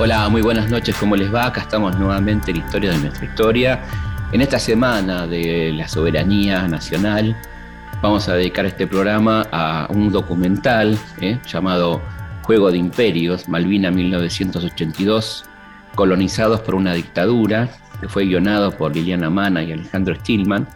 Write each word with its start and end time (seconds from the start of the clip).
Hola, 0.00 0.28
muy 0.28 0.42
buenas 0.42 0.70
noches, 0.70 0.94
¿cómo 0.94 1.16
les 1.16 1.34
va? 1.34 1.46
Acá 1.46 1.62
estamos 1.62 1.98
nuevamente 1.98 2.52
en 2.52 2.58
Historia 2.58 2.92
de 2.92 2.98
nuestra 2.98 3.24
historia. 3.24 3.82
En 4.30 4.40
esta 4.40 4.60
semana 4.60 5.26
de 5.26 5.72
la 5.72 5.88
soberanía 5.88 6.68
nacional 6.68 7.36
vamos 8.00 8.28
a 8.28 8.34
dedicar 8.34 8.64
este 8.64 8.86
programa 8.86 9.48
a 9.50 9.88
un 9.90 10.12
documental 10.12 10.96
¿eh? 11.20 11.40
llamado 11.48 12.00
Juego 12.42 12.70
de 12.70 12.78
Imperios, 12.78 13.48
Malvina 13.48 13.90
1982, 13.90 15.44
colonizados 15.96 16.60
por 16.60 16.76
una 16.76 16.94
dictadura, 16.94 17.68
que 18.00 18.06
fue 18.06 18.26
guionado 18.26 18.70
por 18.70 18.94
Liliana 18.94 19.30
Mana 19.30 19.64
y 19.64 19.72
Alejandro 19.72 20.14
Stillman. 20.14 20.68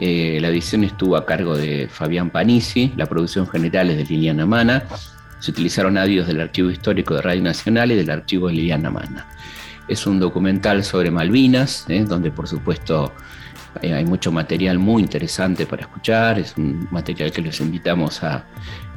Eh, 0.00 0.38
la 0.40 0.48
edición 0.48 0.82
estuvo 0.82 1.16
a 1.16 1.24
cargo 1.24 1.56
de 1.56 1.88
Fabián 1.88 2.30
Panisi, 2.30 2.92
la 2.96 3.06
producción 3.06 3.46
general 3.46 3.90
es 3.90 3.98
de 3.98 4.04
Liliana 4.04 4.46
Mana 4.46 4.82
se 5.40 5.50
utilizaron 5.50 5.96
audios 5.98 6.26
del 6.26 6.40
Archivo 6.40 6.70
Histórico 6.70 7.14
de 7.14 7.22
Radio 7.22 7.42
Nacional 7.42 7.92
y 7.92 7.96
del 7.96 8.10
Archivo 8.10 8.48
de 8.48 8.54
Liliana 8.54 8.90
Mana. 8.90 9.26
Es 9.86 10.06
un 10.06 10.20
documental 10.20 10.84
sobre 10.84 11.10
Malvinas, 11.10 11.86
¿eh? 11.88 12.04
donde 12.06 12.30
por 12.30 12.48
supuesto 12.48 13.12
hay 13.82 14.04
mucho 14.04 14.32
material 14.32 14.78
muy 14.78 15.02
interesante 15.02 15.66
para 15.66 15.82
escuchar, 15.82 16.38
es 16.38 16.56
un 16.56 16.88
material 16.90 17.30
que 17.30 17.42
les 17.42 17.60
invitamos 17.60 18.22
a, 18.22 18.44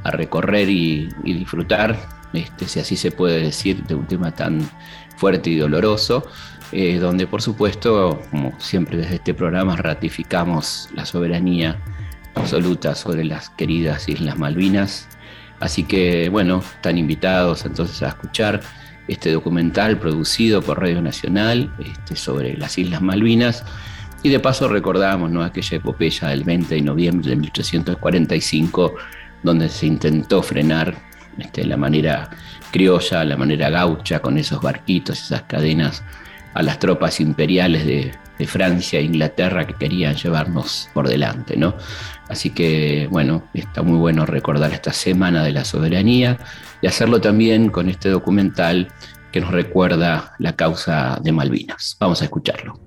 recorrer 0.03 0.67
y, 0.67 1.09
disfrutar, 1.23 1.95
este, 2.33 2.67
si 2.67 2.79
así 2.79 2.95
se 2.95 3.11
puede 3.11 3.39
decir, 3.39 3.83
de 3.83 3.93
un 3.93 4.07
tema 4.07 4.31
tan 4.31 4.67
fuerte 5.15 5.51
y 5.51 5.57
doloroso, 5.57 6.23
eh, 6.71 6.97
donde 6.97 7.27
por 7.27 7.43
supuesto, 7.43 8.19
como 8.31 8.59
siempre 8.59 8.97
desde 8.97 9.15
este 9.15 9.35
programa, 9.35 9.75
ratificamos 9.75 10.89
la 10.95 11.05
soberanía 11.05 11.77
absoluta 12.33 12.95
sobre 12.95 13.25
las 13.25 13.51
queridas 13.51 14.09
Islas 14.09 14.39
Malvinas 14.39 15.07
Así 15.61 15.83
que 15.83 16.27
bueno, 16.29 16.63
están 16.75 16.97
invitados 16.97 17.65
entonces 17.65 18.01
a 18.03 18.09
escuchar 18.09 18.61
este 19.07 19.31
documental 19.31 19.97
producido 19.97 20.61
por 20.61 20.79
Radio 20.79 21.01
Nacional 21.01 21.71
este, 21.79 22.15
sobre 22.15 22.57
las 22.57 22.77
Islas 22.77 23.01
Malvinas. 23.01 23.63
Y 24.23 24.29
de 24.29 24.39
paso 24.39 24.67
recordamos 24.67 25.29
¿no? 25.31 25.43
aquella 25.43 25.77
epopeya 25.77 26.29
del 26.29 26.43
20 26.43 26.75
de 26.75 26.81
noviembre 26.81 27.29
de 27.29 27.35
1845, 27.35 28.95
donde 29.43 29.69
se 29.69 29.85
intentó 29.85 30.41
frenar 30.41 30.95
este, 31.37 31.63
la 31.63 31.77
manera 31.77 32.29
criolla, 32.71 33.23
la 33.23 33.37
manera 33.37 33.69
gaucha, 33.69 34.19
con 34.19 34.37
esos 34.37 34.61
barquitos, 34.61 35.21
esas 35.21 35.43
cadenas, 35.43 36.03
a 36.53 36.63
las 36.63 36.79
tropas 36.79 37.19
imperiales 37.19 37.85
de, 37.85 38.11
de 38.37 38.47
Francia 38.47 38.99
e 38.99 39.03
Inglaterra 39.03 39.65
que 39.67 39.75
querían 39.75 40.15
llevarnos 40.15 40.89
por 40.93 41.07
delante, 41.07 41.55
¿no? 41.55 41.75
Así 42.31 42.51
que, 42.51 43.09
bueno, 43.11 43.43
está 43.53 43.81
muy 43.81 43.97
bueno 43.97 44.25
recordar 44.25 44.71
esta 44.71 44.93
Semana 44.93 45.43
de 45.43 45.51
la 45.51 45.65
Soberanía 45.65 46.37
y 46.81 46.87
hacerlo 46.87 47.19
también 47.19 47.69
con 47.69 47.89
este 47.89 48.07
documental 48.07 48.87
que 49.33 49.41
nos 49.41 49.51
recuerda 49.51 50.33
la 50.39 50.55
causa 50.55 51.19
de 51.21 51.33
Malvinas. 51.33 51.97
Vamos 51.99 52.21
a 52.21 52.23
escucharlo. 52.23 52.79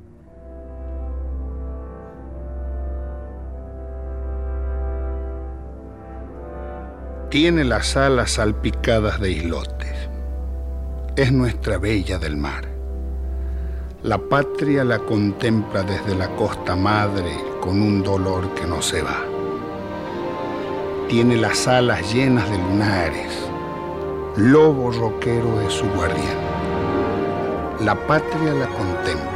Tiene 7.30 7.64
las 7.64 7.98
alas 7.98 8.30
salpicadas 8.30 9.20
de 9.20 9.30
islotes. 9.30 10.08
Es 11.16 11.30
nuestra 11.32 11.76
bella 11.76 12.18
del 12.18 12.38
mar 12.38 12.73
la 14.04 14.18
patria 14.18 14.84
la 14.84 14.98
contempla 14.98 15.82
desde 15.82 16.14
la 16.14 16.28
costa 16.36 16.76
madre 16.76 17.38
con 17.62 17.80
un 17.80 18.02
dolor 18.02 18.50
que 18.50 18.66
no 18.66 18.82
se 18.82 19.00
va. 19.00 19.16
Tiene 21.08 21.38
las 21.38 21.66
alas 21.66 22.12
llenas 22.12 22.50
de 22.50 22.58
lunares, 22.58 23.32
lobo 24.36 24.90
roquero 24.90 25.56
de 25.58 25.70
su 25.70 25.86
guardián. 25.86 26.36
La 27.80 27.94
patria 27.94 28.52
la 28.52 28.66
contempla. 28.66 29.30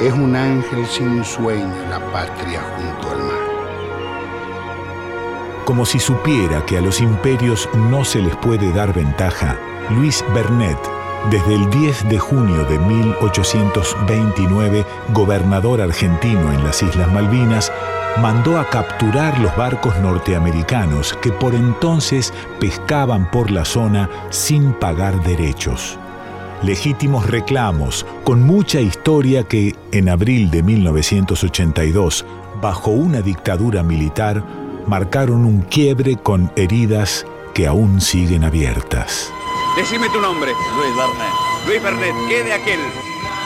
Es 0.00 0.12
un 0.12 0.34
ángel 0.34 0.84
sin 0.86 1.24
sueño 1.24 1.72
la 1.88 2.00
patria 2.10 2.60
junto 2.76 3.10
al 3.12 3.18
mar. 3.18 3.36
Como 5.64 5.86
si 5.86 6.00
supiera 6.00 6.66
que 6.66 6.78
a 6.78 6.80
los 6.80 7.00
imperios 7.00 7.68
no 7.88 8.04
se 8.04 8.18
les 8.18 8.34
puede 8.38 8.72
dar 8.72 8.92
ventaja, 8.92 9.56
Luis 9.90 10.24
Bernet 10.34 10.99
desde 11.28 11.54
el 11.54 11.68
10 11.70 12.08
de 12.08 12.18
junio 12.18 12.64
de 12.64 12.78
1829, 12.78 14.86
gobernador 15.12 15.82
argentino 15.82 16.52
en 16.52 16.64
las 16.64 16.82
Islas 16.82 17.12
Malvinas, 17.12 17.70
mandó 18.20 18.58
a 18.58 18.68
capturar 18.68 19.38
los 19.38 19.54
barcos 19.56 19.96
norteamericanos 20.00 21.16
que 21.22 21.30
por 21.30 21.54
entonces 21.54 22.32
pescaban 22.58 23.30
por 23.30 23.50
la 23.50 23.64
zona 23.64 24.10
sin 24.30 24.72
pagar 24.72 25.22
derechos. 25.22 25.98
Legítimos 26.62 27.30
reclamos, 27.30 28.04
con 28.24 28.42
mucha 28.42 28.80
historia 28.80 29.44
que, 29.44 29.74
en 29.92 30.08
abril 30.08 30.50
de 30.50 30.62
1982, 30.62 32.26
bajo 32.60 32.90
una 32.90 33.22
dictadura 33.22 33.82
militar, 33.82 34.44
marcaron 34.86 35.44
un 35.44 35.62
quiebre 35.62 36.16
con 36.16 36.52
heridas 36.56 37.24
que 37.54 37.66
aún 37.66 38.00
siguen 38.00 38.44
abiertas. 38.44 39.32
Decime 39.76 40.08
tu 40.10 40.20
nombre. 40.20 40.52
Luis 40.76 40.96
Bernet. 40.96 41.32
Luis 41.66 41.82
Bernet, 41.82 42.14
¿qué 42.28 42.42
de 42.42 42.52
aquel? 42.52 42.80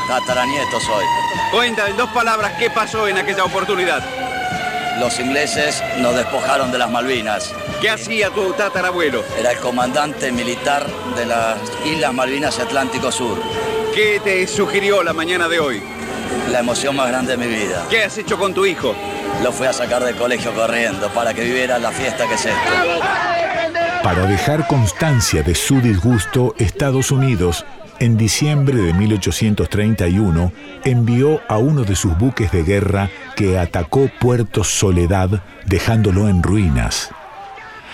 Tataranieto 0.08 0.80
soy. 0.80 1.04
Cuenta 1.50 1.88
en 1.88 1.96
dos 1.96 2.10
palabras 2.10 2.52
qué 2.58 2.70
pasó 2.70 3.08
en 3.08 3.18
aquella 3.18 3.44
oportunidad. 3.44 4.02
Los 4.98 5.18
ingleses 5.18 5.82
nos 5.98 6.14
despojaron 6.14 6.70
de 6.70 6.78
las 6.78 6.90
Malvinas. 6.90 7.52
¿Qué 7.80 7.90
hacía 7.90 8.30
tu 8.30 8.52
tatarabuelo? 8.52 9.24
Era 9.38 9.52
el 9.52 9.58
comandante 9.58 10.30
militar 10.32 10.86
de 11.16 11.26
las 11.26 11.58
Islas 11.84 12.14
Malvinas 12.14 12.58
y 12.58 12.62
Atlántico 12.62 13.10
Sur. 13.10 13.40
¿Qué 13.94 14.20
te 14.22 14.46
sugirió 14.46 15.02
la 15.02 15.12
mañana 15.12 15.48
de 15.48 15.60
hoy? 15.60 15.82
La 16.50 16.60
emoción 16.60 16.96
más 16.96 17.08
grande 17.08 17.36
de 17.36 17.46
mi 17.46 17.54
vida. 17.54 17.86
¿Qué 17.90 18.04
has 18.04 18.16
hecho 18.18 18.38
con 18.38 18.54
tu 18.54 18.64
hijo? 18.66 18.94
Lo 19.42 19.52
fui 19.52 19.66
a 19.66 19.72
sacar 19.72 20.02
del 20.04 20.16
colegio 20.16 20.54
corriendo 20.54 21.08
para 21.10 21.34
que 21.34 21.42
viviera 21.42 21.78
la 21.78 21.90
fiesta 21.90 22.26
que 22.26 22.34
es 22.34 22.46
esta. 22.46 23.53
Para 24.04 24.26
dejar 24.26 24.66
constancia 24.66 25.42
de 25.42 25.54
su 25.54 25.80
disgusto, 25.80 26.54
Estados 26.58 27.10
Unidos, 27.10 27.64
en 28.00 28.18
diciembre 28.18 28.76
de 28.76 28.92
1831, 28.92 30.52
envió 30.84 31.40
a 31.48 31.56
uno 31.56 31.84
de 31.84 31.96
sus 31.96 32.14
buques 32.18 32.52
de 32.52 32.64
guerra 32.64 33.08
que 33.34 33.58
atacó 33.58 34.10
Puerto 34.20 34.62
Soledad, 34.62 35.42
dejándolo 35.64 36.28
en 36.28 36.42
ruinas. 36.42 37.12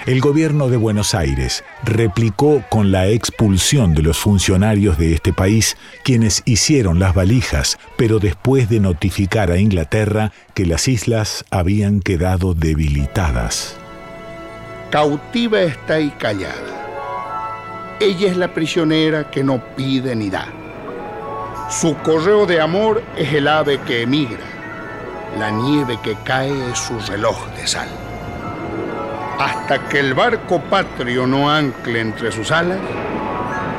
El 0.04 0.20
gobierno 0.20 0.69
de 0.69 0.78
Buenos 0.78 1.15
Aires 1.15 1.62
replicó 1.84 2.65
con 2.69 2.91
la 2.91 3.06
expulsión 3.06 3.94
de 3.94 4.03
los 4.03 4.19
funcionarios 4.19 4.99
de 4.99 5.15
este 5.15 5.32
país, 5.32 5.76
quienes 6.03 6.43
hicieron 6.44 6.99
las 6.99 7.15
valijas, 7.15 7.78
pero 7.97 8.19
después 8.19 8.69
de 8.69 8.81
notificar 8.81 9.53
a 9.53 9.59
Inglaterra 9.59 10.32
que 10.54 10.66
las 10.66 10.88
islas 10.88 11.44
habían 11.53 12.00
quedado 12.00 12.54
debilitadas. 12.54 13.80
Cautiva 14.91 15.61
está 15.61 16.01
y 16.01 16.11
callada. 16.11 17.97
Ella 18.01 18.28
es 18.28 18.37
la 18.37 18.49
prisionera 18.49 19.31
que 19.31 19.45
no 19.45 19.62
pide 19.77 20.17
ni 20.17 20.28
da. 20.31 20.49
Su 21.71 21.97
correo 21.99 22.45
de 22.45 22.61
amor 22.61 23.00
es 23.17 23.33
el 23.33 23.47
ave 23.47 23.79
que 23.83 24.03
emigra. 24.03 24.43
La 25.39 25.53
nieve 25.53 25.97
que 26.03 26.17
cae 26.25 26.71
es 26.73 26.79
su 26.79 26.99
reloj 26.99 27.39
de 27.55 27.69
sal. 27.69 27.89
Hasta 29.39 29.89
que 29.89 30.00
el 30.00 30.12
barco 30.12 30.61
patrio 30.62 31.25
no 31.25 31.49
ancle 31.49 32.00
entre 32.00 32.33
sus 32.33 32.50
alas, 32.50 32.81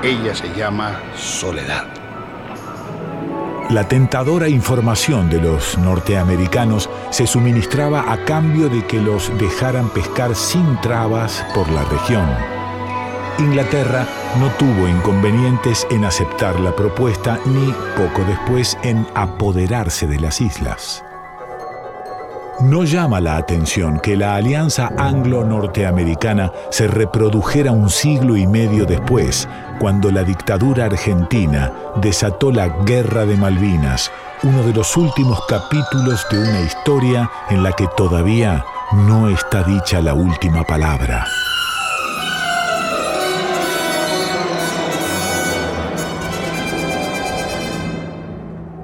ella 0.01 0.33
se 0.33 0.47
llama 0.55 0.97
soledad. 1.17 2.00
La 3.71 3.87
tentadora 3.87 4.49
información 4.49 5.29
de 5.29 5.39
los 5.39 5.77
norteamericanos 5.77 6.89
se 7.09 7.25
suministraba 7.25 8.11
a 8.11 8.25
cambio 8.25 8.67
de 8.67 8.85
que 8.85 8.99
los 8.99 9.31
dejaran 9.37 9.87
pescar 9.91 10.35
sin 10.35 10.75
trabas 10.81 11.45
por 11.55 11.69
la 11.69 11.85
región. 11.85 12.27
Inglaterra 13.39 14.05
no 14.41 14.49
tuvo 14.59 14.89
inconvenientes 14.89 15.87
en 15.89 16.03
aceptar 16.03 16.59
la 16.59 16.75
propuesta 16.75 17.39
ni, 17.45 17.71
poco 17.95 18.25
después, 18.27 18.77
en 18.83 19.07
apoderarse 19.15 20.05
de 20.05 20.19
las 20.19 20.41
islas. 20.41 21.05
No 22.59 22.83
llama 22.83 23.21
la 23.21 23.37
atención 23.37 24.01
que 24.01 24.17
la 24.17 24.35
alianza 24.35 24.91
anglo-norteamericana 24.97 26.51
se 26.71 26.87
reprodujera 26.87 27.71
un 27.71 27.89
siglo 27.89 28.35
y 28.35 28.45
medio 28.45 28.85
después, 28.85 29.47
cuando 29.81 30.11
la 30.11 30.23
dictadura 30.23 30.85
argentina 30.85 31.73
desató 31.95 32.51
la 32.51 32.67
Guerra 32.85 33.25
de 33.25 33.35
Malvinas, 33.35 34.11
uno 34.43 34.61
de 34.61 34.73
los 34.73 34.95
últimos 34.95 35.43
capítulos 35.47 36.23
de 36.29 36.37
una 36.37 36.61
historia 36.61 37.31
en 37.49 37.63
la 37.63 37.71
que 37.71 37.87
todavía 37.97 38.63
no 38.93 39.27
está 39.27 39.63
dicha 39.63 39.99
la 39.99 40.13
última 40.13 40.63
palabra. 40.63 41.25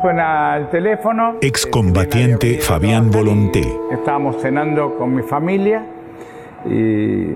Suena 0.02 0.58
el 0.58 0.70
teléfono. 0.72 1.36
Excombatiente 1.42 2.60
Fabián 2.60 3.12
Volonté. 3.12 3.72
Estábamos 3.92 4.42
cenando 4.42 4.98
con 4.98 5.14
mi 5.14 5.22
familia 5.22 5.86
Y, 6.66 7.34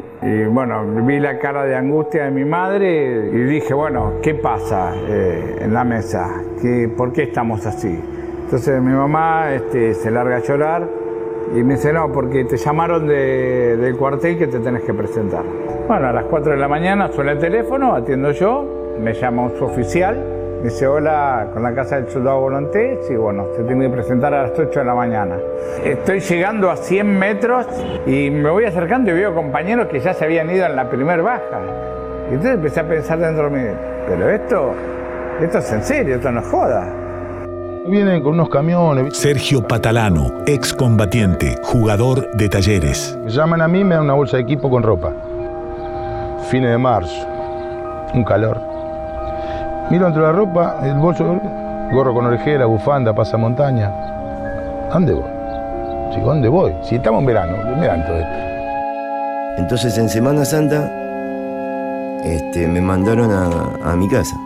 bueno, 0.49 0.83
vi 1.03 1.19
la 1.19 1.37
cara 1.37 1.63
de 1.63 1.75
angustia 1.75 2.25
de 2.25 2.31
mi 2.31 2.43
madre 2.43 3.29
y 3.31 3.43
dije, 3.43 3.73
bueno, 3.73 4.13
¿qué 4.21 4.33
pasa 4.33 4.93
eh, 4.95 5.59
en 5.61 5.73
la 5.73 5.83
mesa? 5.83 6.43
¿Qué, 6.61 6.89
¿Por 6.95 7.13
qué 7.13 7.23
estamos 7.23 7.65
así? 7.65 7.99
Entonces 8.43 8.81
mi 8.81 8.91
mamá 8.91 9.53
este, 9.53 9.93
se 9.93 10.11
larga 10.11 10.37
a 10.37 10.39
llorar 10.39 10.87
y 11.55 11.63
me 11.63 11.75
dice, 11.75 11.93
no, 11.93 12.11
porque 12.11 12.43
te 12.45 12.57
llamaron 12.57 13.07
del 13.07 13.95
cuartel 13.95 14.37
que 14.37 14.47
te 14.47 14.59
tenés 14.59 14.83
que 14.83 14.93
presentar. 14.93 15.43
Bueno, 15.87 16.07
a 16.07 16.13
las 16.13 16.25
4 16.25 16.53
de 16.53 16.57
la 16.57 16.67
mañana 16.67 17.09
suena 17.09 17.33
el 17.33 17.39
teléfono, 17.39 17.93
atiendo 17.93 18.31
yo, 18.31 18.95
me 18.99 19.13
llama 19.13 19.43
un 19.43 19.63
oficial, 19.63 20.40
dice, 20.63 20.87
hola, 20.87 21.47
con 21.53 21.63
la 21.63 21.73
casa 21.73 21.95
del 21.95 22.09
soldado 22.09 22.39
Volonté, 22.39 22.99
sí, 23.07 23.15
bueno, 23.15 23.47
se 23.55 23.63
tiene 23.63 23.85
que 23.85 23.93
presentar 23.93 24.33
a 24.33 24.43
las 24.43 24.57
8 24.57 24.79
de 24.79 24.85
la 24.85 24.95
mañana. 24.95 25.37
Estoy 25.83 26.19
llegando 26.19 26.69
a 26.69 26.75
100 26.75 27.19
metros 27.19 27.65
y 28.05 28.29
me 28.29 28.49
voy 28.49 28.65
acercando 28.65 29.11
y 29.11 29.13
veo 29.13 29.33
compañeros 29.33 29.87
que 29.87 29.99
ya 29.99 30.13
se 30.13 30.25
habían 30.25 30.49
ido 30.49 30.65
en 30.65 30.75
la 30.75 30.89
primer 30.89 31.21
baja. 31.21 31.61
Y 32.29 32.35
entonces 32.35 32.55
empecé 32.55 32.79
a 32.79 32.87
pensar 32.87 33.19
dentro 33.19 33.49
de 33.49 33.57
mí, 33.57 33.77
pero 34.07 34.29
esto, 34.29 34.73
esto 35.41 35.57
es 35.57 35.71
en 35.71 35.83
serio, 35.83 36.15
esto 36.15 36.31
no 36.31 36.41
es 36.41 36.47
joda. 36.47 36.87
Vienen 37.87 38.21
con 38.21 38.33
unos 38.33 38.49
camiones. 38.49 39.17
Sergio 39.17 39.67
Patalano, 39.67 40.43
excombatiente, 40.45 41.57
jugador 41.63 42.29
de 42.31 42.47
talleres. 42.47 43.17
Me 43.23 43.31
llaman 43.31 43.61
a 43.61 43.67
mí, 43.67 43.83
me 43.83 43.95
dan 43.95 44.03
una 44.03 44.13
bolsa 44.13 44.37
de 44.37 44.43
equipo 44.43 44.69
con 44.69 44.83
ropa. 44.83 45.11
Fines 46.49 46.69
de 46.69 46.77
marzo, 46.77 47.27
un 48.13 48.23
calor. 48.23 48.70
Miro 49.91 50.07
entre 50.07 50.21
la 50.21 50.31
ropa, 50.31 50.79
el 50.83 50.97
bolso, 50.97 51.37
gorro 51.91 52.13
con 52.13 52.25
orejera, 52.25 52.65
bufanda, 52.65 53.13
pasamontaña. 53.13 53.89
¿A 54.89 54.93
dónde 54.93 55.13
voy? 55.13 55.29
Chico, 56.13 56.27
¿dónde 56.27 56.47
voy? 56.47 56.73
Si 56.81 56.95
estamos 56.95 57.19
en 57.19 57.25
verano, 57.25 57.57
me 57.77 57.87
dan 57.87 58.05
todo 58.05 58.15
esto. 58.15 58.33
Entonces 59.57 59.97
en 59.97 60.07
Semana 60.07 60.45
Santa 60.45 60.89
este, 62.23 62.67
me 62.69 62.79
mandaron 62.79 63.31
a 63.31 63.95
mi 63.97 64.07
casa. 64.07 64.37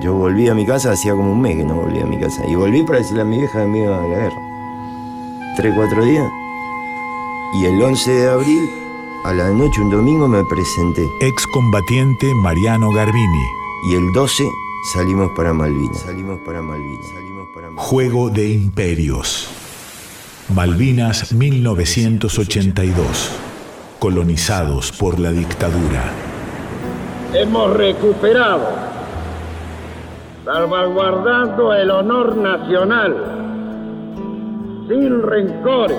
Yo 0.00 0.14
volví 0.14 0.48
a 0.48 0.54
mi 0.54 0.66
casa, 0.66 0.90
hacía 0.90 1.12
como 1.12 1.30
un 1.30 1.40
mes 1.40 1.56
que 1.56 1.64
no 1.64 1.76
volví 1.76 2.00
a 2.00 2.06
mi 2.06 2.18
casa. 2.18 2.42
Y 2.48 2.56
volví 2.56 2.82
para 2.82 2.98
decirle 2.98 3.22
a 3.22 3.24
mi 3.24 3.38
vieja 3.38 3.60
que 3.60 3.66
me 3.66 3.78
iba 3.78 3.96
a 3.96 4.00
la 4.00 4.08
guerra. 4.08 4.36
Tres, 5.56 5.72
cuatro 5.76 6.04
días. 6.04 6.28
Y 7.54 7.66
el 7.66 7.80
11 7.80 8.10
de 8.10 8.28
abril, 8.28 8.70
a 9.24 9.32
la 9.32 9.50
noche, 9.50 9.80
un 9.80 9.90
domingo, 9.90 10.26
me 10.26 10.42
presenté. 10.44 11.08
Excombatiente 11.20 12.34
Mariano 12.42 12.90
Garbini. 12.90 13.46
Y 13.84 13.94
el 13.94 14.12
12 14.12 14.44
salimos 14.92 15.30
para 15.36 15.52
Malvinas. 15.52 16.00
Salimos 16.00 16.40
para 16.40 16.60
Malvinas. 16.60 17.06
Salimos 17.08 17.48
para 17.54 17.70
Malvinas. 17.70 17.86
Juego 17.86 18.30
de 18.30 18.50
Imperios. 18.50 19.48
Malvinas 20.54 21.32
1982. 21.32 23.30
Colonizados 23.98 24.92
por 24.92 25.18
la 25.18 25.32
dictadura. 25.32 26.12
Hemos 27.32 27.74
recuperado 27.76 28.94
salvaguardando 30.44 31.72
el 31.72 31.90
honor 31.90 32.36
nacional, 32.36 33.16
sin 34.86 35.22
rencores, 35.22 35.96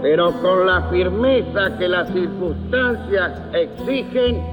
pero 0.00 0.32
con 0.40 0.66
la 0.66 0.88
firmeza 0.88 1.76
que 1.78 1.86
las 1.88 2.08
circunstancias 2.12 3.32
exigen. 3.52 4.49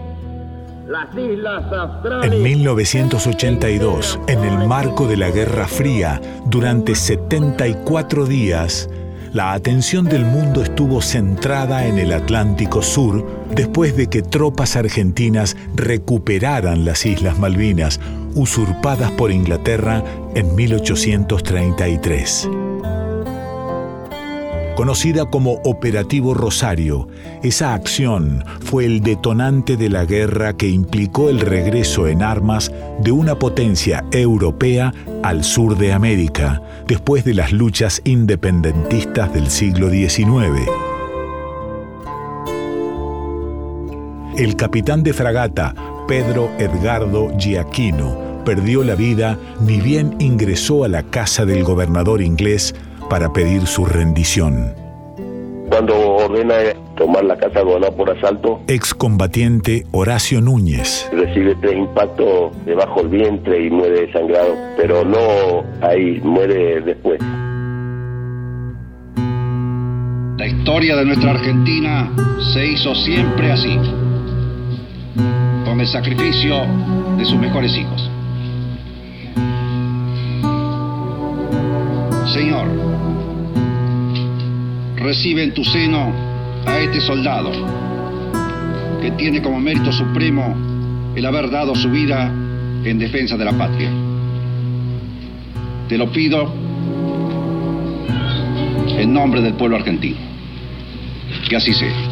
En 2.24 2.42
1982, 2.42 4.20
en 4.28 4.40
el 4.40 4.68
marco 4.68 5.06
de 5.06 5.18
la 5.18 5.30
Guerra 5.30 5.68
Fría, 5.68 6.22
durante 6.46 6.96
74 6.96 8.26
días, 8.26 8.90
la 9.34 9.52
atención 9.54 10.06
del 10.06 10.24
mundo 10.24 10.64
estuvo 10.64 11.02
centrada 11.02 11.86
en 11.88 11.98
el 11.98 12.14
Atlántico 12.14 12.82
Sur 12.82 13.46
después 13.54 13.98
de 13.98 14.08
que 14.08 14.22
tropas 14.22 14.78
argentinas 14.78 15.58
recuperaran 15.76 16.86
las 16.86 17.06
Islas 17.06 17.38
Malvinas, 17.38 18.00
usurpadas 18.34 19.12
por 19.12 19.32
Inglaterra 19.32 20.04
en 20.36 20.56
1833. 20.56 22.50
Conocida 24.78 25.26
como 25.26 25.54
Operativo 25.64 26.36
Rosario, 26.36 27.08
esa 27.42 27.74
acción 27.74 28.46
fue 28.60 28.86
el 28.86 29.02
detonante 29.02 29.76
de 29.76 29.90
la 29.90 30.06
guerra 30.06 30.56
que 30.56 30.70
implicó 30.70 31.32
el 31.32 31.40
regreso 31.40 32.08
en 32.08 32.22
armas 32.22 32.72
de 33.02 33.12
una 33.12 33.40
potencia 33.40 34.06
europea 34.12 34.94
al 35.24 35.44
sur 35.44 35.80
de 35.80 35.94
América, 35.94 36.62
después 36.88 37.26
de 37.26 37.34
las 37.34 37.54
luchas 37.54 38.04
independentistas 38.04 39.34
del 39.34 39.50
siglo 39.50 39.90
XIX. 39.90 40.70
El 44.38 44.56
capitán 44.56 45.02
de 45.02 45.14
fragata 45.14 45.74
Pedro 46.08 46.52
Edgardo 46.60 47.36
Giacchino 47.36 48.44
perdió 48.46 48.84
la 48.84 48.94
vida 48.94 49.40
ni 49.60 49.82
bien 49.82 50.16
ingresó 50.20 50.84
a 50.84 50.88
la 50.88 51.02
casa 51.02 51.46
del 51.46 51.64
gobernador 51.64 52.22
inglés 52.22 52.76
para 53.10 53.32
pedir 53.32 53.66
su 53.68 53.86
rendición. 53.86 54.74
Cuando 55.70 56.00
ordena 56.00 56.56
tomar 56.96 57.26
la 57.26 57.38
casa 57.38 57.62
gobernador 57.62 57.96
por 57.96 58.10
asalto, 58.10 58.62
excombatiente 58.68 59.86
Horacio 59.92 60.40
Núñez 60.42 61.10
recibe 61.12 61.56
tres 61.62 61.76
impactos 61.76 62.54
debajo 62.66 63.04
del 63.04 63.10
vientre 63.10 63.66
y 63.66 63.70
muere 63.70 64.08
desangrado, 64.08 64.56
pero 64.78 65.04
no 65.04 65.66
ahí, 65.82 66.20
muere 66.24 66.82
después. 66.82 67.20
La 70.38 70.48
historia 70.48 70.96
de 70.96 71.06
nuestra 71.06 71.32
Argentina 71.32 72.12
se 72.54 72.66
hizo 72.66 72.96
siempre 72.96 73.52
así, 73.52 73.78
con 75.66 75.82
el 75.82 75.88
sacrificio 75.88 76.56
de 77.18 77.26
sus 77.26 77.38
mejores 77.38 77.76
hijos. 77.76 78.10
Señor, 82.38 82.68
recibe 84.96 85.42
en 85.42 85.56
tu 85.56 85.64
seno 85.64 86.14
a 86.68 86.78
este 86.82 87.02
soldado 87.02 87.50
que 89.02 89.10
tiene 89.18 89.42
como 89.42 89.60
mérito 89.60 89.92
supremo 89.92 90.56
el 91.16 91.26
haber 91.26 91.50
dado 91.50 91.74
su 91.74 91.90
vida 91.90 92.32
en 92.84 93.00
defensa 93.00 93.38
de 93.38 93.44
la 93.44 93.54
patria. 93.54 93.90
Te 95.90 95.98
lo 95.98 96.12
pido 96.12 96.54
en 99.00 99.12
nombre 99.12 99.42
del 99.42 99.54
pueblo 99.56 99.78
argentino. 99.78 100.18
Que 101.50 101.56
así 101.56 101.74
sea. 101.74 102.07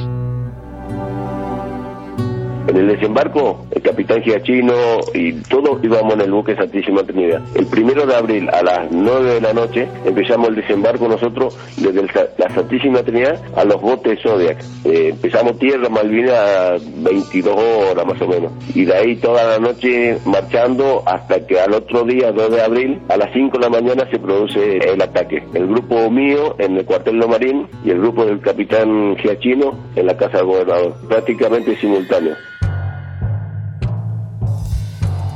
En 2.68 2.78
el 2.78 2.88
desembarco, 2.88 3.68
el 3.72 3.82
capitán 3.82 4.24
Giachino 4.24 4.74
y 5.14 5.34
todos 5.34 5.84
íbamos 5.84 6.16
en 6.16 6.22
el 6.22 6.32
buque 6.32 6.56
Santísima 6.56 7.04
Trinidad. 7.04 7.42
El 7.54 7.68
primero 7.68 8.08
de 8.08 8.16
abril 8.16 8.50
a 8.50 8.64
las 8.64 8.92
9 8.92 9.36
de 9.36 9.42
la 9.42 9.54
noche 9.54 9.88
empezamos 10.04 10.50
el 10.50 10.56
desembarco 10.56 11.08
nosotros 11.08 11.56
desde 11.78 12.02
la 12.38 12.50
Santísima 12.50 13.04
Trinidad 13.04 13.40
a 13.56 13.64
los 13.66 13.80
botes 13.80 14.20
Zodiac. 14.22 14.58
Eh, 14.84 15.10
empezamos 15.10 15.60
tierra 15.60 15.90
Malvinas 15.90 16.34
a 16.34 16.78
22 16.98 17.56
horas 17.56 18.06
más 18.06 18.22
o 18.22 18.28
menos. 18.28 18.52
Y 18.74 18.86
de 18.86 18.96
ahí 18.96 19.16
toda 19.18 19.44
la 19.44 19.60
noche 19.60 20.18
marchando 20.26 21.04
hasta 21.06 21.46
que 21.46 21.60
al 21.60 21.74
otro 21.74 22.04
día, 22.04 22.32
2 22.32 22.52
de 22.52 22.62
abril, 22.62 23.00
a 23.10 23.18
las 23.18 23.32
5 23.32 23.60
de 23.60 23.64
la 23.64 23.70
mañana 23.70 24.10
se 24.10 24.18
produce 24.18 24.78
el 24.78 25.02
ataque. 25.02 25.44
El 25.54 25.68
grupo 25.68 26.10
mío 26.10 26.56
en 26.58 26.78
el 26.78 26.86
cuartel 26.86 27.20
de 27.20 27.28
Marín 27.28 27.68
y 27.84 27.92
el 27.92 28.00
grupo 28.00 28.26
del 28.26 28.42
capitán 28.42 29.16
Giachino 29.18 29.78
en 29.96 30.08
la 30.08 30.18
casa 30.18 30.38
del 30.38 30.48
gobernador. 30.48 30.96
Prácticamente 31.08 31.76
simultáneo 31.78 32.36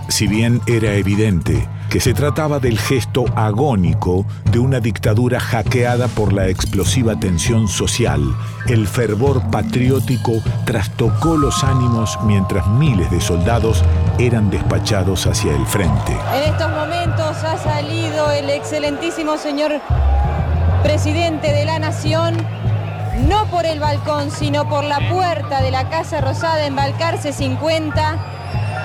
si 0.09 0.27
bien 0.27 0.61
era 0.67 0.93
evidente 0.93 1.67
que 1.89 1.99
se 1.99 2.13
trataba 2.13 2.59
del 2.59 2.77
gesto 2.77 3.25
agónico 3.35 4.25
de 4.51 4.59
una 4.59 4.79
dictadura 4.79 5.39
hackeada 5.39 6.07
por 6.07 6.33
la 6.33 6.47
explosiva 6.47 7.19
tensión 7.19 7.67
social, 7.67 8.21
el 8.67 8.87
fervor 8.87 9.41
patriótico 9.49 10.33
trastocó 10.65 11.37
los 11.37 11.63
ánimos 11.63 12.19
mientras 12.25 12.67
miles 12.67 13.09
de 13.09 13.21
soldados 13.21 13.83
eran 14.19 14.49
despachados 14.49 15.25
hacia 15.25 15.55
el 15.55 15.65
frente. 15.65 16.15
En 16.35 16.53
estos 16.53 16.69
momentos 16.69 17.43
ha 17.43 17.57
salido 17.57 18.31
el 18.31 18.49
excelentísimo 18.49 19.37
señor 19.37 19.79
presidente 20.83 21.51
de 21.51 21.65
la 21.65 21.79
Nación, 21.79 22.35
no 23.27 23.45
por 23.47 23.65
el 23.65 23.79
balcón, 23.79 24.29
sino 24.31 24.69
por 24.69 24.83
la 24.83 25.09
puerta 25.09 25.61
de 25.61 25.71
la 25.71 25.89
Casa 25.89 26.21
Rosada 26.21 26.65
en 26.65 26.75
Balcarce 26.75 27.33
50 27.33 28.37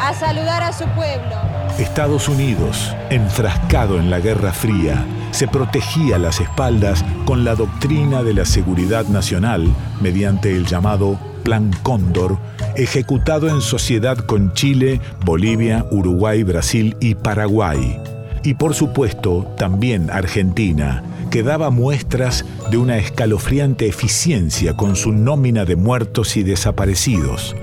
a 0.05 0.13
saludar 0.13 0.63
a 0.63 0.73
su 0.73 0.85
pueblo. 0.89 1.35
Estados 1.79 2.29
Unidos, 2.29 2.95
enfrascado 3.09 3.99
en 3.99 4.11
la 4.11 4.21
Guerra 4.21 4.53
Fría, 4.53 5.07
se 5.31 5.49
protegía 5.49 6.19
las 6.19 6.41
espaldas 6.41 7.03
con 7.25 7.45
la 7.45 7.55
doctrina 7.55 8.23
de 8.23 8.35
la 8.35 8.45
seguridad 8.45 9.07
nacional 9.07 9.67
mediante 10.03 10.53
el 10.53 10.67
llamado 10.67 11.19
Plan 11.43 11.71
Cóndor, 11.83 12.39
ejecutado 12.77 13.49
en 13.49 13.63
sociedad 13.63 14.19
con 14.19 14.53
Chile, 14.53 15.01
Bolivia, 15.25 15.87
Uruguay, 15.91 16.43
Brasil 16.43 16.97
y 17.01 17.15
Paraguay. 17.15 17.99
Y 18.43 18.55
por 18.55 18.75
supuesto, 18.75 19.55
también 19.57 20.11
Argentina, 20.11 21.03
que 21.31 21.43
daba 21.43 21.71
muestras 21.71 22.45
de 22.71 22.77
una 22.77 22.99
escalofriante 22.99 23.89
eficiencia 23.89 24.77
con 24.77 24.97
su 24.97 25.13
nómina 25.13 25.65
de 25.65 25.77
muertos 25.77 26.37
y 26.37 26.43
desaparecidos. 26.43 27.57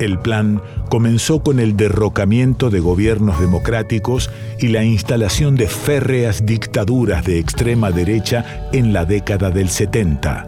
El 0.00 0.18
plan 0.20 0.62
comenzó 0.90 1.42
con 1.42 1.58
el 1.58 1.76
derrocamiento 1.76 2.70
de 2.70 2.78
gobiernos 2.78 3.40
democráticos 3.40 4.30
y 4.60 4.68
la 4.68 4.84
instalación 4.84 5.56
de 5.56 5.66
férreas 5.66 6.46
dictaduras 6.46 7.24
de 7.24 7.40
extrema 7.40 7.90
derecha 7.90 8.68
en 8.72 8.92
la 8.92 9.04
década 9.04 9.50
del 9.50 9.68
70. 9.68 10.46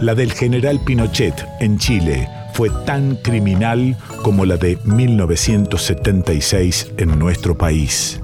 La 0.00 0.16
del 0.16 0.32
general 0.32 0.80
Pinochet 0.84 1.46
en 1.60 1.78
Chile 1.78 2.28
fue 2.54 2.70
tan 2.84 3.14
criminal 3.16 3.96
como 4.22 4.44
la 4.44 4.56
de 4.56 4.78
1976 4.84 6.94
en 6.98 7.18
nuestro 7.18 7.56
país. 7.56 8.20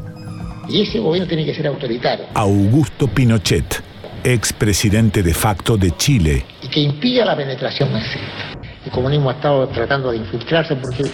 Y 0.69 0.83
ese 0.83 0.99
gobierno 0.99 1.29
tiene 1.29 1.47
que 1.47 1.55
ser 1.55 1.69
autoritario. 1.69 2.27
Augusto 2.35 3.07
Pinochet, 3.07 3.81
expresidente 4.25 5.23
de 5.23 5.35
facto 5.35 5.77
de 5.77 5.97
Chile. 5.97 6.45
Y 6.63 6.69
que 6.69 6.81
impida 6.81 7.25
la 7.25 7.37
penetración 7.37 7.93
masiva 7.93 8.58
el 8.89 8.95
comunismo 8.95 9.29
ha 9.29 9.35
estado 9.35 9.69
tratando 9.69 10.11
de 10.11 10.17
infiltrarse 10.17 10.75
porque 10.77 11.05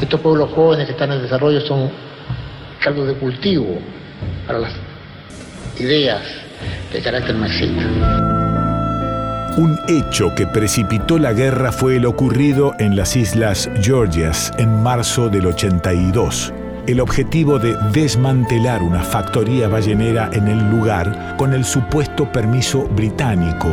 estos 0.00 0.20
pueblos 0.20 0.50
jóvenes 0.54 0.86
que 0.86 0.92
están 0.92 1.10
en 1.12 1.20
desarrollo 1.20 1.60
son 1.62 1.90
caldos 2.80 3.08
de 3.08 3.14
cultivo 3.14 3.78
para 4.46 4.60
las 4.60 4.72
ideas 5.80 6.22
de 6.92 7.00
carácter 7.00 7.34
marxista. 7.34 7.82
Un 9.56 9.78
hecho 9.88 10.32
que 10.36 10.46
precipitó 10.46 11.18
la 11.18 11.32
guerra 11.32 11.72
fue 11.72 11.96
el 11.96 12.06
ocurrido 12.06 12.72
en 12.78 12.96
las 12.96 13.16
Islas 13.16 13.68
Georgias 13.82 14.52
en 14.58 14.82
marzo 14.82 15.28
del 15.28 15.46
82 15.46 16.52
el 16.86 17.00
objetivo 17.00 17.58
de 17.58 17.74
desmantelar 17.92 18.82
una 18.82 19.02
factoría 19.02 19.68
ballenera 19.68 20.28
en 20.32 20.48
el 20.48 20.70
lugar 20.70 21.36
con 21.38 21.54
el 21.54 21.64
supuesto 21.64 22.30
permiso 22.30 22.82
británico 22.82 23.68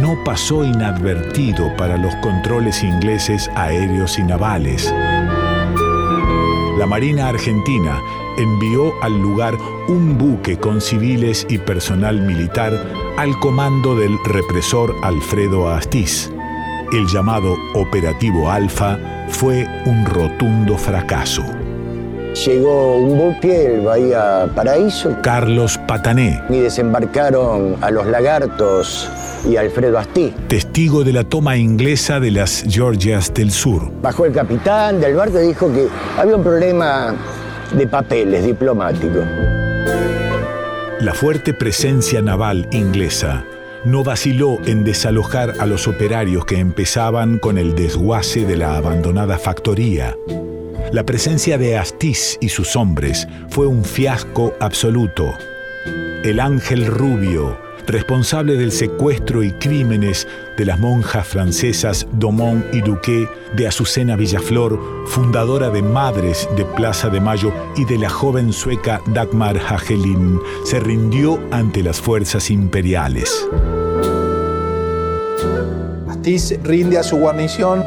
no 0.00 0.16
pasó 0.24 0.64
inadvertido 0.64 1.74
para 1.76 1.96
los 1.96 2.14
controles 2.16 2.82
ingleses 2.82 3.50
aéreos 3.54 4.18
y 4.18 4.24
navales. 4.24 4.92
La 6.78 6.86
Marina 6.86 7.28
Argentina 7.28 7.98
envió 8.36 8.92
al 9.02 9.20
lugar 9.20 9.56
un 9.88 10.18
buque 10.18 10.58
con 10.58 10.80
civiles 10.80 11.46
y 11.48 11.58
personal 11.58 12.20
militar 12.20 12.72
al 13.16 13.38
comando 13.38 13.96
del 13.96 14.16
represor 14.24 14.94
Alfredo 15.02 15.68
Astiz. 15.68 16.30
El 16.92 17.06
llamado 17.06 17.56
Operativo 17.74 18.50
Alfa 18.50 18.98
fue 19.28 19.66
un 19.86 20.04
rotundo 20.04 20.76
fracaso. 20.76 21.59
Llegó 22.34 22.96
un 22.96 23.18
buque, 23.18 23.74
el 23.74 23.80
Bahía 23.82 24.48
Paraíso. 24.54 25.16
Carlos 25.22 25.78
Patané. 25.86 26.42
Y 26.48 26.60
desembarcaron 26.60 27.76
a 27.80 27.90
los 27.90 28.06
lagartos 28.06 29.10
y 29.48 29.56
Alfredo 29.56 29.98
Asti. 29.98 30.32
Testigo 30.48 31.02
de 31.02 31.12
la 31.12 31.24
toma 31.24 31.56
inglesa 31.56 32.20
de 32.20 32.30
las 32.30 32.64
Georgias 32.68 33.34
del 33.34 33.50
Sur. 33.50 33.90
Bajó 34.00 34.26
el 34.26 34.32
capitán 34.32 35.00
del 35.00 35.16
barco 35.16 35.40
y 35.40 35.48
dijo 35.48 35.72
que 35.72 35.88
había 36.16 36.36
un 36.36 36.42
problema 36.42 37.14
de 37.72 37.86
papeles 37.86 38.44
diplomáticos. 38.44 39.24
La 41.00 41.14
fuerte 41.14 41.52
presencia 41.52 42.22
naval 42.22 42.68
inglesa 42.72 43.44
no 43.84 44.04
vaciló 44.04 44.58
en 44.66 44.84
desalojar 44.84 45.54
a 45.58 45.66
los 45.66 45.88
operarios 45.88 46.44
que 46.44 46.58
empezaban 46.58 47.38
con 47.38 47.58
el 47.58 47.74
desguace 47.74 48.44
de 48.44 48.56
la 48.56 48.76
abandonada 48.76 49.38
factoría. 49.38 50.16
La 50.92 51.04
presencia 51.04 51.56
de 51.56 51.78
Astiz 51.78 52.36
y 52.40 52.48
sus 52.48 52.74
hombres 52.74 53.28
fue 53.48 53.66
un 53.66 53.84
fiasco 53.84 54.54
absoluto. 54.58 55.32
El 56.24 56.40
ángel 56.40 56.86
rubio, 56.86 57.56
responsable 57.86 58.56
del 58.56 58.72
secuestro 58.72 59.44
y 59.44 59.52
crímenes 59.52 60.26
de 60.58 60.64
las 60.64 60.80
monjas 60.80 61.26
francesas 61.26 62.08
Domont 62.12 62.64
y 62.74 62.80
Duque, 62.80 63.28
de 63.54 63.68
Azucena 63.68 64.16
Villaflor, 64.16 65.06
fundadora 65.06 65.70
de 65.70 65.82
Madres 65.82 66.48
de 66.56 66.64
Plaza 66.64 67.08
de 67.08 67.20
Mayo, 67.20 67.52
y 67.76 67.84
de 67.84 67.96
la 67.96 68.10
joven 68.10 68.52
sueca 68.52 69.00
Dagmar 69.14 69.58
Hagelin, 69.58 70.40
se 70.64 70.80
rindió 70.80 71.40
ante 71.52 71.84
las 71.84 72.00
fuerzas 72.00 72.50
imperiales. 72.50 73.48
Astiz 76.08 76.58
rinde 76.64 76.98
a 76.98 77.02
su 77.04 77.16
guarnición 77.16 77.84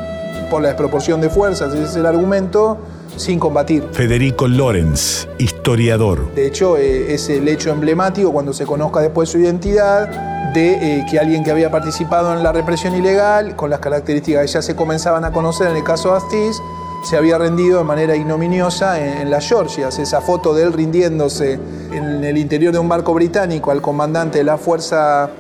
por 0.54 0.62
la 0.62 0.68
desproporción 0.68 1.20
de 1.20 1.32
fuerzas, 1.32 1.74
ese 1.74 1.84
es 1.84 1.96
el 1.96 2.06
argumento, 2.06 2.78
sin 3.18 3.40
combatir. 3.40 3.90
Federico 3.92 4.48
Lorenz, 4.48 5.28
historiador. 5.40 6.32
De 6.36 6.46
hecho, 6.46 6.78
eh, 6.78 7.12
es 7.12 7.28
el 7.30 7.48
hecho 7.48 7.72
emblemático 7.72 8.32
cuando 8.32 8.54
se 8.54 8.68
conozca 8.68 9.00
después 9.00 9.30
su 9.30 9.40
identidad 9.40 10.54
de 10.54 11.00
eh, 11.00 11.06
que 11.10 11.18
alguien 11.18 11.44
que 11.44 11.50
había 11.50 11.72
participado 11.72 12.38
en 12.38 12.44
la 12.44 12.52
represión 12.52 12.96
ilegal, 12.96 13.56
con 13.56 13.72
las 13.72 13.80
características 13.80 14.46
que 14.46 14.48
ya 14.48 14.62
se 14.62 14.76
comenzaban 14.76 15.26
a 15.26 15.32
conocer 15.32 15.70
en 15.72 15.78
el 15.78 15.84
caso 15.84 16.12
de 16.12 16.18
Astiz, 16.18 16.62
se 17.04 17.18
había 17.18 17.40
rendido 17.40 17.80
de 17.80 17.86
manera 17.86 18.16
ignominiosa 18.16 19.00
en, 19.00 19.22
en 19.24 19.32
las 19.32 19.50
Georgias. 19.50 19.98
Esa 19.98 20.22
foto 20.22 20.54
de 20.54 20.66
él 20.66 20.74
rindiéndose 20.74 21.54
en 21.92 22.24
el 22.24 22.38
interior 22.38 22.72
de 22.72 22.78
un 22.78 22.88
barco 22.88 23.16
británico 23.16 23.72
al 23.72 23.82
comandante 23.82 24.38
de 24.38 24.44
la 24.44 24.60
fuerza 24.60 25.32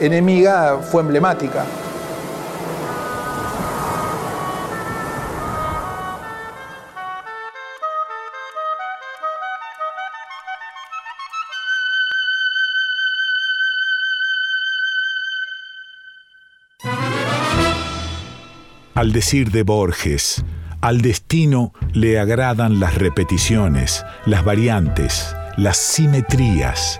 enemiga 0.00 0.80
fue 0.90 1.02
emblemática. 1.02 1.64
Al 19.06 19.12
decir 19.12 19.52
de 19.52 19.62
Borges, 19.62 20.44
al 20.80 21.00
destino 21.00 21.72
le 21.92 22.18
agradan 22.18 22.80
las 22.80 22.96
repeticiones, 22.96 24.04
las 24.24 24.44
variantes, 24.44 25.32
las 25.56 25.76
simetrías, 25.76 26.98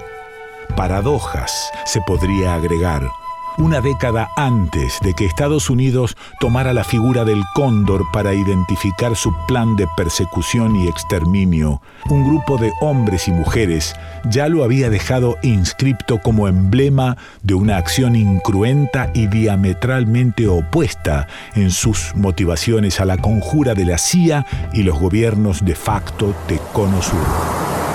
paradojas, 0.76 1.68
se 1.84 2.00
podría 2.02 2.54
agregar 2.54 3.10
una 3.58 3.80
década 3.80 4.28
antes 4.36 4.98
de 5.02 5.14
que 5.14 5.26
Estados 5.26 5.70
Unidos 5.70 6.16
tomara 6.40 6.72
la 6.72 6.84
figura 6.84 7.24
del 7.24 7.42
cóndor 7.54 8.04
para 8.12 8.34
identificar 8.34 9.16
su 9.16 9.34
plan 9.46 9.76
de 9.76 9.86
persecución 9.96 10.76
y 10.76 10.88
exterminio, 10.88 11.80
un 12.08 12.24
grupo 12.24 12.58
de 12.58 12.72
hombres 12.80 13.28
y 13.28 13.32
mujeres 13.32 13.94
ya 14.24 14.48
lo 14.48 14.64
había 14.64 14.90
dejado 14.90 15.36
inscripto 15.42 16.18
como 16.18 16.48
emblema 16.48 17.16
de 17.42 17.54
una 17.54 17.76
acción 17.76 18.16
incruenta 18.16 19.10
y 19.14 19.26
diametralmente 19.26 20.48
opuesta 20.48 21.28
en 21.54 21.70
sus 21.70 22.14
motivaciones 22.14 23.00
a 23.00 23.04
la 23.04 23.16
conjura 23.16 23.74
de 23.74 23.84
la 23.84 23.98
CIA 23.98 24.46
y 24.72 24.82
los 24.82 24.98
gobiernos 24.98 25.64
de 25.64 25.74
facto 25.74 26.34
de 26.48 26.58
Cono 26.72 27.02
Sur. 27.02 27.85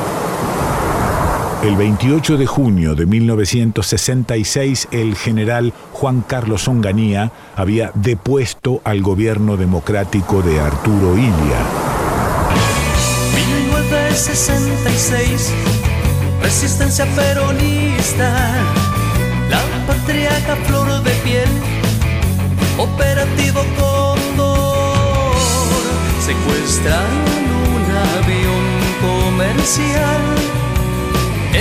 El 1.64 1.76
28 1.76 2.38
de 2.38 2.46
junio 2.48 2.96
de 2.96 3.06
1966, 3.06 4.88
el 4.90 5.16
general 5.16 5.74
Juan 5.94 6.22
Carlos 6.22 6.68
Onganía 6.68 7.32
había 7.56 7.92
depuesto 7.94 8.82
al 8.84 9.04
gobierno 9.04 9.58
democrático 9.58 10.42
de 10.42 10.60
Arturo 10.60 11.16
Ilia. 11.16 11.60
1966, 13.36 15.54
resistencia 16.42 17.06
peronista, 17.16 18.56
la 19.52 19.62
patriarca 19.86 20.56
flor 20.66 21.04
de 21.04 21.12
piel, 21.24 21.50
operativo 22.80 23.62
Condor, 23.78 25.38
secuestran 26.26 27.06
un 27.76 27.84
avión 28.18 28.66
comercial 29.00 30.41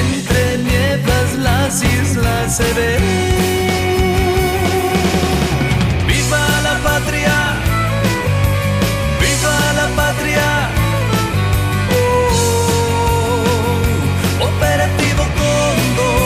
entre 0.01 0.59
nieblas 0.59 1.29
las 1.39 1.83
islas 1.83 2.57
se 2.57 2.73
ven. 2.75 3.03
¡Viva 6.07 6.45
la 6.63 6.75
patria! 6.83 7.37
¡Viva 9.21 9.57
la 9.81 9.89
patria! 10.01 10.49
Oh, 14.41 14.45
operativo 14.51 15.23
Condor. 15.41 16.21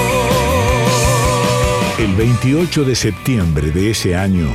El 1.98 2.12
28 2.14 2.84
de 2.84 2.94
septiembre 2.94 3.70
de 3.70 3.90
ese 3.90 4.16
año, 4.16 4.48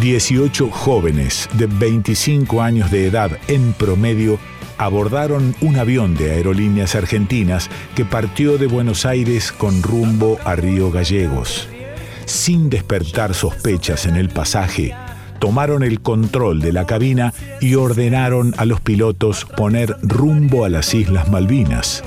18 0.00 0.70
jóvenes 0.70 1.48
de 1.54 1.66
25 1.66 2.62
años 2.62 2.90
de 2.90 3.06
edad 3.06 3.38
en 3.48 3.72
promedio 3.72 4.38
abordaron 4.78 5.54
un 5.60 5.76
avión 5.76 6.14
de 6.16 6.32
aerolíneas 6.32 6.94
argentinas 6.94 7.70
que 7.94 8.04
partió 8.04 8.58
de 8.58 8.66
Buenos 8.66 9.06
Aires 9.06 9.52
con 9.52 9.82
rumbo 9.82 10.38
a 10.44 10.56
Río 10.56 10.90
Gallegos. 10.90 11.68
Sin 12.24 12.70
despertar 12.70 13.34
sospechas 13.34 14.06
en 14.06 14.16
el 14.16 14.28
pasaje, 14.28 14.94
tomaron 15.38 15.82
el 15.82 16.00
control 16.00 16.60
de 16.60 16.72
la 16.72 16.86
cabina 16.86 17.32
y 17.60 17.74
ordenaron 17.74 18.54
a 18.56 18.64
los 18.64 18.80
pilotos 18.80 19.44
poner 19.56 19.96
rumbo 20.02 20.64
a 20.64 20.68
las 20.68 20.92
Islas 20.94 21.28
Malvinas. 21.28 22.02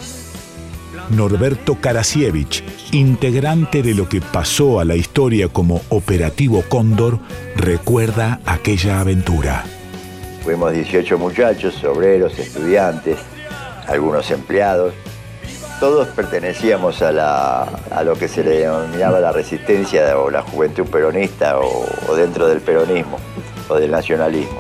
Norberto 1.10 1.76
Karasiewicz, 1.76 2.64
integrante 2.92 3.82
de 3.82 3.96
lo 3.96 4.08
que 4.08 4.22
pasó 4.22 4.80
a 4.80 4.86
la 4.86 4.96
historia 4.96 5.48
como 5.48 5.82
Operativo 5.90 6.64
Cóndor, 6.70 7.20
recuerda 7.56 8.40
aquella 8.46 9.00
aventura. 9.00 9.66
Fuimos 10.44 10.72
18 10.72 11.18
muchachos, 11.18 11.84
obreros, 11.84 12.38
estudiantes, 12.40 13.18
algunos 13.88 14.30
empleados. 14.32 14.94
Todos 15.80 16.08
pertenecíamos 16.10 17.02
a, 17.02 17.12
la- 17.12 17.64
a 17.92 18.04
lo 18.04 18.16
que 18.16 18.28
se 18.28 18.44
le 18.44 18.60
denominaba 18.60 19.20
la 19.20 19.32
resistencia 19.32 20.18
o 20.18 20.30
la 20.30 20.42
juventud 20.42 20.86
peronista 20.88 21.60
o, 21.60 21.86
o 22.10 22.16
dentro 22.16 22.48
del 22.48 22.60
peronismo 22.62 23.18
o 23.70 23.76
del 23.76 23.92
nacionalismo. 23.92 24.60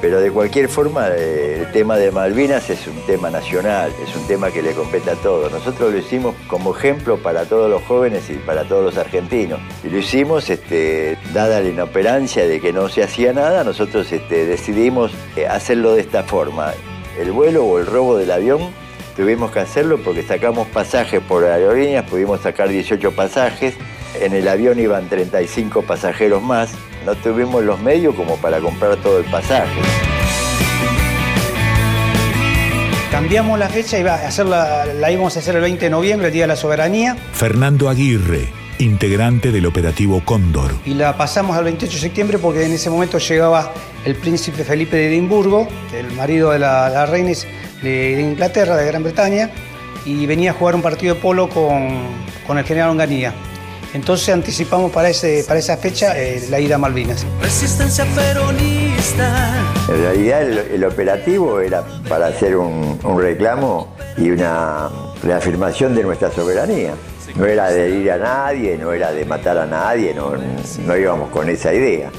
Pero 0.00 0.20
de 0.20 0.30
cualquier 0.30 0.70
forma, 0.70 1.08
eh, 1.10 1.58
el 1.60 1.72
tema 1.72 1.98
de 1.98 2.10
Malvinas 2.10 2.70
es 2.70 2.86
un 2.86 2.98
tema 3.06 3.30
nacional, 3.30 3.92
es 4.02 4.16
un 4.16 4.26
tema 4.26 4.50
que 4.50 4.62
le 4.62 4.72
compete 4.72 5.10
a 5.10 5.14
todos. 5.14 5.52
Nosotros 5.52 5.92
lo 5.92 5.98
hicimos 5.98 6.34
como 6.46 6.74
ejemplo 6.74 7.18
para 7.18 7.44
todos 7.44 7.68
los 7.68 7.82
jóvenes 7.82 8.30
y 8.30 8.34
para 8.34 8.64
todos 8.64 8.82
los 8.82 8.96
argentinos. 8.96 9.60
Y 9.84 9.90
lo 9.90 9.98
hicimos, 9.98 10.48
este, 10.48 11.18
dada 11.34 11.60
la 11.60 11.68
inoperancia 11.68 12.46
de 12.46 12.60
que 12.60 12.72
no 12.72 12.88
se 12.88 13.02
hacía 13.02 13.34
nada, 13.34 13.62
nosotros 13.62 14.10
este, 14.10 14.46
decidimos 14.46 15.12
eh, 15.36 15.46
hacerlo 15.46 15.92
de 15.92 16.00
esta 16.00 16.22
forma. 16.22 16.72
El 17.18 17.32
vuelo 17.32 17.64
o 17.64 17.78
el 17.78 17.84
robo 17.84 18.16
del 18.16 18.30
avión 18.30 18.70
tuvimos 19.16 19.50
que 19.50 19.60
hacerlo 19.60 19.98
porque 20.02 20.22
sacamos 20.22 20.66
pasajes 20.68 21.20
por 21.20 21.44
aerolíneas, 21.44 22.08
pudimos 22.08 22.40
sacar 22.40 22.70
18 22.70 23.12
pasajes, 23.12 23.74
en 24.20 24.34
el 24.34 24.48
avión 24.48 24.78
iban 24.78 25.08
35 25.08 25.82
pasajeros 25.82 26.42
más, 26.42 26.70
no 27.06 27.14
tuvimos 27.14 27.64
los 27.64 27.80
medios 27.80 28.14
como 28.14 28.36
para 28.36 28.60
comprar 28.60 28.96
todo 28.96 29.18
el 29.18 29.24
pasaje. 29.24 29.80
Cambiamos 33.10 33.58
la 33.58 33.68
fecha, 33.68 33.98
iba 33.98 34.14
a 34.14 34.28
hacerla, 34.28 34.86
la 34.86 35.10
íbamos 35.10 35.36
a 35.36 35.40
hacer 35.40 35.56
el 35.56 35.62
20 35.62 35.84
de 35.86 35.90
noviembre, 35.90 36.28
el 36.28 36.32
Día 36.32 36.44
de 36.44 36.48
la 36.48 36.56
Soberanía, 36.56 37.16
Fernando 37.32 37.88
Aguirre, 37.88 38.48
integrante 38.78 39.50
del 39.50 39.66
Operativo 39.66 40.22
Cóndor. 40.24 40.72
y 40.86 40.94
la 40.94 41.16
pasamos 41.16 41.56
al 41.56 41.64
28 41.64 41.92
de 41.92 42.00
septiembre 42.00 42.38
porque 42.38 42.64
en 42.64 42.72
ese 42.72 42.88
momento 42.88 43.18
llegaba 43.18 43.72
el 44.04 44.14
príncipe 44.14 44.64
Felipe 44.64 44.96
de 44.96 45.08
Edimburgo, 45.08 45.68
el 45.92 46.10
marido 46.12 46.50
de 46.50 46.60
la, 46.60 46.88
la 46.88 47.04
reina 47.06 47.32
de, 47.82 48.16
de 48.16 48.22
Inglaterra, 48.22 48.76
de 48.76 48.86
Gran 48.86 49.02
Bretaña, 49.02 49.50
y 50.06 50.24
venía 50.26 50.52
a 50.52 50.54
jugar 50.54 50.74
un 50.74 50.82
partido 50.82 51.14
de 51.14 51.20
polo 51.20 51.48
con, 51.48 51.88
con 52.46 52.58
el 52.58 52.64
general 52.64 52.90
Onganía. 52.90 53.34
Entonces 53.92 54.28
anticipamos 54.28 54.92
para, 54.92 55.08
ese, 55.08 55.44
para 55.46 55.58
esa 55.58 55.76
fecha 55.76 56.18
eh, 56.18 56.46
la 56.48 56.60
ida 56.60 56.76
a 56.76 56.78
Malvinas. 56.78 57.26
Resistencia 57.40 58.04
peronista. 58.14 59.52
En 59.88 60.02
realidad 60.02 60.42
el, 60.42 60.58
el 60.58 60.84
operativo 60.84 61.60
era 61.60 61.84
para 62.08 62.28
hacer 62.28 62.56
un, 62.56 62.98
un 63.02 63.20
reclamo 63.20 63.94
y 64.16 64.30
una 64.30 64.88
reafirmación 65.22 65.94
de 65.94 66.04
nuestra 66.04 66.30
soberanía. 66.30 66.94
No 67.36 67.46
era 67.46 67.70
de 67.70 67.90
ir 67.90 68.10
a 68.10 68.16
nadie, 68.16 68.76
no 68.76 68.92
era 68.92 69.12
de 69.12 69.24
matar 69.24 69.58
a 69.58 69.66
nadie, 69.66 70.14
no, 70.14 70.32
no 70.86 70.96
íbamos 70.96 71.30
con 71.30 71.48
esa 71.48 71.72
idea. 71.72 72.10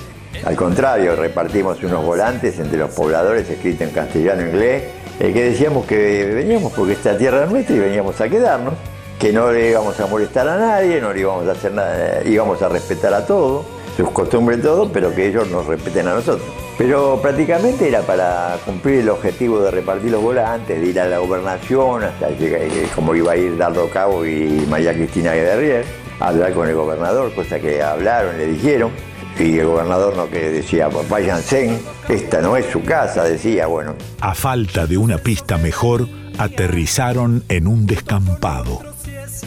Al 0.45 0.55
contrario, 0.55 1.15
repartimos 1.15 1.83
unos 1.83 2.03
volantes 2.03 2.57
entre 2.59 2.77
los 2.77 2.91
pobladores 2.91 3.49
escritos 3.49 3.87
en 3.87 3.93
castellano 3.93 4.41
e 4.41 4.49
inglés, 4.49 4.83
eh, 5.19 5.33
que 5.33 5.43
decíamos 5.51 5.85
que 5.85 6.25
veníamos 6.33 6.71
porque 6.73 6.93
esta 6.93 7.17
tierra 7.17 7.43
es 7.43 7.51
nuestra 7.51 7.75
y 7.75 7.79
veníamos 7.79 8.19
a 8.21 8.29
quedarnos, 8.29 8.73
que 9.21 9.31
no 9.31 9.51
le 9.51 9.69
íbamos 9.69 9.99
a 9.99 10.07
molestar 10.07 10.47
a 10.47 10.57
nadie, 10.57 10.99
no 10.99 11.13
le 11.13 11.19
íbamos 11.19 11.47
a 11.47 11.51
hacer 11.51 11.71
nada, 11.71 12.23
íbamos 12.25 12.59
a 12.63 12.69
respetar 12.69 13.13
a 13.13 13.23
todo, 13.23 13.63
sus 13.95 14.09
costumbres 14.09 14.63
todo, 14.63 14.91
pero 14.91 15.13
que 15.13 15.27
ellos 15.27 15.47
nos 15.47 15.67
respeten 15.67 16.07
a 16.07 16.15
nosotros. 16.15 16.41
Pero 16.75 17.19
prácticamente 17.21 17.87
era 17.87 18.01
para 18.01 18.57
cumplir 18.65 19.01
el 19.01 19.09
objetivo 19.09 19.59
de 19.59 19.69
repartir 19.69 20.09
los 20.09 20.23
volantes, 20.23 20.81
de 20.81 20.87
ir 20.87 20.99
a 20.99 21.05
la 21.05 21.19
gobernación, 21.19 22.03
hasta 22.03 22.31
llegar, 22.31 22.61
eh, 22.63 22.87
como 22.95 23.13
iba 23.13 23.33
a 23.33 23.37
ir 23.37 23.55
Dardo 23.59 23.87
Cabo 23.91 24.25
y 24.25 24.65
María 24.67 24.91
Cristina 24.91 25.33
Guerrier, 25.33 25.85
a 26.19 26.29
hablar 26.29 26.53
con 26.53 26.67
el 26.67 26.73
gobernador, 26.73 27.31
cosa 27.35 27.59
que 27.59 27.83
hablaron, 27.83 28.39
le 28.39 28.47
dijeron. 28.47 28.89
Y 29.37 29.59
el 29.59 29.67
gobernador 29.67 30.17
no 30.17 30.31
que 30.31 30.49
decía, 30.49 30.89
"Pues 30.89 31.07
váyanse, 31.07 31.77
esta 32.09 32.41
no 32.41 32.57
es 32.57 32.65
su 32.65 32.83
casa, 32.83 33.23
decía, 33.23 33.67
bueno. 33.67 33.93
A 34.19 34.33
falta 34.33 34.87
de 34.87 34.97
una 34.97 35.19
pista 35.19 35.59
mejor, 35.59 36.07
aterrizaron 36.39 37.43
en 37.49 37.67
un 37.67 37.85
descampado. 37.85 38.90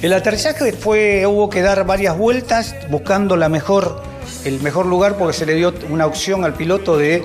El 0.02 0.12
aterrizaje 0.12 0.72
fue, 0.72 1.26
hubo 1.26 1.48
que 1.48 1.62
dar 1.62 1.84
varias 1.86 2.16
vueltas 2.16 2.74
buscando 2.90 3.36
la 3.36 3.48
mejor, 3.48 4.02
el 4.44 4.60
mejor 4.60 4.86
lugar 4.86 5.16
porque 5.16 5.32
se 5.32 5.46
le 5.46 5.54
dio 5.54 5.72
una 5.88 6.06
opción 6.06 6.44
al 6.44 6.54
piloto 6.54 6.98
de, 6.98 7.24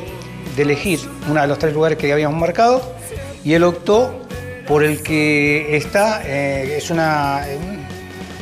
elegir 0.58 1.00
uno 1.30 1.40
de 1.40 1.48
los 1.48 1.58
tres 1.58 1.74
lugares 1.74 1.98
que 1.98 2.12
habíamos 2.12 2.40
marcado. 2.40 2.82
Y 3.44 3.54
él 3.54 3.64
optó 3.64 4.14
por 4.68 4.84
el 4.84 5.02
que 5.02 5.78
está, 5.78 6.22
eh, 6.26 6.76
es 6.78 6.90
una, 6.90 7.46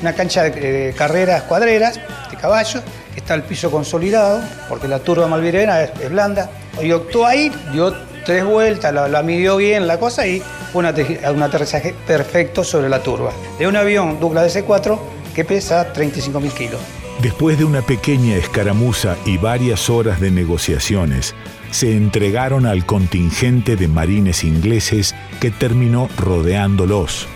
una 0.01 0.13
cancha 0.13 0.43
de, 0.43 0.93
carreras 0.97 1.43
cuadreras 1.43 1.99
de 2.31 2.37
caballos, 2.37 2.83
está 3.15 3.35
el 3.35 3.43
piso 3.43 3.69
consolidado 3.69 4.41
porque 4.67 4.87
la 4.87 4.99
turba 4.99 5.27
malvirena 5.27 5.83
es, 5.83 5.91
es 6.01 6.09
blanda. 6.09 6.49
Y 6.81 6.91
optó 6.91 7.25
ahí, 7.25 7.51
dio 7.71 7.95
tres 8.27 8.43
vueltas, 8.43 8.93
la, 8.93 9.07
la 9.07 9.23
midió 9.23 9.55
bien 9.55 9.87
la 9.87 9.99
cosa 9.99 10.27
y 10.27 10.43
fue 10.73 10.81
un 10.81 11.43
aterrizaje 11.43 11.95
perfecto 12.05 12.65
sobre 12.65 12.89
la 12.89 13.01
turba. 13.01 13.31
De 13.57 13.67
un 13.67 13.77
avión 13.77 14.19
Douglas 14.19 14.53
DC-4 14.53 14.99
que 15.33 15.45
pesa 15.45 15.93
35.000 15.93 16.51
kilos. 16.51 16.81
Después 17.21 17.57
de 17.57 17.63
una 17.63 17.81
pequeña 17.81 18.35
escaramuza 18.35 19.15
y 19.25 19.37
varias 19.37 19.89
horas 19.89 20.19
de 20.19 20.29
negociaciones, 20.29 21.35
se 21.71 21.93
entregaron 21.93 22.65
al 22.65 22.85
contingente 22.85 23.77
de 23.77 23.87
marines 23.87 24.43
ingleses 24.43 25.15
que 25.39 25.49
terminó 25.49 26.09
rodeándolos. 26.17 27.27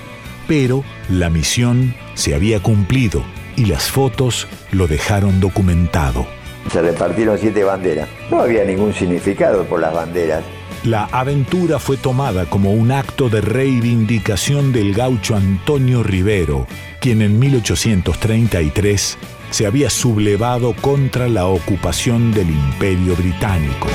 Pero 0.46 0.84
la 1.10 1.30
misión 1.30 1.96
se 2.16 2.36
había 2.36 2.62
cumplido 2.62 3.24
y 3.56 3.66
las 3.66 3.90
fotos 3.90 4.46
lo 4.72 4.88
dejaron 4.88 5.40
documentado. 5.40 6.28
Se 6.70 6.82
repartieron 6.82 7.38
siete 7.38 7.64
banderas. 7.64 8.10
No 8.30 8.42
había 8.42 8.66
ningún 8.66 8.94
significado 8.94 9.64
por 9.64 9.80
las 9.80 9.94
banderas. 9.94 10.44
La 10.84 11.04
aventura 11.12 11.78
fue 11.78 11.96
tomada 11.96 12.48
como 12.48 12.74
un 12.74 12.92
acto 12.92 13.30
de 13.30 13.40
reivindicación 13.40 14.72
del 14.72 14.96
gaucho 14.96 15.36
Antonio 15.36 16.02
Rivero, 16.02 16.66
quien 17.00 17.22
en 17.22 17.38
1833 17.38 19.18
se 19.52 19.68
había 19.68 19.92
sublevado 19.92 20.74
contra 20.74 21.28
la 21.28 21.46
ocupación 21.46 22.34
del 22.34 22.50
Imperio 22.50 23.16
Británico. 23.16 23.90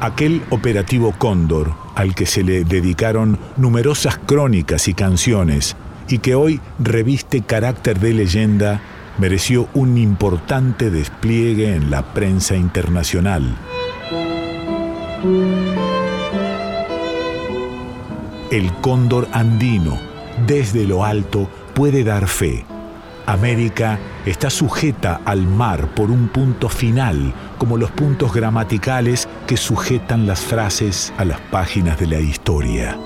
Aquel 0.00 0.42
operativo 0.50 1.14
Cóndor, 1.16 1.72
al 1.94 2.14
que 2.14 2.26
se 2.26 2.42
le 2.42 2.64
dedicaron 2.64 3.38
numerosas 3.56 4.18
crónicas 4.18 4.86
y 4.86 4.92
canciones, 4.92 5.76
y 6.08 6.18
que 6.18 6.34
hoy 6.34 6.60
reviste 6.78 7.40
carácter 7.40 7.98
de 8.00 8.12
leyenda, 8.12 8.82
mereció 9.18 9.68
un 9.74 9.96
importante 9.98 10.90
despliegue 10.90 11.74
en 11.74 11.90
la 11.90 12.02
prensa 12.14 12.56
internacional. 12.56 13.56
El 18.50 18.72
cóndor 18.80 19.28
andino, 19.32 19.98
desde 20.46 20.84
lo 20.86 21.04
alto, 21.04 21.48
puede 21.74 22.04
dar 22.04 22.28
fe. 22.28 22.64
América 23.26 23.98
está 24.26 24.50
sujeta 24.50 25.20
al 25.24 25.46
mar 25.46 25.88
por 25.94 26.10
un 26.10 26.28
punto 26.28 26.68
final, 26.68 27.32
como 27.58 27.78
los 27.78 27.90
puntos 27.90 28.34
gramaticales 28.34 29.28
que 29.46 29.56
sujetan 29.56 30.26
las 30.26 30.40
frases 30.40 31.12
a 31.16 31.24
las 31.24 31.40
páginas 31.40 31.98
de 31.98 32.06
la 32.06 32.20
historia. 32.20 32.98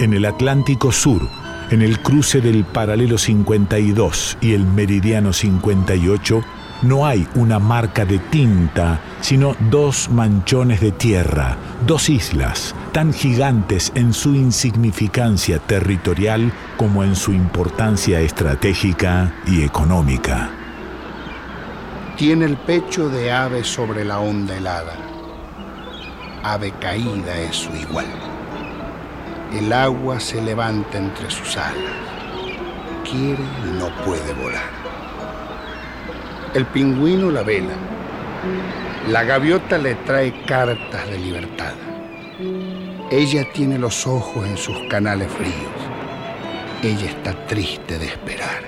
En 0.00 0.14
el 0.14 0.24
Atlántico 0.24 0.90
Sur, 0.90 1.28
en 1.72 1.80
el 1.80 2.00
cruce 2.00 2.42
del 2.42 2.64
paralelo 2.64 3.16
52 3.16 4.36
y 4.42 4.52
el 4.52 4.66
meridiano 4.66 5.32
58, 5.32 6.44
no 6.82 7.06
hay 7.06 7.26
una 7.34 7.58
marca 7.58 8.04
de 8.04 8.18
tinta, 8.18 9.00
sino 9.22 9.56
dos 9.70 10.10
manchones 10.10 10.82
de 10.82 10.92
tierra, 10.92 11.56
dos 11.86 12.10
islas, 12.10 12.74
tan 12.92 13.14
gigantes 13.14 13.90
en 13.94 14.12
su 14.12 14.34
insignificancia 14.34 15.60
territorial 15.60 16.52
como 16.76 17.04
en 17.04 17.16
su 17.16 17.32
importancia 17.32 18.20
estratégica 18.20 19.34
y 19.46 19.62
económica. 19.62 20.50
Tiene 22.18 22.44
el 22.44 22.58
pecho 22.58 23.08
de 23.08 23.32
ave 23.32 23.64
sobre 23.64 24.04
la 24.04 24.20
onda 24.20 24.54
helada. 24.56 24.94
Ave 26.42 26.72
caída 26.72 27.38
es 27.40 27.56
su 27.56 27.74
igual. 27.74 28.31
El 29.54 29.72
agua 29.72 30.18
se 30.18 30.40
levanta 30.40 30.96
entre 30.96 31.30
sus 31.30 31.56
alas. 31.56 31.94
Quiere 33.04 33.42
y 33.42 33.78
no 33.78 33.94
puede 34.04 34.32
volar. 34.34 34.70
El 36.54 36.64
pingüino 36.66 37.30
la 37.30 37.42
vela. 37.42 37.74
La 39.10 39.24
gaviota 39.24 39.76
le 39.76 39.94
trae 39.96 40.44
cartas 40.44 41.06
de 41.08 41.18
libertad. 41.18 41.74
Ella 43.10 43.46
tiene 43.52 43.78
los 43.78 44.06
ojos 44.06 44.46
en 44.46 44.56
sus 44.56 44.76
canales 44.88 45.30
fríos. 45.30 45.52
Ella 46.82 47.10
está 47.10 47.46
triste 47.46 47.98
de 47.98 48.06
esperar. 48.06 48.62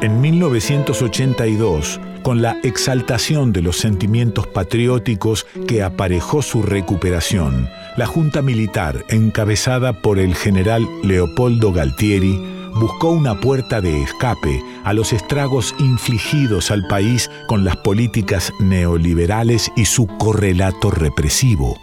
En 0.00 0.20
1982, 0.20 2.00
con 2.22 2.42
la 2.42 2.58
exaltación 2.64 3.52
de 3.52 3.62
los 3.62 3.76
sentimientos 3.76 4.48
patrióticos 4.48 5.46
que 5.68 5.82
aparejó 5.84 6.42
su 6.42 6.62
recuperación, 6.62 7.70
la 7.96 8.04
Junta 8.04 8.42
Militar, 8.42 9.04
encabezada 9.08 9.94
por 9.94 10.18
el 10.18 10.34
general 10.34 10.86
Leopoldo 11.02 11.72
Galtieri, 11.72 12.38
buscó 12.74 13.10
una 13.10 13.40
puerta 13.40 13.80
de 13.80 14.02
escape 14.02 14.62
a 14.84 14.92
los 14.92 15.14
estragos 15.14 15.74
infligidos 15.78 16.70
al 16.70 16.86
país 16.88 17.30
con 17.46 17.64
las 17.64 17.76
políticas 17.76 18.52
neoliberales 18.60 19.72
y 19.76 19.86
su 19.86 20.06
correlato 20.18 20.90
represivo. 20.90 21.78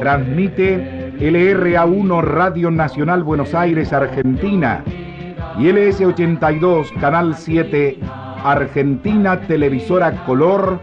Transmite 0.00 1.12
LRA1 1.18 2.22
Radio 2.22 2.70
Nacional 2.70 3.22
Buenos 3.22 3.54
Aires, 3.54 3.92
Argentina 3.92 4.82
y 5.58 5.64
LS82 5.64 6.98
Canal 6.98 7.36
7 7.36 7.98
Argentina 8.44 9.40
Televisora 9.40 10.24
Color 10.24 10.80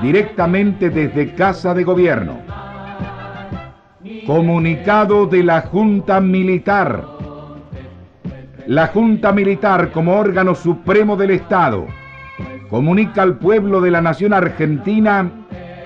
directamente 0.00 0.90
desde 0.90 1.34
Casa 1.34 1.74
de 1.74 1.84
Gobierno. 1.84 2.38
Comunicado 4.26 5.26
de 5.26 5.42
la 5.42 5.62
Junta 5.62 6.20
Militar. 6.20 7.06
La 8.66 8.86
Junta 8.88 9.32
Militar 9.32 9.90
como 9.90 10.16
órgano 10.16 10.54
supremo 10.54 11.16
del 11.16 11.32
Estado 11.32 11.86
comunica 12.70 13.22
al 13.22 13.36
pueblo 13.38 13.80
de 13.80 13.90
la 13.90 14.00
nación 14.00 14.32
argentina 14.32 15.30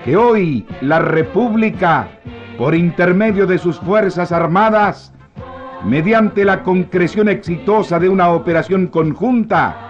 que 0.05 0.15
hoy 0.15 0.65
la 0.81 0.99
República, 0.99 2.07
por 2.57 2.73
intermedio 2.73 3.45
de 3.45 3.57
sus 3.57 3.77
Fuerzas 3.79 4.31
Armadas, 4.31 5.13
mediante 5.83 6.45
la 6.45 6.63
concreción 6.63 7.27
exitosa 7.27 7.99
de 7.99 8.07
una 8.07 8.29
operación 8.29 8.87
conjunta, 8.87 9.86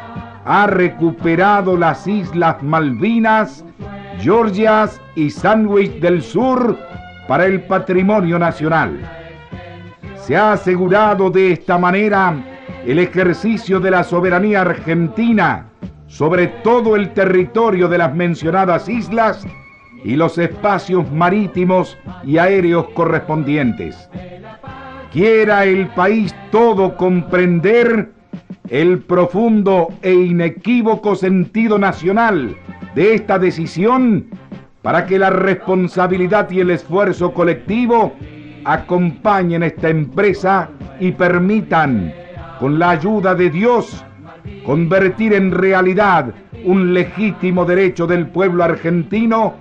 ha 0.47 0.65
recuperado 0.67 1.75
las 1.75 2.07
Islas 2.07 2.63
Malvinas, 2.63 3.65
Georgias 4.19 5.01
y 5.15 5.29
Sandwich 5.29 5.99
del 5.99 6.21
Sur 6.21 6.77
para 7.27 7.45
el 7.45 7.62
patrimonio 7.62 8.39
nacional. 8.39 8.97
Se 10.15 10.38
ha 10.38 10.53
asegurado 10.53 11.29
de 11.29 11.51
esta 11.51 11.77
manera 11.77 12.33
el 12.86 12.99
ejercicio 12.99 13.79
de 13.79 13.91
la 13.91 14.03
soberanía 14.03 14.62
argentina 14.62 15.65
sobre 16.07 16.47
todo 16.47 16.95
el 16.95 17.13
territorio 17.13 17.88
de 17.88 17.97
las 17.97 18.15
mencionadas 18.15 18.88
islas 18.88 19.45
y 20.03 20.15
los 20.15 20.38
espacios 20.38 21.12
marítimos 21.12 21.97
y 22.23 22.38
aéreos 22.38 22.88
correspondientes. 22.93 24.10
Quiera 25.12 25.65
el 25.65 25.88
país 25.89 26.33
todo 26.51 26.95
comprender 26.95 28.16
el 28.69 28.99
profundo 28.99 29.89
e 30.01 30.13
inequívoco 30.13 31.15
sentido 31.15 31.77
nacional 31.77 32.56
de 32.95 33.15
esta 33.15 33.39
decisión 33.39 34.25
para 34.82 35.06
que 35.06 35.19
la 35.19 35.30
responsabilidad 35.30 36.49
y 36.51 36.62
el 36.62 36.71
esfuerzo 36.71 37.34
colectivo 37.34 38.13
acompañen 38.63 39.63
esta 39.63 39.89
empresa 39.89 40.69
y 40.99 41.12
permitan, 41.12 42.13
con 42.60 42.80
la 42.80 42.91
ayuda 42.91 43.36
de 43.36 43.49
Dios, 43.49 44.03
convertir 44.65 45.34
en 45.34 45.51
realidad 45.51 46.34
un 46.63 46.93
legítimo 46.93 47.65
derecho 47.65 48.08
del 48.08 48.27
pueblo 48.27 48.63
argentino 48.63 49.56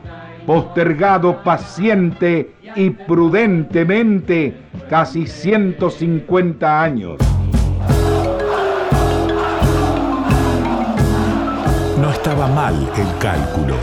postergado 0.47 1.43
paciente 1.43 2.53
y 2.75 2.91
prudentemente 2.91 4.55
casi 4.89 5.27
150 5.27 6.83
años. 6.83 7.36
Estaba 12.27 12.49
mal 12.49 12.75
el 12.97 13.19
cálculo. 13.19 13.77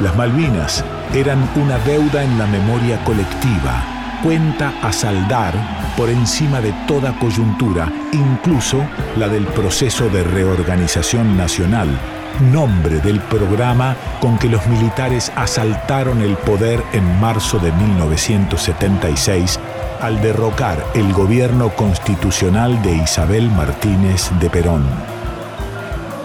Las 0.00 0.14
Malvinas 0.14 0.84
eran 1.12 1.50
una 1.56 1.78
deuda 1.78 2.22
en 2.22 2.38
la 2.38 2.46
memoria 2.46 3.02
colectiva, 3.02 3.82
cuenta 4.22 4.72
a 4.84 4.92
saldar 4.92 5.52
por 5.96 6.08
encima 6.08 6.60
de 6.60 6.72
toda 6.86 7.18
coyuntura, 7.18 7.92
incluso 8.12 8.86
la 9.16 9.26
del 9.26 9.46
proceso 9.46 10.08
de 10.10 10.22
reorganización 10.22 11.36
nacional, 11.36 11.88
nombre 12.52 13.00
del 13.00 13.18
programa 13.18 13.96
con 14.20 14.38
que 14.38 14.48
los 14.48 14.64
militares 14.68 15.32
asaltaron 15.34 16.22
el 16.22 16.36
poder 16.36 16.80
en 16.92 17.18
marzo 17.18 17.58
de 17.58 17.72
1976 17.72 19.58
al 20.00 20.22
derrocar 20.22 20.84
el 20.94 21.12
gobierno 21.12 21.70
constitucional 21.70 22.80
de 22.80 22.92
Isabel 22.92 23.50
Martínez 23.50 24.30
de 24.38 24.48
Perón. 24.48 25.17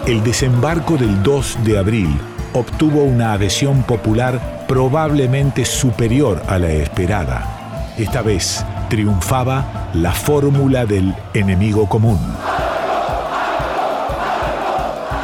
El 0.06 0.22
desembarco 0.22 0.96
del 0.96 1.22
2 1.22 1.64
de 1.64 1.78
abril 1.78 2.18
obtuvo 2.52 3.02
una 3.04 3.32
adhesión 3.32 3.82
popular 3.84 4.64
probablemente 4.68 5.64
superior 5.64 6.42
a 6.46 6.58
la 6.58 6.70
esperada. 6.70 7.94
Esta 7.96 8.22
vez 8.22 8.64
triunfaba 8.90 9.90
la 9.94 10.12
fórmula 10.12 10.84
del 10.84 11.14
enemigo 11.32 11.88
común 11.88 12.18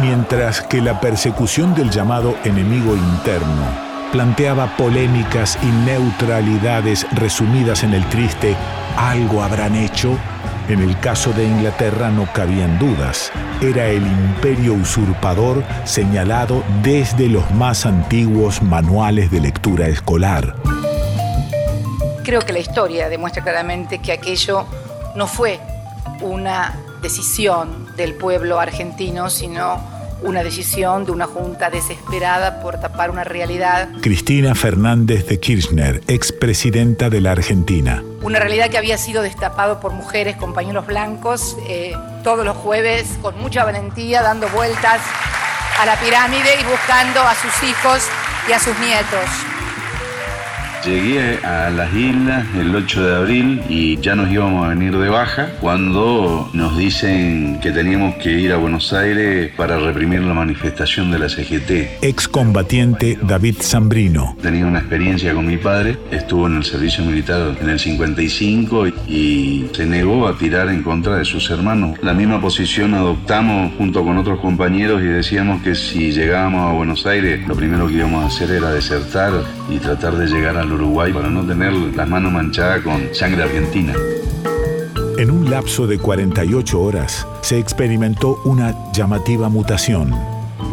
mientras 0.00 0.62
que 0.62 0.80
la 0.80 1.00
persecución 1.00 1.74
del 1.74 1.90
llamado 1.90 2.34
enemigo 2.44 2.96
interno 2.96 3.90
planteaba 4.12 4.76
polémicas 4.76 5.58
y 5.62 5.66
neutralidades 5.66 7.06
resumidas 7.12 7.84
en 7.84 7.94
el 7.94 8.04
triste 8.06 8.56
algo 8.96 9.42
habrán 9.42 9.76
hecho, 9.76 10.18
en 10.72 10.80
el 10.80 10.98
caso 11.00 11.32
de 11.32 11.44
Inglaterra 11.44 12.10
no 12.10 12.32
cabían 12.32 12.78
dudas. 12.78 13.32
Era 13.60 13.86
el 13.88 14.06
imperio 14.06 14.74
usurpador 14.74 15.64
señalado 15.84 16.62
desde 16.82 17.28
los 17.28 17.50
más 17.52 17.86
antiguos 17.86 18.62
manuales 18.62 19.30
de 19.30 19.40
lectura 19.40 19.88
escolar. 19.88 20.54
Creo 22.24 22.40
que 22.42 22.52
la 22.52 22.60
historia 22.60 23.08
demuestra 23.08 23.42
claramente 23.42 23.98
que 23.98 24.12
aquello 24.12 24.66
no 25.16 25.26
fue 25.26 25.58
una 26.20 26.78
decisión 27.02 27.86
del 27.96 28.14
pueblo 28.14 28.60
argentino, 28.60 29.30
sino 29.30 29.80
una 30.22 30.42
decisión 30.42 31.04
de 31.04 31.12
una 31.12 31.26
junta 31.26 31.70
desesperada 31.70 32.60
por 32.62 32.80
tapar 32.80 33.10
una 33.10 33.24
realidad. 33.24 33.88
Cristina 34.00 34.54
Fernández 34.54 35.26
de 35.26 35.40
Kirchner, 35.40 36.02
expresidenta 36.08 37.10
de 37.10 37.20
la 37.20 37.32
Argentina. 37.32 38.02
Una 38.22 38.38
realidad 38.38 38.70
que 38.70 38.78
había 38.78 38.98
sido 38.98 39.22
destapado 39.22 39.80
por 39.80 39.92
mujeres 39.92 40.36
compañeros 40.36 40.86
blancos 40.86 41.56
eh, 41.66 41.94
todos 42.22 42.44
los 42.44 42.56
jueves 42.56 43.18
con 43.22 43.38
mucha 43.38 43.64
valentía, 43.64 44.22
dando 44.22 44.48
vueltas 44.50 45.00
a 45.80 45.86
la 45.86 45.96
pirámide 45.96 46.60
y 46.60 46.64
buscando 46.64 47.20
a 47.20 47.34
sus 47.34 47.62
hijos 47.62 48.06
y 48.48 48.52
a 48.52 48.58
sus 48.58 48.78
nietos. 48.78 49.59
Llegué 50.84 51.44
a 51.44 51.68
las 51.68 51.92
islas 51.94 52.46
el 52.56 52.74
8 52.74 53.06
de 53.06 53.14
abril 53.14 53.62
y 53.68 53.98
ya 54.00 54.14
nos 54.14 54.30
íbamos 54.30 54.64
a 54.64 54.68
venir 54.68 54.96
de 54.96 55.10
baja 55.10 55.50
cuando 55.60 56.48
nos 56.54 56.78
dicen 56.78 57.60
que 57.60 57.70
teníamos 57.70 58.14
que 58.14 58.30
ir 58.32 58.50
a 58.52 58.56
Buenos 58.56 58.94
Aires 58.94 59.52
para 59.58 59.78
reprimir 59.78 60.22
la 60.22 60.32
manifestación 60.32 61.10
de 61.10 61.18
la 61.18 61.28
CGT. 61.28 62.02
Excombatiente 62.02 63.18
David 63.20 63.56
Zambrino. 63.60 64.36
Tenía 64.40 64.64
una 64.64 64.78
experiencia 64.78 65.34
con 65.34 65.46
mi 65.46 65.58
padre, 65.58 65.98
estuvo 66.10 66.46
en 66.46 66.56
el 66.56 66.64
servicio 66.64 67.04
militar 67.04 67.58
en 67.60 67.68
el 67.68 67.78
55 67.78 68.86
y 69.06 69.66
se 69.74 69.84
negó 69.84 70.28
a 70.28 70.38
tirar 70.38 70.70
en 70.70 70.82
contra 70.82 71.16
de 71.16 71.26
sus 71.26 71.50
hermanos. 71.50 71.98
La 72.00 72.14
misma 72.14 72.40
posición 72.40 72.94
adoptamos 72.94 73.74
junto 73.76 74.02
con 74.02 74.16
otros 74.16 74.40
compañeros 74.40 75.02
y 75.02 75.06
decíamos 75.06 75.62
que 75.62 75.74
si 75.74 76.10
llegábamos 76.12 76.70
a 76.70 76.72
Buenos 76.72 77.04
Aires 77.04 77.46
lo 77.46 77.54
primero 77.54 77.86
que 77.86 77.94
íbamos 77.94 78.24
a 78.24 78.28
hacer 78.28 78.50
era 78.50 78.70
desertar 78.70 79.32
y 79.68 79.76
tratar 79.78 80.14
de 80.14 80.26
llegar 80.26 80.56
al 80.56 80.69
Uruguay 80.72 81.12
para 81.12 81.30
no 81.30 81.44
tener 81.44 81.72
las 81.72 82.08
manos 82.08 82.32
manchadas 82.32 82.82
con 82.82 83.14
sangre 83.14 83.44
argentina. 83.44 83.94
En 85.18 85.30
un 85.30 85.50
lapso 85.50 85.86
de 85.86 85.98
48 85.98 86.80
horas 86.80 87.26
se 87.42 87.58
experimentó 87.58 88.40
una 88.44 88.74
llamativa 88.92 89.48
mutación. 89.48 90.14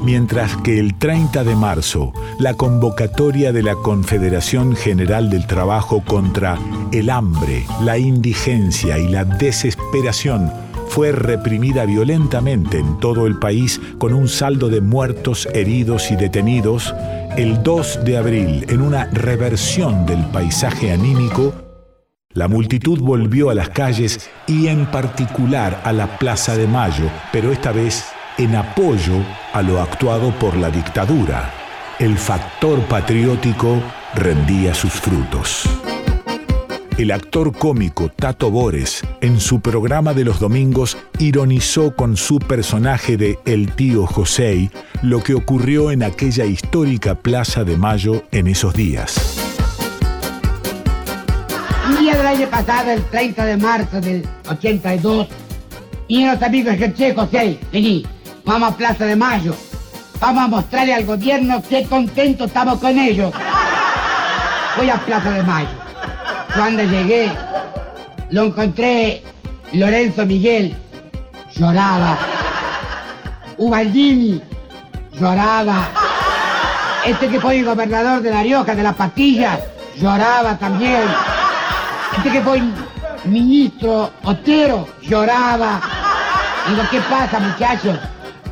Mientras 0.03 0.55
que 0.57 0.79
el 0.79 0.95
30 0.95 1.43
de 1.43 1.55
marzo, 1.55 2.13
la 2.39 2.53
convocatoria 2.53 3.51
de 3.51 3.63
la 3.63 3.75
Confederación 3.75 4.75
General 4.75 5.29
del 5.29 5.47
Trabajo 5.47 6.01
contra 6.05 6.57
el 6.91 7.09
hambre, 7.09 7.65
la 7.83 7.97
indigencia 7.97 8.97
y 8.97 9.09
la 9.09 9.25
desesperación 9.25 10.51
fue 10.89 11.11
reprimida 11.11 11.85
violentamente 11.85 12.79
en 12.79 12.99
todo 12.99 13.27
el 13.27 13.37
país 13.39 13.79
con 13.97 14.13
un 14.13 14.27
saldo 14.27 14.69
de 14.69 14.81
muertos, 14.81 15.47
heridos 15.53 16.11
y 16.11 16.15
detenidos, 16.15 16.93
el 17.37 17.61
2 17.61 18.03
de 18.03 18.17
abril, 18.17 18.65
en 18.69 18.81
una 18.81 19.05
reversión 19.11 20.05
del 20.05 20.25
paisaje 20.27 20.91
anímico, 20.91 21.53
la 22.37 22.47
multitud 22.47 22.99
volvió 22.99 23.49
a 23.49 23.55
las 23.55 23.69
calles 23.69 24.29
y 24.45 24.67
en 24.67 24.85
particular 24.85 25.81
a 25.83 25.91
la 25.91 26.19
Plaza 26.19 26.55
de 26.55 26.67
Mayo, 26.67 27.09
pero 27.31 27.51
esta 27.51 27.71
vez 27.71 28.05
en 28.37 28.55
apoyo 28.55 29.23
a 29.53 29.63
lo 29.63 29.81
actuado 29.81 30.29
por 30.37 30.55
la 30.55 30.69
dictadura. 30.69 31.51
El 31.97 32.15
factor 32.15 32.79
patriótico 32.81 33.81
rendía 34.13 34.75
sus 34.75 34.93
frutos. 34.93 35.67
El 36.97 37.11
actor 37.11 37.55
cómico 37.55 38.09
Tato 38.09 38.49
Bores, 38.49 39.03
en 39.21 39.39
su 39.39 39.61
programa 39.61 40.13
de 40.13 40.25
los 40.25 40.39
domingos, 40.39 40.97
ironizó 41.19 41.95
con 41.95 42.17
su 42.17 42.39
personaje 42.39 43.17
de 43.17 43.37
El 43.45 43.71
tío 43.73 44.07
José 44.07 44.71
lo 45.03 45.21
que 45.21 45.35
ocurrió 45.35 45.91
en 45.91 46.01
aquella 46.01 46.45
histórica 46.45 47.15
Plaza 47.15 47.63
de 47.63 47.77
Mayo 47.77 48.23
en 48.31 48.47
esos 48.47 48.73
días. 48.73 49.37
Día 51.99 52.17
del 52.17 52.27
año 52.27 52.47
pasado, 52.47 52.91
el 52.91 53.03
30 53.03 53.45
de 53.45 53.57
marzo 53.57 54.01
del 54.01 54.27
82, 54.49 55.27
y 56.07 56.25
los 56.25 56.41
amigos 56.41 56.75
que 56.77 56.93
che, 56.93 57.13
José, 57.13 57.59
vení, 57.71 58.05
vamos 58.43 58.71
a 58.71 58.77
Plaza 58.77 59.05
de 59.05 59.15
Mayo. 59.15 59.55
Vamos 60.19 60.43
a 60.43 60.47
mostrarle 60.47 60.95
al 60.95 61.05
gobierno 61.05 61.61
qué 61.69 61.83
contento 61.83 62.45
estamos 62.45 62.79
con 62.79 62.97
ellos. 62.97 63.31
Voy 64.77 64.89
a 64.89 64.97
Plaza 65.05 65.31
de 65.31 65.43
Mayo. 65.43 65.76
Cuando 66.57 66.81
llegué, 66.81 67.31
lo 68.31 68.45
encontré 68.45 69.21
Lorenzo 69.73 70.25
Miguel, 70.25 70.75
lloraba. 71.55 72.17
Ubaldini, 73.57 74.41
lloraba. 75.19 75.87
Este 77.05 77.27
que 77.27 77.39
fue 77.39 77.59
el 77.59 77.65
gobernador 77.65 78.23
de 78.23 78.31
La 78.31 78.41
Rioja, 78.41 78.73
de 78.73 78.81
las 78.81 78.95
pastillas, 78.95 79.59
lloraba 79.97 80.57
también. 80.57 81.03
Este 82.17 82.31
que 82.31 82.41
fue 82.41 82.59
ministro 83.25 84.09
Otero, 84.23 84.87
lloraba. 85.03 85.79
Digo, 86.67 86.81
¿qué 86.89 87.01
pasa, 87.01 87.39
muchachos? 87.39 87.99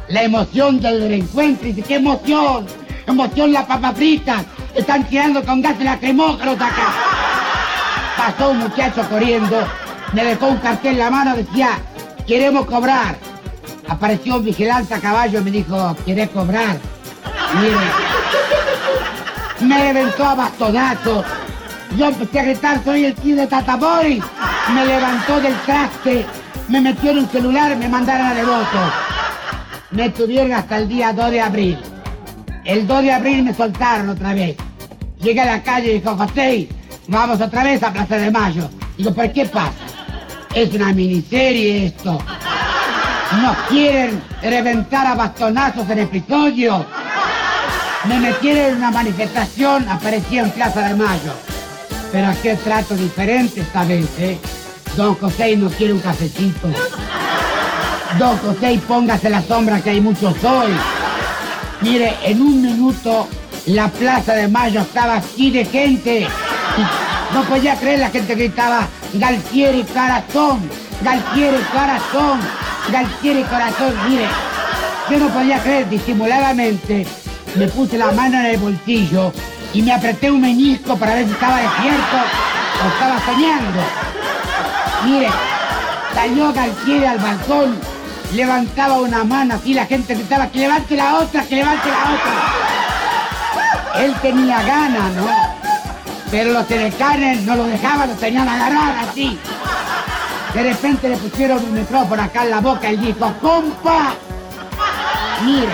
La 0.09 0.21
emoción 0.21 0.79
del 0.79 1.09
reencuentro. 1.09 1.65
Dice, 1.65 1.81
¿qué 1.81 1.95
emoción? 1.95 2.67
Emoción 3.07 3.51
la 3.51 3.65
papa 3.65 3.93
frita. 3.93 4.45
Están 4.75 5.05
tirando 5.05 5.43
con 5.43 5.63
gas 5.63 5.79
lacrimógenos 5.79 6.55
acá. 6.55 7.14
Pasó 8.25 8.49
un 8.49 8.57
muchacho 8.57 9.07
corriendo, 9.07 9.55
me 10.11 10.25
dejó 10.25 10.47
un 10.47 10.57
cartel 10.57 10.93
en 10.93 10.97
la 10.97 11.11
mano, 11.11 11.35
decía, 11.35 11.77
queremos 12.25 12.65
cobrar. 12.65 13.15
Apareció 13.87 14.37
un 14.37 14.45
vigilante 14.45 14.95
a 14.95 14.99
caballo 14.99 15.41
y 15.41 15.43
me 15.43 15.51
dijo, 15.51 15.95
¿quieres 16.03 16.29
cobrar? 16.29 16.79
Mire, 17.61 17.75
me 19.59 19.93
reventó 19.93 20.25
a 20.25 20.33
bastonazos. 20.33 21.23
Yo 21.95 22.07
empecé 22.07 22.39
a 22.39 22.43
gritar, 22.45 22.83
soy 22.83 23.05
el 23.05 23.13
tío 23.13 23.35
de 23.35 23.45
Tata 23.45 23.75
Boris. 23.75 24.23
Me 24.73 24.87
levantó 24.87 25.39
del 25.39 25.55
traste, 25.57 26.25
me 26.67 26.81
metió 26.81 27.11
en 27.11 27.19
un 27.19 27.29
celular 27.29 27.77
me 27.77 27.87
mandaron 27.87 28.25
a 28.25 28.33
devoto. 28.33 28.79
Me 29.91 30.09
tuvieron 30.09 30.51
hasta 30.51 30.77
el 30.77 30.89
día 30.89 31.13
2 31.13 31.29
de 31.29 31.41
abril. 31.41 31.77
El 32.63 32.87
2 32.87 33.03
de 33.03 33.13
abril 33.13 33.43
me 33.43 33.53
soltaron 33.53 34.09
otra 34.09 34.33
vez. 34.33 34.57
Llegué 35.21 35.41
a 35.41 35.45
la 35.45 35.61
calle 35.61 35.91
y 35.91 35.99
dijo, 35.99 36.17
José, 36.17 36.67
vamos 37.07 37.41
otra 37.41 37.63
vez 37.63 37.81
a 37.83 37.91
Plaza 37.91 38.17
de 38.17 38.31
Mayo. 38.31 38.69
Digo, 38.97 39.13
¿pero 39.13 39.33
qué 39.33 39.45
pasa? 39.45 39.73
Es 40.53 40.73
una 40.73 40.93
miniserie 40.93 41.87
esto. 41.87 42.17
Nos 43.41 43.57
quieren 43.69 44.21
reventar 44.41 45.07
a 45.07 45.15
bastonazos 45.15 45.89
el 45.89 45.99
episodio. 45.99 46.85
Me 48.05 48.19
metieron 48.19 48.71
en 48.71 48.77
una 48.77 48.91
manifestación, 48.91 49.89
aparecí 49.89 50.37
en 50.37 50.51
Plaza 50.51 50.87
de 50.87 50.95
Mayo. 50.95 51.33
Pero 52.11 52.31
qué 52.41 52.55
trato 52.55 52.95
diferente 52.95 53.61
esta 53.61 53.83
vez, 53.83 54.07
¿eh? 54.19 54.37
Don 54.95 55.15
José 55.15 55.57
no 55.57 55.69
quiere 55.69 55.93
un 55.93 55.99
cafecito. 55.99 56.69
Don 58.17 58.37
José, 58.37 58.79
póngase 58.87 59.29
la 59.29 59.41
sombra 59.41 59.81
que 59.81 59.89
hay 59.89 59.99
mucho 60.01 60.33
sol. 60.39 60.71
Mire, 61.81 62.15
en 62.23 62.41
un 62.41 62.61
minuto 62.61 63.27
la 63.65 63.89
Plaza 63.89 64.33
de 64.33 64.47
Mayo 64.47 64.81
estaba 64.81 65.15
así 65.15 65.49
de 65.51 65.65
gente. 65.65 66.27
No 67.33 67.43
podía 67.43 67.75
creer 67.75 67.99
la 67.99 68.09
gente 68.09 68.35
gritaba 68.35 68.87
Galtieri 69.13 69.83
Corazón, 69.83 70.69
Galtieri 71.01 71.63
Corazón, 71.71 72.39
Galtieri 72.91 73.43
Corazón. 73.43 73.93
Mire, 74.09 74.27
yo 75.09 75.19
no 75.19 75.29
podía 75.29 75.59
creer 75.59 75.89
disimuladamente. 75.89 77.05
Me 77.55 77.67
puse 77.67 77.97
la 77.97 78.11
mano 78.11 78.39
en 78.39 78.45
el 78.45 78.57
bolsillo 78.57 79.31
y 79.73 79.81
me 79.81 79.93
apreté 79.93 80.29
un 80.31 80.41
meñisco 80.41 80.97
para 80.97 81.15
ver 81.15 81.25
si 81.25 81.31
estaba 81.31 81.57
despierto 81.57 82.17
o 82.83 82.87
estaba 82.89 83.25
soñando. 83.25 83.81
Mire, 85.05 85.29
salió 86.13 86.51
Galtieri 86.53 87.05
al 87.05 87.19
balcón, 87.19 87.79
levantaba 88.33 88.99
una 88.99 89.23
mano 89.23 89.55
así, 89.55 89.73
la 89.73 89.85
gente 89.85 90.15
gritaba 90.15 90.47
que 90.47 90.59
levante 90.59 90.95
la 90.95 91.15
otra, 91.15 91.43
que 91.43 91.55
levante 91.55 91.89
la 91.89 92.03
otra. 92.13 94.03
Él 94.03 94.13
tenía 94.21 94.61
ganas, 94.63 95.13
¿no? 95.13 95.54
Pero 96.31 96.53
los 96.53 96.67
telecanes 96.67 97.43
no 97.43 97.55
lo 97.55 97.65
dejaban, 97.65 98.09
lo 98.09 98.15
tenían 98.15 98.47
agarrar 98.47 99.05
así. 99.07 99.37
De 100.53 100.63
repente 100.63 101.09
le 101.09 101.17
pusieron 101.17 101.63
un 101.63 101.73
micrófono 101.73 102.23
acá 102.23 102.43
en 102.43 102.51
la 102.51 102.61
boca 102.61 102.91
y 102.91 102.97
dijo, 102.97 103.33
¡compa! 103.41 104.13
Mire, 105.45 105.73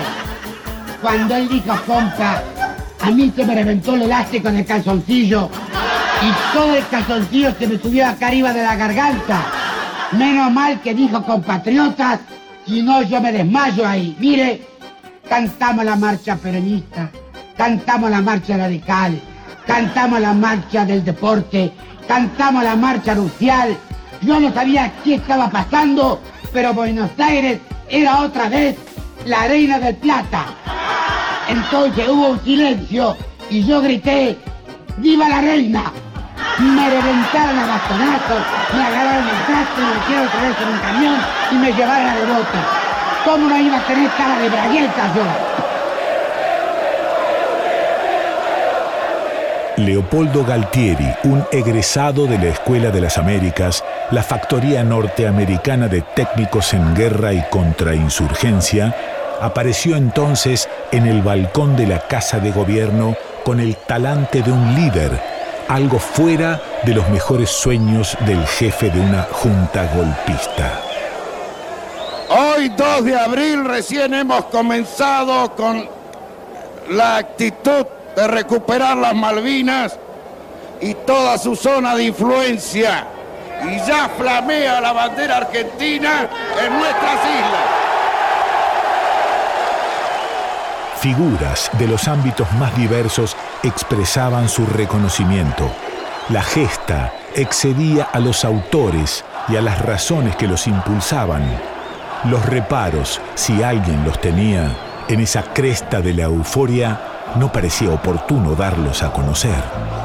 cuando 1.02 1.36
él 1.36 1.48
dijo 1.48 1.76
compa, 1.86 2.42
a 3.00 3.12
mí 3.12 3.32
se 3.36 3.46
me 3.46 3.56
reventó 3.56 3.96
el 3.96 4.04
elástico 4.04 4.52
del 4.52 4.66
calzoncillo 4.66 5.50
y 6.22 6.56
todo 6.56 6.76
el 6.76 6.88
calzoncillo 6.88 7.54
se 7.58 7.68
me 7.68 7.78
subió 7.80 8.08
acá 8.08 8.28
arriba 8.28 8.54
de 8.54 8.64
la 8.64 8.76
garganta. 8.76 9.46
Menos 10.12 10.52
mal 10.52 10.82
que 10.82 10.94
dijo 10.94 11.24
compatriotas, 11.24 12.20
si 12.66 12.82
no 12.82 13.02
yo 13.02 13.22
me 13.22 13.32
desmayo 13.32 13.88
ahí. 13.88 14.16
Mire, 14.20 14.68
cantamos 15.28 15.86
la 15.86 15.96
marcha 15.96 16.36
peronista, 16.36 17.10
cantamos 17.56 18.12
la 18.12 18.22
marcha 18.22 18.58
radical, 18.58 19.20
cantamos 19.71 20.19
la 20.19 20.34
marcha 20.34 20.86
del 20.86 21.03
deporte, 21.05 21.71
cantamos 22.05 22.62
la 22.62 22.75
marcha 22.75 23.15
nupcial. 23.15 23.77
Yo 24.21 24.38
no 24.39 24.53
sabía 24.53 24.91
qué 25.01 25.15
estaba 25.15 25.49
pasando, 25.49 26.21
pero 26.51 26.73
Buenos 26.73 27.10
Aires 27.17 27.60
era 27.89 28.19
otra 28.19 28.49
vez 28.49 28.75
la 29.25 29.47
reina 29.47 29.79
del 29.79 29.95
plata. 29.95 30.43
Entonces 31.47 32.07
hubo 32.10 32.31
un 32.31 32.43
silencio 32.43 33.15
y 33.49 33.63
yo 33.63 33.81
grité, 33.81 34.38
¡Viva 34.97 35.29
la 35.29 35.39
reina! 35.39 35.84
Me 36.60 36.89
reventaron 36.89 37.57
a 37.57 37.65
bastonazos, 37.65 38.43
me 38.75 38.84
agarraron 38.84 39.23
el 39.23 39.45
traste, 39.45 39.81
me 39.81 39.95
metieron 39.95 40.27
otra 40.27 40.41
vez 40.41 40.57
en 40.62 40.67
un 40.67 40.79
camión 40.79 41.15
y 41.51 41.55
me 41.55 41.73
llevaron 41.73 42.10
a 42.10 42.15
devoto. 42.15 42.57
¿Cómo 43.23 43.47
no 43.47 43.57
iba 43.57 43.77
a 43.77 43.88
tener 43.88 44.12
cara 44.12 44.38
de 44.38 44.49
bragueta 44.49 45.13
yo? 45.15 45.51
Leopoldo 49.77 50.43
Galtieri, 50.43 51.07
un 51.23 51.45
egresado 51.51 52.27
de 52.27 52.38
la 52.38 52.47
Escuela 52.47 52.91
de 52.91 53.01
las 53.01 53.17
Américas, 53.17 53.84
la 54.12 54.21
factoría 54.21 54.84
norteamericana 54.84 55.88
de 55.88 56.01
técnicos 56.01 56.73
en 56.73 56.93
guerra 56.93 57.34
y 57.34 57.41
contrainsurgencia, 57.49 58.95
apareció 59.39 59.95
entonces 59.95 60.69
en 60.91 61.07
el 61.07 61.21
balcón 61.21 61.75
de 61.75 61.88
la 61.88 61.99
Casa 62.07 62.39
de 62.39 62.51
Gobierno 62.51 63.15
con 63.45 63.60
el 63.60 63.75
talante 63.77 64.41
de 64.41 64.51
un 64.51 64.75
líder, 64.75 65.12
algo 65.67 65.99
fuera 65.99 66.62
de 66.84 66.93
los 66.93 67.10
mejores 67.10 67.49
sueños 67.49 68.17
del 68.25 68.45
jefe 68.45 68.89
de 68.89 68.99
una 68.99 69.23
junta 69.31 69.89
golpista. 69.95 70.79
Hoy 72.29 72.69
2 72.69 73.05
de 73.05 73.17
abril 73.17 73.65
recién 73.65 74.13
hemos 74.13 74.45
comenzado 74.45 75.55
con 75.55 75.88
la 76.89 77.17
actitud 77.17 77.86
de 78.15 78.28
recuperar 78.28 78.97
las 78.97 79.15
Malvinas 79.15 79.97
y 80.82 80.93
toda 80.93 81.38
su 81.38 81.56
zona 81.56 81.95
de 81.95 82.06
influencia. 82.06 83.08
Y 83.63 83.78
ya 83.88 84.10
flamea 84.17 84.82
la 84.82 84.91
bandera 84.91 85.38
argentina 85.38 86.28
en 86.63 86.78
nuestras 86.80 87.19
islas. 87.26 87.82
Figuras 91.00 91.69
de 91.80 91.88
los 91.88 92.08
ámbitos 92.08 92.52
más 92.54 92.76
diversos 92.78 93.36
expresaban 93.63 94.50
su 94.50 94.65
reconocimiento. 94.65 95.69
La 96.30 96.43
gesta 96.43 97.12
excedía 97.36 98.04
a 98.04 98.19
los 98.19 98.45
autores 98.45 99.26
y 99.47 99.56
a 99.58 99.62
las 99.62 99.82
razones 99.82 100.36
que 100.36 100.47
los 100.47 100.67
impulsaban. 100.67 101.43
Los 102.26 102.45
reparos, 102.45 103.19
si 103.34 103.63
alguien 103.63 104.04
los 104.06 104.21
tenía, 104.21 104.76
en 105.08 105.19
esa 105.21 105.41
cresta 105.41 106.02
de 106.02 106.13
la 106.13 106.24
euforia, 106.24 107.00
no 107.36 107.51
parecía 107.51 107.91
oportuno 107.91 108.55
darlos 108.55 109.03
a 109.03 109.12
conocer. 109.12 110.01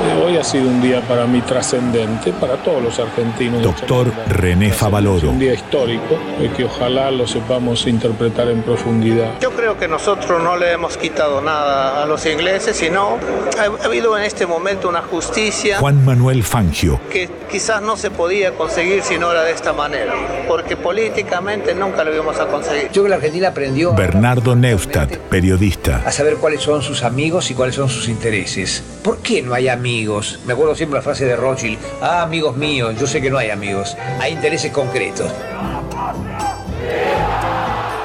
Eh, 0.00 0.24
Hoy 0.24 0.36
ha 0.36 0.44
sido 0.44 0.68
un 0.68 0.80
día 0.82 1.00
para 1.02 1.26
mí 1.26 1.40
trascendente, 1.40 2.32
para 2.32 2.56
todos 2.56 2.82
los 2.82 2.98
argentinos. 2.98 3.62
Doctor 3.62 4.12
René 4.28 4.72
Favaloro. 4.72 5.30
Un 5.30 5.38
día 5.38 5.54
histórico 5.54 6.18
eh, 6.40 6.50
que 6.56 6.64
ojalá 6.64 7.10
lo 7.10 7.26
sepamos 7.26 7.86
interpretar 7.86 8.48
en 8.48 8.62
profundidad. 8.62 9.38
Yo 9.40 9.52
creo 9.52 9.78
que 9.78 9.88
nosotros 9.88 10.42
no 10.42 10.56
le 10.56 10.72
hemos 10.72 10.96
quitado 10.96 11.40
nada 11.40 12.02
a 12.02 12.06
los 12.06 12.26
ingleses, 12.26 12.76
sino 12.76 13.16
ha, 13.58 13.82
ha 13.82 13.86
habido 13.86 14.16
en 14.18 14.24
este 14.24 14.46
momento 14.46 14.88
una 14.88 15.02
justicia 15.02 15.78
Juan 15.78 16.04
Manuel 16.04 16.42
Fangio. 16.44 17.00
que 17.10 17.28
quizás 17.50 17.80
no 17.80 17.96
se 17.96 18.10
podía 18.10 18.52
conseguir 18.52 19.02
si 19.02 19.18
no 19.18 19.30
era 19.32 19.42
de 19.44 19.52
esta 19.52 19.72
manera, 19.72 20.12
porque 20.46 20.76
políticamente 20.76 21.74
nunca 21.74 22.04
lo 22.04 22.14
íbamos 22.14 22.38
a 22.38 22.46
conseguir. 22.46 22.84
Yo 22.88 22.90
creo 22.92 23.04
que 23.04 23.10
la 23.10 23.16
Argentina 23.16 23.48
aprendió 23.48 23.94
Bernardo 23.94 24.54
Neustadt, 24.54 25.16
periodista. 25.30 26.02
a 26.04 26.12
saber 26.12 26.36
cuáles 26.36 26.60
son 26.60 26.82
sus 26.82 27.02
amigos 27.02 27.50
y 27.50 27.54
cuáles 27.54 27.74
son 27.76 27.88
sus 27.88 28.08
intereses. 28.08 28.82
¿Por 29.02 29.18
qué 29.18 29.40
no 29.42 29.54
hay 29.54 29.68
amigos 29.68 29.87
amigos. 29.88 30.38
Me 30.44 30.52
acuerdo 30.52 30.74
siempre 30.74 30.98
la 30.98 31.02
frase 31.02 31.24
de 31.24 31.34
Rothschild, 31.34 31.78
ah, 32.02 32.20
amigos 32.20 32.54
míos, 32.58 32.94
yo 33.00 33.06
sé 33.06 33.22
que 33.22 33.30
no 33.30 33.38
hay 33.38 33.48
amigos, 33.48 33.96
hay 34.20 34.34
intereses 34.34 34.70
concretos. 34.70 35.32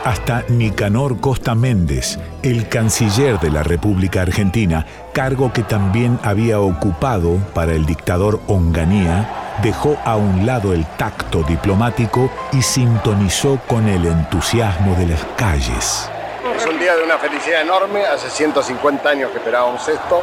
Hasta 0.06 0.46
Nicanor 0.48 1.20
Costa 1.20 1.56
Méndez, 1.56 2.20
el 2.42 2.70
canciller 2.70 3.38
de 3.40 3.52
la 3.52 3.64
República 3.64 4.22
Argentina, 4.22 4.86
cargo 5.12 5.52
que 5.52 5.64
también 5.64 6.20
había 6.24 6.62
ocupado 6.62 7.36
para 7.54 7.74
el 7.74 7.86
dictador 7.86 8.40
Onganía, 8.48 9.58
dejó 9.62 9.98
a 10.06 10.16
un 10.16 10.46
lado 10.46 10.72
el 10.72 10.86
tacto 10.98 11.44
diplomático 11.44 12.32
y 12.54 12.62
sintonizó 12.62 13.60
con 13.68 13.90
el 13.90 14.06
entusiasmo 14.06 14.96
de 14.96 15.08
las 15.08 15.26
calles. 15.36 16.10
Es 16.56 16.66
un 16.66 16.80
día 16.80 16.96
de 16.96 17.04
una 17.04 17.18
felicidad 17.18 17.62
enorme, 17.62 18.06
hace 18.06 18.30
150 18.30 19.10
años 19.10 19.32
que 19.32 19.38
esperábamos 19.40 19.86
esto, 19.90 20.22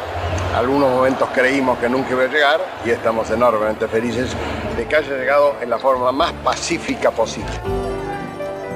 algunos 0.55 0.91
momentos 0.91 1.29
creímos 1.33 1.79
que 1.79 1.89
nunca 1.89 2.11
iba 2.11 2.25
a 2.25 2.29
llegar 2.29 2.61
y 2.85 2.91
estamos 2.91 3.31
enormemente 3.31 3.87
felices 3.89 4.31
de 4.77 4.87
que 4.87 4.97
haya 4.97 5.17
llegado 5.17 5.57
en 5.61 5.71
la 5.71 5.79
forma 5.79 6.13
más 6.13 6.33
pacífica 6.45 7.11
posible. 7.11 7.51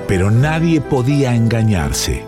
Pero 0.06 0.30
nadie 0.30 0.80
podía 0.80 1.34
engañarse. 1.34 2.24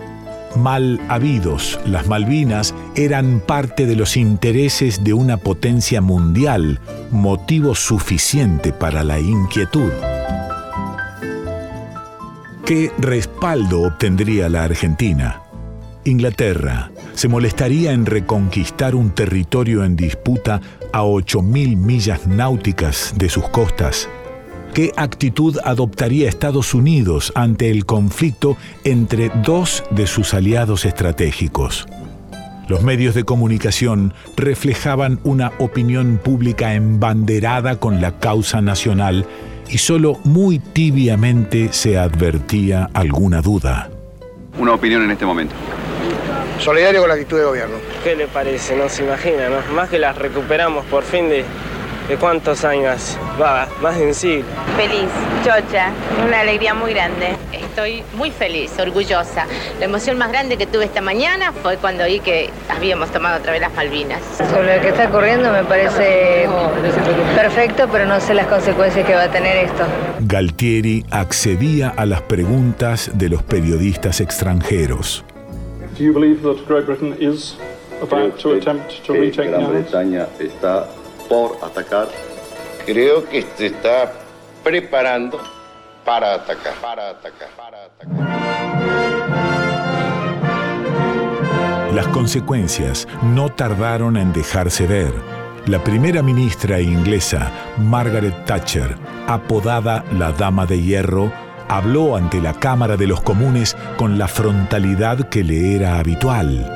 Mal 0.57 1.01
habidos, 1.09 1.79
las 1.85 2.07
Malvinas 2.07 2.75
eran 2.95 3.41
parte 3.41 3.85
de 3.85 3.95
los 3.95 4.17
intereses 4.17 5.05
de 5.05 5.13
una 5.13 5.37
potencia 5.37 6.01
mundial, 6.01 6.81
motivo 7.11 7.75
suficiente 7.75 8.73
para 8.73 9.05
la 9.05 9.21
inquietud. 9.21 9.93
¿Qué 12.65 12.91
respaldo 12.99 13.83
obtendría 13.83 14.49
la 14.49 14.65
Argentina? 14.65 15.43
Inglaterra 16.05 16.91
se 17.17 17.29
molestaría 17.29 17.93
en 17.93 18.05
reconquistar 18.05 18.95
un 18.95 19.11
territorio 19.11 19.85
en 19.85 19.97
disputa 19.97 20.61
a 20.93 21.03
8.000 21.03 21.77
millas 21.77 22.27
náuticas 22.27 23.15
de 23.17 23.31
sus 23.31 23.49
costas. 23.49 24.09
¿Qué 24.75 24.93
actitud 24.97 25.57
adoptaría 25.65 26.29
Estados 26.29 26.75
Unidos 26.75 27.33
ante 27.35 27.71
el 27.71 27.87
conflicto 27.87 28.59
entre 28.85 29.31
dos 29.43 29.83
de 29.91 30.07
sus 30.07 30.35
aliados 30.35 30.85
estratégicos? 30.85 31.89
Los 32.69 32.83
medios 32.83 33.15
de 33.15 33.25
comunicación 33.25 34.13
reflejaban 34.37 35.19
una 35.25 35.53
opinión 35.59 36.21
pública 36.23 36.75
embanderada 36.75 37.77
con 37.77 38.03
la 38.03 38.19
causa 38.19 38.61
nacional 38.61 39.25
y 39.71 39.79
solo 39.79 40.19
muy 40.25 40.59
tibiamente 40.59 41.73
se 41.73 41.97
advertía 41.97 42.91
alguna 42.93 43.41
duda. 43.41 43.89
Una 44.59 44.75
opinión 44.75 45.03
en 45.03 45.13
este 45.13 45.25
momento. 45.25 45.55
Solidario 46.59 47.01
con 47.01 47.09
la 47.09 47.15
actitud 47.15 47.37
del 47.37 47.47
gobierno. 47.47 47.77
¿Qué 48.03 48.17
le 48.17 48.27
parece? 48.27 48.77
No 48.77 48.89
se 48.89 49.05
imagina, 49.05 49.49
¿no? 49.49 49.75
Más 49.75 49.89
que 49.89 49.99
las 49.99 50.17
recuperamos 50.17 50.85
por 50.87 51.05
fin 51.05 51.29
de, 51.29 51.45
de 52.09 52.17
cuántos 52.17 52.65
años, 52.65 53.19
va, 53.41 53.69
más 53.81 53.99
de 53.99 54.07
un 54.07 54.15
siglo. 54.15 54.47
Feliz, 54.77 55.09
chocha, 55.45 55.91
una 56.27 56.41
alegría 56.41 56.75
muy 56.75 56.93
grande. 56.93 57.37
Estoy 57.53 58.03
muy 58.15 58.31
feliz, 58.31 58.73
orgullosa. 58.79 59.47
La 59.79 59.85
emoción 59.85 60.17
más 60.17 60.31
grande 60.31 60.57
que 60.57 60.67
tuve 60.67 60.87
esta 60.87 61.01
mañana 61.03 61.53
fue 61.53 61.77
cuando 61.77 62.07
vi 62.07 62.21
que 62.21 62.51
habíamos 62.69 63.11
tomado 63.11 63.39
otra 63.39 63.53
vez 63.53 63.61
las 63.61 63.75
Malvinas. 63.75 64.23
Sobre 64.51 64.77
lo 64.77 64.83
que 64.83 64.89
está 64.89 65.09
ocurriendo 65.09 65.53
me 65.53 65.63
parece 65.65 66.49
perfecto, 67.37 67.87
pero 67.93 68.07
no 68.07 68.19
sé 68.19 68.35
las 68.35 68.47
consecuencias 68.47 69.07
que 69.07 69.15
va 69.15 69.25
a 69.25 69.31
tener 69.31 69.57
esto. 69.59 69.85
Galtieri 70.21 71.05
accedía 71.11 71.93
a 71.95 72.07
las 72.07 72.23
preguntas 72.23 73.11
de 73.15 73.29
los 73.29 73.43
periodistas 73.43 74.21
extranjeros. 74.21 75.25
Do 75.97 76.05
you 76.05 76.13
believe 76.13 76.43
that 76.43 76.67
Great 76.67 76.85
Britain 76.85 77.17
is 77.19 77.57
about 78.03 78.39
to 78.41 78.53
attempt 78.53 79.03
to 79.07 79.15
retake 79.15 79.49
Gran? 79.49 79.67
Bretaña 79.71 80.29
está 80.39 80.87
por 81.27 81.57
atacar. 81.63 82.09
Creo 82.85 83.27
que 83.27 83.41
se 83.57 83.67
está 83.67 84.13
preparando 84.63 85.41
para 86.05 86.35
atacar, 86.35 86.75
para 86.83 87.11
atacar, 87.11 87.49
para 87.57 87.85
atacar. 87.87 88.27
Las 91.95 92.09
consecuencias 92.09 93.09
no 93.23 93.49
tardaron 93.49 94.19
en 94.19 94.35
dejarse 94.35 94.87
ver. 94.87 95.15
La 95.65 95.83
primera 95.83 96.23
ministra 96.23 96.79
inglesa, 96.79 97.51
Margaret 97.79 98.45
Thatcher, 98.45 98.99
apodada 99.27 100.05
la 100.13 100.31
Dama 100.33 100.67
de 100.67 100.83
Hierro, 100.83 101.33
habló 101.69 102.17
ante 102.17 102.41
la 102.41 102.55
Cámara 102.55 102.97
de 102.97 103.07
los 103.07 103.21
Comunes 103.21 103.77
con 103.97 104.19
la 104.19 104.29
frontalidad 104.29 105.29
que 105.29 105.45
le 105.45 105.77
era 105.77 105.99
habitual. 105.99 106.73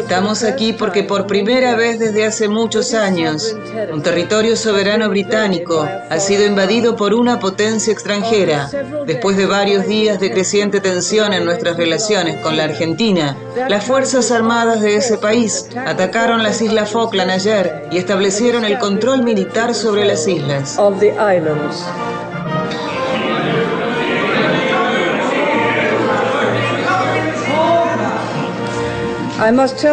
Estamos 0.00 0.42
aquí 0.42 0.72
porque 0.72 1.04
por 1.04 1.26
primera 1.26 1.76
vez 1.76 1.98
desde 1.98 2.26
hace 2.26 2.48
muchos 2.48 2.94
años, 2.94 3.56
un 3.92 4.02
territorio 4.02 4.56
soberano 4.56 5.08
británico 5.08 5.88
ha 6.10 6.18
sido 6.18 6.44
invadido 6.44 6.96
por 6.96 7.14
una 7.14 7.38
potencia 7.38 7.92
extranjera. 7.92 8.68
Después 9.06 9.36
de 9.36 9.46
varios 9.46 9.86
días 9.86 10.18
de 10.20 10.30
creciente 10.30 10.80
tensión 10.80 11.32
en 11.32 11.44
nuestras 11.44 11.76
relaciones 11.76 12.42
con 12.42 12.56
la 12.56 12.64
Argentina, 12.64 13.36
las 13.68 13.84
Fuerzas 13.84 14.30
Armadas 14.30 14.82
de 14.82 14.96
ese 14.96 15.16
país 15.16 15.68
atacaron 15.86 16.42
las 16.42 16.60
Islas 16.60 16.90
Falkland 16.90 17.30
ayer 17.30 17.88
y 17.92 17.98
establecieron 17.98 18.64
el 18.64 18.78
control 18.78 19.22
militar 19.22 19.74
sobre 19.74 20.04
las 20.04 20.26
islas. 20.26 20.76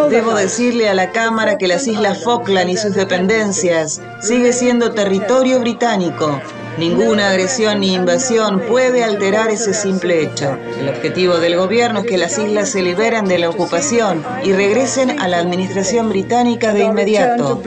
Debo 0.10 0.34
decirle 0.36 0.90
a 0.90 0.94
la 0.94 1.12
Cámara 1.12 1.58
que 1.58 1.68
las 1.68 1.88
Islas 1.88 2.22
Falkland 2.26 2.70
y 2.70 2.76
sus 2.76 2.94
dependencias 2.94 4.02
sigue 4.20 4.52
siendo 4.52 4.92
territorio 4.92 5.62
británico. 5.62 6.42
Ninguna 6.78 7.30
agresión 7.30 7.80
ni 7.80 7.94
invasión 7.94 8.60
puede 8.60 9.06
alterar 9.06 9.50
ese 9.50 9.74
simple 9.74 10.24
hecho. 10.24 10.58
El 10.78 10.90
objetivo 10.90 11.38
del 11.38 11.56
gobierno 11.56 12.02
es 12.02 12.06
que 12.06 12.18
las 12.18 12.38
islas 12.38 12.68
se 12.70 12.82
liberen 12.82 13.26
de 13.30 13.40
la 13.40 13.50
ocupación 13.50 14.26
y 14.44 14.52
regresen 14.52 15.22
a 15.22 15.30
la 15.30 15.38
administración 15.38 16.10
británica 16.10 16.74
de 16.74 16.84
inmediato. 16.84 17.62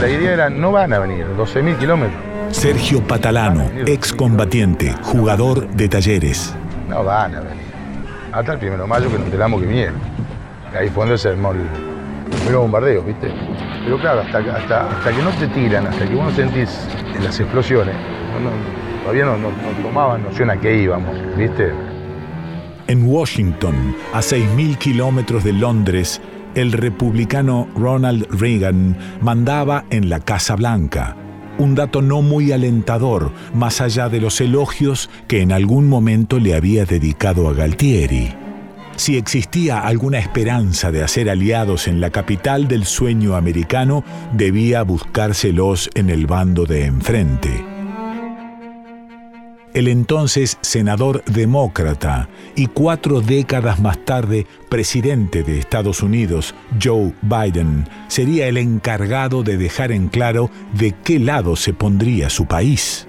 La 0.00 0.08
idea 0.08 0.32
era, 0.32 0.48
no 0.48 0.70
van 0.70 0.92
a 0.92 1.00
venir, 1.00 1.26
12.000 1.36 1.78
kilómetros. 1.78 2.33
Sergio 2.54 3.00
Patalano, 3.02 3.64
excombatiente, 3.84 4.94
jugador 5.02 5.68
de 5.70 5.88
talleres. 5.88 6.54
No 6.88 7.02
van 7.02 7.34
a 7.34 7.40
venir. 7.40 7.64
Hasta 8.32 8.52
el 8.52 8.58
primero 8.60 8.82
de 8.82 8.88
mayo 8.88 9.08
que 9.10 9.16
nos 9.18 9.24
enteramos 9.26 9.60
que 9.60 9.66
vinieron. 9.66 9.96
Ahí 10.78 10.88
fue 10.88 11.02
donde 11.04 11.18
se 11.18 11.30
armó 11.30 11.50
el 11.50 11.62
primer 12.30 12.54
bombardeo, 12.58 13.02
¿viste? 13.02 13.32
Pero 13.84 13.98
claro, 13.98 14.20
hasta, 14.20 14.38
hasta, 14.38 14.88
hasta 14.88 15.10
que 15.12 15.20
no 15.22 15.30
te 15.30 15.48
tiran, 15.48 15.88
hasta 15.88 16.06
que 16.08 16.14
vos 16.14 16.26
no 16.26 16.30
sentís 16.36 16.70
las 17.24 17.40
explosiones, 17.40 17.96
no- 18.32 18.48
no- 18.50 19.02
todavía 19.02 19.24
no, 19.24 19.36
no, 19.36 19.50
no 19.50 19.82
tomaban 19.82 20.22
noción 20.22 20.48
a 20.50 20.56
qué 20.56 20.80
íbamos, 20.80 21.12
¿viste? 21.36 21.72
En 22.86 23.04
Washington, 23.04 23.96
a 24.12 24.20
6.000 24.20 24.78
kilómetros 24.78 25.42
de 25.42 25.52
Londres, 25.54 26.20
el 26.54 26.70
republicano 26.70 27.66
Ronald 27.74 28.26
Reagan 28.30 28.96
mandaba 29.20 29.84
en 29.90 30.08
la 30.08 30.20
Casa 30.20 30.54
Blanca. 30.54 31.16
Un 31.58 31.74
dato 31.74 32.02
no 32.02 32.22
muy 32.22 32.52
alentador, 32.52 33.30
más 33.54 33.80
allá 33.80 34.08
de 34.08 34.20
los 34.20 34.40
elogios 34.40 35.10
que 35.28 35.40
en 35.40 35.52
algún 35.52 35.88
momento 35.88 36.38
le 36.38 36.54
había 36.54 36.84
dedicado 36.84 37.48
a 37.48 37.54
Galtieri. 37.54 38.34
Si 38.96 39.16
existía 39.16 39.80
alguna 39.80 40.18
esperanza 40.18 40.92
de 40.92 41.02
hacer 41.02 41.28
aliados 41.28 41.88
en 41.88 42.00
la 42.00 42.10
capital 42.10 42.68
del 42.68 42.84
sueño 42.84 43.36
americano, 43.36 44.04
debía 44.32 44.82
buscárselos 44.82 45.90
en 45.94 46.10
el 46.10 46.26
bando 46.26 46.64
de 46.64 46.86
enfrente 46.86 47.73
el 49.74 49.88
entonces 49.88 50.56
senador 50.60 51.22
demócrata 51.26 52.28
y 52.54 52.68
cuatro 52.68 53.20
décadas 53.20 53.80
más 53.80 53.98
tarde 54.04 54.46
presidente 54.68 55.42
de 55.42 55.58
Estados 55.58 56.02
Unidos, 56.02 56.54
Joe 56.82 57.12
Biden, 57.22 57.86
sería 58.08 58.46
el 58.46 58.56
encargado 58.56 59.42
de 59.42 59.58
dejar 59.58 59.92
en 59.92 60.08
claro 60.08 60.50
de 60.72 60.94
qué 61.04 61.18
lado 61.18 61.56
se 61.56 61.74
pondría 61.74 62.30
su 62.30 62.46
país. 62.46 63.06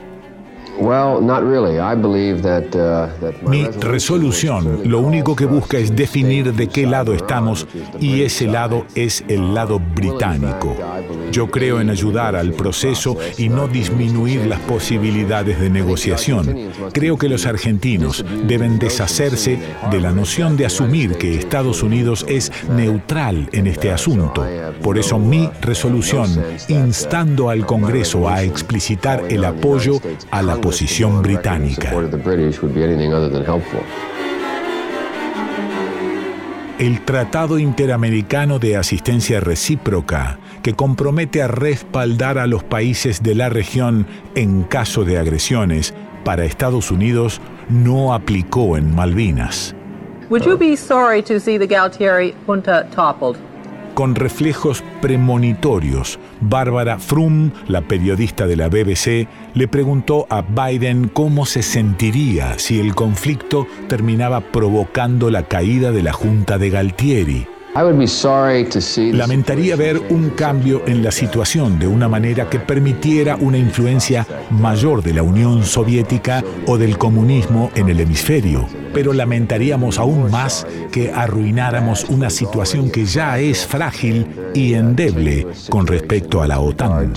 Mi 3.48 3.66
resolución 3.80 4.82
lo 4.86 5.00
único 5.00 5.36
que 5.36 5.46
busca 5.46 5.78
es 5.78 5.96
definir 5.96 6.54
de 6.54 6.68
qué 6.68 6.86
lado 6.86 7.14
estamos 7.14 7.68
y 8.00 8.22
ese 8.22 8.48
lado 8.48 8.86
es 8.96 9.24
el 9.28 9.54
lado 9.54 9.80
británico. 9.80 10.76
Yo 11.32 11.50
creo 11.50 11.80
en 11.80 11.90
ayudar 11.90 12.36
al 12.36 12.54
proceso 12.54 13.18
y 13.38 13.50
no 13.50 13.68
disminuir 13.68 14.46
las 14.46 14.60
posibilidades 14.62 15.60
de 15.60 15.70
negociación. 15.70 16.72
Creo 16.94 17.18
que 17.18 17.30
los 17.30 17.46
argentinos 17.46 18.26
deben 18.48 18.80
deshacerse 18.80 19.60
de 19.92 20.02
la 20.02 20.12
noción 20.12 20.58
de 20.58 20.66
asumir 20.66 21.18
que 21.18 21.36
Estados 21.36 21.84
Unidos 21.84 22.26
es 22.28 22.52
neutral 22.70 23.50
en 23.52 23.68
este 23.68 23.92
asunto. 23.92 24.46
Por 24.82 24.98
eso 24.98 25.20
mi 25.20 25.50
resolución, 25.62 26.30
instando 26.68 27.50
al 27.50 27.66
Congreso 27.66 28.28
a 28.30 28.44
explicitar 28.44 29.24
el 29.30 29.46
apoyo 29.46 30.00
a 30.32 30.42
la 30.42 30.58
británica. 31.22 31.94
El 36.78 37.06
Tratado 37.06 37.58
Interamericano 37.58 38.60
de 38.60 38.76
Asistencia 38.76 39.40
Recíproca, 39.40 40.40
que 40.62 40.74
compromete 40.74 41.42
a 41.42 41.48
respaldar 41.48 42.38
a 42.38 42.48
los 42.48 42.64
países 42.64 43.24
de 43.24 43.36
la 43.36 43.50
región 43.50 44.06
en 44.36 44.64
caso 44.64 45.06
de 45.06 45.18
agresiones, 45.18 45.94
para 46.26 46.44
Estados 46.44 46.92
Unidos 46.92 47.40
no 47.70 48.14
aplicó 48.14 48.78
en 48.78 48.94
Malvinas. 48.94 49.76
Would 50.30 50.44
you 50.44 50.58
be 50.58 50.76
sorry 50.76 51.22
to 51.22 51.40
see 51.40 51.58
the 51.58 51.68
Galtieri 51.68 52.34
junta 52.46 52.88
toppled? 52.94 53.38
Con 53.96 54.14
reflejos 54.14 54.84
premonitorios. 55.02 56.20
Bárbara 56.42 57.00
Frum, 57.00 57.50
la 57.68 57.82
periodista 57.82 58.46
de 58.46 58.58
la 58.58 58.68
BBC, 58.68 59.28
le 59.56 59.68
preguntó 59.68 60.28
a 60.30 60.44
Biden 60.44 61.08
cómo 61.08 61.48
se 61.48 61.64
sentiría 61.64 62.60
si 62.60 62.80
el 62.80 62.94
conflicto 62.94 63.66
terminaba 63.88 64.42
provocando 64.42 65.32
la 65.32 65.48
caída 65.48 65.92
de 65.92 66.04
la 66.04 66.14
Junta 66.14 66.60
de 66.60 66.70
Galtieri. 66.70 67.48
Lamentaría 69.12 69.76
ver 69.76 70.00
un 70.10 70.30
cambio 70.30 70.84
en 70.88 71.04
la 71.04 71.12
situación 71.12 71.78
de 71.78 71.88
una 71.88 72.08
manera 72.08 72.50
que 72.50 72.58
permitiera 72.58 73.36
una 73.36 73.58
influencia 73.58 74.26
mayor 74.50 75.04
de 75.04 75.14
la 75.14 75.24
Unión 75.24 75.66
Soviética 75.66 76.42
o 76.68 76.78
del 76.78 76.98
comunismo 76.98 77.72
en 77.76 77.90
el 77.90 78.00
hemisferio, 78.00 78.66
pero 78.94 79.12
lamentaríamos 79.12 80.00
aún 80.00 80.32
más 80.32 80.66
que 80.90 81.12
arruináramos 81.12 82.06
una 82.06 82.30
situación 82.30 82.90
que 82.90 83.04
ya 83.04 83.40
es 83.40 83.68
frágil 83.68 84.26
y 84.54 84.76
endeble 84.76 85.46
con 85.70 85.86
respecto 85.86 86.42
a 86.42 86.48
la 86.48 86.62
OTAN. 86.62 87.12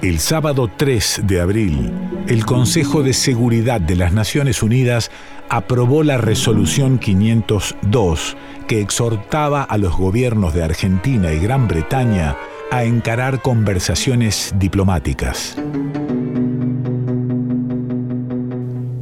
El 0.00 0.18
sábado 0.18 0.68
3 0.76 1.22
de 1.24 1.40
abril, 1.40 1.92
el 2.26 2.44
Consejo 2.44 3.04
de 3.04 3.12
Seguridad 3.12 3.80
de 3.80 3.94
las 3.94 4.12
Naciones 4.12 4.60
Unidas 4.60 5.12
aprobó 5.52 6.02
la 6.02 6.16
resolución 6.16 6.98
502 6.98 8.38
que 8.66 8.80
exhortaba 8.80 9.62
a 9.62 9.76
los 9.76 9.94
gobiernos 9.98 10.54
de 10.54 10.64
Argentina 10.64 11.30
y 11.30 11.40
Gran 11.40 11.68
Bretaña 11.68 12.38
a 12.70 12.84
encarar 12.84 13.42
conversaciones 13.42 14.54
diplomáticas. 14.56 15.58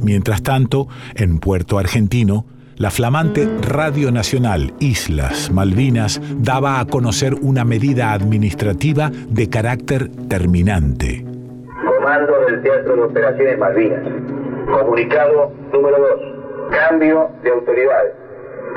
Mientras 0.01 0.43
tanto, 0.43 0.89
en 1.15 1.39
Puerto 1.39 1.79
Argentino, 1.79 2.45
la 2.75 2.91
flamante 2.91 3.47
Radio 3.61 4.11
Nacional 4.11 4.73
Islas 4.81 5.51
Malvinas 5.51 6.19
daba 6.35 6.81
a 6.81 6.85
conocer 6.85 7.33
una 7.35 7.63
medida 7.63 8.11
administrativa 8.11 9.09
de 9.29 9.47
carácter 9.47 10.11
terminante. 10.27 11.25
Comando 11.85 12.33
del 12.45 12.61
Teatro 12.61 12.95
de 12.97 13.01
Operaciones 13.03 13.57
Malvinas. 13.57 14.03
Comunicado 14.69 15.53
número 15.71 15.97
2 15.97 16.40
cambio 16.71 17.29
de 17.43 17.49
autoridades. 17.51 18.13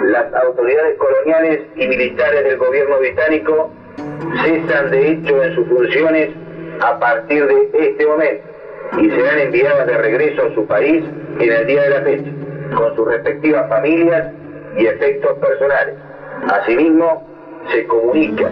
Las 0.02 0.34
autoridades 0.34 0.98
coloniales 0.98 1.60
y 1.76 1.86
militares 1.86 2.44
del 2.44 2.58
gobierno 2.58 2.98
británico 2.98 3.70
cesan 4.44 4.90
de 4.90 5.10
hecho 5.12 5.42
en 5.42 5.54
sus 5.54 5.68
funciones 5.68 6.30
a 6.80 6.98
partir 6.98 7.46
de 7.46 7.88
este 7.88 8.06
momento 8.06 8.44
y 8.98 9.10
serán 9.10 9.38
enviadas 9.38 9.86
de 9.86 9.96
regreso 9.96 10.42
a 10.46 10.54
su 10.54 10.66
país 10.66 11.04
en 11.38 11.52
el 11.52 11.66
día 11.66 11.82
de 11.82 11.90
la 11.90 12.02
fecha, 12.02 12.30
con 12.76 12.94
sus 12.96 13.08
respectivas 13.08 13.68
familias 13.68 14.32
y 14.76 14.86
efectos 14.86 15.38
personales. 15.38 15.94
Asimismo, 16.48 17.26
se 17.72 17.86
comunica 17.86 18.50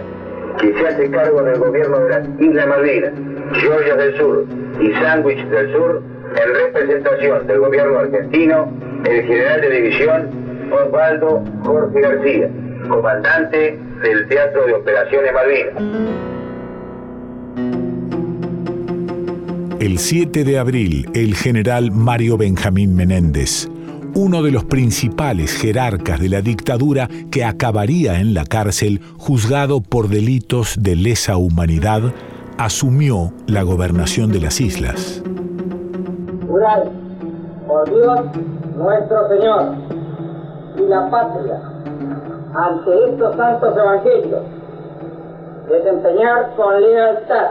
que 0.59 0.73
se 0.73 0.87
hace 0.87 1.11
cargo 1.11 1.43
del 1.43 1.59
gobierno 1.59 1.99
de 1.99 2.09
las 2.09 2.27
Islas 2.39 2.67
Malvinas, 2.67 3.13
Georgia 3.53 3.95
del 3.95 4.17
Sur 4.17 4.45
y 4.79 4.93
Sandwich 4.93 5.45
del 5.47 5.71
Sur 5.73 6.01
en 6.35 6.55
representación 6.55 7.47
del 7.47 7.59
gobierno 7.59 7.99
argentino 7.99 8.71
el 9.05 9.23
general 9.23 9.61
de 9.61 9.69
división 9.69 10.29
Osvaldo 10.71 11.43
Jorge 11.63 12.01
García, 12.01 12.49
comandante 12.87 13.79
del 14.01 14.27
Teatro 14.27 14.65
de 14.65 14.73
Operaciones 14.73 15.31
Malvinas. 15.33 16.23
El 19.79 19.97
7 19.99 20.45
de 20.45 20.57
abril, 20.57 21.09
el 21.13 21.35
general 21.35 21.91
Mario 21.91 22.37
Benjamín 22.37 22.95
Menéndez, 22.95 23.67
uno 24.15 24.41
de 24.41 24.51
los 24.51 24.63
principales 24.63 25.53
jerarcas 25.57 26.21
de 26.21 26.29
la 26.29 26.41
dictadura 26.41 27.09
que 27.31 27.43
acabaría 27.43 28.19
en 28.21 28.33
la 28.33 28.45
cárcel 28.45 29.01
juzgado 29.17 29.81
por 29.81 30.07
delitos 30.07 30.77
de 30.79 30.95
lesa 30.95 31.35
humanidad, 31.35 32.13
asumió 32.57 33.33
la 33.47 33.63
gobernación 33.63 34.31
de 34.31 34.39
las 34.39 34.61
islas. 34.61 35.21
Por 37.67 37.89
Dios 37.89 38.19
nuestro 38.77 39.27
Señor 39.29 39.63
y 40.77 40.81
la 40.87 41.09
patria 41.09 41.59
ante 42.53 43.09
estos 43.09 43.35
santos 43.35 43.75
evangelios, 43.75 44.41
desempeñar 45.69 46.51
con 46.55 46.81
lealtad 46.81 47.47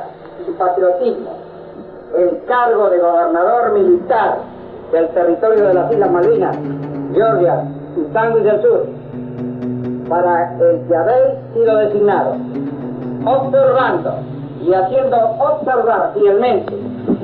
y 0.46 0.50
patriotismo 0.52 1.30
el 2.16 2.44
cargo 2.46 2.90
de 2.90 2.98
gobernador 2.98 3.72
militar 3.72 4.38
del 4.92 5.08
territorio 5.08 5.68
de 5.68 5.74
las 5.74 5.92
Islas 5.92 6.10
Malvinas, 6.10 6.56
Georgia 7.14 7.64
y 7.96 8.12
Sandwich 8.12 8.44
del 8.44 8.62
Sur, 8.62 8.86
para 10.08 10.54
el 10.58 10.86
que 10.86 10.96
habéis 10.96 11.38
sido 11.54 11.76
designado, 11.76 12.36
observando 13.24 14.14
y 14.60 14.74
haciendo 14.74 15.16
observar 15.38 16.12
fielmente 16.14 16.76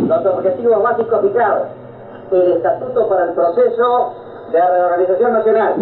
los 0.09 0.27
objetivos 0.27 0.83
básicos 0.83 1.21
claros 1.33 1.67
el 2.33 2.53
Estatuto 2.53 3.09
para 3.09 3.25
el 3.25 3.33
Proceso 3.33 4.13
de 4.53 4.61
Reorganización 4.61 5.33
Nacional 5.33 5.75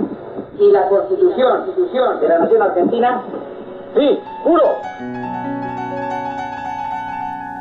y 0.58 0.70
la 0.70 0.88
Constitución, 0.88 1.64
Constitución 1.64 2.20
de 2.20 2.28
la 2.28 2.38
Nación 2.38 2.62
Argentina, 2.62 3.22
sí, 3.94 4.18
juro. 4.44 4.64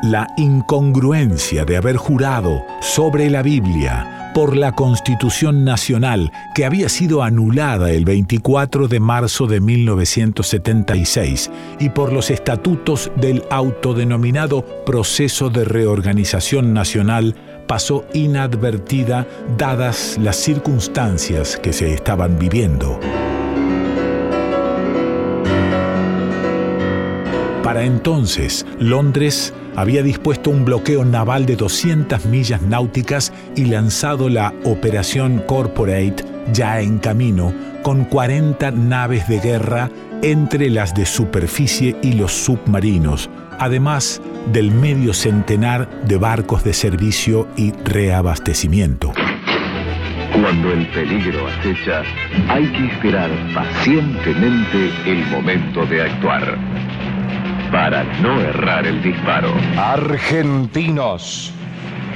La 0.04 0.28
incongruencia 0.38 1.66
de 1.66 1.78
haber 1.78 1.98
jurado 1.98 2.62
sobre 2.80 3.30
la 3.30 3.42
Biblia 3.42 4.32
por 4.36 4.58
la 4.58 4.74
Constitución 4.74 5.64
Nacional 5.64 6.30
que 6.54 6.66
había 6.66 6.90
sido 6.90 7.24
anulada 7.24 7.92
el 7.92 8.04
24 8.04 8.90
de 8.90 9.00
marzo 9.00 9.48
de 9.48 9.62
1976 9.62 11.50
y 11.80 11.90
por 11.90 12.12
los 12.12 12.30
estatutos 12.30 13.10
del 13.16 13.44
autodenominado 13.50 14.66
Proceso 14.86 15.50
de 15.50 15.64
Reorganización 15.64 16.74
Nacional 16.74 17.34
pasó 17.68 18.06
inadvertida 18.14 19.28
dadas 19.58 20.18
las 20.22 20.36
circunstancias 20.36 21.58
que 21.58 21.74
se 21.74 21.94
estaban 21.94 22.38
viviendo. 22.40 23.00
Para 27.64 27.84
entonces, 27.84 28.66
Londres 28.80 29.54
había 29.76 30.04
dispuesto 30.04 30.50
un 30.50 30.66
bloqueo 30.66 31.04
naval 31.04 31.46
de 31.46 31.56
200 31.56 32.26
millas 32.26 32.62
náuticas 32.62 33.34
y 33.56 33.66
lanzado 33.66 34.30
la 34.30 34.54
Operación 34.64 35.40
Corporate 35.48 36.24
ya 36.54 36.80
en 36.80 37.00
camino 37.00 37.75
con 37.86 38.04
40 38.04 38.72
naves 38.72 39.28
de 39.28 39.40
guerra 39.40 39.92
entre 40.24 40.72
las 40.72 40.96
de 40.96 41.06
superficie 41.06 41.96
y 42.02 42.14
los 42.14 42.32
submarinos, 42.32 43.30
además 43.60 44.24
del 44.52 44.72
medio 44.72 45.14
centenar 45.14 45.88
de 46.02 46.18
barcos 46.18 46.64
de 46.64 46.74
servicio 46.74 47.48
y 47.56 47.74
reabastecimiento. 47.74 49.14
Cuando 50.34 50.72
el 50.72 50.88
peligro 50.88 51.48
acecha, 51.48 52.02
hay 52.50 52.66
que 52.72 52.88
esperar 52.88 53.30
pacientemente 53.54 54.90
el 55.06 55.24
momento 55.28 55.86
de 55.86 56.02
actuar 56.02 56.58
para 57.72 58.04
no 58.20 58.42
errar 58.42 58.88
el 58.88 59.00
disparo. 59.04 59.54
Argentinos, 59.78 61.54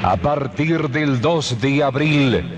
a 0.02 0.18
partir 0.18 0.90
del 0.90 1.22
2 1.22 1.62
de 1.62 1.84
abril, 1.84 2.58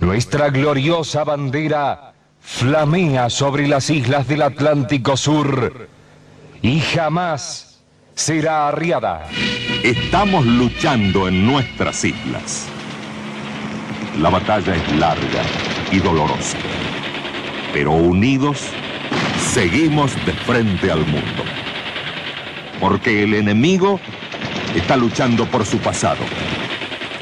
nuestra 0.00 0.50
gloriosa 0.50 1.22
bandera 1.22 2.07
flamea 2.48 3.28
sobre 3.28 3.68
las 3.68 3.90
islas 3.90 4.26
del 4.26 4.42
Atlántico 4.42 5.16
Sur 5.16 5.88
y 6.62 6.80
jamás 6.80 7.82
será 8.14 8.66
arriada. 8.66 9.28
Estamos 9.84 10.44
luchando 10.46 11.28
en 11.28 11.46
nuestras 11.46 12.04
islas. 12.04 12.66
La 14.18 14.30
batalla 14.30 14.74
es 14.74 14.96
larga 14.96 15.42
y 15.92 15.98
dolorosa, 15.98 16.56
pero 17.72 17.92
unidos 17.92 18.64
seguimos 19.52 20.12
de 20.26 20.32
frente 20.32 20.90
al 20.90 21.06
mundo. 21.06 21.44
Porque 22.80 23.22
el 23.24 23.34
enemigo 23.34 24.00
está 24.74 24.96
luchando 24.96 25.46
por 25.46 25.66
su 25.66 25.78
pasado 25.78 26.24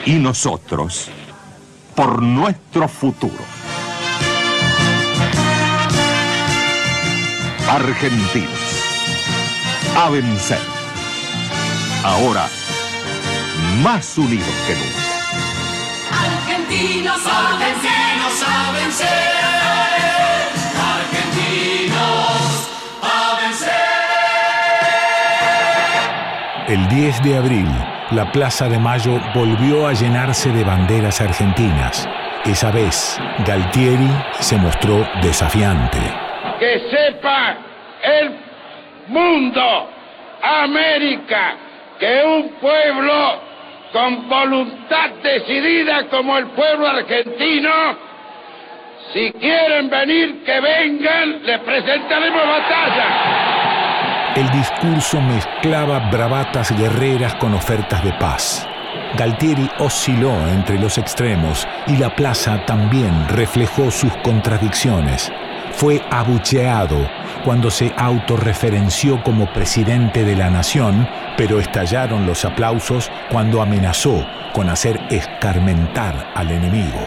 y 0.07 0.15
nosotros 0.15 1.11
por 1.95 2.23
nuestro 2.23 2.89
futuro. 2.89 3.56
Argentinos. 7.69 8.49
A 9.97 10.09
vencer. 10.09 10.61
Ahora, 12.05 12.49
más 13.83 14.17
unidos 14.17 14.47
que 14.69 14.75
nunca. 14.75 15.03
Argentinos, 16.13 17.27
argentinos, 17.27 18.43
a 18.47 18.71
vencer. 18.71 19.09
Argentinos, 20.95 22.71
a 23.03 23.41
vencer. 23.43 23.73
El 26.69 26.89
10 26.89 27.23
de 27.25 27.37
abril, 27.37 27.69
la 28.13 28.31
Plaza 28.31 28.69
de 28.69 28.79
Mayo 28.79 29.21
volvió 29.35 29.89
a 29.89 29.93
llenarse 29.93 30.51
de 30.51 30.63
banderas 30.63 31.21
argentinas. 31.21 32.09
Esa 32.45 32.71
vez, 32.71 33.19
Galtieri 33.45 34.09
se 34.39 34.57
mostró 34.57 35.05
desafiante 35.21 35.99
el 38.03 38.37
mundo, 39.09 39.91
América, 40.43 41.55
que 41.99 42.25
un 42.25 42.51
pueblo 42.61 43.41
con 43.93 44.29
voluntad 44.29 45.11
decidida 45.23 46.09
como 46.09 46.37
el 46.39 46.47
pueblo 46.49 46.87
argentino, 46.87 47.71
si 49.13 49.33
quieren 49.33 49.89
venir, 49.89 50.45
que 50.45 50.61
vengan, 50.61 51.43
les 51.45 51.59
presentaremos 51.61 52.43
batalla. 52.47 54.35
El 54.35 54.51
discurso 54.51 55.21
mezclaba 55.21 56.11
bravatas 56.11 56.77
guerreras 56.77 57.35
con 57.37 57.55
ofertas 57.55 58.05
de 58.05 58.13
paz. 58.15 58.69
Galtieri 59.17 59.71
osciló 59.79 60.37
entre 60.49 60.79
los 60.79 60.99
extremos 60.99 61.67
y 61.87 61.97
la 61.97 62.15
plaza 62.15 62.63
también 62.67 63.27
reflejó 63.29 63.91
sus 63.91 64.15
contradicciones. 64.19 65.33
Fue 65.73 66.03
abucheado 66.11 67.09
cuando 67.47 67.71
se 67.71 67.95
autorreferenció 67.97 69.23
como 69.23 69.53
presidente 69.53 70.25
de 70.25 70.35
la 70.35 70.51
nación, 70.51 71.09
pero 71.37 71.61
estallaron 71.61 72.27
los 72.27 72.45
aplausos 72.45 73.09
cuando 73.31 73.63
amenazó 73.63 74.27
con 74.53 74.69
hacer 74.69 74.99
escarmentar 75.11 76.33
al 76.35 76.51
enemigo. 76.51 77.07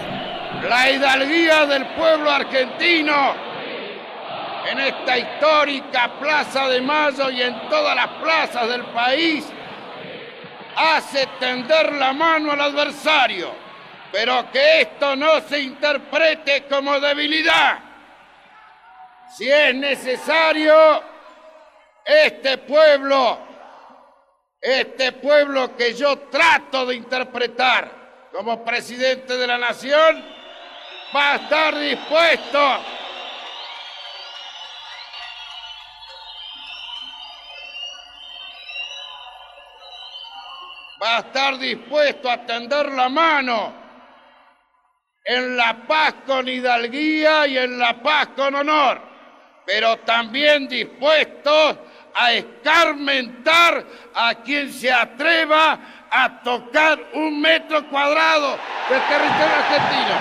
La 0.70 0.92
hidalguía 0.92 1.66
del 1.66 1.86
pueblo 1.88 2.32
argentino 2.32 3.34
en 4.72 4.80
esta 4.80 5.18
histórica 5.18 6.10
Plaza 6.22 6.70
de 6.70 6.80
Mayo 6.84 7.30
y 7.32 7.42
en 7.42 7.68
todas 7.70 7.94
las 7.94 8.08
plazas 8.24 8.70
del 8.70 8.86
país 8.86 9.46
hace 10.78 11.28
tender 11.42 11.92
la 11.96 12.14
mano 12.14 12.54
al 12.54 12.62
adversario, 12.62 13.52
pero 14.10 14.50
que 14.54 14.84
esto 14.84 15.18
no 15.18 15.42
se 15.42 15.60
interprete 15.60 16.64
como 16.70 16.98
debilidad 16.98 17.89
si 19.36 19.52
es 19.52 19.76
necesario, 19.76 21.04
este 22.06 22.58
pueblo, 22.58 23.38
este 24.60 25.12
pueblo 25.14 25.76
que 25.78 25.94
yo 25.94 26.18
trato 26.30 26.86
de 26.88 26.96
interpretar 26.96 28.30
como 28.32 28.64
presidente 28.66 29.38
de 29.38 29.48
la 29.48 29.58
nación, 29.58 30.26
va 31.16 31.34
a 31.34 31.36
estar 31.36 31.78
dispuesto. 31.78 32.60
Va 41.02 41.16
a 41.16 41.20
estar 41.20 41.58
dispuesto 41.58 42.30
a 42.30 42.46
tender 42.46 42.92
la 42.92 43.08
mano 43.08 43.74
en 45.24 45.56
la 45.56 45.88
paz 45.88 46.16
con 46.26 46.48
hidalguía 46.50 47.48
y 47.48 47.58
en 47.58 47.80
la 47.80 48.02
paz 48.02 48.30
con 48.36 48.54
honor 48.56 49.09
pero 49.70 49.98
también 49.98 50.68
dispuestos 50.68 51.78
a 52.16 52.34
escarmentar 52.34 53.86
a 54.16 54.34
quien 54.44 54.74
se 54.74 54.92
atreva 54.92 55.80
a 56.10 56.42
tocar 56.42 57.00
un 57.14 57.40
metro 57.40 57.88
cuadrado 57.88 58.58
del 58.90 59.00
territorio 59.08 59.56
argentino. 59.60 60.16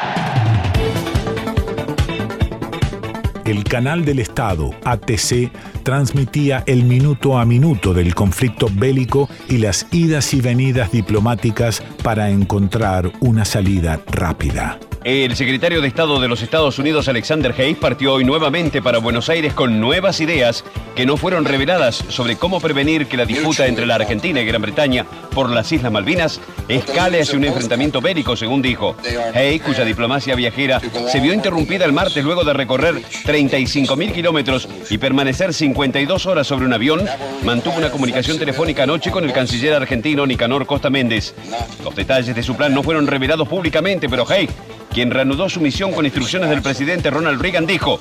El 3.46 3.64
canal 3.64 4.04
del 4.04 4.18
Estado, 4.18 4.74
ATC, 4.84 5.50
transmitía 5.82 6.62
el 6.66 6.84
minuto 6.84 7.38
a 7.38 7.46
minuto 7.46 7.94
del 7.94 8.14
conflicto 8.14 8.66
bélico 8.70 9.30
y 9.48 9.56
las 9.56 9.86
idas 9.92 10.34
y 10.34 10.42
venidas 10.42 10.92
diplomáticas 10.92 11.80
para 12.02 12.28
encontrar 12.28 13.10
una 13.20 13.46
salida 13.46 13.98
rápida. 14.08 14.78
El 15.04 15.36
secretario 15.36 15.80
de 15.80 15.86
Estado 15.86 16.20
de 16.20 16.26
los 16.26 16.42
Estados 16.42 16.78
Unidos, 16.78 17.06
Alexander 17.06 17.54
Hayes, 17.56 17.78
partió 17.78 18.14
hoy 18.14 18.24
nuevamente 18.24 18.82
para 18.82 18.98
Buenos 18.98 19.28
Aires 19.28 19.54
con 19.54 19.80
nuevas 19.80 20.20
ideas 20.20 20.64
que 20.96 21.06
no 21.06 21.16
fueron 21.16 21.44
reveladas 21.44 22.04
sobre 22.08 22.36
cómo 22.36 22.60
prevenir 22.60 23.06
que 23.06 23.16
la 23.16 23.24
disputa 23.24 23.68
entre 23.68 23.86
la 23.86 23.94
Argentina 23.94 24.40
y 24.40 24.44
Gran 24.44 24.60
Bretaña 24.60 25.06
por 25.32 25.50
las 25.50 25.70
Islas 25.70 25.92
Malvinas 25.92 26.40
escale 26.68 27.22
hacia 27.22 27.38
un 27.38 27.44
enfrentamiento 27.44 28.00
bélico, 28.00 28.36
según 28.36 28.60
dijo. 28.60 28.96
Hayes, 29.34 29.62
cuya 29.62 29.84
diplomacia 29.84 30.34
viajera 30.34 30.80
se 30.80 31.20
vio 31.20 31.32
interrumpida 31.32 31.84
el 31.84 31.92
martes 31.92 32.24
luego 32.24 32.42
de 32.42 32.52
recorrer 32.52 32.96
35.000 32.96 34.12
kilómetros 34.12 34.68
y 34.90 34.98
permanecer 34.98 35.54
52 35.54 36.26
horas 36.26 36.46
sobre 36.46 36.66
un 36.66 36.72
avión, 36.72 37.06
mantuvo 37.44 37.76
una 37.76 37.90
comunicación 37.90 38.36
telefónica 38.36 38.82
anoche 38.82 39.12
con 39.12 39.24
el 39.24 39.32
canciller 39.32 39.74
argentino 39.74 40.26
Nicanor 40.26 40.66
Costa 40.66 40.90
Méndez. 40.90 41.34
Los 41.84 41.94
detalles 41.94 42.34
de 42.34 42.42
su 42.42 42.56
plan 42.56 42.74
no 42.74 42.82
fueron 42.82 43.06
revelados 43.06 43.46
públicamente, 43.46 44.08
pero 44.08 44.28
Hayes 44.28 44.50
quien 44.92 45.10
reanudó 45.10 45.48
su 45.48 45.60
misión 45.60 45.92
con 45.92 46.04
instrucciones 46.04 46.50
del 46.50 46.62
presidente 46.62 47.10
Ronald 47.10 47.40
Reagan, 47.40 47.66
dijo, 47.66 48.00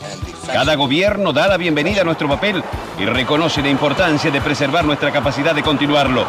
cada 0.52 0.76
gobierno 0.76 1.34
da 1.34 1.48
la 1.48 1.58
bienvenida 1.58 2.02
a 2.02 2.04
nuestro 2.04 2.28
papel 2.28 2.64
y 3.00 3.06
reconoce 3.06 3.62
la 3.62 3.70
importancia 3.70 4.32
de 4.32 4.42
preservar 4.42 4.86
nuestra 4.86 5.12
capacidad 5.12 5.54
de 5.54 5.64
continuarlo. 5.64 6.26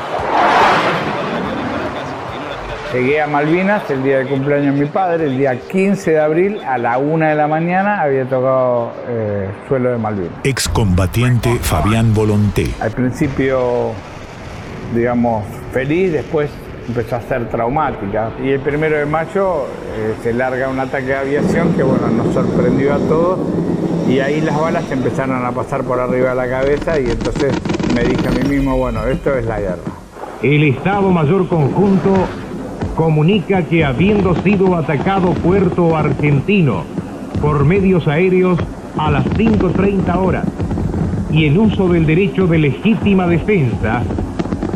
Llegué 2.93 3.21
a 3.21 3.27
Malvinas 3.27 3.83
el 3.91 4.03
día 4.03 4.21
de 4.21 4.27
cumpleaños 4.27 4.75
de 4.75 4.81
mi 4.81 4.89
padre, 4.89 5.27
el 5.27 5.37
día 5.37 5.61
15 5.61 6.11
de 6.11 6.21
abril 6.21 6.61
a 6.67 6.79
la 6.79 6.97
una 6.97 7.29
de 7.29 7.35
la 7.35 7.47
mañana 7.47 8.01
había 8.01 8.25
tocado 8.25 8.93
eh, 9.07 9.51
suelo 9.69 9.91
de 9.91 9.99
Malvinas. 9.99 10.33
Excombatiente 10.45 11.55
Fabián 11.61 12.15
Volonté. 12.15 12.71
Al 12.81 12.93
principio, 12.93 13.93
digamos, 14.95 15.45
feliz, 15.71 16.13
después 16.13 16.49
empezó 16.89 17.16
a 17.16 17.20
ser 17.20 17.49
traumática. 17.49 18.30
Y 18.43 18.51
el 18.51 18.61
primero 18.61 18.97
de 18.97 19.07
mayo 19.07 19.66
eh, 19.97 20.14
se 20.22 20.32
larga 20.32 20.68
un 20.68 20.80
ataque 20.80 21.07
de 21.07 21.16
aviación 21.16 21.74
que 21.74 21.82
bueno, 21.82 22.09
nos 22.09 22.32
sorprendió 22.34 22.95
a 22.95 22.99
todos 22.99 23.39
y 24.09 24.20
ahí 24.20 24.41
las 24.41 24.59
balas 24.59 24.91
empezaron 24.91 25.45
a 25.45 25.53
pasar 25.53 25.84
por 25.84 26.01
arriba 26.01 26.30
de 26.30 26.34
la 26.34 26.49
cabeza 26.49 26.99
y 26.99 27.11
entonces 27.11 27.53
me 27.95 28.03
dije 28.05 28.26
a 28.26 28.30
mí 28.30 28.49
mismo, 28.49 28.76
bueno, 28.76 29.05
esto 29.07 29.36
es 29.36 29.45
la 29.45 29.61
guerra. 29.61 29.82
El 30.43 30.64
Estado 30.64 31.11
Mayor 31.11 31.47
Conjunto 31.49 32.14
comunica 32.97 33.62
que 33.62 33.84
habiendo 33.84 34.34
sido 34.36 34.74
atacado 34.76 35.32
Puerto 35.34 35.97
Argentino 35.97 36.84
por 37.41 37.64
medios 37.64 38.09
aéreos 38.09 38.59
a 38.97 39.11
las 39.11 39.26
5.30 39.26 40.16
horas 40.16 40.47
y 41.30 41.45
en 41.45 41.59
uso 41.59 41.89
del 41.89 42.07
derecho 42.07 42.47
de 42.47 42.59
legítima 42.59 43.26
defensa, 43.26 44.03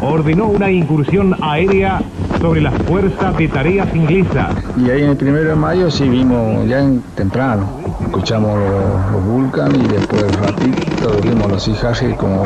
ordenó 0.02 0.46
una 0.46 0.70
incursión 0.70 1.36
aérea 1.40 2.00
sobre 2.40 2.60
las 2.60 2.74
fuerzas 2.82 3.36
de 3.36 3.48
tareas 3.48 3.94
inglesas. 3.94 4.54
Y 4.76 4.90
ahí 4.90 5.02
en 5.02 5.10
el 5.10 5.16
primero 5.16 5.50
de 5.50 5.54
mayo 5.54 5.90
sí 5.90 6.08
vimos 6.08 6.66
ya 6.68 6.80
en 6.80 7.00
temprano, 7.14 7.66
escuchamos 8.04 8.58
los, 8.58 9.24
Vulcan 9.24 9.74
y 9.76 9.86
después 9.86 10.24
ratito 10.40 11.20
vimos 11.22 11.50
los 11.50 11.68
y 11.68 12.14
como 12.14 12.44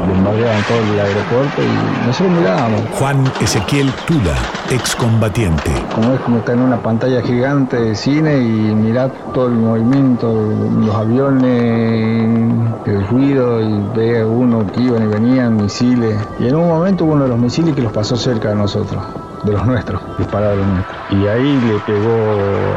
bombardeaban 0.00 0.62
todo 0.64 0.78
el 0.78 1.00
aeropuerto 1.00 1.62
y 1.62 2.06
nosotros 2.06 2.38
mirábamos. 2.38 2.80
Juan 2.98 3.24
Ezequiel 3.40 3.90
Tula, 4.06 4.34
excombatiente. 4.70 5.70
Como 5.94 6.12
es 6.12 6.20
como 6.20 6.38
estar 6.38 6.54
en 6.54 6.62
una 6.62 6.82
pantalla 6.82 7.22
gigante 7.22 7.76
de 7.76 7.94
cine 7.94 8.38
y 8.38 8.74
mirar 8.74 9.10
todo 9.32 9.46
el 9.46 9.54
movimiento, 9.54 10.32
los 10.78 10.94
aviones, 10.94 12.78
el 12.86 13.06
ruido 13.08 13.60
y 13.60 13.80
ver 13.96 14.24
uno 14.24 14.66
que 14.66 14.80
iban 14.82 15.04
y 15.04 15.06
venían, 15.06 15.56
misiles. 15.56 16.16
Y 16.38 16.48
en 16.48 16.56
un 16.56 16.68
momento 16.68 17.04
hubo 17.04 17.14
uno 17.14 17.24
de 17.24 17.30
los 17.30 17.38
misiles 17.38 17.74
que 17.74 17.82
los 17.82 17.92
pasó 17.92 18.16
cerca 18.16 18.50
de 18.50 18.56
nosotros 18.56 19.02
de 19.44 19.52
los 19.52 19.66
nuestros, 19.66 20.00
disparado 20.18 20.56
los 20.56 20.66
nuestros. 20.66 20.96
Y 21.10 21.26
ahí 21.26 21.60
le 21.60 21.78
pegó 21.80 22.14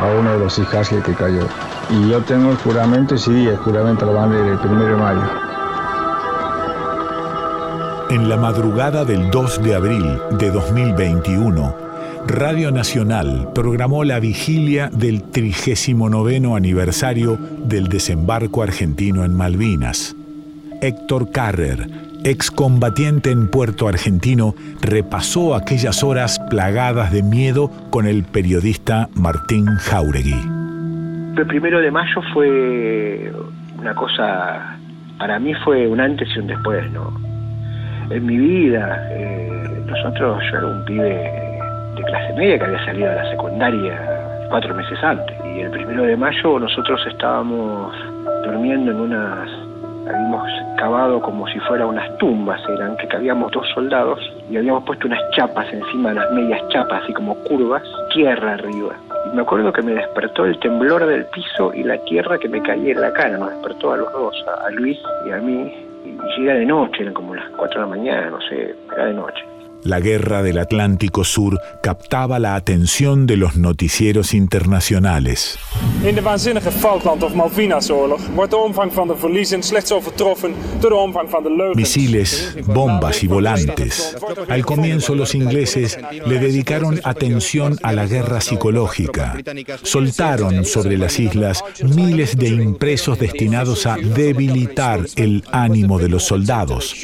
a 0.01 0.19
uno 0.19 0.31
de 0.33 0.39
los 0.39 0.59
hijas 0.59 0.89
que 0.89 1.13
cayó. 1.13 1.47
Y 1.89 2.09
yo 2.09 2.21
tengo 2.23 2.51
el 2.51 2.57
juramento, 2.57 3.15
y 3.15 3.17
sí, 3.17 3.47
el 3.47 3.57
juramento 3.57 4.05
lo 4.05 4.13
van 4.13 4.33
el 4.33 4.57
primero 4.59 4.85
de 4.85 4.95
mayo. 4.95 5.46
En 8.09 8.29
la 8.29 8.37
madrugada 8.37 9.03
del 9.03 9.29
2 9.31 9.63
de 9.63 9.75
abril 9.75 10.05
de 10.39 10.49
2021, 10.49 11.75
Radio 12.25 12.71
Nacional 12.71 13.49
programó 13.53 14.05
la 14.05 14.21
vigilia 14.21 14.89
del 14.93 15.29
39 15.29 16.55
aniversario 16.55 17.37
del 17.65 17.89
desembarco 17.89 18.63
argentino 18.63 19.25
en 19.25 19.35
Malvinas. 19.35 20.15
Héctor 20.81 21.31
Carrer, 21.33 21.89
excombatiente 22.23 23.31
en 23.31 23.49
Puerto 23.49 23.89
Argentino, 23.89 24.55
repasó 24.81 25.53
aquellas 25.53 26.01
horas 26.01 26.39
plagadas 26.49 27.11
de 27.11 27.23
miedo 27.23 27.69
con 27.89 28.07
el 28.07 28.23
periodista 28.23 29.09
Martín 29.15 29.65
Jauregui. 29.65 30.45
El 31.35 31.45
primero 31.45 31.81
de 31.81 31.91
mayo 31.91 32.21
fue 32.33 33.33
una 33.77 33.93
cosa, 33.95 34.77
para 35.19 35.39
mí 35.39 35.53
fue 35.65 35.89
un 35.89 35.99
antes 35.99 36.29
y 36.33 36.39
un 36.39 36.47
después, 36.47 36.89
¿no? 36.93 37.26
En 38.09 38.25
mi 38.25 38.37
vida, 38.37 39.07
eh, 39.11 39.83
nosotros, 39.85 40.41
yo 40.51 40.57
era 40.57 40.67
un 40.67 40.85
pibe 40.85 41.31
de 41.95 42.03
clase 42.03 42.33
media 42.33 42.57
que 42.57 42.65
había 42.65 42.85
salido 42.85 43.09
de 43.09 43.15
la 43.15 43.29
secundaria 43.31 44.17
cuatro 44.49 44.73
meses 44.73 44.97
antes. 45.03 45.35
Y 45.45 45.61
el 45.61 45.71
primero 45.71 46.03
de 46.03 46.15
mayo 46.15 46.59
nosotros 46.59 47.01
estábamos 47.07 47.93
durmiendo 48.43 48.91
en 48.91 48.97
unas 49.01 49.49
habíamos 50.07 50.49
cavado 50.77 51.21
como 51.21 51.47
si 51.47 51.59
fuera 51.61 51.85
unas 51.85 52.17
tumbas, 52.17 52.61
eran 52.69 52.95
que 52.97 53.07
cabíamos 53.07 53.51
dos 53.51 53.67
soldados 53.73 54.19
y 54.49 54.57
habíamos 54.57 54.83
puesto 54.85 55.07
unas 55.07 55.19
chapas 55.35 55.67
encima, 55.73 56.11
unas 56.11 56.31
medias 56.31 56.61
chapas, 56.69 57.03
así 57.03 57.13
como 57.13 57.35
curvas, 57.43 57.83
tierra 58.13 58.53
arriba. 58.53 58.95
Y 59.25 59.35
me 59.35 59.41
acuerdo 59.41 59.73
que 59.73 59.81
me 59.81 59.93
despertó 59.93 60.45
el 60.45 60.57
temblor 60.59 61.05
del 61.05 61.25
piso 61.25 61.73
y 61.73 61.83
la 61.83 61.97
tierra 62.05 62.37
que 62.37 62.47
me 62.47 62.61
caía 62.61 62.93
en 62.93 63.01
la 63.01 63.11
cara, 63.11 63.37
nos 63.37 63.49
despertó 63.49 63.93
a 63.93 63.97
los 63.97 64.11
dos, 64.13 64.45
a, 64.65 64.69
Luis 64.69 64.99
y 65.25 65.31
a 65.31 65.37
mí. 65.37 65.86
Y, 66.37 66.43
era 66.43 66.55
de 66.55 66.65
noche, 66.65 67.01
eran 67.01 67.13
como 67.13 67.35
las 67.35 67.49
4 67.51 67.81
de 67.81 67.87
la 67.87 67.95
mañana, 67.95 68.29
no 68.29 68.41
sé, 68.41 68.75
era 68.93 69.05
de 69.05 69.13
noche. 69.13 69.43
La 69.83 69.99
guerra 69.99 70.41
del 70.41 70.57
Atlántico 70.57 71.23
Sur 71.23 71.61
captaba 71.81 72.39
la 72.39 72.55
atención 72.55 73.25
de 73.27 73.37
los 73.37 73.55
noticieros 73.55 74.33
internacionales. 74.33 75.57
In 76.03 76.15
de 76.15 76.21
waanzinnige 76.21 76.71
Falkland 76.71 77.23
of 77.23 77.33
Malvinasoorlog 77.33 78.19
wordt 78.35 78.51
de 78.51 78.57
omvang 78.57 78.93
van 78.93 79.07
de 79.07 79.17
verliezen 79.17 79.63
slechts 79.63 79.91
overtroffen 79.91 80.53
door 80.79 80.89
de 80.89 80.95
omvang 80.95 81.29
van 81.29 81.43
de 81.43 81.49
leugens. 81.49 81.75
Misiles, 81.75 82.53
bombas 82.65 83.23
y 83.23 83.27
volantes. 83.27 84.15
Al 84.47 84.65
comienzo 84.65 85.15
los 85.15 85.33
ingleses 85.33 85.97
le 86.25 86.39
dedicaron 86.39 86.99
atención 87.03 87.77
a 87.81 87.93
la 87.93 88.05
guerra 88.05 88.41
psicológica. 88.41 89.35
Soltaron 89.81 90.65
sobre 90.65 90.97
las 90.97 91.19
islas 91.19 91.63
miles 91.83 92.35
de 92.35 92.47
impresos 92.47 93.19
destinados 93.19 93.85
a 93.85 93.95
debilitar 93.95 94.99
el 95.15 95.43
ánimo 95.51 95.99
de 95.99 96.09
los 96.09 96.23
soldados. 96.23 96.95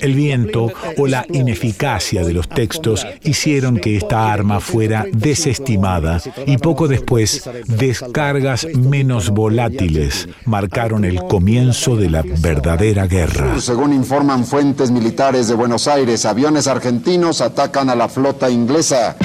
El 0.00 0.14
viento 0.14 0.72
o 0.96 1.06
la 1.06 1.26
ineficacia 1.28 2.11
de 2.20 2.34
los 2.34 2.48
textos 2.48 3.06
hicieron 3.22 3.78
que 3.78 3.96
esta 3.96 4.30
arma 4.30 4.60
fuera 4.60 5.06
desestimada 5.12 6.20
y 6.46 6.58
poco 6.58 6.86
después 6.86 7.48
descargas 7.66 8.66
menos 8.74 9.30
volátiles 9.30 10.28
marcaron 10.44 11.06
el 11.06 11.22
comienzo 11.24 11.96
de 11.96 12.10
la 12.10 12.22
verdadera 12.22 13.06
guerra. 13.06 13.58
Según 13.58 13.94
informan 13.94 14.44
fuentes 14.44 14.90
militares 14.90 15.48
de 15.48 15.54
Buenos 15.54 15.88
Aires, 15.88 16.26
aviones 16.26 16.66
argentinos 16.66 17.40
atacan 17.40 17.88
a 17.88 17.94
la 17.94 18.08
flota 18.08 18.50
inglesa. 18.50 19.16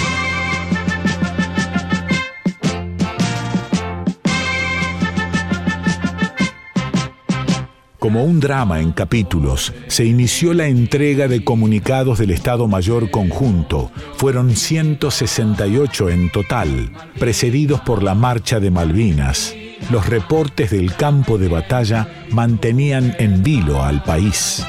Como 8.07 8.23
un 8.23 8.39
drama 8.39 8.79
en 8.79 8.93
capítulos, 8.93 9.73
se 9.87 10.05
inició 10.05 10.53
la 10.53 10.67
entrega 10.67 11.27
de 11.27 11.43
comunicados 11.43 12.19
del 12.19 12.31
Estado 12.31 12.65
Mayor 12.65 13.11
Conjunto. 13.11 13.91
Fueron 14.15 14.55
168 14.55 16.07
en 16.07 16.31
total, 16.31 16.89
precedidos 17.19 17.81
por 17.81 18.03
la 18.03 18.15
Marcha 18.15 18.61
de 18.61 18.71
Malvinas. 18.71 19.53
Los 19.91 20.07
reportes 20.07 20.71
del 20.71 20.95
campo 20.95 21.37
de 21.37 21.49
batalla 21.49 22.07
mantenían 22.31 23.13
en 23.19 23.43
vilo 23.43 23.83
al 23.83 24.01
país. 24.01 24.65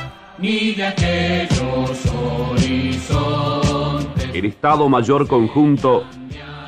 El 4.34 4.44
Estado 4.46 4.88
Mayor 4.88 5.28
Conjunto 5.28 6.02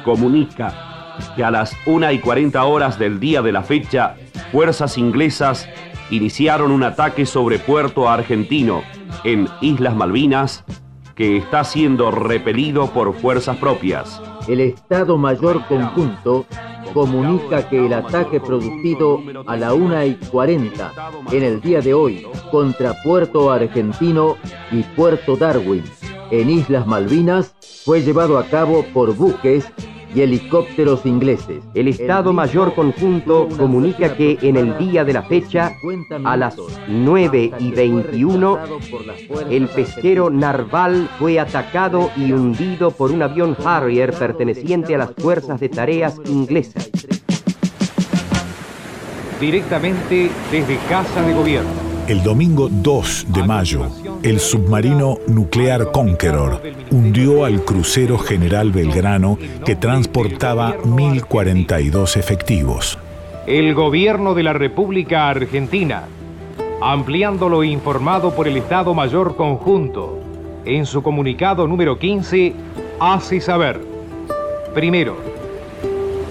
comunica 0.04 1.16
que 1.34 1.42
a 1.42 1.50
las 1.50 1.74
1 1.86 2.12
y 2.12 2.20
40 2.20 2.64
horas 2.64 2.96
del 2.96 3.18
día 3.18 3.42
de 3.42 3.50
la 3.50 3.64
fecha, 3.64 4.14
fuerzas 4.52 4.96
inglesas 4.98 5.68
iniciaron 6.10 6.70
un 6.70 6.82
ataque 6.82 7.26
sobre 7.26 7.58
Puerto 7.58 8.08
Argentino, 8.08 8.82
en 9.24 9.48
Islas 9.60 9.94
Malvinas, 9.94 10.64
que 11.14 11.36
está 11.36 11.64
siendo 11.64 12.10
repelido 12.10 12.88
por 12.88 13.14
fuerzas 13.14 13.56
propias. 13.56 14.20
El 14.48 14.60
Estado 14.60 15.18
Mayor 15.18 15.66
Conjunto 15.66 16.46
comunica 16.94 17.68
que 17.68 17.86
el 17.86 17.92
ataque 17.92 18.40
producido 18.40 19.20
a 19.46 19.56
la 19.56 19.74
1 19.74 20.04
y 20.06 20.14
40 20.14 20.92
en 21.30 21.42
el 21.42 21.60
día 21.60 21.80
de 21.80 21.94
hoy 21.94 22.26
contra 22.50 22.94
Puerto 23.02 23.52
Argentino 23.52 24.36
y 24.72 24.82
Puerto 24.82 25.36
Darwin 25.36 25.84
en 26.30 26.50
Islas 26.50 26.86
Malvinas 26.86 27.54
fue 27.84 28.02
llevado 28.02 28.38
a 28.38 28.44
cabo 28.44 28.84
por 28.92 29.14
buques 29.14 29.70
y 30.14 30.22
helicópteros 30.22 31.06
ingleses. 31.06 31.62
El 31.74 31.88
Estado 31.88 32.32
Mayor 32.32 32.74
Conjunto 32.74 33.48
comunica 33.56 34.14
que 34.16 34.38
en 34.42 34.56
el 34.56 34.76
día 34.78 35.04
de 35.04 35.12
la 35.12 35.22
fecha, 35.22 35.72
a 36.24 36.36
las 36.36 36.56
9 36.88 37.52
y 37.58 37.70
21, 37.70 38.58
el 39.50 39.68
pesquero 39.68 40.30
Narval 40.30 41.08
fue 41.18 41.38
atacado 41.38 42.10
y 42.16 42.32
hundido 42.32 42.90
por 42.90 43.10
un 43.12 43.22
avión 43.22 43.56
Harrier 43.64 44.12
perteneciente 44.12 44.94
a 44.94 44.98
las 44.98 45.12
fuerzas 45.16 45.60
de 45.60 45.68
tareas 45.68 46.20
inglesas. 46.26 46.90
Directamente 49.40 50.30
desde 50.50 50.76
Casa 50.88 51.22
de 51.22 51.32
Gobierno. 51.32 51.89
El 52.10 52.24
domingo 52.24 52.68
2 52.68 53.26
de 53.28 53.44
mayo, 53.44 53.86
el 54.24 54.40
submarino 54.40 55.18
Nuclear 55.28 55.92
Conqueror 55.92 56.60
hundió 56.90 57.44
al 57.44 57.64
crucero 57.64 58.18
General 58.18 58.72
Belgrano 58.72 59.38
que 59.64 59.76
transportaba 59.76 60.76
1.042 60.78 62.16
efectivos. 62.16 62.98
El 63.46 63.74
gobierno 63.74 64.34
de 64.34 64.42
la 64.42 64.52
República 64.52 65.28
Argentina, 65.28 66.02
ampliando 66.82 67.48
lo 67.48 67.62
informado 67.62 68.34
por 68.34 68.48
el 68.48 68.56
Estado 68.56 68.92
Mayor 68.92 69.36
Conjunto, 69.36 70.18
en 70.64 70.86
su 70.86 71.04
comunicado 71.04 71.68
número 71.68 71.96
15, 71.96 72.54
hace 72.98 73.40
saber, 73.40 73.80
primero, 74.74 75.16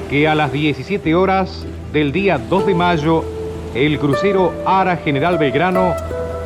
que 0.10 0.28
a 0.28 0.36
las 0.36 0.52
17 0.52 1.16
horas 1.16 1.66
del 1.94 2.12
día 2.12 2.38
2 2.38 2.66
de 2.66 2.76
mayo 2.76 3.39
el 3.76 4.00
crucero 4.00 4.52
Ara 4.66 4.98
General 4.98 5.38
Belgrano 5.38 5.94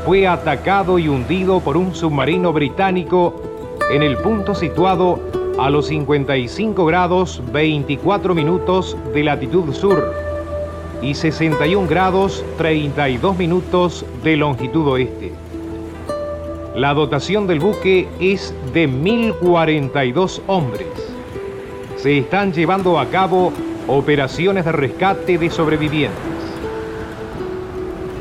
fue 0.06 0.28
atacado 0.28 1.00
y 1.00 1.08
hundido 1.08 1.62
por 1.62 1.78
un 1.78 1.96
submarino 1.96 2.52
británico 2.52 3.42
en 3.90 4.04
el 4.04 4.18
punto 4.18 4.54
situado 4.54 5.20
a 5.58 5.70
los 5.70 5.88
55 5.88 6.86
grados 6.86 7.42
24 7.54 8.36
minutos 8.36 8.98
de 9.14 9.24
latitud 9.24 9.74
sur 9.74 10.14
y 11.02 11.14
61 11.14 11.88
grados 11.88 12.44
32 12.58 13.38
minutos 13.38 14.06
de 14.24 14.36
longitud 14.36 14.88
oeste. 14.88 15.32
La 16.76 16.94
dotación 16.94 17.48
del 17.48 17.60
buque 17.60 18.08
es 18.20 18.54
de 18.74 18.90
1.042 18.90 20.42
hombres. 20.48 20.88
Se 21.98 22.18
están 22.18 22.52
llevando 22.52 23.00
a 23.00 23.06
cabo 23.06 23.54
operaciones 23.88 24.66
de 24.66 24.72
rescate 24.72 25.38
de 25.38 25.50
sobrevivientes 25.50 26.33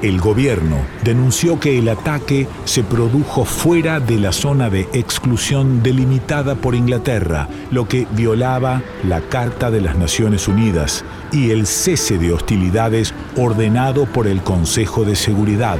el 0.02 0.20
gobierno 0.20 0.78
denunció 1.04 1.60
que 1.60 1.78
el 1.78 1.88
ataque 1.88 2.48
se 2.64 2.82
produjo 2.82 3.44
fuera 3.44 4.00
de 4.00 4.18
la 4.18 4.32
zona 4.32 4.68
de 4.68 4.88
exclusión 4.92 5.82
delimitada 5.82 6.56
por 6.56 6.74
Inglaterra, 6.74 7.48
lo 7.70 7.86
que 7.86 8.08
violaba 8.10 8.82
la 9.04 9.20
Carta 9.20 9.70
de 9.70 9.80
las 9.80 9.96
Naciones 9.96 10.48
Unidas 10.48 11.04
y 11.30 11.50
el 11.50 11.66
cese 11.66 12.18
de 12.18 12.32
hostilidades 12.32 13.14
ordenado 13.36 14.06
por 14.06 14.26
el 14.26 14.42
Consejo 14.42 15.04
de 15.04 15.14
Seguridad. 15.14 15.78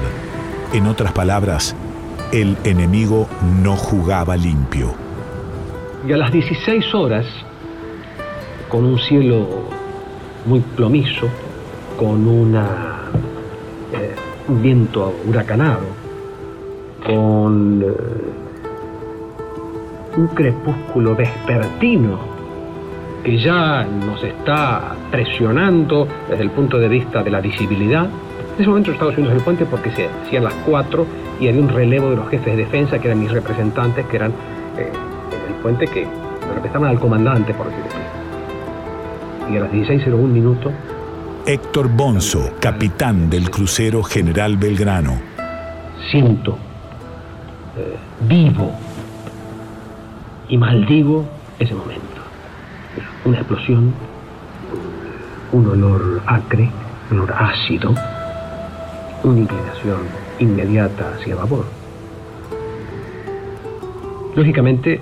En 0.73 0.87
otras 0.87 1.13
palabras, 1.13 1.75
el 2.33 2.57
enemigo 2.63 3.29
no 3.61 3.77
jugaba 3.77 4.37
limpio. 4.37 4.95
Y 6.07 6.13
a 6.13 6.17
las 6.17 6.33
16 6.33 6.95
horas, 6.95 7.27
con 8.69 8.85
un 8.85 8.99
cielo 9.01 9.69
muy 10.47 10.61
plomizo, 10.61 11.29
con 11.99 12.27
una 12.27 12.92
un 14.49 14.63
viento 14.63 15.15
huracanado, 15.27 15.81
con 17.05 17.83
eh, 17.83 17.87
un 20.17 20.27
crepúsculo 20.29 21.17
vespertino 21.17 22.33
que 23.25 23.39
ya 23.39 23.85
nos 23.85 24.23
está 24.23 24.95
presionando 25.11 26.09
desde 26.29 26.43
el 26.43 26.51
punto 26.51 26.79
de 26.79 26.89
vista 26.89 27.23
de 27.23 27.31
la 27.31 27.41
visibilidad. 27.41 28.07
En 28.07 28.61
ese 28.61 28.69
momento 28.69 28.91
Estados 28.91 29.15
Unidos 29.15 29.33
en 29.33 29.39
el 29.39 29.45
puente 29.45 29.65
porque 29.65 29.91
se 29.93 30.09
hacían 30.09 30.45
las 30.45 30.55
cuatro 30.67 31.07
y 31.41 31.49
había 31.49 31.61
un 31.61 31.69
relevo 31.69 32.11
de 32.11 32.17
los 32.17 32.29
jefes 32.29 32.57
de 32.57 32.65
defensa 32.65 32.99
que 32.99 33.09
eran 33.09 33.21
mis 33.21 33.31
representantes, 33.31 34.05
que 34.07 34.17
eran 34.17 34.33
eh, 34.77 34.91
en 34.91 35.55
el 35.55 35.61
puente 35.63 35.87
que 35.87 36.07
representaban 36.49 36.91
al 36.91 37.01
comandante, 37.01 37.55
por 37.55 37.69
decirlo 37.69 37.89
así. 37.91 39.55
Y 39.55 39.57
a 39.57 39.61
las 39.61 39.73
16.01 39.73 40.17
minutos 40.17 40.73
Héctor 41.45 41.89
Bonzo, 41.89 42.53
capitán 42.61 43.29
del 43.29 43.51
crucero 43.51 44.05
General 44.05 44.57
Belgrano. 44.57 45.21
Siento 46.09 46.57
eh, 47.77 47.97
vivo 48.29 48.71
y 50.49 50.57
maldigo 50.57 51.27
ese 51.59 51.75
momento. 51.75 52.23
Una 53.25 53.39
explosión, 53.39 53.93
un 55.51 55.67
olor 55.67 56.23
acre, 56.27 56.71
un 57.11 57.19
olor 57.19 57.35
ácido, 57.37 57.93
una 59.25 59.41
inclinación 59.41 59.99
inmediata 60.39 61.15
hacia 61.17 61.35
vapor. 61.35 61.65
Lógicamente, 64.37 65.01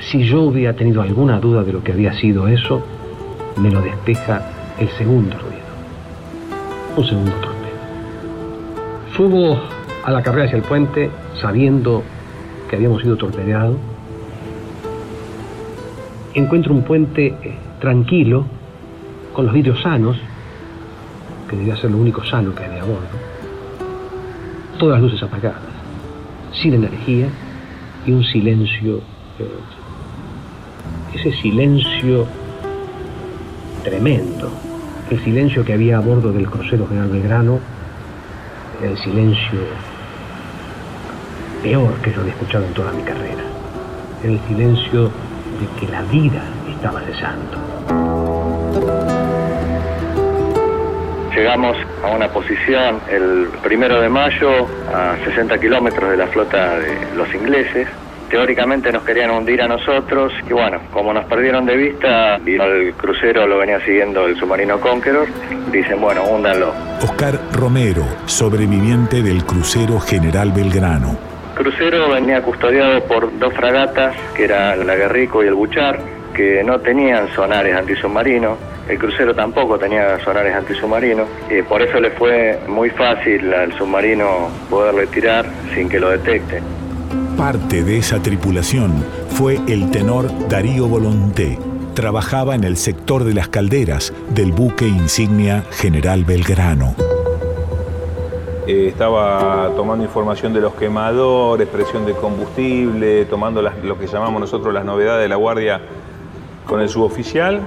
si 0.00 0.24
yo 0.24 0.42
hubiera 0.42 0.72
tenido 0.72 1.00
alguna 1.00 1.38
duda 1.38 1.62
de 1.62 1.72
lo 1.72 1.84
que 1.84 1.92
había 1.92 2.12
sido 2.14 2.48
eso, 2.48 2.82
me 3.56 3.70
lo 3.70 3.80
despeja 3.82 4.57
el 4.78 4.88
segundo 4.90 5.36
ruido. 5.38 5.68
Un 6.96 7.04
segundo 7.04 7.32
torpedo. 7.32 7.78
Subo 9.16 9.58
a 10.04 10.10
la 10.10 10.22
carrera 10.22 10.46
hacia 10.46 10.56
el 10.56 10.62
puente 10.62 11.10
sabiendo 11.40 12.02
que 12.68 12.76
habíamos 12.76 13.02
sido 13.02 13.16
torpedeados. 13.16 13.76
Encuentro 16.34 16.72
un 16.72 16.82
puente 16.82 17.26
eh, 17.26 17.58
tranquilo, 17.80 18.44
con 19.32 19.46
los 19.46 19.54
vidrios 19.54 19.80
sanos, 19.82 20.16
que 21.48 21.56
debía 21.56 21.76
ser 21.76 21.90
lo 21.90 21.98
único 21.98 22.24
sano 22.24 22.54
que 22.54 22.64
había 22.64 22.82
a 22.82 22.84
bordo. 22.84 23.18
Todas 24.78 25.00
las 25.00 25.02
luces 25.02 25.22
apagadas, 25.22 25.62
sin 26.52 26.74
energía 26.74 27.28
y 28.06 28.12
un 28.12 28.24
silencio. 28.24 28.98
eh, 29.38 29.48
ese 31.14 31.32
silencio 31.32 32.26
tremendo, 33.82 34.50
el 35.10 35.24
silencio 35.24 35.64
que 35.64 35.72
había 35.72 35.96
a 35.96 36.00
bordo 36.00 36.32
del 36.32 36.48
crucero 36.48 36.86
General 36.86 37.08
Belgrano, 37.08 37.60
el 38.82 38.96
silencio 38.98 39.60
peor 41.62 41.94
que 42.02 42.12
yo 42.12 42.20
había 42.20 42.32
escuchado 42.32 42.64
en 42.66 42.74
toda 42.74 42.92
mi 42.92 43.02
carrera. 43.02 43.42
Era 44.22 44.32
el 44.32 44.40
silencio 44.48 45.04
de 45.04 45.80
que 45.80 45.90
la 45.90 46.02
vida 46.02 46.42
estaba 46.68 47.00
cesando. 47.00 47.58
Llegamos 51.34 51.76
a 52.04 52.08
una 52.08 52.28
posición 52.28 53.00
el 53.08 53.48
primero 53.62 54.00
de 54.00 54.08
mayo 54.08 54.66
a 54.92 55.16
60 55.24 55.58
kilómetros 55.58 56.10
de 56.10 56.16
la 56.16 56.26
flota 56.26 56.78
de 56.78 57.16
los 57.16 57.32
ingleses. 57.34 57.88
Teóricamente 58.28 58.92
nos 58.92 59.04
querían 59.04 59.30
hundir 59.30 59.62
a 59.62 59.68
nosotros 59.68 60.32
y 60.48 60.52
bueno, 60.52 60.78
como 60.92 61.14
nos 61.14 61.24
perdieron 61.24 61.64
de 61.64 61.76
vista 61.76 62.38
y 62.44 62.56
el 62.56 62.92
crucero 62.94 63.46
lo 63.46 63.58
venía 63.58 63.80
siguiendo 63.80 64.26
el 64.26 64.36
submarino 64.38 64.78
Conqueror, 64.80 65.26
dicen 65.72 66.00
bueno, 66.00 66.24
húndanlo. 66.24 66.74
Oscar 67.02 67.38
Romero, 67.52 68.04
sobreviviente 68.26 69.22
del 69.22 69.44
crucero 69.44 69.98
General 69.98 70.52
Belgrano. 70.52 71.16
El 71.56 71.64
crucero 71.64 72.10
venía 72.10 72.42
custodiado 72.42 73.02
por 73.04 73.36
dos 73.38 73.52
fragatas, 73.54 74.14
que 74.36 74.44
eran 74.44 74.86
la 74.86 74.94
Guerrico 74.94 75.42
y 75.42 75.48
el 75.48 75.54
Buchar, 75.54 75.98
que 76.34 76.62
no 76.62 76.78
tenían 76.80 77.28
sonares 77.34 77.74
antisubmarinos. 77.74 78.58
El 78.88 78.98
crucero 78.98 79.34
tampoco 79.34 79.78
tenía 79.78 80.18
sonares 80.20 80.54
antisubmarinos. 80.54 81.26
Y 81.50 81.62
por 81.62 81.82
eso 81.82 81.98
le 81.98 82.10
fue 82.12 82.60
muy 82.68 82.90
fácil 82.90 83.52
al 83.52 83.76
submarino 83.76 84.48
poderle 84.70 85.08
tirar 85.08 85.46
sin 85.74 85.88
que 85.88 85.98
lo 85.98 86.10
detecten. 86.10 86.62
Parte 87.38 87.84
de 87.84 87.98
esa 87.98 88.20
tripulación 88.20 89.04
fue 89.28 89.60
el 89.68 89.92
tenor 89.92 90.26
Darío 90.48 90.88
Volonté. 90.88 91.56
Trabajaba 91.94 92.56
en 92.56 92.64
el 92.64 92.76
sector 92.76 93.22
de 93.22 93.32
las 93.32 93.46
calderas 93.46 94.12
del 94.30 94.50
buque 94.50 94.88
insignia 94.88 95.62
General 95.70 96.24
Belgrano. 96.24 96.96
Eh, 98.66 98.88
estaba 98.88 99.70
tomando 99.76 100.04
información 100.04 100.52
de 100.52 100.60
los 100.60 100.74
quemadores, 100.74 101.68
presión 101.68 102.04
de 102.06 102.14
combustible, 102.14 103.24
tomando 103.26 103.62
lo 103.62 103.96
que 103.96 104.08
llamamos 104.08 104.40
nosotros 104.40 104.74
las 104.74 104.84
novedades 104.84 105.22
de 105.22 105.28
la 105.28 105.36
guardia 105.36 105.80
con 106.66 106.80
el 106.80 106.88
suboficial. 106.88 107.60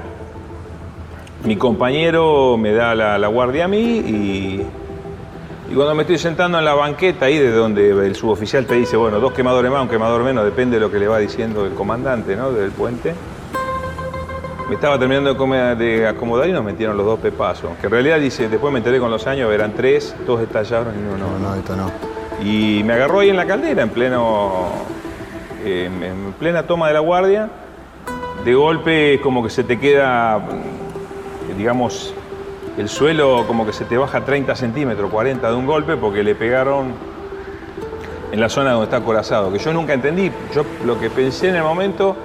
Mi 1.45 1.55
compañero 1.55 2.57
me 2.57 2.73
da 2.73 2.93
la 2.93 3.27
guardia 3.27 3.65
a 3.65 3.67
mí 3.69 3.79
y, 3.79 4.65
y 5.71 5.73
cuando 5.73 5.95
me 5.95 6.01
estoy 6.03 6.17
sentando 6.17 6.59
en 6.59 6.65
la 6.65 6.73
banqueta 6.73 7.25
ahí 7.25 7.37
de 7.39 7.51
donde 7.51 7.89
el 7.91 8.15
suboficial 8.15 8.65
te 8.65 8.75
dice, 8.75 8.97
bueno, 8.97 9.19
dos 9.19 9.31
quemadores 9.31 9.71
más, 9.71 9.81
un 9.81 9.87
quemador 9.87 10.23
menos, 10.23 10.43
depende 10.43 10.75
de 10.75 10.81
lo 10.81 10.91
que 10.91 10.99
le 10.99 11.07
va 11.07 11.17
diciendo 11.19 11.65
el 11.65 11.73
comandante 11.73 12.35
¿no? 12.35 12.51
del 12.51 12.71
puente. 12.71 13.13
Me 14.67 14.75
estaba 14.75 14.97
terminando 14.99 15.29
de, 15.31 15.37
comer- 15.37 15.77
de 15.77 16.07
acomodar 16.07 16.47
y 16.49 16.51
nos 16.53 16.63
metieron 16.63 16.95
los 16.97 17.05
dos 17.05 17.19
pepazos. 17.19 17.71
Que 17.79 17.87
en 17.87 17.91
realidad 17.91 18.19
dice, 18.19 18.47
después 18.49 18.71
me 18.71 18.79
enteré 18.79 18.99
con 18.99 19.11
los 19.11 19.27
años, 19.27 19.51
eran 19.51 19.73
tres, 19.73 20.15
dos 20.25 20.41
estallaron 20.41 20.93
y 20.95 21.13
uno 21.13 21.17
no. 21.17 21.39
No, 21.39 21.55
esto 21.55 21.75
no. 21.75 21.91
Y 22.43 22.81
me 22.83 22.93
agarró 22.93 23.19
ahí 23.19 23.29
en 23.29 23.37
la 23.37 23.45
caldera, 23.45 23.83
en 23.83 23.89
pleno. 23.89 24.69
eh, 25.65 25.85
en 25.85 26.33
plena 26.39 26.63
toma 26.63 26.87
de 26.87 26.93
la 26.93 26.99
guardia. 27.01 27.49
De 28.45 28.53
golpe, 28.55 29.19
como 29.21 29.43
que 29.43 29.49
se 29.49 29.63
te 29.65 29.77
queda. 29.79 30.39
digamos. 31.57 32.13
El 32.77 32.87
suelo 32.87 33.45
como 33.47 33.65
que 33.65 33.73
se 33.73 33.85
te 33.85 33.97
baja 33.97 34.23
30 34.23 34.55
centímetros, 34.55 35.11
40 35.11 35.49
de 35.49 35.55
un 35.55 35.65
golpe, 35.65 35.97
porque 35.97 36.23
le 36.23 36.35
pegaron 36.35 36.93
en 38.31 38.39
la 38.39 38.47
zona 38.47 38.71
donde 38.71 38.85
está 38.85 38.97
acorazado. 38.97 39.51
Que 39.51 39.59
yo 39.59 39.73
nunca 39.73 39.93
entendí. 39.93 40.31
Yo 40.55 40.63
lo 40.85 40.99
que 40.99 41.09
pensé 41.09 41.49
en 41.49 41.57
el 41.57 41.63
momento 41.63 42.15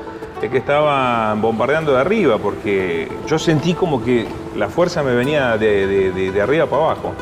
es 0.41 0.49
que 0.51 0.59
estaban 0.59 1.41
bombardeando 1.43 1.93
de 1.93 2.01
arriba, 2.01 2.39
porque 2.39 3.09
yo 3.27 3.39
sentí 3.39 3.75
como 3.75 4.05
que 4.05 4.27
la 4.57 4.69
fuerza 4.69 5.03
me 5.03 5.15
venía 5.15 5.59
de 5.59 6.41
arriba 6.41 6.67
para 6.67 6.83
abajo. 6.85 7.13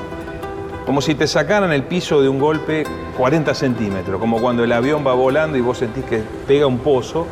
Como 0.85 1.01
si 1.01 1.15
te 1.15 1.27
sacaran 1.27 1.73
el 1.73 1.85
piso 1.85 2.21
de 2.21 2.29
un 2.29 2.39
golpe 2.39 2.85
40 3.17 3.55
centímetros, 3.55 4.21
como 4.21 4.39
cuando 4.39 4.65
el 4.65 4.73
avión 4.73 5.03
va 5.07 5.15
volando 5.15 5.57
y 5.57 5.63
vos 5.63 5.79
sentís 5.79 6.05
que 6.05 6.23
pega 6.47 6.67
un 6.67 6.79
pozo, 6.79 7.27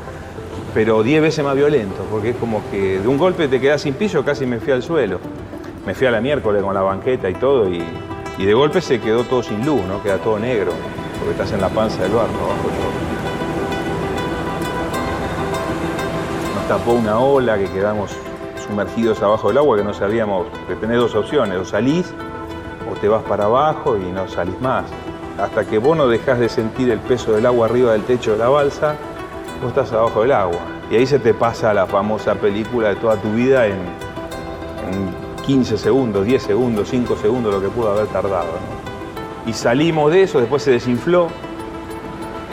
pero 0.73 1.03
10 1.03 1.21
veces 1.21 1.45
más 1.45 1.55
violento, 1.55 2.07
porque 2.11 2.31
es 2.31 2.37
como 2.37 2.63
que 2.71 2.99
de 2.99 3.07
un 3.07 3.19
golpe 3.19 3.49
te 3.49 3.61
quedás 3.61 3.83
sin 3.83 3.93
piso, 3.93 4.25
casi 4.25 4.47
me 4.47 4.59
fui 4.59 4.73
al 4.73 4.83
suelo. 4.83 5.21
Me 5.85 5.95
fui 5.95 6.07
a 6.07 6.13
la 6.13 6.21
miércoles 6.21 6.63
con 6.63 6.75
la 6.75 6.83
banqueta 6.83 7.29
y 7.29 7.35
todo, 7.35 7.69
y, 7.69 7.85
de 8.39 8.55
golpe 8.55 8.81
se 8.81 9.01
quedó 9.01 9.25
todo 9.25 9.43
sin 9.43 9.67
luz, 9.67 9.83
¿no? 9.85 10.01
Queda 10.03 10.19
todo 10.19 10.39
negro, 10.39 10.73
porque 11.19 11.33
estás 11.33 11.53
en 11.53 11.61
la 11.61 11.69
panza 11.69 12.03
del 12.03 12.13
barco 12.13 12.35
abajo 12.35 12.69
todo. 12.69 12.93
Nos 16.55 16.69
tapó 16.69 16.93
una 16.93 17.19
ola 17.19 17.59
que 17.59 17.67
quedamos 17.67 18.13
sumergidos 18.65 19.21
abajo 19.23 19.49
del 19.49 19.59
agua 19.59 19.77
que 19.77 19.85
no 19.85 19.93
sabíamos, 19.93 20.47
que 20.69 20.77
tenés 20.77 20.99
dos 20.99 21.17
opciones, 21.17 21.59
o 21.59 21.65
salís 21.65 22.13
o 22.91 22.95
te 23.01 23.09
vas 23.09 23.25
para 23.25 23.45
abajo 23.45 23.97
y 23.97 24.13
no 24.13 24.29
salís 24.29 24.61
más. 24.61 24.85
Hasta 25.41 25.65
que 25.65 25.79
vos 25.79 25.97
no 25.97 26.07
dejás 26.07 26.39
de 26.39 26.49
sentir 26.49 26.91
el 26.91 27.01
peso 27.01 27.33
del 27.33 27.47
agua 27.47 27.67
arriba 27.67 27.93
del 27.93 28.03
techo 28.03 28.33
de 28.33 28.39
la 28.39 28.49
balsa, 28.49 28.95
vos 29.61 29.71
estás 29.71 29.93
abajo 29.93 30.23
del 30.23 30.33
agua. 30.33 30.61
Y 30.93 30.97
ahí 30.97 31.07
se 31.07 31.19
te 31.19 31.35
pasa 31.35 31.75
la 31.75 31.87
famosa 31.87 32.37
película 32.37 32.91
de 32.91 32.97
toda 32.97 33.17
tu 33.17 33.33
vida 33.33 33.67
en 33.67 34.13
15 35.43 35.77
segundos, 35.77 36.25
10 36.25 36.43
segundos, 36.43 36.89
5 36.89 37.17
segundos, 37.17 37.53
lo 37.53 37.61
que 37.61 37.69
pudo 37.69 37.91
haber 37.91 38.07
tardado. 38.07 38.47
¿no? 38.47 39.51
Y 39.51 39.53
salimos 39.53 40.11
de 40.13 40.23
eso, 40.23 40.41
después 40.41 40.63
se 40.63 40.71
desinfló, 40.71 41.29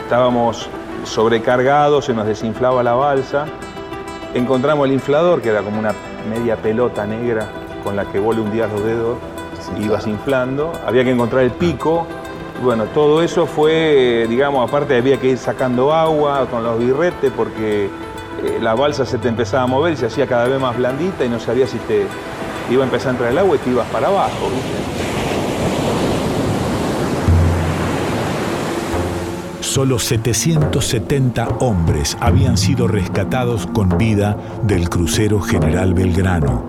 estábamos 0.02 0.68
sobrecargados, 1.04 2.06
se 2.06 2.14
nos 2.14 2.26
desinflaba 2.26 2.82
la 2.82 2.94
balsa, 2.94 3.46
encontramos 4.34 4.86
el 4.86 4.92
inflador, 4.92 5.40
que 5.40 5.50
era 5.50 5.62
como 5.62 5.78
una 5.78 5.94
media 6.28 6.56
pelota 6.56 7.06
negra 7.06 7.48
con 7.84 7.96
la 7.96 8.04
que 8.06 8.18
vos 8.18 8.34
le 8.34 8.42
hundías 8.42 8.70
los 8.72 8.84
dedos, 8.84 9.18
ibas 9.78 10.06
inflando, 10.06 10.72
había 10.86 11.04
que 11.04 11.10
encontrar 11.10 11.44
el 11.44 11.52
pico, 11.52 12.06
bueno, 12.62 12.84
todo 12.86 13.22
eso 13.22 13.46
fue, 13.46 14.24
eh, 14.24 14.26
digamos, 14.26 14.68
aparte 14.68 14.96
había 14.96 15.18
que 15.18 15.28
ir 15.28 15.38
sacando 15.38 15.94
agua 15.94 16.46
con 16.50 16.62
los 16.62 16.78
birretes 16.78 17.32
porque 17.34 17.86
eh, 17.86 18.58
la 18.60 18.74
balsa 18.74 19.06
se 19.06 19.16
te 19.16 19.28
empezaba 19.28 19.62
a 19.62 19.66
mover 19.66 19.94
y 19.94 19.96
se 19.96 20.06
hacía 20.06 20.26
cada 20.26 20.46
vez 20.46 20.60
más 20.60 20.76
blandita 20.76 21.24
y 21.24 21.28
no 21.30 21.40
sabías 21.40 21.70
si 21.70 21.78
te 21.78 22.06
iba 22.74 22.82
a 22.82 22.86
empezar 22.86 23.08
a 23.08 23.10
entrar 23.12 23.30
el 23.30 23.38
agua 23.38 23.56
y 23.56 23.58
te 23.58 23.70
ibas 23.70 23.86
para 23.88 24.08
abajo. 24.08 24.50
¿viste? 24.54 25.20
Solo 29.60 30.00
770 30.00 31.46
hombres 31.60 32.18
habían 32.20 32.56
sido 32.56 32.88
rescatados 32.88 33.68
con 33.68 33.96
vida 33.98 34.36
del 34.64 34.88
crucero 34.88 35.40
General 35.40 35.94
Belgrano. 35.94 36.64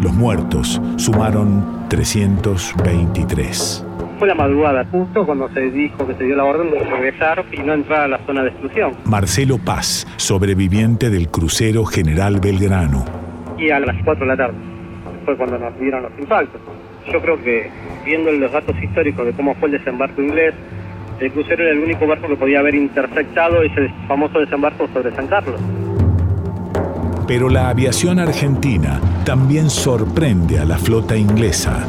Los 0.00 0.14
muertos 0.14 0.80
sumaron 0.96 1.86
323. 1.90 3.86
Fue 4.18 4.28
la 4.28 4.34
madrugada, 4.34 4.86
justo 4.90 5.26
cuando 5.26 5.48
se 5.50 5.60
dijo 5.70 6.06
que 6.06 6.14
se 6.14 6.24
dio 6.24 6.36
la 6.36 6.44
orden 6.44 6.70
de 6.70 6.78
regresar 6.78 7.44
y 7.52 7.58
no 7.58 7.74
entrar 7.74 8.00
a 8.02 8.08
la 8.08 8.18
zona 8.24 8.44
de 8.44 8.48
exclusión. 8.48 8.92
Marcelo 9.04 9.58
Paz, 9.58 10.06
sobreviviente 10.16 11.10
del 11.10 11.28
crucero 11.28 11.84
General 11.84 12.40
Belgrano. 12.40 13.04
Y 13.58 13.70
a 13.70 13.80
las 13.80 13.96
4 14.04 14.24
de 14.24 14.26
la 14.26 14.36
tarde 14.36 14.73
fue 15.24 15.36
cuando 15.36 15.58
nos 15.58 15.78
dieron 15.78 16.02
los 16.02 16.12
impactos. 16.18 16.60
Yo 17.12 17.20
creo 17.20 17.42
que, 17.42 17.70
viendo 18.04 18.30
los 18.32 18.52
datos 18.52 18.74
históricos 18.82 19.26
de 19.26 19.32
cómo 19.32 19.54
fue 19.56 19.68
el 19.68 19.78
desembarco 19.78 20.22
inglés, 20.22 20.54
el 21.20 21.30
crucero 21.32 21.62
era 21.62 21.72
el 21.72 21.78
único 21.78 22.06
barco 22.06 22.28
que 22.28 22.36
podía 22.36 22.60
haber 22.60 22.74
interceptado 22.74 23.62
ese 23.62 23.88
famoso 24.08 24.40
desembarco 24.40 24.88
sobre 24.92 25.14
San 25.14 25.26
Carlos. 25.26 25.60
Pero 27.26 27.48
la 27.48 27.70
aviación 27.70 28.18
argentina 28.18 29.00
también 29.24 29.70
sorprende 29.70 30.58
a 30.58 30.64
la 30.64 30.76
flota 30.76 31.16
inglesa. 31.16 31.86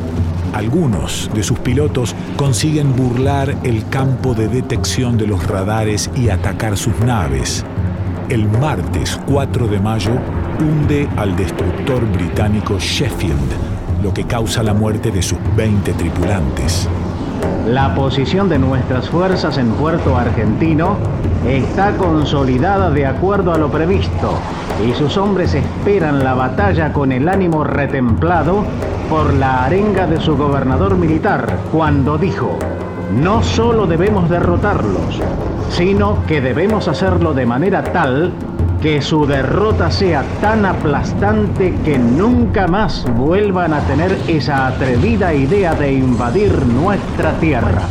Algunos 0.54 1.30
de 1.34 1.44
sus 1.44 1.60
pilotos 1.60 2.16
consiguen 2.38 2.96
burlar 2.96 3.54
el 3.64 3.90
campo 3.90 4.34
de 4.34 4.48
detección 4.48 5.18
de 5.18 5.28
los 5.28 5.46
radares 5.46 6.10
y 6.16 6.30
atacar 6.30 6.78
sus 6.78 6.98
naves. 7.02 7.66
El 8.30 8.48
martes 8.48 9.20
4 9.28 9.68
de 9.68 9.80
mayo 9.82 10.18
hunde 10.60 11.08
al 11.18 11.36
destructor 11.36 12.06
británico 12.12 12.78
Sheffield, 12.80 14.01
lo 14.03 14.14
que 14.14 14.26
causa 14.26 14.64
la 14.64 14.74
muerte 14.74 15.12
de 15.12 15.22
sus 15.22 15.38
20 15.56 15.93
tripulantes. 15.93 16.88
La 17.68 17.95
posición 17.95 18.47
de 18.47 18.60
nuestras 18.60 19.10
fuerzas 19.10 19.58
en 19.58 19.72
Puerto 19.72 20.16
Argentino 20.16 20.97
está 21.47 21.97
consolidada 21.97 22.91
de 22.91 23.06
acuerdo 23.06 23.53
a 23.53 23.58
lo 23.58 23.70
previsto 23.70 24.34
y 24.88 24.93
sus 24.93 25.18
hombres 25.18 25.53
esperan 25.53 26.24
la 26.24 26.34
batalla 26.34 26.93
con 26.93 27.12
el 27.12 27.28
ánimo 27.28 27.64
retemplado 27.64 28.64
por 29.10 29.34
la 29.34 29.66
arenga 29.66 30.08
de 30.08 30.20
su 30.20 30.38
gobernador 30.38 30.95
militar 30.97 31.58
cuando 31.72 32.18
dijo, 32.18 32.58
no 33.14 33.43
solo 33.43 33.88
debemos 33.88 34.30
derrotarlos, 34.30 35.22
sino 35.70 36.26
que 36.28 36.41
debemos 36.41 36.88
hacerlo 36.88 37.34
de 37.34 37.45
manera 37.45 37.84
tal 37.84 38.32
que 38.86 39.02
su 39.02 39.26
derrota 39.26 39.90
sea 39.90 40.24
tan 40.40 40.64
aplastante 40.64 41.74
que 41.84 41.98
nunca 41.98 42.68
más 42.68 43.04
vuelvan 43.18 43.74
a 43.74 43.80
tener 43.80 44.16
esa 44.28 44.68
atrevida 44.68 45.34
idea 45.34 45.74
de 45.74 45.92
invadir 45.92 46.52
nuestra 46.68 47.32
tierra. 47.40 47.82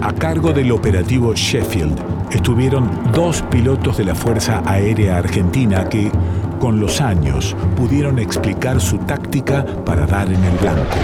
A 0.00 0.12
cargo 0.12 0.52
del 0.52 0.70
operativo 0.70 1.34
Sheffield 1.34 1.98
estuvieron 2.30 2.88
dos 3.12 3.42
pilotos 3.50 3.96
de 3.96 4.04
la 4.04 4.14
Fuerza 4.14 4.62
Aérea 4.64 5.18
Argentina 5.18 5.88
que, 5.88 6.12
con 6.60 6.78
los 6.78 7.00
años, 7.00 7.56
pudieron 7.76 8.20
explicar 8.20 8.80
su 8.80 8.98
táctica 8.98 9.66
para 9.84 10.06
dar 10.06 10.28
en 10.28 10.44
el 10.44 10.56
blanco. 10.58 10.96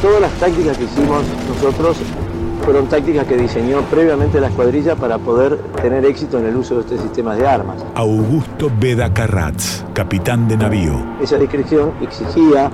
Todas 0.00 0.20
las 0.20 0.32
tácticas 0.34 0.78
que 0.78 0.84
hicimos 0.84 1.24
nosotros 1.48 1.96
fueron 2.62 2.86
tácticas 2.86 3.26
que 3.26 3.36
diseñó 3.36 3.80
previamente 3.82 4.40
la 4.40 4.48
escuadrilla 4.48 4.94
para 4.94 5.18
poder 5.18 5.58
tener 5.82 6.04
éxito 6.04 6.38
en 6.38 6.46
el 6.46 6.56
uso 6.56 6.76
de 6.76 6.80
estos 6.82 7.00
sistemas 7.00 7.36
de 7.36 7.46
armas. 7.46 7.84
Augusto 7.94 8.70
Beda 8.80 9.12
Carratz, 9.12 9.82
capitán 9.92 10.48
de 10.48 10.56
navío. 10.56 10.92
Esa 11.20 11.38
descripción 11.38 11.92
exigía 12.00 12.70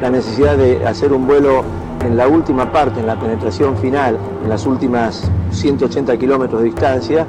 la 0.00 0.10
necesidad 0.10 0.56
de 0.56 0.84
hacer 0.84 1.12
un 1.12 1.26
vuelo 1.26 1.62
en 2.04 2.16
la 2.16 2.26
última 2.26 2.72
parte, 2.72 3.00
en 3.00 3.06
la 3.06 3.18
penetración 3.18 3.76
final, 3.78 4.18
en 4.42 4.48
las 4.48 4.66
últimas 4.66 5.30
180 5.52 6.16
kilómetros 6.16 6.60
de 6.62 6.66
distancia, 6.66 7.26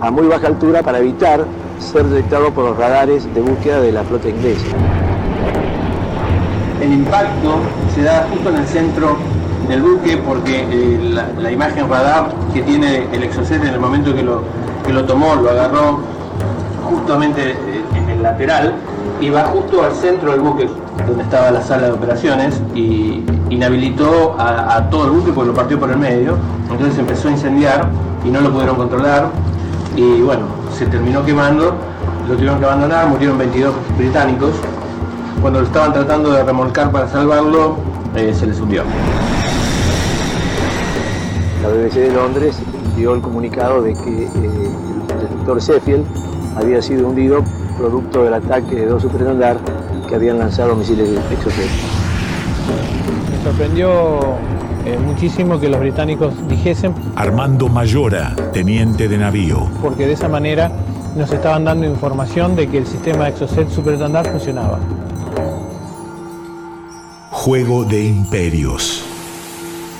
a 0.00 0.10
muy 0.10 0.26
baja 0.26 0.48
altura 0.48 0.82
para 0.82 0.98
evitar 0.98 1.44
ser 1.78 2.04
detectado 2.06 2.50
por 2.52 2.64
los 2.64 2.76
radares 2.76 3.32
de 3.34 3.40
búsqueda 3.40 3.80
de 3.80 3.92
la 3.92 4.02
flota 4.02 4.28
inglesa. 4.28 4.64
El 6.80 6.92
impacto 6.92 7.60
se 7.94 8.02
da 8.02 8.26
justo 8.30 8.48
en 8.50 8.56
el 8.56 8.66
centro 8.66 9.16
del 9.68 9.82
buque 9.82 10.16
porque 10.18 10.66
eh, 10.70 11.22
la, 11.38 11.50
imagen 11.50 11.88
radar 11.88 12.30
que 12.52 12.62
tiene 12.62 13.06
el 13.12 13.22
Exocet 13.22 13.62
en 13.62 13.74
el 13.74 13.80
momento 13.80 14.14
que 14.14 14.22
lo, 14.22 14.42
que 14.84 14.92
lo 14.92 15.04
tomó, 15.04 15.34
lo 15.34 15.50
agarró 15.50 16.00
justamente 16.88 17.52
eh, 17.52 17.84
en 17.94 18.10
el 18.10 18.22
lateral 18.22 18.74
y 19.20 19.30
va 19.30 19.44
justo 19.44 19.82
al 19.82 19.92
centro 19.92 20.32
del 20.32 20.40
buque 20.40 20.68
donde 21.06 21.22
estaba 21.22 21.50
la 21.50 21.62
sala 21.62 21.88
de 21.88 21.92
operaciones 21.92 22.60
y 22.74 23.24
inhabilitó 23.50 24.36
a, 24.38 24.76
a 24.76 24.90
todo 24.90 25.06
el 25.06 25.10
buque 25.10 25.32
porque 25.32 25.48
lo 25.48 25.54
partió 25.54 25.78
por 25.78 25.90
el 25.90 25.98
medio, 25.98 26.36
entonces 26.70 26.98
empezó 26.98 27.28
a 27.28 27.32
incendiar 27.32 27.88
y 28.24 28.30
no 28.30 28.40
lo 28.40 28.52
pudieron 28.52 28.76
controlar 28.76 29.28
y 29.96 30.20
bueno, 30.20 30.42
se 30.76 30.86
terminó 30.86 31.24
quemando, 31.24 31.74
lo 32.28 32.34
tuvieron 32.34 32.58
que 32.58 32.66
abandonar, 32.66 33.08
murieron 33.08 33.38
22 33.38 33.74
británicos, 33.96 34.50
cuando 35.40 35.60
lo 35.60 35.66
estaban 35.66 35.92
tratando 35.92 36.30
de 36.32 36.42
remolcar 36.42 36.90
para 36.90 37.08
salvarlo, 37.08 37.76
eh, 38.14 38.34
se 38.34 38.46
les 38.46 38.60
hundió. 38.60 38.82
La 41.66 41.72
BBC 41.72 41.94
de 41.94 42.12
Londres 42.12 42.54
dio 42.96 43.12
el 43.12 43.20
comunicado 43.20 43.82
de 43.82 43.92
que 43.94 44.22
eh, 44.22 44.28
el 45.10 45.20
detector 45.20 45.60
Sheffield 45.60 46.04
había 46.56 46.80
sido 46.80 47.08
hundido 47.08 47.42
producto 47.76 48.22
del 48.22 48.34
ataque 48.34 48.76
de 48.76 48.86
dos 48.86 49.02
superandar 49.02 49.58
que 50.08 50.14
habían 50.14 50.38
lanzado 50.38 50.76
misiles 50.76 51.10
de 51.10 51.16
Exocet. 51.16 51.68
Me 53.32 53.42
sorprendió 53.42 54.20
eh, 54.84 54.96
muchísimo 55.04 55.58
que 55.58 55.68
los 55.68 55.80
británicos 55.80 56.34
dijesen. 56.48 56.94
Armando 57.16 57.68
Mayora, 57.68 58.36
teniente 58.52 59.08
de 59.08 59.18
navío. 59.18 59.68
Porque 59.82 60.06
de 60.06 60.12
esa 60.12 60.28
manera 60.28 60.70
nos 61.16 61.32
estaban 61.32 61.64
dando 61.64 61.84
información 61.84 62.54
de 62.54 62.68
que 62.68 62.78
el 62.78 62.86
sistema 62.86 63.28
Exocet 63.28 63.68
superandar 63.70 64.24
funcionaba. 64.30 64.78
Juego 67.32 67.84
de 67.84 68.04
Imperios. 68.04 69.15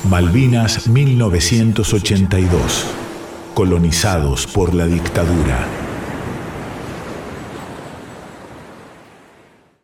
Malvinas 0.09 0.87
1982. 0.87 2.87
Colonizados 3.55 4.47
por 4.47 4.73
la 4.73 4.87
dictadura. 4.87 5.67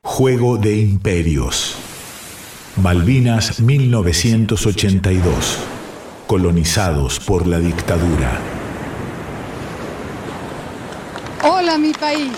Juego 0.05 0.59
de 0.59 0.77
Imperios. 0.77 1.75
Malvinas 2.77 3.59
1982. 3.59 5.59
Colonizados 6.29 7.19
por 7.19 7.49
la 7.49 7.59
dictadura. 7.59 8.39
Hola 11.43 11.77
mi 11.79 11.93
país. 11.95 12.37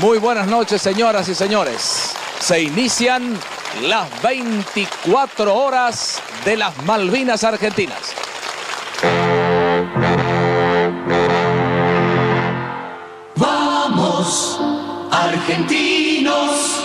Muy 0.00 0.18
buenas 0.18 0.46
noches 0.46 0.80
señoras 0.80 1.28
y 1.28 1.34
señores. 1.34 2.12
Se 2.38 2.62
inician 2.62 3.36
las 3.80 4.22
24 4.22 5.54
horas 5.54 6.20
de 6.44 6.56
las 6.56 6.76
Malvinas 6.84 7.42
Argentinas. 7.42 8.14
Vamos, 13.36 14.60
argentinos, 15.10 16.81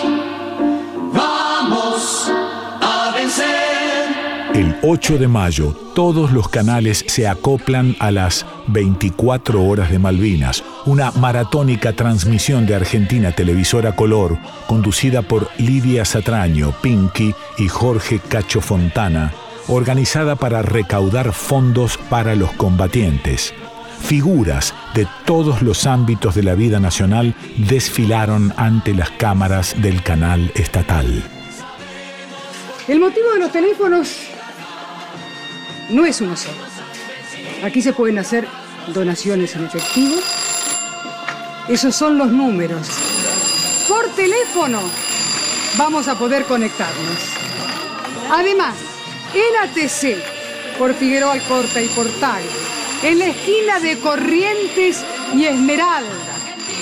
El 4.57 4.75
8 4.81 5.19
de 5.19 5.27
mayo, 5.27 5.75
todos 5.93 6.31
los 6.31 6.49
canales 6.49 7.05
se 7.07 7.27
acoplan 7.27 7.95
a 7.99 8.09
las 8.09 8.43
24 8.65 9.63
horas 9.63 9.91
de 9.91 9.99
Malvinas, 9.99 10.63
una 10.87 11.11
maratónica 11.11 11.93
transmisión 11.93 12.65
de 12.65 12.73
Argentina 12.73 13.31
Televisora 13.33 13.95
Color, 13.95 14.39
conducida 14.65 15.21
por 15.21 15.47
Lidia 15.59 16.05
Satraño, 16.05 16.73
Pinky 16.81 17.35
y 17.59 17.67
Jorge 17.67 18.17
Cacho 18.17 18.59
Fontana, 18.59 19.31
organizada 19.67 20.35
para 20.35 20.63
recaudar 20.63 21.33
fondos 21.33 21.99
para 22.09 22.33
los 22.33 22.51
combatientes. 22.53 23.53
Figuras 24.01 24.73
de 24.95 25.07
todos 25.25 25.61
los 25.61 25.85
ámbitos 25.85 26.33
de 26.33 26.41
la 26.41 26.55
vida 26.55 26.79
nacional 26.79 27.35
desfilaron 27.57 28.51
ante 28.57 28.95
las 28.95 29.11
cámaras 29.11 29.75
del 29.79 30.01
canal 30.01 30.51
estatal. 30.55 31.23
El 32.87 32.99
motivo 32.99 33.29
de 33.33 33.39
los 33.39 33.51
teléfonos 33.51 34.31
no 35.89 36.05
es 36.05 36.21
uno 36.21 36.35
solo. 36.35 36.57
Aquí 37.63 37.81
se 37.81 37.93
pueden 37.93 38.19
hacer 38.19 38.47
donaciones 38.93 39.55
en 39.55 39.65
efectivo. 39.65 40.15
Esos 41.67 41.95
son 41.95 42.17
los 42.17 42.31
números. 42.31 42.87
Por 43.87 44.07
teléfono 44.15 44.81
vamos 45.77 46.07
a 46.07 46.17
poder 46.17 46.45
conectarnos. 46.45 47.17
Además, 48.29 48.75
en 49.33 49.69
ATC, 49.69 50.77
por 50.77 50.93
Figueroa 50.93 51.33
Alcorta 51.33 51.81
y 51.81 51.87
Portal, 51.89 52.41
en 53.03 53.19
la 53.19 53.27
esquina 53.27 53.79
de 53.79 53.99
Corrientes 53.99 55.03
y 55.33 55.45
Esmeralda, 55.45 56.09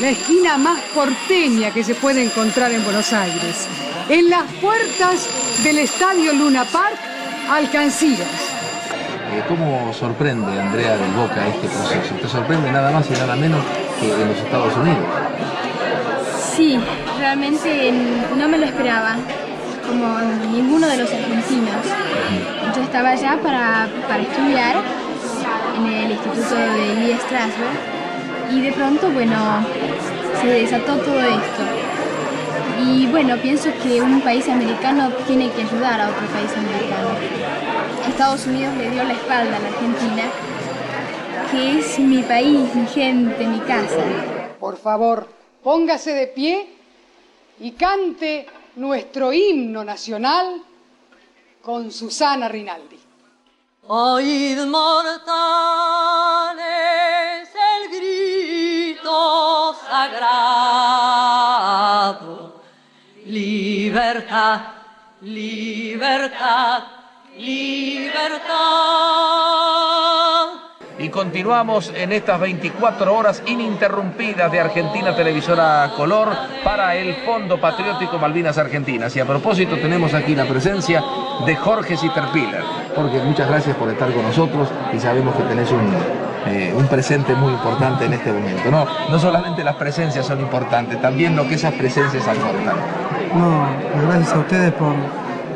la 0.02 0.10
esquina 0.10 0.58
más 0.58 0.82
porteña 0.94 1.74
que 1.74 1.84
se 1.84 1.96
puede 1.96 2.24
encontrar 2.24 2.72
en 2.72 2.84
Buenos 2.84 3.14
Aires, 3.14 3.68
en 4.10 4.30
las 4.30 4.52
puertas 4.54 5.28
del 5.64 5.80
Estadio 5.80 6.34
Luna 6.34 6.66
Park, 6.66 6.98
Alcancías. 7.50 8.55
¿Cómo 9.44 9.94
sorprende, 9.94 10.60
Andrea 10.60 10.98
del 10.98 11.12
Boca, 11.12 11.48
este 11.48 11.68
proceso? 11.68 12.16
¿Te 12.22 12.28
sorprende 12.28 12.72
nada 12.72 12.90
más 12.92 13.10
y 13.10 13.14
nada 13.14 13.36
menos 13.36 13.62
que 14.00 14.12
en 14.12 14.28
los 14.28 14.38
Estados 14.38 14.76
Unidos? 14.78 15.06
Sí, 16.56 16.80
realmente 17.20 17.92
no 18.38 18.48
me 18.48 18.58
lo 18.58 18.66
esperaba, 18.66 19.16
como 19.88 20.20
ninguno 20.52 20.88
de 20.88 20.98
los 20.98 21.12
argentinos. 21.12 21.76
Yo 22.76 22.82
estaba 22.82 23.10
allá 23.10 23.38
para, 23.44 23.88
para 24.08 24.24
estudiar 24.24 24.78
en 25.78 25.86
el 25.86 26.12
Instituto 26.12 26.56
de 26.56 26.96
Lee 26.96 27.18
Strasberg 27.26 28.52
y 28.52 28.62
de 28.62 28.72
pronto, 28.72 29.10
bueno, 29.12 29.36
se 30.42 30.48
desató 30.48 30.96
todo 30.98 31.20
esto. 31.20 31.64
Y 32.84 33.08
bueno, 33.08 33.38
pienso 33.38 33.70
que 33.84 34.02
un 34.02 34.22
país 34.22 34.48
americano 34.50 35.10
tiene 35.28 35.50
que 35.52 35.64
ayudar 35.64 36.02
a 36.02 36.10
otro 36.10 36.26
país 36.28 36.52
americano. 36.58 37.75
Estados 38.08 38.46
Unidos 38.46 38.76
le 38.78 38.92
dio 38.92 39.04
la 39.04 39.14
espalda 39.14 39.58
a 39.58 39.60
la 39.60 39.68
Argentina, 39.68 40.24
que 41.52 41.80
es 41.80 42.00
mi 42.00 42.22
país, 42.24 42.74
mi 42.76 42.88
gente, 42.88 43.46
mi 43.46 43.60
casa. 43.62 44.04
Por 44.60 44.78
favor, 44.78 45.28
póngase 45.64 46.14
de 46.14 46.28
pie 46.28 46.70
y 47.60 47.72
cante 47.72 48.48
nuestro 48.76 49.34
himno 49.34 49.84
nacional 49.84 50.62
con 51.62 51.92
Susana 51.92 52.48
Rinaldi. 52.48 53.00
Oíd 53.88 54.66
mortales 54.66 55.10
el 57.74 57.90
grito 57.90 59.76
sagrado, 59.88 60.54
libertad, 63.26 64.62
libertad 65.22 66.84
libertad. 67.38 68.46
Y 70.98 71.10
continuamos 71.10 71.92
en 71.94 72.14
estas 72.14 72.40
24 72.40 73.14
horas 73.14 73.44
ininterrumpidas 73.46 74.50
de 74.50 74.62
Argentina 74.62 75.14
Televisora 75.14 75.92
Color 75.98 76.30
para 76.64 76.96
el 76.96 77.14
Fondo 77.26 77.60
Patriótico 77.60 78.18
Malvinas 78.18 78.58
Argentinas. 78.58 79.14
Y 79.16 79.20
a 79.20 79.26
propósito 79.26 79.76
tenemos 79.76 80.14
aquí 80.14 80.36
la 80.36 80.46
presencia 80.46 81.04
de 81.46 81.56
Jorge 81.58 81.98
Sitterpiller. 81.98 82.64
Jorge, 82.96 83.20
muchas 83.24 83.50
gracias 83.50 83.76
por 83.76 83.90
estar 83.90 84.12
con 84.14 84.24
nosotros 84.24 84.70
y 84.94 85.00
sabemos 85.00 85.36
que 85.36 85.44
tenés 85.44 85.70
un, 85.70 85.94
eh, 86.48 86.74
un 86.74 86.88
presente 86.88 87.36
muy 87.36 87.52
importante 87.52 88.06
en 88.06 88.14
este 88.14 88.32
momento. 88.32 88.72
No, 88.72 88.88
no 89.10 89.20
solamente 89.20 89.66
las 89.66 89.76
presencias 89.76 90.26
son 90.26 90.40
importantes, 90.40 91.02
también 91.02 91.36
lo 91.36 91.46
que 91.46 91.56
esas 91.56 91.74
presencias 91.74 92.26
aportan. 92.26 92.78
No, 93.36 93.68
gracias 94.08 94.34
a 94.34 94.40
ustedes 94.40 94.72
por 94.74 94.96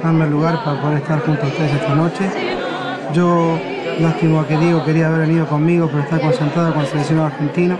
darme 0.03 0.25
el 0.25 0.31
lugar 0.31 0.63
para 0.63 0.81
poder 0.81 0.97
estar 0.97 1.19
junto 1.21 1.43
a 1.43 1.47
ustedes 1.47 1.73
esta 1.73 1.95
noche. 1.95 2.29
Yo, 3.13 3.59
lástima 3.99 4.45
que 4.47 4.57
Diego 4.57 4.83
quería 4.83 5.07
haber 5.07 5.27
venido 5.27 5.47
conmigo, 5.47 5.87
pero 5.87 6.03
está 6.03 6.19
concentrado 6.19 6.73
con 6.73 6.81
el 6.81 6.87
seleccionado 6.87 7.27
argentino. 7.27 7.77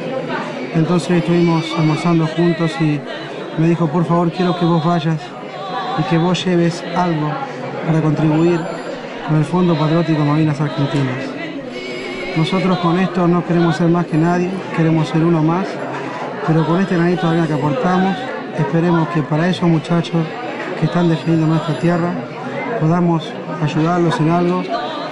Entonces 0.74 1.12
estuvimos 1.12 1.66
almorzando 1.78 2.28
juntos 2.28 2.72
y 2.80 3.00
me 3.58 3.68
dijo, 3.68 3.88
por 3.88 4.06
favor, 4.06 4.32
quiero 4.32 4.58
que 4.58 4.66
vos 4.66 4.84
vayas 4.84 5.20
y 5.98 6.04
que 6.04 6.18
vos 6.18 6.44
lleves 6.46 6.84
algo 6.96 7.32
para 7.86 8.02
contribuir 8.02 8.60
con 9.28 9.38
el 9.38 9.46
Fondo 9.46 9.76
Patriótico 9.76 10.24
Malvinas 10.24 10.60
Argentinas. 10.60 11.40
Nosotros 12.38 12.78
con 12.80 13.00
esto 13.00 13.28
no 13.28 13.44
queremos 13.46 13.76
ser 13.76 13.90
más 13.90 14.06
que 14.06 14.18
nadie, 14.18 14.50
queremos 14.76 15.10
ser 15.10 15.24
uno 15.24 15.42
más, 15.44 15.68
pero 16.48 16.66
con 16.66 16.80
este 16.80 16.96
granito 16.96 17.24
de 17.24 17.28
arena 17.28 17.48
que 17.48 17.54
aportamos, 17.54 18.16
esperemos 18.58 19.08
que 19.10 19.22
para 19.24 19.48
esos 19.48 19.68
muchachos 19.68 20.26
que 20.80 20.86
están 20.86 21.10
defendiendo 21.10 21.48
nuestra 21.48 21.78
tierra, 21.80 22.14
podamos 22.80 23.32
ayudarlos 23.62 24.20
en 24.20 24.30
algo 24.30 24.64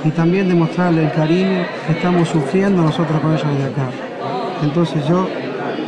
y 0.03 0.11
también 0.11 0.47
demostrarle 0.47 1.03
el 1.03 1.11
cariño 1.11 1.65
que 1.85 1.93
estamos 1.93 2.29
sufriendo 2.29 2.81
nosotros 2.81 3.19
con 3.19 3.33
ellos 3.33 3.47
desde 3.47 3.71
acá. 3.71 3.89
Entonces 4.63 5.05
yo, 5.07 5.27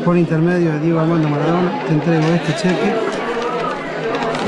por 0.04 0.18
intermedio 0.18 0.74
de 0.74 0.80
Diego 0.80 1.00
Armando 1.00 1.30
Maradona, 1.30 1.80
te 1.88 1.94
entrego 1.94 2.28
este 2.28 2.56
cheque. 2.56 2.94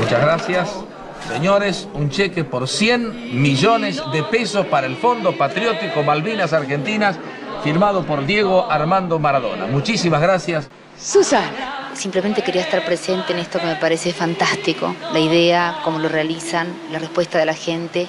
Muchas 0.00 0.20
gracias. 0.20 0.84
Señores, 1.28 1.88
un 1.94 2.10
cheque 2.10 2.44
por 2.44 2.68
100 2.68 3.40
millones 3.40 4.02
de 4.12 4.22
pesos 4.24 4.66
para 4.66 4.86
el 4.86 4.96
Fondo 4.96 5.36
Patriótico 5.36 6.02
Malvinas 6.02 6.52
Argentinas, 6.52 7.16
firmado 7.62 8.04
por 8.04 8.26
Diego 8.26 8.70
Armando 8.70 9.18
Maradona. 9.18 9.66
Muchísimas 9.66 10.20
gracias. 10.20 10.68
Susana. 11.02 11.90
Simplemente 11.94 12.42
quería 12.42 12.62
estar 12.62 12.84
presente 12.84 13.32
en 13.32 13.40
esto 13.40 13.58
que 13.58 13.66
me 13.66 13.76
parece 13.76 14.12
fantástico, 14.12 14.94
la 15.12 15.18
idea, 15.18 15.80
cómo 15.84 15.98
lo 15.98 16.08
realizan, 16.08 16.72
la 16.90 16.98
respuesta 16.98 17.38
de 17.38 17.44
la 17.44 17.54
gente 17.54 18.08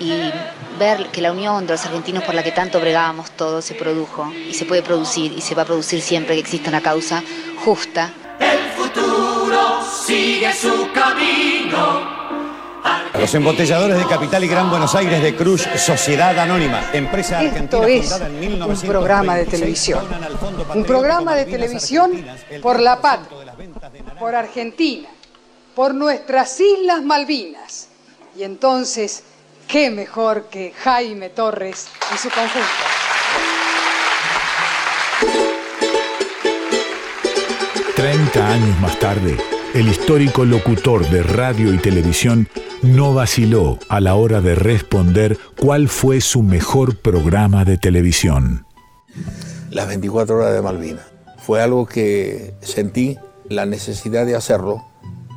y 0.00 0.30
ver 0.78 1.08
que 1.08 1.20
la 1.20 1.32
unión 1.32 1.66
de 1.66 1.74
los 1.74 1.84
argentinos 1.84 2.22
por 2.24 2.34
la 2.34 2.42
que 2.42 2.52
tanto 2.52 2.80
bregábamos 2.80 3.32
todos 3.32 3.64
se 3.64 3.74
produjo 3.74 4.32
y 4.32 4.54
se 4.54 4.64
puede 4.64 4.82
producir 4.82 5.32
y 5.32 5.40
se 5.40 5.54
va 5.54 5.62
a 5.62 5.66
producir 5.66 6.00
siempre 6.00 6.34
que 6.34 6.40
exista 6.40 6.70
una 6.70 6.80
causa 6.80 7.22
justa. 7.64 8.12
El 8.40 8.70
futuro 8.70 9.82
sigue 9.84 10.52
su 10.54 10.90
camino. 10.92 12.21
Los 13.18 13.34
embotelladores 13.34 13.98
de 13.98 14.06
Capital 14.06 14.42
y 14.44 14.48
Gran 14.48 14.70
Buenos 14.70 14.94
Aires 14.94 15.22
de 15.22 15.36
Cruz, 15.36 15.68
Sociedad 15.76 16.36
Anónima, 16.38 16.90
empresa 16.92 17.38
argentina 17.38 17.64
Esto 17.64 17.84
es 17.84 18.02
fundada 18.02 18.26
en 18.26 18.34
un 18.34 18.40
1926, 18.40 18.90
programa 18.90 19.36
de 19.36 19.46
televisión. 19.46 20.04
Un 20.74 20.84
programa 20.84 21.34
de 21.36 21.44
televisión 21.44 22.24
por 22.60 22.80
la 22.80 23.00
patria, 23.00 23.54
por 24.18 24.34
Argentina, 24.34 25.08
por 25.74 25.94
nuestras 25.94 26.58
Islas 26.58 27.02
Malvinas. 27.02 27.88
Y 28.36 28.42
entonces, 28.42 29.22
¿qué 29.68 29.90
mejor 29.90 30.46
que 30.46 30.72
Jaime 30.82 31.28
Torres 31.28 31.88
y 32.14 32.18
su 32.18 32.30
conjunto? 32.30 32.66
30 37.94 38.48
años 38.48 38.80
más 38.80 38.98
tarde, 38.98 39.36
el 39.74 39.88
histórico 39.88 40.44
locutor 40.44 41.08
de 41.08 41.22
radio 41.22 41.72
y 41.72 41.78
televisión 41.78 42.48
no 42.82 43.14
vaciló 43.14 43.78
a 43.88 44.00
la 44.00 44.14
hora 44.16 44.42
de 44.42 44.54
responder 44.54 45.38
cuál 45.58 45.88
fue 45.88 46.20
su 46.20 46.42
mejor 46.42 46.98
programa 46.98 47.64
de 47.64 47.78
televisión. 47.78 48.66
Las 49.70 49.88
24 49.88 50.36
horas 50.36 50.52
de 50.52 50.60
Malvinas. 50.60 51.06
Fue 51.38 51.62
algo 51.62 51.86
que 51.86 52.54
sentí 52.60 53.16
la 53.48 53.64
necesidad 53.64 54.26
de 54.26 54.36
hacerlo 54.36 54.84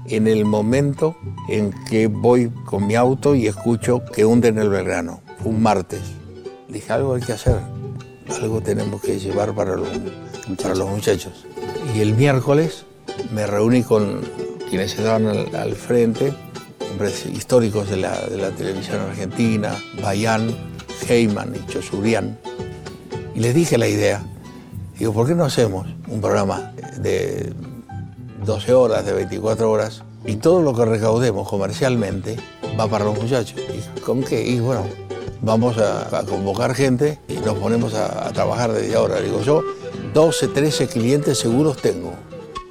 en 0.07 0.27
el 0.27 0.43
momento 0.43 1.15
en 1.49 1.73
que 1.89 2.07
voy 2.07 2.49
con 2.65 2.87
mi 2.87 2.95
auto 2.95 3.35
y 3.35 3.47
escucho 3.47 4.03
que 4.13 4.25
hunden 4.25 4.59
el 4.59 4.69
Belgrano. 4.69 5.21
Fue 5.41 5.51
un 5.51 5.63
martes. 5.63 6.01
Dije, 6.67 6.91
algo 6.91 7.15
hay 7.15 7.21
que 7.21 7.33
hacer, 7.33 7.59
algo 8.41 8.61
tenemos 8.61 9.01
que 9.01 9.17
llevar 9.17 9.55
para 9.55 9.77
los, 9.77 9.87
para 10.61 10.75
los 10.75 10.89
muchachos. 10.89 11.45
Y 11.95 12.01
el 12.01 12.15
miércoles 12.15 12.85
me 13.31 13.47
reuní 13.47 13.83
con 13.83 14.21
quienes 14.69 14.97
estaban 14.97 15.27
al, 15.27 15.55
al 15.55 15.75
frente, 15.75 16.33
hombres 16.91 17.25
históricos 17.25 17.89
de 17.89 17.97
la, 17.97 18.19
de 18.21 18.37
la 18.37 18.51
televisión 18.51 18.99
argentina, 19.01 19.75
Bayán, 20.01 20.55
Heyman 21.07 21.53
y 21.55 21.71
Chosurian, 21.71 22.37
y 23.35 23.39
les 23.39 23.53
dije 23.53 23.77
la 23.77 23.87
idea. 23.87 24.23
Digo, 24.97 25.13
¿por 25.13 25.27
qué 25.27 25.35
no 25.35 25.43
hacemos 25.43 25.87
un 26.07 26.21
programa 26.21 26.73
de 26.97 27.53
12 28.45 28.73
horas, 28.73 29.05
de 29.05 29.13
24 29.13 29.69
horas, 29.69 30.03
y 30.25 30.37
todo 30.37 30.61
lo 30.61 30.73
que 30.73 30.85
recaudemos 30.85 31.47
comercialmente 31.47 32.37
va 32.79 32.87
para 32.87 33.05
los 33.05 33.21
muchachos? 33.21 33.59
¿Y 33.59 33.99
con 33.99 34.23
qué? 34.23 34.45
Y 34.45 34.59
bueno, 34.61 34.83
vamos 35.41 35.77
a, 35.77 36.17
a 36.17 36.23
convocar 36.23 36.73
gente 36.73 37.19
y 37.27 37.33
nos 37.33 37.57
ponemos 37.57 37.93
a, 37.93 38.27
a 38.27 38.31
trabajar 38.31 38.71
desde 38.71 38.95
ahora. 38.95 39.19
Digo, 39.19 39.41
yo 39.41 39.61
12, 40.13 40.47
13 40.47 40.87
clientes 40.87 41.37
seguros 41.37 41.77
tengo. 41.77 42.13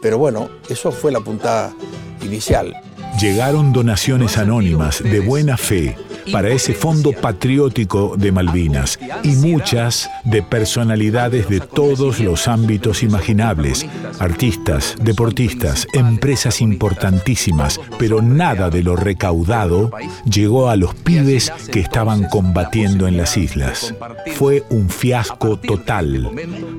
Pero 0.05 0.19
bueno, 0.19 0.51
eso 0.69 0.93
fue 0.93 1.11
la 1.11 1.21
puntada 1.21 1.75
inicial. 2.23 2.77
Llegaron 3.19 3.73
donaciones 3.73 4.37
anónimas 4.37 5.03
de 5.03 5.21
buena 5.21 5.57
fe 5.57 5.97
para 6.33 6.49
ese 6.51 6.75
fondo 6.75 7.13
patriótico 7.13 8.15
de 8.17 8.33
Malvinas 8.33 8.99
y 9.23 9.31
muchas 9.37 10.11
de 10.25 10.43
personalidades 10.43 11.49
de 11.49 11.61
todos 11.61 12.21
los 12.21 12.49
ámbitos 12.49 13.03
imaginables, 13.03 13.87
artistas, 14.19 14.97
deportistas, 15.01 15.87
empresas 15.93 16.61
importantísimas, 16.61 17.81
pero 17.99 18.23
nada 18.23 18.71
de 18.71 18.83
lo 18.83 18.97
recaudado 18.97 19.91
llegó 20.25 20.69
a 20.69 20.77
los 20.77 20.95
pibes 20.95 21.53
que 21.71 21.81
estaban 21.81 22.25
combatiendo 22.29 23.07
en 23.07 23.17
las 23.17 23.37
islas. 23.37 23.95
Fue 24.35 24.65
un 24.71 24.89
fiasco 24.89 25.59
total. 25.59 26.31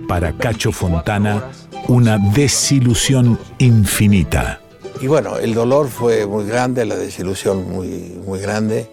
Para 0.07 0.33
Cacho 0.33 0.71
Fontana, 0.71 1.51
una 1.87 2.17
desilusión 2.17 3.39
infinita. 3.59 4.59
Y 5.01 5.07
bueno, 5.07 5.37
el 5.37 5.53
dolor 5.53 5.89
fue 5.89 6.25
muy 6.25 6.45
grande, 6.45 6.85
la 6.85 6.95
desilusión 6.95 7.69
muy, 7.69 8.17
muy 8.25 8.39
grande, 8.39 8.89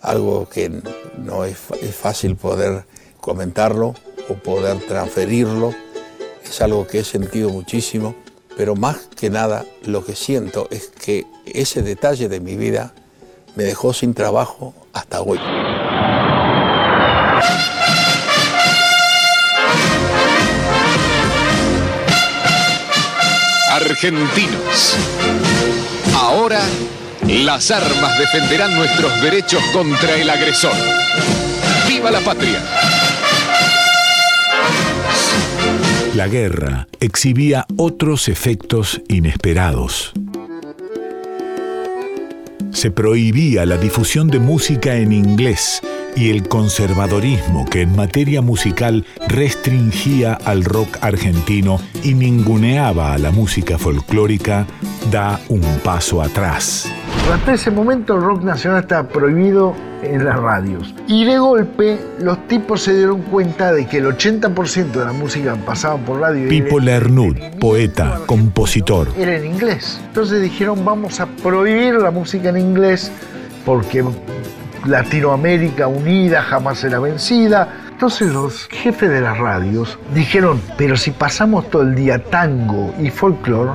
algo 0.00 0.48
que 0.48 0.70
no 1.18 1.44
es, 1.44 1.56
fácil 1.56 2.36
poder 2.36 2.84
comentarlo 3.20 3.94
o 4.28 4.34
poder 4.34 4.78
transferirlo, 4.86 5.74
es 6.44 6.60
algo 6.60 6.86
que 6.86 7.00
he 7.00 7.04
sentido 7.04 7.50
muchísimo, 7.50 8.14
pero 8.56 8.74
más 8.74 9.08
que 9.16 9.30
nada 9.30 9.64
lo 9.84 10.04
que 10.04 10.14
siento 10.14 10.68
es 10.70 10.88
que 10.88 11.26
ese 11.44 11.82
detalle 11.82 12.28
de 12.28 12.40
mi 12.40 12.56
vida 12.56 12.94
me 13.54 13.64
dejó 13.64 13.92
sin 13.92 14.14
trabajo 14.14 14.74
hasta 14.92 15.20
hoy. 15.22 15.38
Argentinos. 23.70 24.96
Ahora 26.14 26.60
las 27.28 27.70
armas 27.70 28.18
defenderán 28.18 28.74
nuestros 28.76 29.20
derechos 29.20 29.62
contra 29.72 30.14
el 30.16 30.30
agresor. 30.30 30.74
¡Viva 31.88 32.10
la 32.10 32.20
patria! 32.20 32.62
La 36.14 36.28
guerra 36.28 36.86
exhibía 37.00 37.66
otros 37.76 38.28
efectos 38.28 39.02
inesperados. 39.08 40.12
Se 42.72 42.90
prohibía 42.90 43.66
la 43.66 43.76
difusión 43.76 44.28
de 44.28 44.38
música 44.38 44.96
en 44.96 45.12
inglés 45.12 45.82
y 46.16 46.30
el 46.30 46.48
conservadorismo 46.48 47.66
que 47.66 47.82
en 47.82 47.94
materia 47.94 48.40
musical 48.40 49.04
restringía 49.28 50.32
al 50.32 50.64
rock 50.64 50.98
argentino 51.02 51.78
y 52.02 52.14
ninguneaba 52.14 53.12
a 53.12 53.18
la 53.18 53.30
música 53.30 53.78
folclórica 53.78 54.66
da 55.10 55.38
un 55.48 55.62
paso 55.84 56.22
atrás. 56.22 56.90
Hasta 57.32 57.54
ese 57.54 57.70
momento 57.70 58.14
el 58.14 58.22
rock 58.22 58.42
nacional 58.42 58.82
estaba 58.82 59.08
prohibido 59.08 59.74
en 60.02 60.24
las 60.24 60.36
radios. 60.36 60.94
Y 61.06 61.24
de 61.24 61.38
golpe 61.38 61.98
los 62.20 62.46
tipos 62.48 62.82
se 62.82 62.96
dieron 62.96 63.22
cuenta 63.22 63.72
de 63.72 63.86
que 63.86 63.98
el 63.98 64.06
80% 64.06 64.92
de 64.92 65.04
la 65.04 65.12
música 65.12 65.56
pasaba 65.66 65.96
por 65.98 66.20
radio 66.20 66.48
Pipo 66.48 66.78
Lernud, 66.78 67.36
poeta, 67.58 68.20
compositor. 68.26 69.08
era 69.18 69.36
en 69.36 69.46
inglés. 69.46 70.00
Entonces 70.06 70.40
dijeron 70.40 70.84
vamos 70.84 71.20
a 71.20 71.26
prohibir 71.26 71.94
la 71.94 72.10
música 72.10 72.48
en 72.48 72.58
inglés 72.58 73.10
porque 73.64 74.04
Latinoamérica 74.86 75.86
unida 75.88 76.42
jamás 76.42 76.78
será 76.78 76.98
vencida. 76.98 77.68
Entonces 77.90 78.32
los 78.32 78.68
jefes 78.68 79.08
de 79.10 79.20
las 79.20 79.38
radios 79.38 79.98
dijeron, 80.14 80.60
pero 80.76 80.96
si 80.96 81.10
pasamos 81.10 81.70
todo 81.70 81.82
el 81.82 81.94
día 81.94 82.22
tango 82.22 82.94
y 83.00 83.10
folclore, 83.10 83.72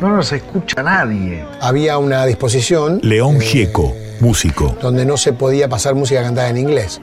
no 0.00 0.16
nos 0.16 0.32
escucha 0.32 0.82
nadie. 0.82 1.44
Había 1.60 1.98
una 1.98 2.26
disposición. 2.26 3.00
León 3.02 3.40
Gieco, 3.40 3.94
músico. 4.20 4.76
Donde 4.82 5.06
no 5.06 5.16
se 5.16 5.32
podía 5.32 5.68
pasar 5.68 5.94
música 5.94 6.22
cantada 6.22 6.48
en 6.48 6.56
inglés. 6.56 7.00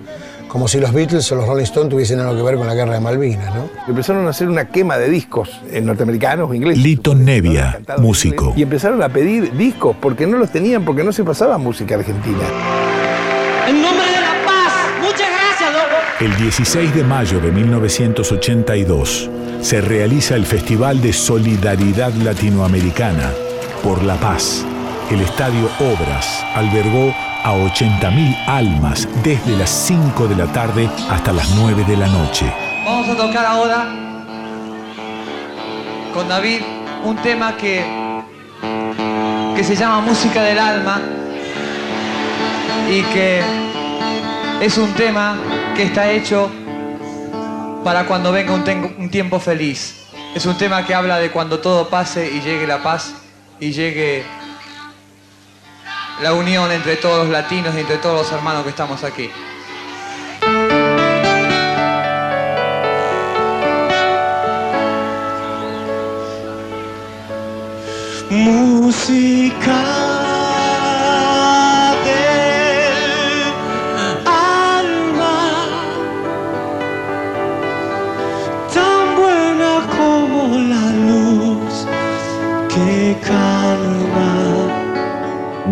Como 0.49 0.67
si 0.67 0.79
los 0.79 0.91
Beatles 0.91 1.31
o 1.31 1.35
los 1.35 1.47
Rolling 1.47 1.63
Stones 1.63 1.89
tuviesen 1.89 2.19
algo 2.19 2.35
que 2.35 2.41
ver 2.41 2.55
con 2.55 2.65
la 2.65 2.73
guerra 2.73 2.93
de 2.93 2.99
Malvinas, 2.99 3.53
¿no? 3.53 3.69
Empezaron 3.87 4.25
a 4.25 4.31
hacer 4.31 4.49
una 4.49 4.65
quema 4.65 4.97
de 4.97 5.07
discos 5.07 5.61
en 5.71 5.85
norteamericanos 5.85 6.49
o 6.49 6.53
ingleses. 6.53 6.83
Lito 6.83 7.13
Nevia, 7.13 7.79
músico. 7.99 8.53
Y 8.57 8.63
empezaron 8.63 9.01
a 9.03 9.09
pedir 9.09 9.55
discos 9.55 9.95
porque 10.01 10.25
no 10.25 10.37
los 10.37 10.51
tenían, 10.51 10.83
porque 10.83 11.03
no 11.03 11.11
se 11.11 11.23
pasaba 11.23 11.59
música 11.59 11.95
argentina. 11.95 12.78
El 16.19 16.35
16 16.35 16.95
de 16.95 17.03
mayo 17.05 17.39
de 17.39 17.49
1982 17.49 19.29
se 19.61 19.79
realiza 19.79 20.35
el 20.35 20.45
Festival 20.45 21.01
de 21.01 21.13
Solidaridad 21.13 22.11
Latinoamericana 22.11 23.31
por 23.81 24.03
la 24.03 24.15
Paz. 24.17 24.65
El 25.09 25.21
Estadio 25.21 25.69
Obras 25.79 26.45
albergó 26.55 27.15
a 27.45 27.53
80.000 27.53 28.35
almas 28.47 29.07
desde 29.23 29.55
las 29.55 29.69
5 29.69 30.27
de 30.27 30.35
la 30.35 30.51
tarde 30.51 30.89
hasta 31.09 31.31
las 31.31 31.51
9 31.55 31.85
de 31.85 31.95
la 31.95 32.07
noche. 32.07 32.53
Vamos 32.83 33.07
a 33.07 33.15
tocar 33.15 33.45
ahora 33.45 33.87
con 36.13 36.27
David 36.27 36.59
un 37.05 37.15
tema 37.15 37.55
que, 37.55 37.81
que 39.55 39.63
se 39.63 39.73
llama 39.73 40.01
Música 40.01 40.43
del 40.43 40.59
Alma 40.59 40.99
y 42.91 43.03
que 43.03 43.41
es 44.59 44.77
un 44.77 44.91
tema 44.95 45.37
que 45.79 45.85
está 45.85 46.11
hecho 46.11 46.51
para 47.85 48.05
cuando 48.05 48.33
venga 48.33 48.53
un, 48.53 49.09
tiempo 49.09 49.39
feliz. 49.39 50.09
Es 50.35 50.45
un 50.45 50.57
tema 50.57 50.85
que 50.85 50.93
habla 50.93 51.19
de 51.19 51.31
cuando 51.31 51.59
todo 51.59 51.87
pase 51.87 52.29
y 52.29 52.41
llegue 52.41 52.67
la 52.67 52.83
paz 52.83 53.13
y 53.61 53.71
llegue 53.71 54.25
la 56.21 56.33
unión 56.33 56.69
entre 56.73 56.97
todos 56.97 57.19
los 57.19 57.29
latinos 57.29 57.73
y 57.75 57.79
entre 57.79 57.95
todos 57.95 58.23
los 58.23 58.31
hermanos 58.33 58.63
que 58.63 58.71
estamos 58.71 59.05
aquí. 59.05 59.31
Música 68.29 70.08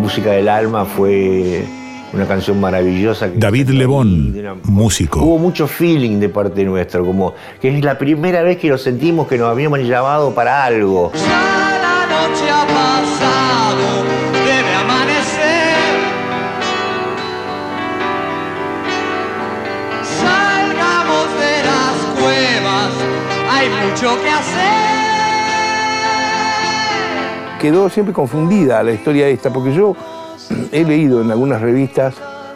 Música 0.08 0.32
del 0.32 0.48
Alma 0.48 0.86
fue 0.86 1.66
una 2.14 2.26
canción 2.26 2.62
maravillosa. 2.62 3.30
que- 3.30 3.38
David 3.40 3.72
Lebón, 3.72 4.34
músico. 4.64 5.20
Hubo 5.20 5.38
mucho 5.38 5.68
feeling 5.68 6.18
de 6.22 6.30
parte 6.30 6.64
nuestra, 6.64 7.02
como 7.02 7.34
que 7.60 7.78
es 7.78 7.84
la 7.84 7.98
primera 7.98 8.42
vez 8.42 8.58
que 8.58 8.70
lo 8.70 8.78
sentimos 8.78 9.28
que 9.28 9.38
nos 9.38 9.50
habíamos 9.50 9.80
llamado 9.80 10.34
para 10.34 10.64
algo. 10.64 11.12
Ya 11.14 11.20
la 11.28 12.08
noche 12.08 12.50
ha 12.50 12.66
pasado, 12.66 14.06
debe 14.46 14.76
amanecer. 14.76 15.76
Salgamos 20.22 21.28
de 21.42 21.64
las 21.66 22.22
cuevas, 22.22 22.92
hay 23.52 23.68
mucho 23.90 24.22
que 24.24 24.30
hacer. 24.30 24.97
Quedó 27.60 27.90
siempre 27.90 28.14
confundida 28.14 28.84
la 28.84 28.92
historia 28.92 29.28
esta, 29.28 29.52
porque 29.52 29.74
yo 29.74 29.96
he 30.72 30.84
leído 30.84 31.22
en 31.22 31.32
algunas 31.32 31.60
revistas 31.60 32.14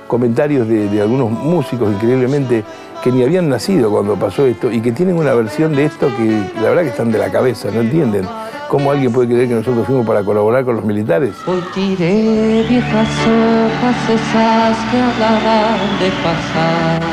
comentarios 0.08 0.68
de, 0.68 1.02
algunos 1.02 1.32
músicos 1.32 1.92
increíblemente 1.92 2.64
que 3.04 3.12
ni 3.12 3.24
habían 3.24 3.50
nacido 3.50 3.90
cuando 3.90 4.16
pasó 4.16 4.46
esto 4.46 4.72
y 4.72 4.80
que 4.80 4.92
tienen 4.92 5.18
una 5.18 5.34
versión 5.34 5.76
de 5.76 5.86
esto 5.86 6.08
que 6.16 6.62
la 6.62 6.70
verdad 6.70 6.84
que 6.84 6.90
están 6.90 7.12
de 7.12 7.18
la 7.18 7.32
cabeza, 7.32 7.70
no 7.72 7.82
entienden. 7.82 8.28
¿Cómo 8.70 8.92
alguien 8.92 9.12
puede 9.12 9.28
creer 9.28 9.48
que 9.50 9.56
nosotros 9.56 9.88
fuimos 9.88 10.06
para 10.06 10.24
colaborar 10.24 10.64
con 10.64 10.76
los 10.76 10.86
militares? 10.86 11.34
Hoy 11.48 11.64
tiré 11.74 12.64
viejas 12.70 13.10
hojas 13.26 14.10
esas 14.10 14.78
que 14.92 14.98
hablarán 14.98 16.00
de 16.00 16.12
pasado. 16.24 17.06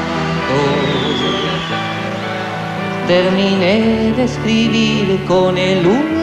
Terminé 3.06 4.12
de 4.14 4.24
escribir 4.24 5.24
con 5.26 5.56
el 5.56 5.86
último 5.86 6.17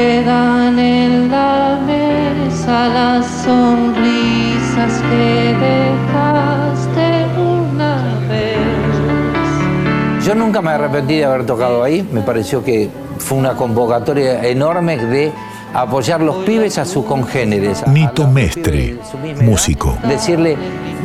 Quedan 0.00 0.78
en 0.78 1.30
la 1.30 1.78
mesa 1.84 2.88
las 2.88 3.26
sonrisas 3.44 5.02
que 5.10 5.54
dejaste 5.60 7.26
una 7.38 7.96
vez. 8.26 10.24
Yo 10.24 10.34
nunca 10.34 10.62
me 10.62 10.70
arrepentí 10.70 11.16
de 11.16 11.26
haber 11.26 11.44
tocado 11.44 11.82
ahí, 11.82 12.08
me 12.10 12.22
pareció 12.22 12.64
que 12.64 12.88
fue 13.18 13.36
una 13.36 13.52
convocatoria 13.52 14.42
enorme 14.48 14.96
de 14.96 15.32
apoyar 15.74 16.22
los 16.22 16.36
pibes 16.46 16.78
a 16.78 16.86
sus 16.86 17.04
congéneres. 17.04 17.86
Nito 17.86 18.26
Mestre, 18.26 18.98
músico. 19.42 19.98
Decirle, 20.08 20.56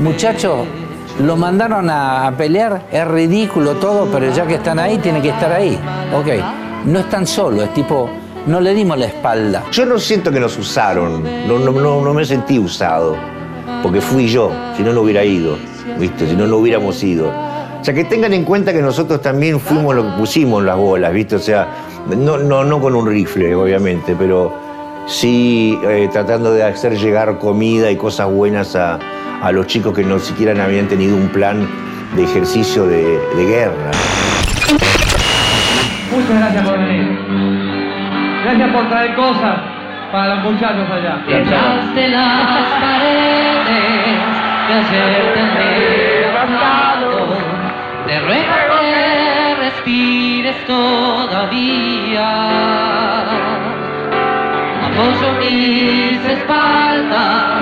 muchachos, 0.01 0.65
lo 1.19 1.35
mandaron 1.35 1.89
a, 1.89 2.27
a 2.27 2.31
pelear, 2.31 2.83
es 2.89 3.05
ridículo 3.05 3.73
todo, 3.73 4.05
pero 4.05 4.31
ya 4.33 4.47
que 4.47 4.55
están 4.55 4.79
ahí, 4.79 4.99
tienen 4.99 5.21
que 5.21 5.31
estar 5.31 5.51
ahí. 5.51 5.77
Ok, 6.17 6.29
no 6.85 6.99
están 6.99 7.27
solos, 7.27 7.65
es 7.65 7.73
tipo, 7.73 8.09
no 8.45 8.61
le 8.61 8.73
dimos 8.73 8.97
la 8.97 9.05
espalda. 9.07 9.63
Yo 9.71 9.85
no 9.85 9.97
siento 9.97 10.31
que 10.31 10.39
nos 10.39 10.57
usaron, 10.57 11.23
no, 11.47 11.59
no, 11.59 11.71
no, 11.71 12.01
no 12.01 12.13
me 12.13 12.25
sentí 12.25 12.59
usado, 12.59 13.15
porque 13.81 14.01
fui 14.01 14.27
yo, 14.27 14.51
si 14.75 14.83
no, 14.83 14.93
no 14.93 15.01
hubiera 15.01 15.23
ido, 15.23 15.57
¿viste? 15.99 16.27
Si 16.27 16.35
no, 16.35 16.45
no 16.47 16.57
hubiéramos 16.57 17.03
ido. 17.03 17.29
O 17.29 17.83
sea, 17.83 17.93
que 17.93 18.03
tengan 18.03 18.33
en 18.33 18.43
cuenta 18.43 18.73
que 18.73 18.81
nosotros 18.81 19.21
también 19.21 19.59
fuimos 19.59 19.95
lo 19.95 20.03
que 20.03 20.17
pusimos 20.17 20.63
las 20.63 20.77
bolas, 20.77 21.13
¿viste? 21.13 21.35
O 21.35 21.39
sea, 21.39 21.67
no, 22.15 22.37
no, 22.37 22.63
no 22.63 22.81
con 22.81 22.95
un 22.95 23.07
rifle, 23.07 23.53
obviamente, 23.55 24.15
pero 24.17 24.53
sí 25.07 25.77
eh, 25.83 26.09
tratando 26.11 26.51
de 26.51 26.63
hacer 26.63 26.97
llegar 26.97 27.37
comida 27.37 27.91
y 27.91 27.95
cosas 27.95 28.29
buenas 28.29 28.75
a, 28.75 28.99
a 29.41 29.51
los 29.51 29.67
chicos 29.67 29.93
que 29.93 30.03
no 30.03 30.19
siquiera 30.19 30.63
habían 30.63 30.87
tenido 30.87 31.15
un 31.15 31.29
plan 31.29 31.67
de 32.15 32.23
ejercicio 32.23 32.87
de, 32.87 33.19
de 33.35 33.45
guerra. 33.45 33.91
Muchas 36.11 36.39
gracias 36.39 36.67
por 36.67 36.79
venir. 36.79 37.54
Gracias 38.57 38.73
por 38.73 38.87
traer 38.87 39.15
cosas 39.15 39.57
para 40.13 40.35
los 40.35 40.45
muchachos 40.45 40.89
allá. 40.89 41.17
Detrás 41.27 41.93
de 41.93 42.07
las 42.07 42.67
paredes 42.79 44.17
que 44.65 44.73
ayer 44.73 45.33
te 45.33 45.39
han 45.41 45.55
levantado, 46.21 47.35
te 48.07 48.19
ruego 48.21 48.79
que 48.79 49.55
respires 49.59 50.55
todavía. 50.67 52.29
Apoyo 54.85 55.33
mis 55.41 56.25
espaldas 56.25 57.61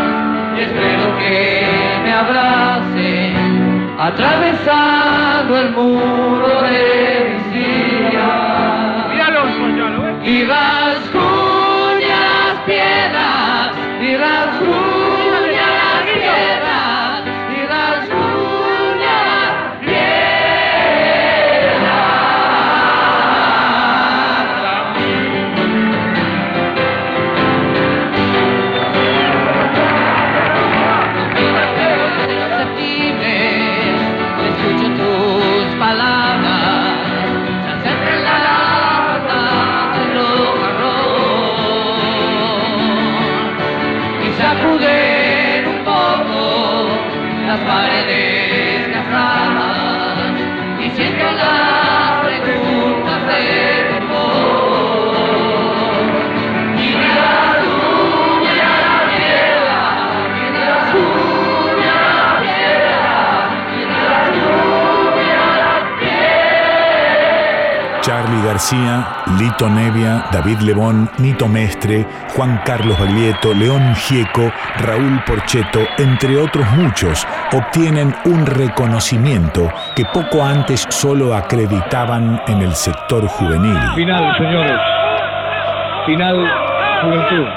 y 0.55 0.59
espero 0.59 1.17
que 1.17 2.01
me 2.03 2.13
abrace, 2.13 3.33
atravesando 3.97 5.57
el 5.57 5.71
muro 5.71 6.61
de 6.61 7.22
García, 68.53 69.03
Lito 69.39 69.67
Nevia, 69.67 70.25
David 70.31 70.59
Lebón, 70.59 71.09
Nito 71.17 71.47
Mestre, 71.47 72.05
Juan 72.35 72.61
Carlos 72.63 72.99
Baglietto, 72.99 73.51
León 73.51 73.95
Gieco, 73.95 74.51
Raúl 74.77 75.23
Porcheto, 75.25 75.79
entre 75.97 76.37
otros 76.37 76.63
muchos, 76.73 77.27
obtienen 77.51 78.13
un 78.25 78.45
reconocimiento 78.45 79.71
que 79.95 80.05
poco 80.05 80.45
antes 80.45 80.85
solo 80.89 81.33
acreditaban 81.33 82.43
en 82.45 82.61
el 82.61 82.75
sector 82.75 83.25
juvenil. 83.25 83.75
Final, 83.95 84.37
señores. 84.37 84.79
Final, 86.05 86.47
juventud. 87.01 87.47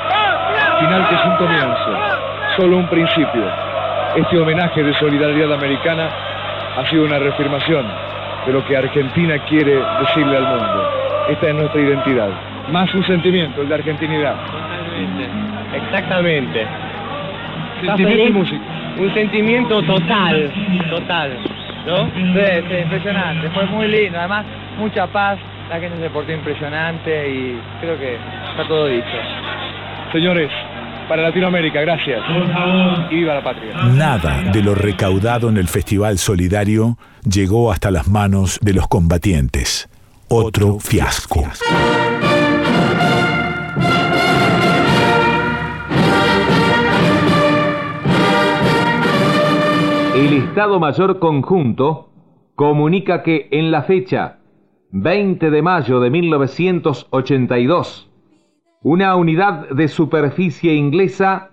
Final 0.80 1.08
que 1.10 1.14
es 1.14 1.24
un 1.26 1.36
comienzo. 1.36 1.90
Solo 2.56 2.78
un 2.78 2.88
principio. 2.88 3.44
Este 4.16 4.38
homenaje 4.38 4.82
de 4.82 4.98
solidaridad 4.98 5.52
americana 5.52 6.08
ha 6.78 6.88
sido 6.88 7.04
una 7.04 7.18
reafirmación 7.18 7.84
de 8.46 8.52
lo 8.52 8.64
que 8.64 8.76
Argentina 8.76 9.38
quiere 9.46 9.82
decirle 10.00 10.36
al 10.36 10.46
mundo. 10.46 10.90
Esta 11.28 11.48
es 11.48 11.54
nuestra 11.54 11.80
identidad. 11.80 12.28
Más 12.70 12.92
un 12.94 13.04
sentimiento, 13.04 13.62
el 13.62 13.68
de 13.68 13.74
argentinidad. 13.74 14.36
Exactamente. 15.74 16.66
Sentimiento 17.80 18.24
y 18.24 18.30
música. 18.30 18.62
Un 18.98 19.12
sentimiento 19.12 19.82
total, 19.82 20.50
total, 20.88 21.36
¿no? 21.86 22.06
Sí, 22.06 22.64
sí, 22.68 22.74
impresionante. 22.82 23.50
Fue 23.50 23.66
muy 23.66 23.88
lindo. 23.88 24.18
Además, 24.18 24.46
mucha 24.78 25.06
paz. 25.08 25.38
La 25.68 25.80
gente 25.80 25.98
se 25.98 26.08
portó 26.10 26.32
impresionante 26.32 27.28
y 27.28 27.60
creo 27.80 27.98
que 27.98 28.14
está 28.50 28.68
todo 28.68 28.86
dicho. 28.86 29.06
Señores, 30.12 30.48
para 31.08 31.22
Latinoamérica, 31.22 31.80
gracias. 31.80 32.20
Y 33.10 33.16
viva 33.16 33.34
la 33.34 33.42
patria. 33.42 33.72
Nada 33.94 34.42
de 34.52 34.62
lo 34.62 34.74
recaudado 34.74 35.48
en 35.48 35.56
el 35.56 35.68
Festival 35.68 36.18
Solidario 36.18 36.98
llegó 37.24 37.72
hasta 37.72 37.90
las 37.90 38.08
manos 38.08 38.58
de 38.62 38.74
los 38.74 38.86
combatientes. 38.88 39.88
Otro 40.28 40.78
fiasco. 40.80 41.44
El 50.14 50.32
Estado 50.32 50.80
Mayor 50.80 51.18
Conjunto 51.18 52.08
comunica 52.54 53.22
que 53.22 53.48
en 53.52 53.70
la 53.70 53.82
fecha 53.82 54.38
20 54.90 55.50
de 55.50 55.62
mayo 55.62 56.00
de 56.00 56.10
1982, 56.10 58.05
una 58.88 59.16
unidad 59.16 59.68
de 59.70 59.88
superficie 59.88 60.72
inglesa 60.74 61.50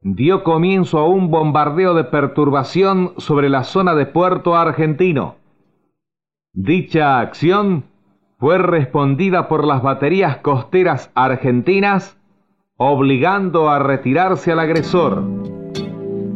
dio 0.00 0.42
comienzo 0.42 1.00
a 1.00 1.06
un 1.06 1.30
bombardeo 1.30 1.92
de 1.92 2.04
perturbación 2.04 3.12
sobre 3.18 3.50
la 3.50 3.64
zona 3.64 3.94
de 3.94 4.06
Puerto 4.06 4.56
Argentino. 4.56 5.34
Dicha 6.54 7.20
acción 7.20 7.84
fue 8.38 8.56
respondida 8.56 9.48
por 9.48 9.66
las 9.66 9.82
baterías 9.82 10.38
costeras 10.38 11.10
argentinas, 11.14 12.16
obligando 12.78 13.68
a 13.68 13.78
retirarse 13.78 14.50
al 14.52 14.60
agresor. 14.60 15.24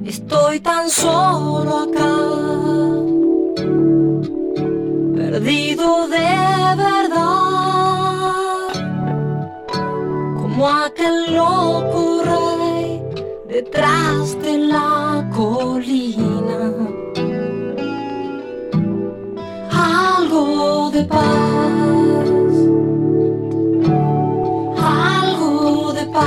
Estoy 0.04 0.60
tan 0.60 0.90
solo 0.90 1.78
acá, 1.78 2.12
perdido 5.14 6.08
de 6.08 6.76
verdad, 6.76 7.45
como 10.56 10.68
aquel 10.68 11.38
rey 12.24 13.02
detrás 13.46 14.40
de 14.40 14.56
la 14.56 15.28
colina. 15.36 16.72
Algo 19.70 20.90
de 20.90 21.04
paz, 21.04 22.50
algo 24.82 25.92
de 25.92 26.06
paz. 26.06 26.26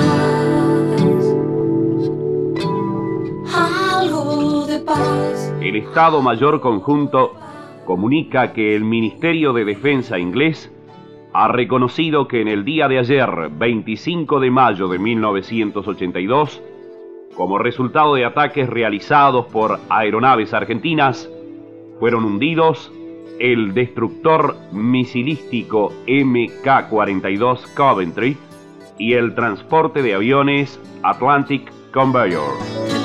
algo 3.55 4.65
de 4.67 4.79
paz. 4.79 5.53
El 5.61 5.75
Estado 5.75 6.21
Mayor 6.21 6.61
Conjunto 6.61 7.33
comunica 7.85 8.53
que 8.53 8.75
el 8.75 8.83
Ministerio 8.83 9.53
de 9.53 9.65
Defensa 9.65 10.19
inglés 10.19 10.71
ha 11.33 11.47
reconocido 11.47 12.27
que 12.27 12.41
en 12.41 12.47
el 12.47 12.65
día 12.65 12.87
de 12.87 12.99
ayer, 12.99 13.29
25 13.51 14.39
de 14.39 14.51
mayo 14.51 14.87
de 14.87 14.99
1982, 14.99 16.61
como 17.35 17.57
resultado 17.57 18.15
de 18.15 18.25
ataques 18.25 18.67
realizados 18.67 19.45
por 19.47 19.79
aeronaves 19.89 20.53
argentinas, 20.53 21.29
fueron 21.99 22.25
hundidos 22.25 22.91
el 23.39 23.73
destructor 23.73 24.55
misilístico 24.71 25.93
MK-42 26.07 27.73
Coventry 27.73 28.37
y 28.97 29.13
el 29.13 29.33
transporte 29.33 30.01
de 30.01 30.15
aviones 30.15 30.79
Atlantic 31.03 31.71
Conveyor. 31.93 32.98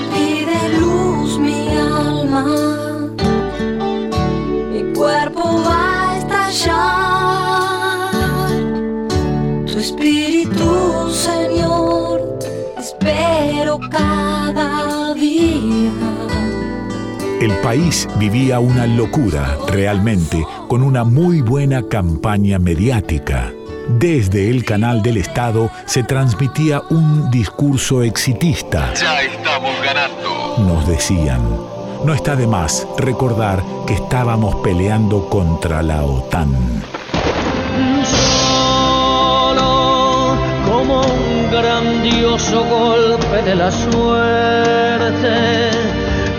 Espíritu, 9.85 11.11
Señor, 11.11 12.39
espero 12.79 13.79
cada 13.91 15.13
día. 15.13 15.93
El 17.39 17.53
país 17.63 18.09
vivía 18.17 18.61
una 18.61 18.87
locura 18.87 19.59
realmente 19.69 20.43
con 20.69 20.83
una 20.83 21.05
muy 21.05 21.43
buena 21.43 21.87
campaña 21.87 22.59
mediática. 22.59 23.53
Desde 23.87 24.49
el 24.49 24.65
canal 24.65 25.03
del 25.03 25.19
Estado 25.19 25.71
se 25.85 26.03
transmitía 26.03 26.81
un 26.89 27.31
discurso 27.31 28.03
exitista. 28.03 28.95
Ya 28.95 29.21
estamos 29.21 29.75
ganando. 29.85 30.65
Nos 30.67 30.89
decían, 30.89 31.43
no 32.07 32.15
está 32.15 32.37
de 32.37 32.47
más 32.47 32.89
recordar 32.97 33.63
que 33.87 33.93
estábamos 33.93 34.55
peleando 34.63 35.29
contra 35.29 35.83
la 35.83 36.05
OTAN. 36.05 37.04
Grandioso 41.85 42.65
golpe 42.65 43.43
de 43.43 43.55
la 43.55 43.71
suerte, 43.71 45.71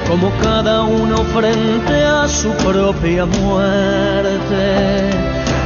como 0.09 0.31
cada 0.41 0.81
uno 0.83 1.17
frente 1.17 2.03
a 2.03 2.27
su 2.27 2.49
propia 2.57 3.25
muerte, 3.25 5.11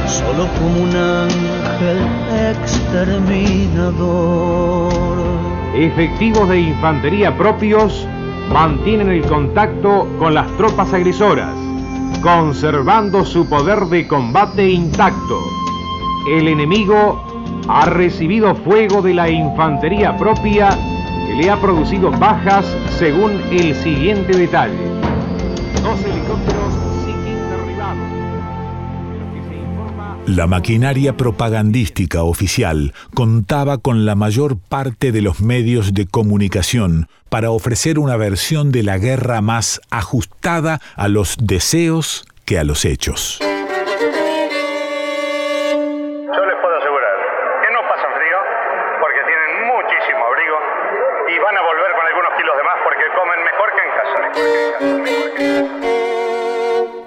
solo 0.06 0.46
como 0.58 0.82
un 0.82 0.94
ángel 0.96 1.98
exterminador. 2.50 4.92
Efectivos 5.74 6.48
de 6.50 6.60
infantería 6.60 7.36
propios 7.36 8.06
mantienen 8.52 9.08
el 9.08 9.22
contacto 9.22 10.06
con 10.18 10.34
las 10.34 10.46
tropas 10.56 10.92
agresoras, 10.92 11.54
conservando 12.22 13.24
su 13.24 13.48
poder 13.48 13.86
de 13.86 14.06
combate 14.06 14.68
intacto. 14.68 15.40
El 16.28 16.48
enemigo 16.48 17.29
ha 17.72 17.86
recibido 17.86 18.54
fuego 18.56 19.00
de 19.00 19.14
la 19.14 19.30
infantería 19.30 20.16
propia 20.16 20.70
que 21.26 21.34
le 21.34 21.50
ha 21.50 21.60
producido 21.60 22.10
bajas 22.10 22.66
según 22.98 23.32
el 23.50 23.74
siguiente 23.76 24.36
detalle. 24.36 24.76
Dos 25.82 26.02
helicópteros. 26.04 26.90
La 30.26 30.46
maquinaria 30.46 31.16
propagandística 31.16 32.22
oficial 32.22 32.94
contaba 33.14 33.78
con 33.78 34.06
la 34.06 34.14
mayor 34.14 34.58
parte 34.58 35.10
de 35.10 35.22
los 35.22 35.40
medios 35.40 35.92
de 35.92 36.06
comunicación 36.06 37.08
para 37.28 37.50
ofrecer 37.50 37.98
una 37.98 38.16
versión 38.16 38.70
de 38.70 38.84
la 38.84 38.98
guerra 38.98 39.40
más 39.40 39.80
ajustada 39.90 40.80
a 40.94 41.08
los 41.08 41.36
deseos 41.40 42.26
que 42.44 42.60
a 42.60 42.64
los 42.64 42.84
hechos. 42.84 43.40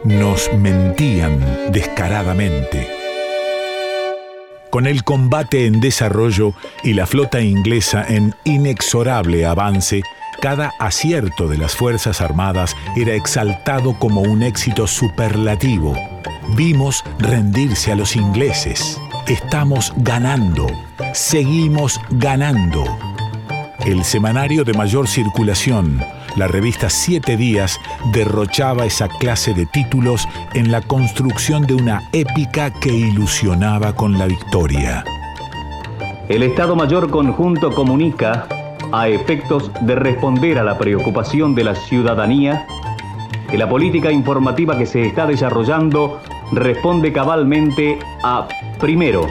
Nos 0.05 0.51
mentían 0.53 1.71
descaradamente. 1.71 2.89
Con 4.69 4.85
el 4.85 5.05
combate 5.05 5.65
en 5.65 5.79
desarrollo 5.79 6.53
y 6.83 6.91
la 6.93 7.05
flota 7.05 7.39
inglesa 7.39 8.05
en 8.09 8.35
inexorable 8.43 9.45
avance, 9.45 10.03
cada 10.41 10.73
acierto 10.77 11.47
de 11.47 11.57
las 11.57 11.77
Fuerzas 11.77 12.19
Armadas 12.19 12.75
era 12.97 13.13
exaltado 13.13 13.97
como 13.97 14.21
un 14.21 14.43
éxito 14.43 14.87
superlativo. 14.87 15.95
Vimos 16.57 17.05
rendirse 17.19 17.93
a 17.93 17.95
los 17.95 18.17
ingleses. 18.17 18.99
Estamos 19.27 19.93
ganando. 19.95 20.67
Seguimos 21.13 22.01
ganando. 22.09 22.83
El 23.85 24.03
semanario 24.03 24.65
de 24.65 24.73
mayor 24.73 25.07
circulación, 25.07 26.03
la 26.35 26.47
revista 26.47 26.89
Siete 26.89 27.37
Días 27.37 27.79
derrochaba 28.11 28.85
esa 28.85 29.07
clase 29.07 29.53
de 29.53 29.65
títulos 29.65 30.27
en 30.53 30.71
la 30.71 30.81
construcción 30.81 31.65
de 31.65 31.75
una 31.75 32.01
épica 32.11 32.71
que 32.71 32.93
ilusionaba 32.93 33.93
con 33.95 34.17
la 34.17 34.25
victoria. 34.25 35.03
El 36.29 36.43
Estado 36.43 36.75
Mayor 36.75 37.09
Conjunto 37.09 37.73
comunica, 37.73 38.47
a 38.91 39.07
efectos 39.07 39.71
de 39.81 39.95
responder 39.95 40.57
a 40.57 40.63
la 40.63 40.77
preocupación 40.77 41.55
de 41.55 41.63
la 41.63 41.75
ciudadanía, 41.75 42.65
que 43.49 43.57
la 43.57 43.69
política 43.69 44.11
informativa 44.11 44.77
que 44.77 44.85
se 44.85 45.05
está 45.05 45.25
desarrollando 45.25 46.19
responde 46.51 47.11
cabalmente 47.11 47.99
a, 48.23 48.47
primero, 48.79 49.27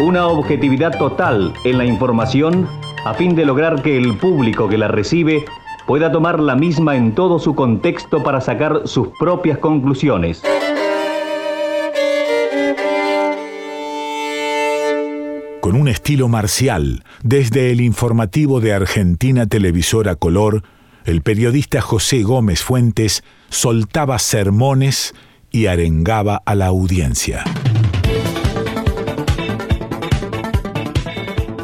una 0.00 0.26
objetividad 0.26 0.96
total 0.98 1.52
en 1.64 1.78
la 1.78 1.84
información 1.84 2.68
a 3.04 3.14
fin 3.14 3.34
de 3.36 3.44
lograr 3.44 3.82
que 3.82 3.96
el 3.96 4.16
público 4.16 4.68
que 4.68 4.78
la 4.78 4.88
recibe 4.88 5.44
pueda 5.86 6.10
tomar 6.10 6.40
la 6.40 6.56
misma 6.56 6.96
en 6.96 7.14
todo 7.14 7.38
su 7.38 7.54
contexto 7.54 8.22
para 8.22 8.40
sacar 8.40 8.82
sus 8.86 9.08
propias 9.18 9.58
conclusiones. 9.58 10.42
Con 15.60 15.76
un 15.76 15.88
estilo 15.88 16.28
marcial, 16.28 17.04
desde 17.22 17.70
el 17.70 17.80
informativo 17.80 18.60
de 18.60 18.72
Argentina 18.72 19.46
Televisora 19.46 20.14
Color, 20.14 20.62
el 21.04 21.22
periodista 21.22 21.80
José 21.80 22.22
Gómez 22.22 22.62
Fuentes 22.62 23.22
soltaba 23.48 24.18
sermones 24.18 25.14
y 25.50 25.66
arengaba 25.66 26.42
a 26.44 26.54
la 26.54 26.66
audiencia. 26.66 27.44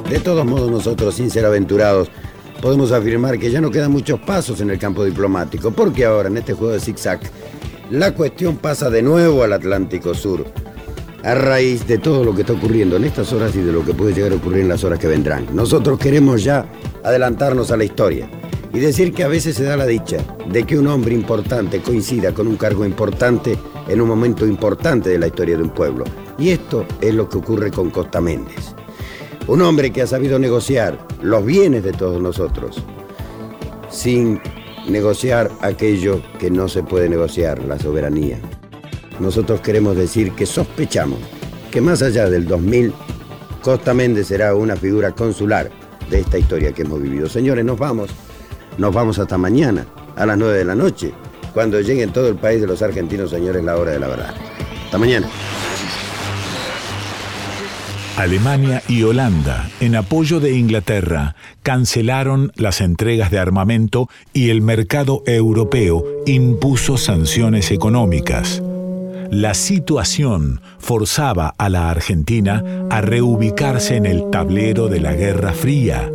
De 0.08 0.20
todos 0.20 0.44
modos, 0.44 0.70
nosotros, 0.70 1.14
sin 1.14 1.30
ser 1.30 1.46
aventurados, 1.46 2.10
podemos 2.62 2.92
afirmar 2.92 3.40
que 3.40 3.50
ya 3.50 3.60
no 3.60 3.72
quedan 3.72 3.90
muchos 3.90 4.20
pasos 4.20 4.60
en 4.60 4.70
el 4.70 4.78
campo 4.78 5.04
diplomático, 5.04 5.72
porque 5.72 6.04
ahora, 6.04 6.28
en 6.28 6.38
este 6.38 6.54
juego 6.54 6.72
de 6.72 6.80
zigzag, 6.80 7.20
la 7.90 8.14
cuestión 8.14 8.56
pasa 8.56 8.88
de 8.88 9.02
nuevo 9.02 9.42
al 9.42 9.52
Atlántico 9.52 10.14
Sur, 10.14 10.46
a 11.24 11.34
raíz 11.34 11.86
de 11.88 11.98
todo 11.98 12.24
lo 12.24 12.34
que 12.34 12.42
está 12.42 12.52
ocurriendo 12.52 12.96
en 12.96 13.04
estas 13.04 13.32
horas 13.32 13.54
y 13.56 13.60
de 13.60 13.72
lo 13.72 13.84
que 13.84 13.92
puede 13.92 14.14
llegar 14.14 14.32
a 14.32 14.36
ocurrir 14.36 14.60
en 14.60 14.68
las 14.68 14.84
horas 14.84 15.00
que 15.00 15.08
vendrán. 15.08 15.46
Nosotros 15.52 15.98
queremos 15.98 16.44
ya 16.44 16.64
adelantarnos 17.02 17.72
a 17.72 17.76
la 17.76 17.84
historia 17.84 18.30
y 18.72 18.78
decir 18.78 19.12
que 19.12 19.24
a 19.24 19.28
veces 19.28 19.56
se 19.56 19.64
da 19.64 19.76
la 19.76 19.86
dicha 19.86 20.18
de 20.48 20.62
que 20.62 20.78
un 20.78 20.86
hombre 20.86 21.14
importante 21.14 21.80
coincida 21.80 22.32
con 22.32 22.46
un 22.46 22.56
cargo 22.56 22.86
importante 22.86 23.58
en 23.88 24.00
un 24.00 24.08
momento 24.08 24.46
importante 24.46 25.10
de 25.10 25.18
la 25.18 25.26
historia 25.26 25.56
de 25.56 25.64
un 25.64 25.70
pueblo. 25.70 26.04
Y 26.38 26.50
esto 26.50 26.86
es 27.00 27.12
lo 27.12 27.28
que 27.28 27.38
ocurre 27.38 27.72
con 27.72 27.90
Costa 27.90 28.20
Méndez. 28.20 28.71
Un 29.52 29.60
hombre 29.60 29.90
que 29.90 30.00
ha 30.00 30.06
sabido 30.06 30.38
negociar 30.38 30.96
los 31.20 31.44
bienes 31.44 31.84
de 31.84 31.92
todos 31.92 32.22
nosotros 32.22 32.82
sin 33.90 34.40
negociar 34.88 35.50
aquello 35.60 36.22
que 36.38 36.50
no 36.50 36.68
se 36.68 36.82
puede 36.82 37.06
negociar, 37.10 37.62
la 37.62 37.78
soberanía. 37.78 38.38
Nosotros 39.20 39.60
queremos 39.60 39.94
decir 39.94 40.32
que 40.32 40.46
sospechamos 40.46 41.18
que 41.70 41.82
más 41.82 42.00
allá 42.00 42.30
del 42.30 42.46
2000, 42.46 42.94
Costa 43.60 43.92
Méndez 43.92 44.28
será 44.28 44.54
una 44.54 44.74
figura 44.74 45.12
consular 45.12 45.70
de 46.08 46.20
esta 46.20 46.38
historia 46.38 46.72
que 46.72 46.80
hemos 46.80 47.02
vivido. 47.02 47.28
Señores, 47.28 47.62
nos 47.62 47.78
vamos. 47.78 48.08
Nos 48.78 48.94
vamos 48.94 49.18
hasta 49.18 49.36
mañana, 49.36 49.84
a 50.16 50.24
las 50.24 50.38
9 50.38 50.56
de 50.56 50.64
la 50.64 50.74
noche, 50.74 51.12
cuando 51.52 51.78
llegue 51.82 52.04
en 52.04 52.12
todo 52.14 52.28
el 52.28 52.36
país 52.36 52.58
de 52.58 52.66
los 52.66 52.80
argentinos, 52.80 53.28
señores, 53.28 53.62
la 53.62 53.76
hora 53.76 53.90
de 53.90 54.00
la 54.00 54.08
verdad. 54.08 54.34
Hasta 54.86 54.96
mañana. 54.96 55.28
Alemania 58.16 58.82
y 58.88 59.04
Holanda, 59.04 59.70
en 59.80 59.96
apoyo 59.96 60.38
de 60.38 60.52
Inglaterra, 60.52 61.34
cancelaron 61.62 62.52
las 62.56 62.82
entregas 62.82 63.30
de 63.30 63.38
armamento 63.38 64.08
y 64.34 64.50
el 64.50 64.60
mercado 64.60 65.22
europeo 65.26 66.04
impuso 66.26 66.98
sanciones 66.98 67.70
económicas. 67.70 68.62
La 69.30 69.54
situación 69.54 70.60
forzaba 70.78 71.54
a 71.56 71.70
la 71.70 71.88
Argentina 71.88 72.62
a 72.90 73.00
reubicarse 73.00 73.96
en 73.96 74.04
el 74.04 74.28
tablero 74.30 74.88
de 74.88 75.00
la 75.00 75.14
Guerra 75.14 75.54
Fría. 75.54 76.10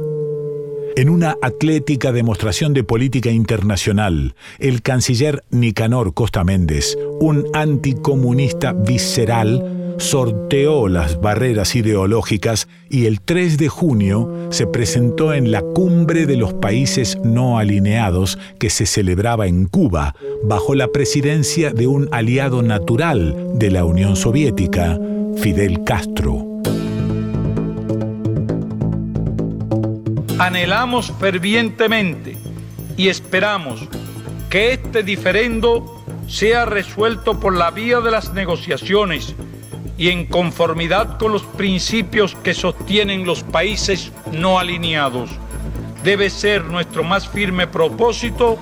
En 0.95 1.09
una 1.09 1.35
atlética 1.41 2.11
demostración 2.11 2.73
de 2.73 2.83
política 2.83 3.31
internacional, 3.31 4.35
el 4.59 4.83
canciller 4.83 5.43
Nicanor 5.49 6.13
Costa 6.13 6.43
Méndez, 6.43 6.97
un 7.19 7.45
anticomunista 7.53 8.73
visceral, 8.73 9.76
sorteó 9.97 10.87
las 10.87 11.19
barreras 11.21 11.75
ideológicas 11.75 12.67
y 12.89 13.05
el 13.05 13.21
3 13.21 13.57
de 13.57 13.67
junio 13.67 14.47
se 14.51 14.67
presentó 14.67 15.33
en 15.33 15.51
la 15.51 15.61
cumbre 15.61 16.25
de 16.25 16.37
los 16.37 16.53
países 16.53 17.17
no 17.23 17.57
alineados 17.57 18.37
que 18.59 18.69
se 18.69 18.85
celebraba 18.85 19.47
en 19.47 19.65
Cuba 19.65 20.15
bajo 20.43 20.75
la 20.75 20.87
presidencia 20.89 21.71
de 21.71 21.87
un 21.87 22.07
aliado 22.11 22.61
natural 22.61 23.35
de 23.55 23.71
la 23.71 23.85
Unión 23.85 24.15
Soviética, 24.15 24.99
Fidel 25.37 25.83
Castro. 25.83 26.45
Anhelamos 30.39 31.11
fervientemente 31.19 32.37
y 32.95 33.07
esperamos 33.09 33.87
que 34.49 34.73
este 34.73 35.03
diferendo 35.03 36.03
sea 36.27 36.65
resuelto 36.65 37.39
por 37.39 37.55
la 37.55 37.71
vía 37.71 38.01
de 38.01 38.11
las 38.11 38.33
negociaciones 38.33 39.35
y 39.97 40.09
en 40.09 40.25
conformidad 40.25 41.17
con 41.17 41.31
los 41.31 41.43
principios 41.43 42.35
que 42.43 42.53
sostienen 42.53 43.25
los 43.25 43.43
países 43.43 44.11
no 44.31 44.59
alineados. 44.59 45.29
Debe 46.03 46.29
ser 46.29 46.65
nuestro 46.65 47.03
más 47.03 47.27
firme 47.27 47.67
propósito 47.67 48.57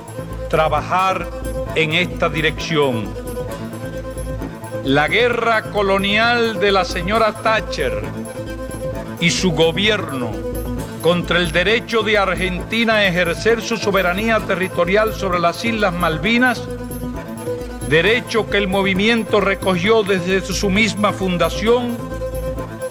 trabajar 0.49 1.27
en 1.75 1.93
esta 1.93 2.29
dirección. 2.29 3.13
La 4.85 5.07
guerra 5.07 5.71
colonial 5.71 6.59
de 6.59 6.71
la 6.71 6.85
señora 6.85 7.33
Thatcher 7.33 8.01
y 9.19 9.29
su 9.29 9.51
gobierno 9.51 10.31
contra 11.01 11.37
el 11.37 11.51
derecho 11.51 12.01
de 12.01 12.17
Argentina 12.17 12.95
a 12.95 13.05
ejercer 13.05 13.61
su 13.61 13.77
soberanía 13.77 14.39
territorial 14.39 15.13
sobre 15.13 15.39
las 15.39 15.63
Islas 15.63 15.93
Malvinas, 15.93 16.67
derecho 17.89 18.49
que 18.49 18.57
el 18.57 18.67
movimiento 18.67 19.39
recogió 19.39 20.03
desde 20.03 20.41
su 20.41 20.69
misma 20.69 21.13
fundación, 21.13 21.97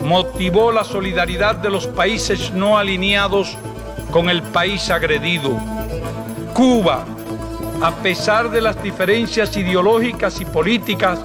motivó 0.01 0.71
la 0.71 0.85
solidaridad 0.85 1.57
de 1.57 1.71
los 1.71 1.87
países 1.87 2.53
no 2.53 2.79
alineados 2.79 3.57
con 4.11 4.31
el 4.31 4.43
país 4.43 4.91
agredido. 4.91 5.59
Cuba, 6.53 7.05
a 7.83 7.91
pesar 7.97 8.51
de 8.51 8.61
las 8.61 8.81
diferencias 8.83 9.57
ideológicas 9.57 10.41
y 10.41 10.45
políticas 10.45 11.19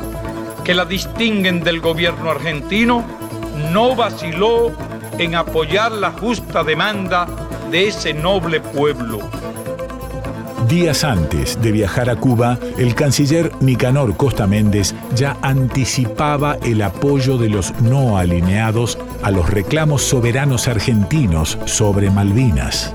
que 0.64 0.74
la 0.74 0.86
distinguen 0.86 1.64
del 1.64 1.80
gobierno 1.80 2.32
argentino, 2.32 3.04
no 3.72 3.96
vaciló 3.96 4.72
en 5.18 5.36
apoyar 5.36 5.91
la 5.91 6.12
justa 6.12 6.64
demanda 6.64 7.28
de 7.70 7.90
ese 7.90 8.14
noble 8.14 8.62
pueblo. 8.62 9.20
Días 10.70 11.04
antes 11.04 11.60
de 11.64 11.72
viajar 11.72 12.12
a 12.12 12.16
Cuba, 12.16 12.60
el 12.78 12.94
canciller 12.94 13.52
Nicanor 13.60 14.16
Costa 14.16 14.46
Méndez 14.46 14.94
ya 15.16 15.36
anticipaba 15.41 16.60
el 16.62 16.84
apoyo 16.84 17.40
de 17.40 17.50
los 17.50 17.74
no 17.82 18.20
alineados 18.20 19.00
a 19.24 19.32
los 19.32 19.50
reclamos 19.50 20.04
soberanos 20.04 20.68
argentinos 20.68 21.58
sobre 21.66 22.12
Malvinas. 22.12 22.94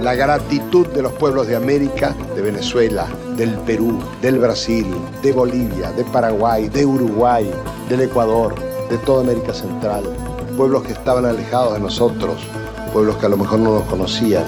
La 0.00 0.14
gratitud 0.14 0.86
de 0.86 1.02
los 1.02 1.12
pueblos 1.12 1.46
de 1.46 1.56
América, 1.56 2.16
de 2.34 2.40
Venezuela, 2.40 3.06
del 3.36 3.50
Perú, 3.50 3.98
del 4.22 4.38
Brasil, 4.38 4.86
de 5.22 5.32
Bolivia, 5.32 5.92
de 5.92 6.04
Paraguay, 6.04 6.70
de 6.70 6.86
Uruguay, 6.86 7.50
del 7.90 8.00
Ecuador, 8.00 8.54
de 8.88 8.96
toda 8.96 9.20
América 9.24 9.52
Central, 9.52 10.04
pueblos 10.56 10.84
que 10.84 10.92
estaban 10.92 11.26
alejados 11.26 11.74
de 11.74 11.80
nosotros, 11.80 12.38
pueblos 12.94 13.16
que 13.16 13.26
a 13.26 13.28
lo 13.28 13.36
mejor 13.36 13.58
no 13.58 13.74
nos 13.74 13.84
conocían, 13.84 14.44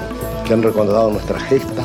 que 0.46 0.54
han 0.54 0.62
recordado 0.62 1.10
nuestra 1.10 1.38
gesta 1.38 1.84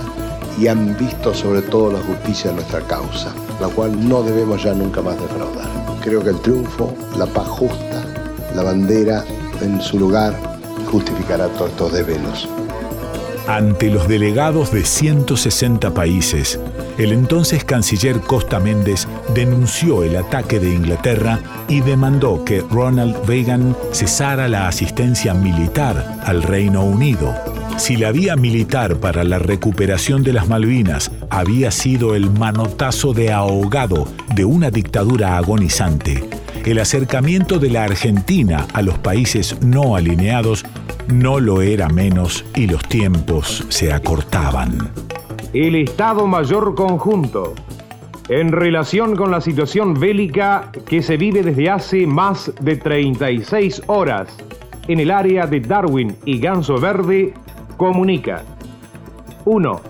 y 0.57 0.67
han 0.67 0.97
visto 0.97 1.33
sobre 1.33 1.61
todo 1.61 1.91
la 1.91 1.99
justicia 1.99 2.49
de 2.49 2.57
nuestra 2.57 2.81
causa, 2.81 3.33
la 3.61 3.67
cual 3.67 4.07
no 4.07 4.23
debemos 4.23 4.63
ya 4.63 4.73
nunca 4.73 5.01
más 5.01 5.19
defraudar. 5.19 5.67
Creo 6.01 6.23
que 6.23 6.29
el 6.29 6.39
triunfo, 6.41 6.93
la 7.17 7.25
paz 7.25 7.47
justa, 7.47 8.03
la 8.55 8.63
bandera 8.63 9.23
en 9.61 9.81
su 9.81 9.99
lugar, 9.99 10.35
justificará 10.91 11.47
todos 11.49 11.71
estos 11.71 11.93
desvelos. 11.93 12.47
Ante 13.47 13.89
los 13.89 14.09
delegados 14.09 14.71
de 14.71 14.83
160 14.83 15.93
países, 15.93 16.59
el 16.97 17.13
entonces 17.13 17.63
canciller 17.63 18.19
Costa 18.19 18.59
Méndez 18.59 19.07
denunció 19.33 20.03
el 20.03 20.17
ataque 20.17 20.59
de 20.59 20.73
Inglaterra 20.73 21.39
y 21.69 21.79
demandó 21.79 22.43
que 22.43 22.61
Ronald 22.69 23.15
Reagan 23.25 23.73
cesara 23.93 24.49
la 24.49 24.67
asistencia 24.67 25.33
militar 25.33 26.19
al 26.25 26.43
Reino 26.43 26.83
Unido. 26.83 27.33
Si 27.75 27.97
la 27.97 28.11
vía 28.11 28.35
militar 28.35 28.97
para 28.97 29.23
la 29.23 29.39
recuperación 29.39 30.23
de 30.23 30.33
las 30.33 30.47
Malvinas 30.47 31.11
había 31.29 31.71
sido 31.71 32.15
el 32.15 32.31
manotazo 32.31 33.13
de 33.13 33.31
ahogado 33.31 34.07
de 34.33 34.45
una 34.45 34.71
dictadura 34.71 35.37
agonizante, 35.37 36.27
el 36.65 36.79
acercamiento 36.79 37.59
de 37.59 37.69
la 37.69 37.83
Argentina 37.83 38.65
a 38.73 38.81
los 38.81 38.97
países 38.97 39.61
no 39.61 39.95
alineados 39.95 40.65
no 41.07 41.39
lo 41.39 41.61
era 41.61 41.87
menos 41.87 42.43
y 42.55 42.67
los 42.67 42.83
tiempos 42.83 43.65
se 43.69 43.93
acortaban. 43.93 44.91
el 45.53 45.75
Estado 45.75 46.27
Mayor 46.27 46.75
Conjunto, 46.75 47.53
en 48.27 48.51
relación 48.51 49.15
con 49.15 49.31
la 49.31 49.39
situación 49.39 49.93
bélica 49.93 50.71
que 50.85 51.01
se 51.01 51.15
vive 51.15 51.43
desde 51.43 51.69
hace 51.69 52.05
más 52.05 52.51
de 52.59 52.75
36 52.75 53.83
horas 53.87 54.27
en 54.87 54.99
el 54.99 55.11
área 55.11 55.45
de 55.47 55.61
Darwin 55.61 56.15
y 56.25 56.39
Ganso 56.39 56.77
Verde, 56.79 57.33
comunica 57.77 58.43
1. 59.45 59.81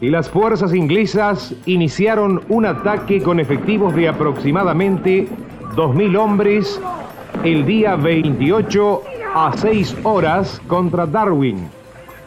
Y 0.00 0.10
las 0.10 0.28
fuerzas 0.30 0.74
inglesas 0.74 1.54
iniciaron 1.66 2.42
un 2.48 2.66
ataque 2.66 3.22
con 3.22 3.40
efectivos 3.40 3.94
de 3.94 4.08
aproximadamente 4.08 5.28
2.000 5.76 6.18
hombres 6.18 6.80
el 7.42 7.66
día 7.66 7.96
28 7.96 9.02
a 9.34 9.52
6 9.56 9.96
horas 10.04 10.60
contra 10.68 11.06
Darwin, 11.06 11.68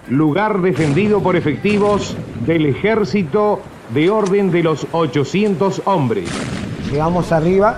lugar 0.09 0.61
defendido 0.61 1.21
por 1.21 1.35
efectivos 1.35 2.15
del 2.45 2.65
ejército 2.65 3.61
de 3.93 4.09
orden 4.09 4.51
de 4.51 4.63
los 4.63 4.85
800 4.91 5.81
hombres. 5.85 6.29
Llegamos 6.91 7.31
arriba, 7.31 7.77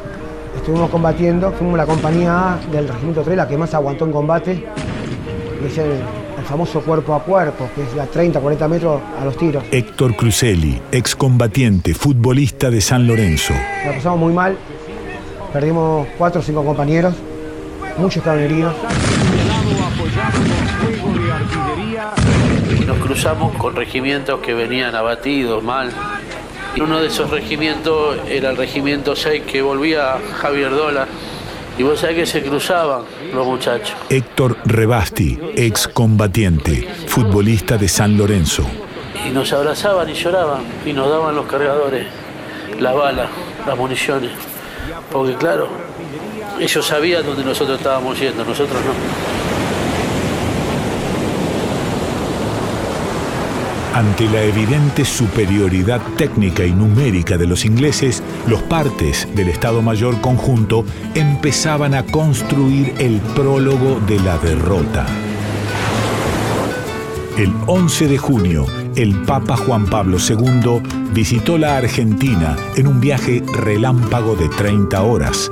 estuvimos 0.55 0.89
combatiendo, 0.89 1.51
fuimos 1.51 1.77
la 1.77 1.85
compañía 1.85 2.53
A 2.53 2.57
del 2.71 2.87
Regimiento 2.87 3.21
3, 3.21 3.37
la 3.37 3.47
que 3.47 3.57
más 3.57 3.73
aguantó 3.73 4.05
en 4.05 4.11
combate. 4.11 4.65
Famoso 6.49 6.81
cuerpo 6.81 7.13
a 7.13 7.21
cuerpo, 7.21 7.69
que 7.75 7.83
es 7.83 7.93
a 7.99 8.07
30, 8.07 8.39
40 8.39 8.67
metros 8.67 8.99
a 9.21 9.23
los 9.23 9.37
tiros. 9.37 9.63
Héctor 9.69 10.15
Cruzelli, 10.15 10.81
excombatiente, 10.91 11.93
futbolista 11.93 12.71
de 12.71 12.81
San 12.81 13.05
Lorenzo. 13.05 13.53
La 13.85 13.93
pasamos 13.93 14.19
muy 14.19 14.33
mal, 14.33 14.57
perdimos 15.53 16.07
4 16.17 16.41
o 16.41 16.43
5 16.43 16.65
compañeros, 16.65 17.13
muchos 17.99 18.17
estaban 18.17 18.39
heridos. 18.39 18.73
Nos 22.87 22.97
cruzamos 22.97 23.55
con 23.57 23.75
regimientos 23.75 24.39
que 24.39 24.55
venían 24.55 24.95
abatidos 24.95 25.63
mal. 25.63 25.91
Y 26.75 26.81
uno 26.81 26.99
de 26.99 27.07
esos 27.09 27.29
regimientos 27.29 28.17
era 28.27 28.49
el 28.49 28.57
regimiento 28.57 29.15
6 29.15 29.43
que 29.43 29.61
volvía 29.61 30.17
Javier 30.41 30.71
Dola. 30.71 31.07
Y 31.79 31.83
vos 31.83 31.97
sabés 31.97 32.17
que 32.17 32.25
se 32.25 32.43
cruzaban 32.43 33.03
los 33.33 33.47
muchachos. 33.47 33.95
Héctor 34.09 34.57
Rebasti, 34.65 35.39
excombatiente, 35.55 36.85
futbolista 37.07 37.77
de 37.77 37.87
San 37.87 38.17
Lorenzo. 38.17 38.63
Y 39.25 39.29
nos 39.29 39.53
abrazaban 39.53 40.09
y 40.09 40.13
lloraban 40.13 40.61
y 40.85 40.91
nos 40.91 41.09
daban 41.09 41.33
los 41.37 41.45
cargadores, 41.45 42.05
las 42.81 42.93
balas, 42.93 43.29
las 43.65 43.77
municiones. 43.77 44.31
Porque 45.09 45.35
claro, 45.35 45.69
ellos 46.59 46.85
sabían 46.85 47.25
dónde 47.25 47.45
nosotros 47.45 47.77
estábamos 47.77 48.19
yendo, 48.19 48.43
nosotros 48.43 48.77
no. 48.83 48.91
Ante 53.97 54.25
la 54.25 54.41
evidente 54.43 55.05
superioridad 55.05 56.01
técnica 56.17 56.65
y 56.65 56.71
numérica 56.71 57.37
de 57.37 57.47
los 57.47 57.63
ingleses, 57.63 58.21
los 58.49 58.63
partes 58.63 59.27
del 59.35 59.47
Estado 59.49 59.83
Mayor 59.83 60.19
conjunto 60.21 60.83
empezaban 61.13 61.93
a 61.93 62.03
construir 62.03 62.95
el 62.97 63.21
prólogo 63.35 63.99
de 64.07 64.19
la 64.19 64.39
derrota. 64.39 65.05
El 67.37 67.53
11 67.67 68.07
de 68.07 68.17
junio, 68.17 68.65
el 68.95 69.21
Papa 69.21 69.55
Juan 69.55 69.85
Pablo 69.85 70.17
II 70.17 70.81
visitó 71.13 71.59
la 71.59 71.77
Argentina 71.77 72.57
en 72.75 72.87
un 72.87 72.99
viaje 72.99 73.43
relámpago 73.53 74.35
de 74.35 74.49
30 74.49 74.99
horas. 75.03 75.51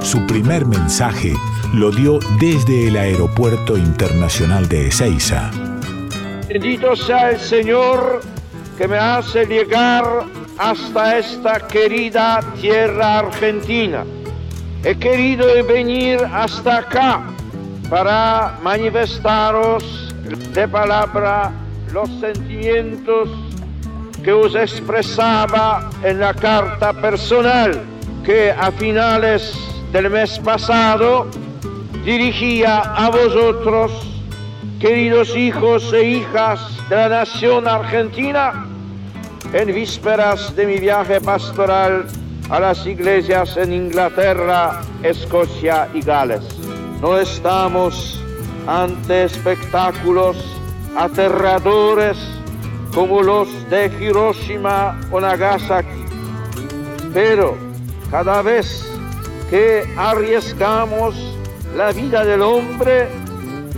Su 0.00 0.24
primer 0.26 0.66
mensaje 0.66 1.34
lo 1.74 1.90
dio 1.90 2.20
desde 2.38 2.86
el 2.86 2.96
Aeropuerto 2.96 3.76
Internacional 3.76 4.68
de 4.68 4.86
Ezeiza. 4.86 5.50
Bendito 6.48 6.94
sea 6.94 7.32
el 7.32 7.40
Señor 7.40 8.20
que 8.78 8.86
me 8.86 8.98
hace 8.98 9.46
llegar 9.46 10.04
hasta 10.58 11.18
esta 11.18 11.66
querida 11.66 12.40
tierra 12.60 13.20
argentina. 13.20 14.04
He 14.84 14.94
querido 14.96 15.46
venir 15.66 16.20
hasta 16.32 16.78
acá 16.78 17.22
para 17.90 18.58
manifestaros 18.62 20.14
de 20.52 20.68
palabra 20.68 21.52
los 21.92 22.08
sentimientos 22.20 23.28
que 24.22 24.32
os 24.32 24.54
expresaba 24.54 25.90
en 26.02 26.20
la 26.20 26.34
carta 26.34 26.92
personal 26.92 27.82
que 28.24 28.50
a 28.50 28.72
finales 28.72 29.54
del 29.92 30.10
mes 30.10 30.38
pasado 30.40 31.28
dirigía 32.04 32.80
a 32.80 33.08
vosotros 33.10 33.92
queridos 34.80 35.34
hijos 35.36 35.92
e 35.92 36.04
hijas 36.04 36.60
de 36.88 36.96
la 36.96 37.08
nación 37.08 37.66
argentina, 37.66 38.65
en 39.52 39.74
vísperas 39.74 40.54
de 40.56 40.66
mi 40.66 40.78
viaje 40.78 41.20
pastoral 41.20 42.06
a 42.50 42.60
las 42.60 42.86
iglesias 42.86 43.56
en 43.56 43.72
Inglaterra, 43.72 44.82
Escocia 45.02 45.88
y 45.94 46.00
Gales. 46.00 46.42
No 47.00 47.18
estamos 47.18 48.22
ante 48.66 49.24
espectáculos 49.24 50.36
aterradores 50.96 52.16
como 52.94 53.22
los 53.22 53.48
de 53.68 53.86
Hiroshima 54.00 54.98
o 55.10 55.20
Nagasaki, 55.20 56.04
pero 57.12 57.56
cada 58.10 58.42
vez 58.42 58.84
que 59.50 59.84
arriesgamos 59.96 61.14
la 61.76 61.92
vida 61.92 62.24
del 62.24 62.42
hombre, 62.42 63.08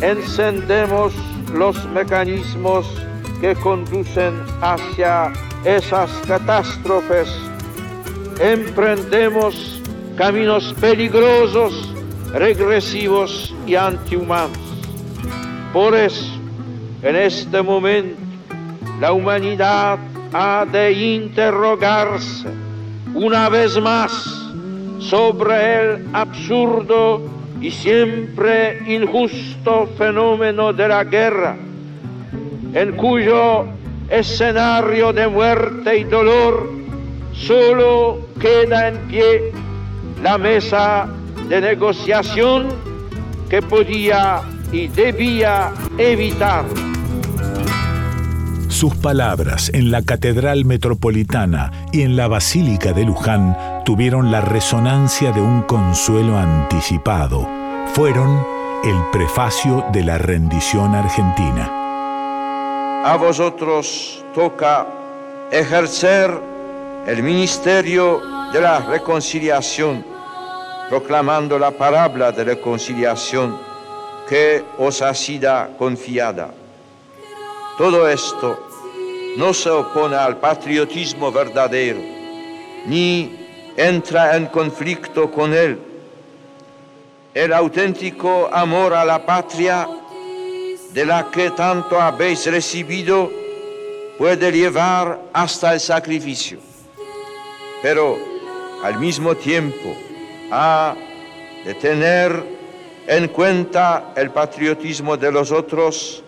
encendemos 0.00 1.12
los 1.52 1.84
mecanismos 1.86 2.86
que 3.40 3.54
conducen 3.56 4.34
hacia 4.60 5.32
esas 5.64 6.10
catástrofes. 6.26 7.28
Emprendemos 8.40 9.82
caminos 10.16 10.74
peligrosos, 10.80 11.94
regresivos 12.32 13.54
y 13.66 13.74
antihumanos. 13.74 14.58
Por 15.72 15.94
eso, 15.94 16.26
en 17.02 17.16
este 17.16 17.62
momento, 17.62 18.20
la 19.00 19.12
humanidad 19.12 19.98
ha 20.32 20.66
de 20.70 20.92
interrogarse 20.92 22.48
una 23.14 23.48
vez 23.48 23.80
más 23.80 24.12
sobre 24.98 25.94
el 25.94 26.06
absurdo 26.12 27.22
y 27.60 27.70
siempre 27.70 28.78
injusto 28.86 29.88
fenómeno 29.96 30.72
de 30.72 30.88
la 30.88 31.04
guerra, 31.04 31.56
en 32.74 32.92
cuyo 32.96 33.66
escenario 34.10 35.12
de 35.12 35.28
muerte 35.28 35.98
y 35.98 36.04
dolor 36.04 36.70
solo 37.32 38.18
queda 38.40 38.88
en 38.88 38.98
pie 39.08 39.52
la 40.22 40.38
mesa 40.38 41.08
de 41.48 41.60
negociación 41.60 42.68
que 43.48 43.62
podía 43.62 44.42
y 44.72 44.88
debía 44.88 45.72
evitar. 45.96 46.64
Sus 48.68 48.94
palabras 48.94 49.70
en 49.72 49.90
la 49.90 50.02
Catedral 50.02 50.64
Metropolitana 50.64 51.72
y 51.90 52.02
en 52.02 52.16
la 52.16 52.28
Basílica 52.28 52.92
de 52.92 53.04
Luján 53.04 53.56
tuvieron 53.84 54.30
la 54.30 54.40
resonancia 54.40 55.32
de 55.32 55.40
un 55.40 55.62
consuelo 55.62 56.36
anticipado. 56.36 57.48
Fueron 57.94 58.44
el 58.84 58.96
prefacio 59.10 59.84
de 59.92 60.04
la 60.04 60.18
rendición 60.18 60.94
argentina. 60.94 61.87
A 63.04 63.16
vosotros 63.16 64.24
toca 64.34 64.86
ejercer 65.52 66.30
el 67.06 67.22
ministerio 67.22 68.20
de 68.52 68.60
la 68.60 68.80
reconciliación, 68.80 70.04
proclamando 70.88 71.58
la 71.58 71.70
palabra 71.70 72.32
de 72.32 72.42
reconciliación 72.42 73.56
que 74.28 74.64
os 74.78 75.00
ha 75.00 75.14
sido 75.14 75.68
confiada. 75.78 76.50
Todo 77.78 78.08
esto 78.08 78.58
no 79.36 79.54
se 79.54 79.70
opone 79.70 80.16
al 80.16 80.38
patriotismo 80.38 81.30
verdadero, 81.30 82.00
ni 82.86 83.46
entra 83.76 84.36
en 84.36 84.46
conflicto 84.46 85.30
con 85.30 85.54
él. 85.54 85.78
El 87.32 87.52
auténtico 87.52 88.50
amor 88.52 88.92
a 88.92 89.04
la 89.04 89.24
patria 89.24 89.88
de 90.92 91.04
la 91.04 91.30
que 91.30 91.50
tanto 91.50 92.00
habéis 92.00 92.46
recibido 92.46 93.30
puede 94.16 94.50
llevar 94.50 95.20
hasta 95.32 95.74
el 95.74 95.80
sacrificio, 95.80 96.58
pero 97.82 98.18
al 98.82 98.98
mismo 98.98 99.34
tiempo 99.34 99.94
ha 100.50 100.94
de 101.64 101.74
tener 101.74 102.42
en 103.06 103.28
cuenta 103.28 104.12
el 104.16 104.30
patriotismo 104.30 105.16
de 105.16 105.32
los 105.32 105.52
otros 105.52 106.22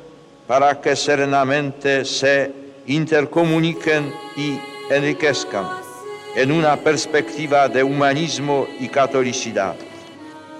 para 0.47 0.81
que 0.81 0.97
serenamente 0.97 2.05
se 2.05 2.53
intercomuniquen 2.87 4.13
y 4.37 4.59
enriquezcan 4.91 5.67
en 6.35 6.53
una 6.53 6.77
perspectiva 6.77 7.69
de 7.69 7.83
humanismo 7.83 8.67
y 8.79 8.89
catolicidad. 8.89 9.75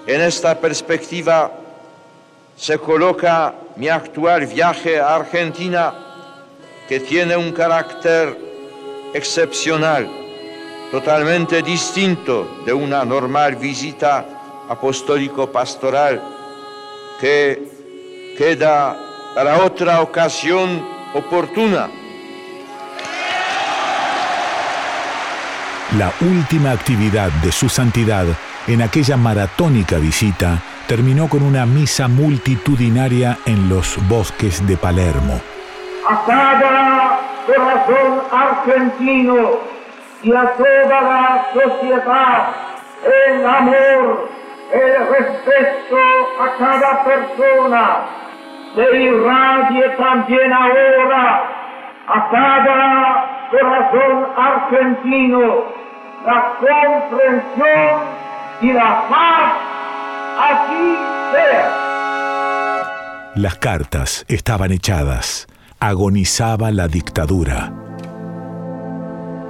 En 0.05 0.21
esta 0.21 0.59
perspectiva 0.59 1.51
se 2.55 2.77
coloca 2.77 3.53
mi 3.75 3.89
actual 3.89 4.45
viaje 4.45 4.99
a 4.99 5.15
Argentina 5.15 5.93
que 6.87 6.99
tiene 6.99 7.37
un 7.37 7.51
carácter 7.51 8.37
excepcional, 9.13 10.09
totalmente 10.91 11.61
distinto 11.61 12.47
de 12.65 12.73
una 12.73 13.05
normal 13.05 13.55
visita 13.55 14.25
apostólico-pastoral 14.69 16.21
que 17.19 17.63
queda 18.37 18.97
para 19.35 19.63
otra 19.63 20.01
ocasión 20.01 20.85
oportuna. 21.13 21.89
La 25.97 26.13
última 26.21 26.71
actividad 26.71 27.29
de 27.43 27.51
su 27.51 27.67
santidad 27.67 28.25
en 28.67 28.81
aquella 28.81 29.17
maratónica 29.17 29.97
visita 29.97 30.61
terminó 30.91 31.29
con 31.29 31.41
una 31.41 31.65
misa 31.65 32.09
multitudinaria 32.09 33.37
en 33.45 33.69
los 33.69 33.97
bosques 34.09 34.67
de 34.67 34.75
Palermo. 34.75 35.39
a 36.05 36.25
cada 36.25 37.19
corazón 37.47 38.21
argentino 38.29 39.51
y 40.21 40.35
a 40.35 40.51
toda 40.51 41.01
la 41.01 41.45
sociedad 41.53 42.47
el 43.05 43.45
amor, 43.45 44.29
el 44.73 45.07
respeto 45.07 45.97
a 46.43 46.57
cada 46.59 47.03
persona 47.05 47.99
se 48.75 49.01
irradie 49.01 49.89
también 49.91 50.51
ahora 50.51 51.43
a 52.05 52.29
cada 52.31 53.47
corazón 53.49 54.27
argentino 54.35 55.63
la 56.25 56.51
comprensión 56.59 57.99
y 58.59 58.73
la 58.73 59.03
paz. 59.09 59.70
Así 60.41 60.95
sea. 61.31 61.71
Las 63.35 63.55
cartas 63.55 64.25
estaban 64.27 64.71
echadas. 64.71 65.47
Agonizaba 65.79 66.71
la 66.71 66.87
dictadura. 66.87 67.71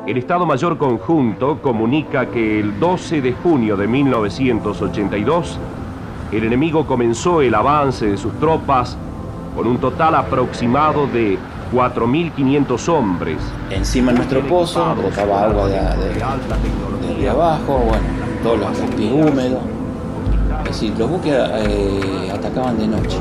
El 0.08 0.18
Estado 0.18 0.46
Mayor 0.46 0.78
Conjunto 0.78 1.62
comunica 1.62 2.26
que 2.28 2.60
el 2.60 2.80
12 2.80 3.22
de 3.22 3.34
junio 3.34 3.78
de 3.78 3.88
1982 3.88 5.58
el 6.32 6.44
enemigo 6.44 6.86
comenzó 6.88 7.42
el 7.42 7.54
avance 7.56 8.06
de 8.08 8.18
sus 8.18 8.34
tropas 8.40 8.98
con 9.56 9.68
un 9.68 9.78
total 9.78 10.16
aproximado 10.16 11.08
de 11.08 11.38
4.500 11.74 12.90
hombres. 12.90 13.38
Encima 13.70 14.12
de 14.12 14.18
nuestro 14.20 14.42
pozo 14.48 14.96
brotaba 14.96 15.44
agua 15.44 15.68
de, 15.68 15.76
de- 15.76 17.16
de 17.22 17.30
abajo, 17.30 17.78
bueno, 17.86 18.04
todos 18.44 18.60
los 18.60 18.78
pies 18.96 19.12
húmedos. 19.12 19.62
Es 20.66 20.72
decir, 20.80 20.94
los 20.98 21.10
buques 21.10 21.34
eh, 21.34 22.32
atacaban 22.34 22.78
de 22.78 22.88
noche. 22.88 23.18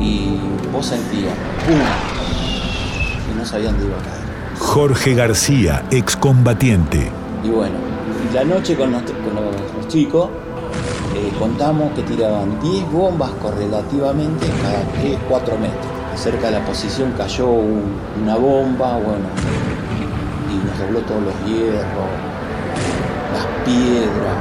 Y 0.00 0.36
vos 0.72 0.84
sentías, 0.86 1.32
¡pum! 1.66 1.76
Y 3.32 3.38
no 3.38 3.44
sabían 3.44 3.72
dónde 3.72 3.86
iba 3.86 3.96
a 3.98 4.02
caer. 4.02 4.24
Jorge 4.58 5.14
García, 5.14 5.82
excombatiente. 5.90 7.10
Y 7.42 7.48
bueno, 7.48 7.74
la 8.32 8.44
noche 8.44 8.74
con, 8.76 8.92
los, 8.92 9.02
los 9.76 9.88
chicos 9.88 10.28
eh, 11.14 11.32
contamos 11.38 11.92
que 11.94 12.02
tiraban 12.02 12.58
10 12.60 12.90
bombas 12.90 13.30
correlativamente 13.42 14.46
cada 14.62 14.82
3, 15.00 15.18
4 15.28 15.54
metros. 15.58 15.76
Cerca 16.16 16.46
de 16.46 16.52
la 16.58 16.64
posición 16.64 17.12
cayó 17.16 17.48
un- 17.48 17.92
una 18.22 18.36
bomba, 18.36 18.94
bueno, 18.94 19.26
y 20.50 20.66
nos 20.66 20.78
dobló 20.78 21.00
todos 21.00 21.22
los 21.22 21.34
hierros, 21.44 22.10
las 23.32 23.46
piedras. 23.64 24.36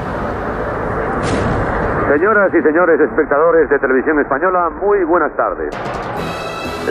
Señoras 2.14 2.53
y 2.53 2.61
señores 2.61 2.99
espectadores 2.99 3.68
de 3.72 3.80
Televisión 3.80 4.19
Española, 4.19 4.69
muy 4.69 5.03
buenas 5.03 5.35
tardes. 5.35 5.73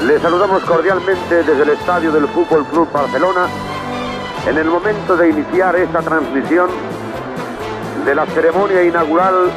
Les 0.05 0.21
saludamos 0.21 0.65
cordialmente 0.65 1.45
desde 1.45 1.63
el 1.63 1.69
estadio 1.69 2.11
del 2.11 2.27
Fútbol 2.27 2.67
Club 2.67 2.91
Barcelona 2.93 3.47
en 4.49 4.59
el 4.59 4.67
momento 4.67 5.17
de 5.17 5.31
iniciar 5.31 5.77
esta 5.77 6.01
transmisión 6.01 6.71
de 8.05 8.15
la 8.17 8.27
ceremonia 8.27 8.83
inaugural 8.83 9.49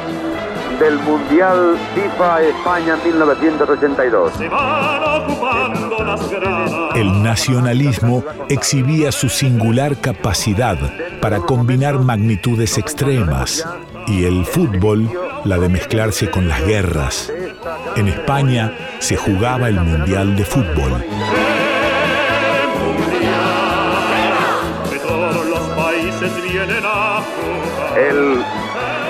del 0.78 1.00
Mundial 1.00 1.76
FIFA 1.96 2.42
España 2.42 2.96
1982. 3.04 4.40
El 6.94 7.22
nacionalismo 7.24 8.22
exhibía 8.48 9.10
su 9.10 9.28
singular 9.28 10.00
capacidad 10.00 10.76
para 11.20 11.40
combinar 11.40 11.98
magnitudes 11.98 12.78
extremas 12.78 13.66
y 14.06 14.26
el 14.26 14.44
fútbol 14.44 15.25
la 15.46 15.58
de 15.58 15.68
mezclarse 15.68 16.30
con 16.30 16.48
las 16.48 16.64
guerras. 16.66 17.32
En 17.96 18.08
España 18.08 18.72
se 18.98 19.16
jugaba 19.16 19.68
el 19.68 19.80
Mundial 19.80 20.36
de 20.36 20.44
Fútbol. 20.44 21.04
El 27.96 28.44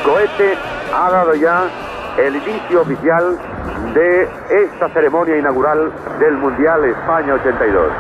cohete 0.05 0.55
ha 0.95 1.11
dado 1.11 1.35
ya 1.35 1.69
el 2.19 2.37
inicio 2.37 2.83
oficial 2.83 3.39
de 3.95 4.29
esta 4.65 4.89
ceremonia 4.91 5.39
inaugural 5.39 5.93
del 6.19 6.35
Mundial 6.35 6.85
España 6.85 7.35
82. 7.35 7.93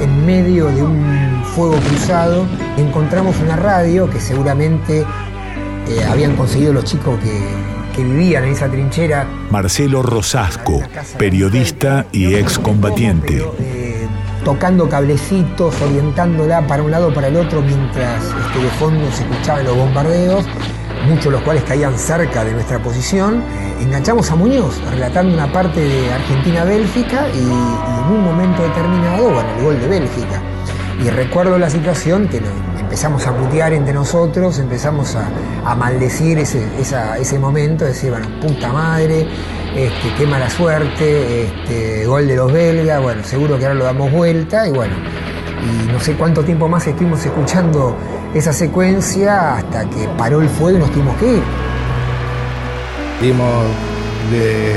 En 0.00 0.26
medio 0.26 0.66
de 0.66 0.82
un 0.82 1.11
fuego 1.52 1.76
cruzado 1.76 2.46
encontramos 2.78 3.36
una 3.40 3.56
radio 3.56 4.08
que 4.08 4.20
seguramente 4.20 5.00
eh, 5.00 6.04
habían 6.10 6.34
conseguido 6.34 6.72
los 6.72 6.84
chicos 6.84 7.18
que, 7.20 7.40
que 7.94 8.02
vivían 8.02 8.44
en 8.44 8.52
esa 8.52 8.68
trinchera 8.70 9.26
Marcelo 9.50 10.02
Rosasco, 10.02 10.82
periodista 11.18 12.06
y 12.10 12.34
excombatiente. 12.34 13.46
tocando 14.44 14.88
cablecitos, 14.88 15.78
orientándola 15.82 16.66
para 16.66 16.82
un 16.82 16.90
lado 16.90 17.08
o 17.08 17.14
para 17.14 17.28
el 17.28 17.36
otro 17.36 17.60
mientras 17.60 18.24
este, 18.24 18.58
de 18.58 18.70
fondo 18.78 19.12
se 19.12 19.22
escuchaban 19.22 19.64
los 19.66 19.76
bombardeos, 19.76 20.46
muchos 21.06 21.26
de 21.26 21.30
los 21.32 21.42
cuales 21.42 21.64
caían 21.64 21.98
cerca 21.98 22.44
de 22.44 22.52
nuestra 22.52 22.82
posición. 22.82 23.42
Eh, 23.42 23.82
enganchamos 23.82 24.30
a 24.30 24.36
Muñoz 24.36 24.80
relatando 24.90 25.34
una 25.34 25.52
parte 25.52 25.80
de 25.80 26.12
Argentina-Bélgica 26.12 27.28
y, 27.34 27.38
y 27.38 27.40
en 27.40 28.16
un 28.16 28.24
momento 28.24 28.62
determinado, 28.62 29.30
bueno, 29.30 29.48
el 29.58 29.64
gol 29.64 29.80
de 29.80 29.88
Bélgica. 29.88 30.42
Y 31.00 31.10
recuerdo 31.10 31.58
la 31.58 31.70
situación 31.70 32.28
que 32.28 32.40
empezamos 32.78 33.26
a 33.26 33.34
putear 33.34 33.72
entre 33.72 33.94
nosotros, 33.94 34.58
empezamos 34.58 35.16
a, 35.16 35.74
maldecir 35.74 36.38
ese, 36.38 36.66
ese 36.78 37.38
momento, 37.38 37.84
decir, 37.84 38.10
bueno, 38.10 38.28
puta 38.40 38.72
madre, 38.72 39.26
este, 39.74 40.14
qué 40.18 40.26
mala 40.26 40.50
suerte, 40.50 41.44
este, 41.44 42.04
gol 42.04 42.28
de 42.28 42.36
los 42.36 42.52
belgas, 42.52 43.00
bueno, 43.00 43.24
seguro 43.24 43.58
que 43.58 43.64
ahora 43.64 43.74
lo 43.74 43.84
damos 43.84 44.12
vuelta 44.12 44.68
y 44.68 44.72
bueno, 44.72 44.94
y 45.62 45.90
no 45.90 45.98
sé 45.98 46.14
cuánto 46.14 46.44
tiempo 46.44 46.68
más 46.68 46.86
estuvimos 46.86 47.24
escuchando 47.24 47.96
esa 48.34 48.52
secuencia 48.52 49.56
hasta 49.56 49.88
que 49.88 50.08
paró 50.18 50.42
el 50.42 50.48
fuego 50.48 50.76
y 50.76 50.80
nos 50.80 50.90
tuvimos 50.90 51.16
que 51.16 51.36
ir. 51.36 51.42
Vimos 53.22 53.64
de 54.30 54.74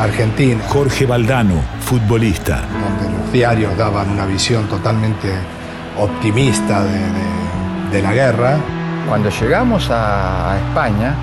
Argentina. 0.00 0.62
Jorge 0.68 1.06
Valdano, 1.06 1.54
futbolista. 1.80 2.60
Donde 2.70 3.18
los 3.18 3.32
diarios 3.32 3.76
daban 3.76 4.10
una 4.10 4.26
visión 4.26 4.66
totalmente 4.68 5.28
optimista 5.98 6.82
de, 6.84 6.92
de- 6.92 7.38
de 7.92 8.02
la 8.02 8.12
guerra. 8.12 8.56
Cuando 9.08 9.30
llegamos 9.30 9.90
a, 9.90 10.52
a 10.52 10.58
España, 10.58 11.14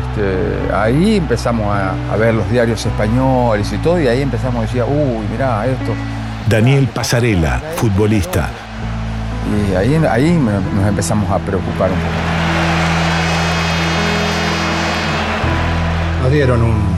este, 0.00 0.72
ahí 0.74 1.16
empezamos 1.16 1.66
a, 1.76 1.92
a 2.12 2.16
ver 2.16 2.34
los 2.34 2.48
diarios 2.50 2.84
españoles 2.86 3.72
y 3.72 3.78
todo, 3.78 4.00
y 4.00 4.06
ahí 4.06 4.22
empezamos 4.22 4.58
a 4.58 4.62
decir, 4.62 4.84
uy, 4.84 5.26
mirá 5.30 5.66
esto. 5.66 5.92
Daniel 6.48 6.86
Pasarela, 6.94 7.60
futbolista. 7.76 8.48
Y 9.70 9.74
ahí, 9.74 9.94
ahí 10.08 10.32
nos 10.76 10.86
empezamos 10.88 11.28
a 11.30 11.38
preocupar 11.38 11.90
un 11.90 11.96
poco. 11.96 12.14
Nos 16.22 16.32
dieron 16.32 16.62
un, 16.62 16.93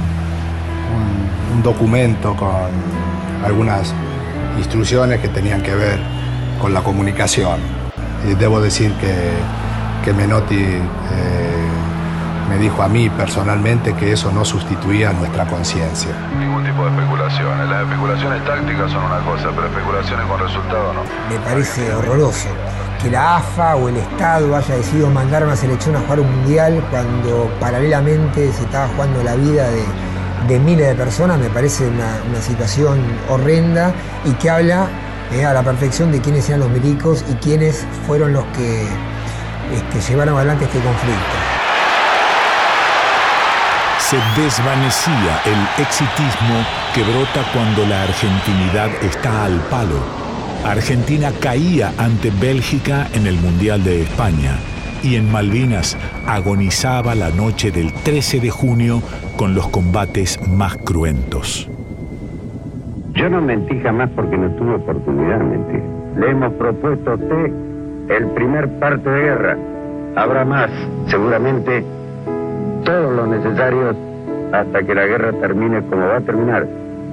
un- 1.57 1.63
documento 1.63 2.35
con 2.37 2.51
algunas 3.45 3.93
instrucciones 4.59 5.21
que 5.21 5.29
tenían 5.29 5.63
que 5.63 5.75
ver 5.75 5.99
con 6.61 6.73
la 6.73 6.81
comunicación. 6.83 7.59
Y 8.29 8.35
debo 8.35 8.61
decir 8.61 8.93
que, 8.95 9.15
que 10.05 10.13
Menotti 10.13 10.57
eh, 10.63 11.67
me 12.49 12.59
dijo 12.59 12.83
a 12.83 12.89
mí 12.89 13.09
personalmente 13.11 13.93
que 13.95 14.13
eso 14.13 14.31
no 14.33 14.45
sustituía 14.45 15.13
nuestra 15.13 15.45
conciencia. 15.47 16.11
Ningún 16.39 16.65
tipo 16.65 16.85
de 16.85 16.91
especulaciones. 16.91 17.69
Las 17.69 17.83
especulaciones 17.85 18.45
tácticas 18.45 18.91
son 18.93 19.05
una 19.05 19.19
cosa, 19.21 19.49
pero 19.55 19.67
especulaciones 19.67 20.27
con 20.27 20.39
resultado 20.41 20.93
no. 20.95 21.01
Me 21.29 21.39
parece 21.45 21.93
horroroso 21.95 22.49
que 23.03 23.11
la 23.11 23.37
AFA 23.37 23.77
o 23.77 23.89
el 23.89 23.97
Estado 23.99 24.57
haya 24.57 24.75
decidido 24.77 25.11
mandar 25.11 25.43
a 25.43 25.47
una 25.47 25.57
selección 25.57 25.97
a 25.97 26.01
jugar 26.01 26.21
un 26.21 26.31
mundial 26.41 26.83
cuando 26.91 27.51
paralelamente 27.61 28.51
se 28.53 28.63
estaba 28.65 28.89
jugando 28.89 29.23
la 29.23 29.35
vida 29.35 29.69
de, 29.69 29.83
de 30.49 30.59
miles 30.61 30.87
de 30.87 30.95
personas, 30.95 31.39
me 31.39 31.49
parece 31.49 31.87
una, 31.87 32.41
situación 32.41 33.01
horrenda 33.29 33.93
y 34.25 34.33
que 34.33 34.51
habla 34.51 34.89
eh, 35.33 35.45
a 35.45 35.53
la 35.53 35.63
perfección 35.63 36.13
de 36.13 36.21
quiénes 36.21 36.49
eran 36.49 36.61
los 36.61 36.71
milicos 36.71 37.25
y 37.31 37.35
quiénes 37.35 37.85
fueron 38.07 38.33
los 38.33 38.45
que 38.47 38.87
este, 39.75 40.11
llevaron 40.11 40.37
adelante 40.37 40.65
este 40.65 40.79
conflicto. 40.81 41.37
se 43.99 44.19
desvanecía 44.41 45.43
el 45.47 45.83
exitismo 45.83 46.65
que 46.95 47.03
brota 47.03 47.45
cuando 47.53 47.85
la 47.87 48.05
argentinidad 48.05 48.89
está 49.03 49.47
al 49.47 49.59
palo. 49.69 49.99
Argentina 50.65 51.33
caía 51.41 51.93
ante 51.99 52.31
Bélgica 52.31 53.09
en 53.15 53.27
el 53.27 53.35
Mundial 53.35 53.83
de 53.83 54.03
España 54.03 54.61
y 55.03 55.17
en 55.17 55.31
Malvinas 55.31 55.97
agonizaba 56.27 57.15
la 57.15 57.31
noche 57.31 57.71
del 57.71 57.93
13 57.93 58.41
de 58.41 58.51
junio 58.51 59.03
con 59.37 59.55
los 59.55 59.69
combates 59.69 60.41
más 60.49 60.77
cruentos. 60.77 61.69
Yo 63.15 63.29
no 63.31 63.41
mentí 63.41 63.79
jamás 63.81 64.11
porque 64.15 64.37
no 64.37 64.51
tuve 64.57 64.75
oportunidad 64.75 65.39
de 65.39 65.45
mentir. 65.45 65.83
Le 66.19 66.31
hemos 66.31 66.53
propuesto 66.55 67.13
a 67.13 67.15
usted 67.15 67.53
el 68.09 68.27
primer 68.35 68.69
parte 68.79 69.09
de 69.09 69.21
guerra. 69.23 69.57
Habrá 70.17 70.45
más, 70.45 70.71
seguramente, 71.09 71.85
todo 72.85 73.11
lo 73.11 73.27
necesario 73.27 73.95
hasta 74.53 74.83
que 74.83 74.95
la 74.95 75.07
guerra 75.07 75.33
termine 75.33 75.83
como 75.87 76.07
va 76.07 76.17
a 76.17 76.21
terminar, 76.21 76.67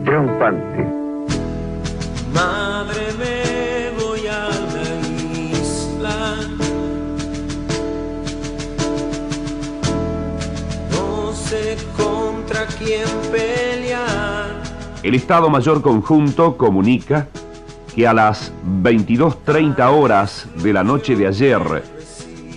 triunfante. 0.05 1.02
El 15.03 15.15
Estado 15.15 15.49
Mayor 15.49 15.81
Conjunto 15.81 16.55
comunica 16.57 17.27
que 17.93 18.07
a 18.07 18.13
las 18.13 18.53
22.30 18.81 19.91
horas 19.91 20.47
de 20.63 20.73
la 20.73 20.83
noche 20.83 21.15
de 21.15 21.27
ayer, 21.27 21.83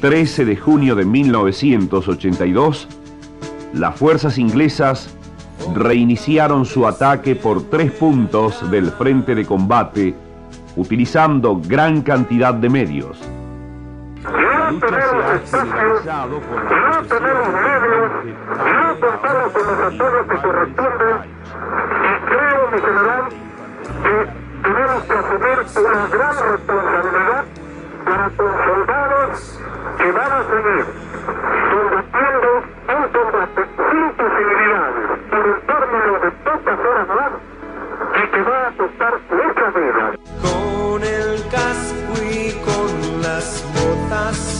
13 0.00 0.44
de 0.44 0.56
junio 0.56 0.94
de 0.94 1.04
1982, 1.04 2.88
las 3.74 3.96
fuerzas 3.96 4.38
inglesas 4.38 5.14
reiniciaron 5.74 6.64
su 6.64 6.86
ataque 6.86 7.34
por 7.34 7.64
tres 7.64 7.90
puntos 7.90 8.70
del 8.70 8.90
frente 8.92 9.34
de 9.34 9.44
combate, 9.44 10.14
utilizando 10.76 11.60
gran 11.66 12.02
cantidad 12.02 12.54
de 12.54 12.68
medios. 12.68 13.18
No 14.66 14.80
tenemos 14.80 15.32
espacio, 15.34 16.02
no 16.04 17.02
tenemos 17.06 17.48
medios, 17.48 18.10
no 18.24 19.00
contamos 19.00 19.52
con 19.52 19.66
los 19.66 19.78
actores 19.78 20.26
que 20.26 20.36
corresponden 20.42 21.16
y 22.02 22.26
creo, 22.26 22.70
mi 22.72 22.80
general, 22.80 23.28
que 24.02 24.46
tenemos 24.62 25.02
que 25.04 25.12
asumir 25.12 25.58
una 25.86 26.06
gran 26.08 26.50
responsabilidad 26.50 27.44
para 28.04 28.30
con 28.30 28.52
soldados 28.64 29.60
que 29.98 30.12
van 30.12 30.32
a 30.32 30.42
seguir 30.42 30.84
combatiendo 31.70 32.48
un 32.88 33.04
combate 33.12 33.62
sin 33.76 34.12
posibilidades 34.16 35.06
por 35.30 35.46
el 35.46 35.60
término 35.60 36.12
de 36.18 36.30
pocas 36.42 36.78
horas 36.80 37.08
más 37.08 37.32
y 38.14 38.26
que 38.30 38.42
va 38.42 38.66
a 38.66 38.72
costar 38.72 39.14
muchas 39.30 39.74
vidas. 39.74 40.16
Con 40.42 41.02
el 41.04 41.48
casco 41.50 42.12
y 42.22 42.52
con 42.64 43.22
las 43.22 43.64
botas. 43.74 44.55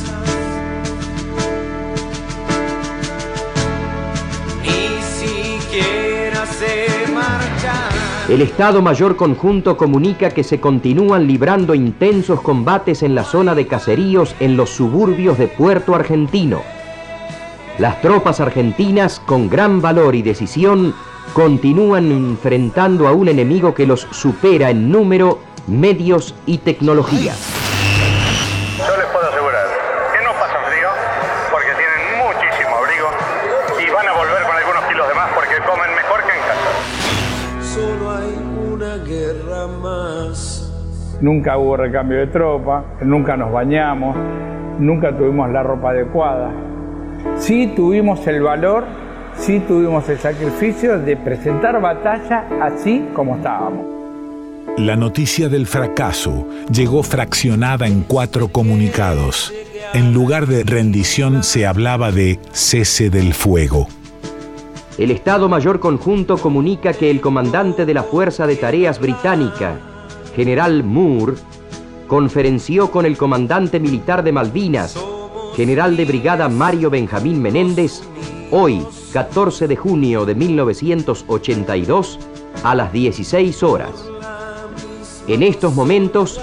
El 8.28 8.42
Estado 8.42 8.82
Mayor 8.82 9.14
Conjunto 9.14 9.76
comunica 9.76 10.30
que 10.30 10.42
se 10.42 10.58
continúan 10.60 11.28
librando 11.28 11.74
intensos 11.74 12.40
combates 12.40 13.04
en 13.04 13.14
la 13.14 13.22
zona 13.22 13.54
de 13.54 13.68
caseríos 13.68 14.34
en 14.40 14.56
los 14.56 14.70
suburbios 14.70 15.38
de 15.38 15.46
Puerto 15.46 15.94
Argentino. 15.94 16.62
Las 17.78 18.00
tropas 18.00 18.40
argentinas, 18.40 19.20
con 19.20 19.48
gran 19.48 19.80
valor 19.80 20.16
y 20.16 20.22
decisión, 20.22 20.92
continúan 21.34 22.10
enfrentando 22.10 23.06
a 23.06 23.12
un 23.12 23.28
enemigo 23.28 23.74
que 23.74 23.86
los 23.86 24.08
supera 24.10 24.70
en 24.70 24.90
número, 24.90 25.38
medios 25.68 26.34
y 26.46 26.58
tecnología. 26.58 27.34
Nunca 41.20 41.56
hubo 41.56 41.76
recambio 41.76 42.18
de 42.18 42.26
tropa, 42.26 42.84
nunca 43.02 43.36
nos 43.36 43.50
bañamos, 43.50 44.16
nunca 44.78 45.16
tuvimos 45.16 45.50
la 45.50 45.62
ropa 45.62 45.90
adecuada. 45.90 46.50
Sí 47.38 47.72
tuvimos 47.74 48.26
el 48.26 48.42
valor, 48.42 48.84
sí 49.34 49.60
tuvimos 49.60 50.06
el 50.10 50.18
sacrificio 50.18 50.98
de 50.98 51.16
presentar 51.16 51.80
batalla 51.80 52.46
así 52.60 53.08
como 53.14 53.36
estábamos. 53.36 53.86
La 54.76 54.94
noticia 54.94 55.48
del 55.48 55.66
fracaso 55.66 56.46
llegó 56.70 57.02
fraccionada 57.02 57.86
en 57.86 58.02
cuatro 58.02 58.48
comunicados. 58.48 59.54
En 59.94 60.12
lugar 60.12 60.46
de 60.46 60.64
rendición 60.64 61.42
se 61.42 61.66
hablaba 61.66 62.12
de 62.12 62.38
cese 62.52 63.08
del 63.08 63.32
fuego. 63.32 63.88
El 64.98 65.10
Estado 65.10 65.48
Mayor 65.48 65.80
Conjunto 65.80 66.36
comunica 66.36 66.92
que 66.92 67.10
el 67.10 67.22
comandante 67.22 67.86
de 67.86 67.94
la 67.94 68.02
Fuerza 68.02 68.46
de 68.46 68.56
Tareas 68.56 69.00
Británica, 69.00 69.78
general 70.36 70.84
Moore, 70.84 71.32
conferenció 72.06 72.90
con 72.90 73.06
el 73.06 73.16
comandante 73.16 73.80
militar 73.80 74.22
de 74.22 74.32
Malvinas, 74.32 74.94
general 75.56 75.96
de 75.96 76.04
brigada 76.04 76.50
Mario 76.50 76.90
Benjamín 76.90 77.40
Menéndez, 77.40 78.02
hoy, 78.50 78.84
14 79.14 79.66
de 79.66 79.76
junio 79.76 80.26
de 80.26 80.34
1982, 80.34 82.18
a 82.62 82.74
las 82.74 82.92
16 82.92 83.62
horas. 83.62 84.04
En 85.26 85.42
estos 85.42 85.74
momentos, 85.74 86.38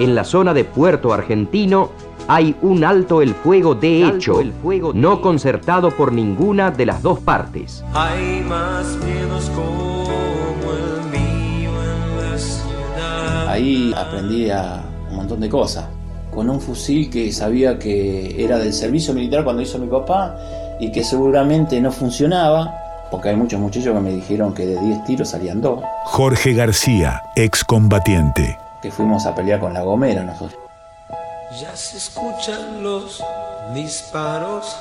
en 0.00 0.16
la 0.16 0.24
zona 0.24 0.52
de 0.52 0.64
Puerto 0.64 1.12
Argentino, 1.12 1.90
hay 2.26 2.56
un 2.62 2.82
alto 2.82 3.22
el 3.22 3.32
fuego 3.32 3.76
de 3.76 4.08
hecho, 4.08 4.40
no 4.92 5.20
concertado 5.20 5.92
por 5.92 6.12
ninguna 6.12 6.72
de 6.72 6.86
las 6.86 7.00
dos 7.00 7.20
partes. 7.20 7.84
Hay 7.94 8.44
más 8.48 8.96
miedos 9.04 9.48
como 9.50 9.95
Ahí 13.56 13.90
aprendí 13.96 14.50
a 14.50 14.82
un 15.08 15.16
montón 15.16 15.40
de 15.40 15.48
cosas. 15.48 15.86
Con 16.30 16.50
un 16.50 16.60
fusil 16.60 17.08
que 17.08 17.32
sabía 17.32 17.78
que 17.78 18.44
era 18.44 18.58
del 18.58 18.74
servicio 18.74 19.14
militar 19.14 19.44
cuando 19.44 19.62
hizo 19.62 19.78
mi 19.78 19.86
papá 19.86 20.36
y 20.78 20.92
que 20.92 21.02
seguramente 21.02 21.80
no 21.80 21.90
funcionaba, 21.90 22.70
porque 23.10 23.30
hay 23.30 23.36
muchos 23.36 23.58
muchachos 23.58 23.94
que 23.94 24.00
me 24.00 24.10
dijeron 24.10 24.52
que 24.52 24.66
de 24.66 24.78
10 24.78 25.04
tiros 25.04 25.30
salían 25.30 25.62
dos, 25.62 25.82
Jorge 26.04 26.52
García, 26.52 27.22
excombatiente. 27.34 28.58
que 28.82 28.90
fuimos 28.90 29.24
a 29.24 29.34
pelear 29.34 29.58
con 29.58 29.72
la 29.72 29.80
gomera 29.80 30.22
nosotros. 30.22 30.60
Ya 31.58 31.74
se 31.74 31.96
escuchan 31.96 32.82
los 32.82 33.24
disparos. 33.72 34.76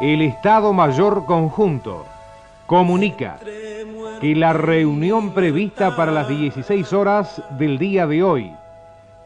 El 0.00 0.22
Estado 0.22 0.72
Mayor 0.72 1.24
Conjunto 1.26 2.06
comunica 2.68 3.38
que 4.20 4.34
la 4.36 4.52
reunión 4.52 5.32
prevista 5.32 5.96
para 5.96 6.12
las 6.12 6.28
16 6.28 6.92
horas 6.92 7.42
del 7.58 7.78
día 7.78 8.06
de 8.06 8.22
hoy, 8.22 8.52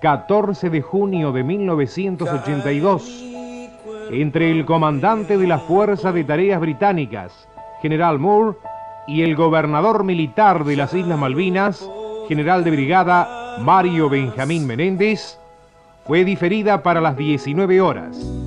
14 0.00 0.70
de 0.70 0.80
junio 0.80 1.32
de 1.32 1.42
1982, 1.42 3.24
entre 4.12 4.52
el 4.52 4.64
comandante 4.64 5.36
de 5.38 5.48
la 5.48 5.58
Fuerza 5.58 6.12
de 6.12 6.22
Tareas 6.22 6.60
Británicas, 6.60 7.48
General 7.82 8.20
Moore, 8.20 8.58
y 9.08 9.22
el 9.22 9.34
gobernador 9.34 10.04
militar 10.04 10.64
de 10.64 10.76
las 10.76 10.94
Islas 10.94 11.18
Malvinas, 11.18 11.90
General 12.28 12.62
de 12.62 12.70
Brigada 12.70 13.56
Mario 13.58 14.08
Benjamín 14.08 14.68
Menéndez, 14.68 15.36
fue 16.06 16.24
diferida 16.24 16.84
para 16.84 17.00
las 17.00 17.16
19 17.16 17.80
horas. 17.80 18.41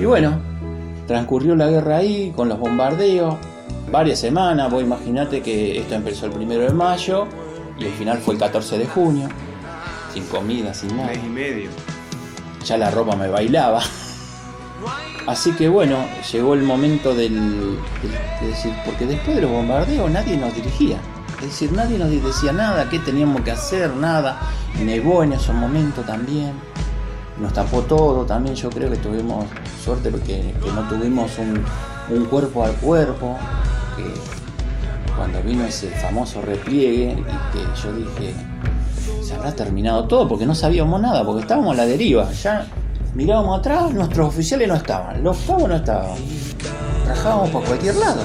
Y 0.00 0.04
bueno, 0.04 0.38
transcurrió 1.06 1.54
la 1.56 1.66
guerra 1.68 1.98
ahí 1.98 2.32
con 2.34 2.48
los 2.48 2.58
bombardeos, 2.58 3.36
varias 3.92 4.18
semanas, 4.18 4.70
vos 4.70 4.82
imaginate 4.82 5.42
que 5.42 5.78
esto 5.78 5.94
empezó 5.94 6.26
el 6.26 6.32
primero 6.32 6.62
de 6.62 6.72
mayo 6.72 7.26
y 7.78 7.84
el 7.84 7.92
final 7.92 8.18
fue 8.18 8.34
el 8.34 8.40
14 8.40 8.78
de 8.78 8.86
junio, 8.86 9.28
sin 10.12 10.24
comida, 10.26 10.72
sin 10.72 10.96
nada. 10.96 11.12
y 11.14 11.28
medio. 11.28 11.70
Ya 12.64 12.76
la 12.78 12.90
ropa 12.90 13.16
me 13.16 13.28
bailaba. 13.28 13.80
Así 15.26 15.52
que 15.52 15.68
bueno, 15.68 15.96
llegó 16.32 16.54
el 16.54 16.62
momento 16.62 17.14
del, 17.14 17.34
del- 17.34 17.78
de 18.40 18.46
decir, 18.48 18.72
porque 18.86 19.06
después 19.06 19.36
de 19.36 19.42
los 19.42 19.50
bombardeos 19.50 20.10
nadie 20.10 20.36
nos 20.36 20.54
dirigía. 20.54 20.96
Es 21.40 21.46
decir, 21.46 21.72
nadie 21.72 21.98
nos 21.98 22.10
decía 22.10 22.52
nada, 22.52 22.88
qué 22.90 22.98
teníamos 22.98 23.42
que 23.42 23.50
hacer, 23.50 23.94
nada. 23.94 24.40
Nevó 24.82 25.22
en 25.22 25.32
esos 25.34 25.54
momentos 25.54 26.04
también. 26.06 26.52
Nos 27.40 27.54
tapó 27.54 27.80
todo 27.80 28.26
también, 28.26 28.54
yo 28.54 28.68
creo 28.68 28.90
que 28.90 28.98
tuvimos 28.98 29.46
suerte 29.82 30.10
porque 30.10 30.54
que 30.62 30.72
no 30.72 30.86
tuvimos 30.88 31.30
un, 31.38 31.64
cuerpo 32.26 32.64
al 32.64 32.72
cuerpo. 32.74 33.38
Cuando 35.16 35.42
vino 35.42 35.64
ese 35.64 35.88
famoso 35.88 36.42
repliegue 36.42 37.12
y 37.12 37.52
que 37.52 37.82
yo 37.82 37.92
dije, 37.92 38.34
se 39.22 39.34
habrá 39.34 39.52
terminado 39.52 40.04
todo 40.04 40.28
porque 40.28 40.44
no 40.44 40.54
sabíamos 40.54 41.00
nada, 41.00 41.24
porque 41.24 41.42
estábamos 41.42 41.74
a 41.74 41.76
la 41.78 41.86
deriva. 41.86 42.30
Ya 42.32 42.66
mirábamos 43.14 43.58
atrás, 43.58 43.92
nuestros 43.92 44.28
oficiales 44.28 44.68
no 44.68 44.74
estaban, 44.74 45.22
los 45.22 45.38
cabos 45.38 45.68
no 45.68 45.76
estaban. 45.76 46.16
Rajábamos 47.06 47.50
por 47.50 47.64
cualquier 47.64 47.96
lado. 47.96 48.22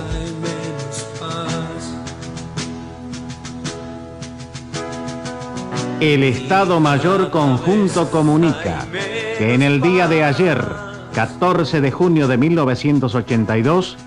El 6.13 6.21
Estado 6.21 6.79
Mayor 6.79 7.31
Conjunto 7.31 8.11
comunica 8.11 8.85
que 9.39 9.55
en 9.55 9.63
el 9.63 9.81
día 9.81 10.07
de 10.07 10.23
ayer, 10.23 10.63
14 11.15 11.81
de 11.81 11.91
junio 11.91 12.27
de 12.27 12.37
1982, 12.37 13.97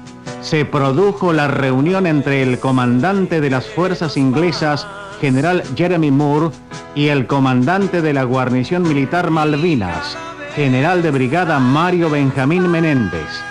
se 0.40 0.64
produjo 0.64 1.32
la 1.32 1.48
reunión 1.48 2.06
entre 2.06 2.44
el 2.44 2.60
comandante 2.60 3.40
de 3.40 3.50
las 3.50 3.66
fuerzas 3.66 4.16
inglesas, 4.16 4.86
general 5.20 5.64
Jeremy 5.74 6.12
Moore, 6.12 6.54
y 6.94 7.08
el 7.08 7.26
comandante 7.26 8.00
de 8.00 8.12
la 8.12 8.22
guarnición 8.22 8.84
militar 8.84 9.32
Malvinas, 9.32 10.16
general 10.54 11.02
de 11.02 11.10
brigada 11.10 11.58
Mario 11.58 12.10
Benjamín 12.10 12.70
Menéndez. 12.70 13.42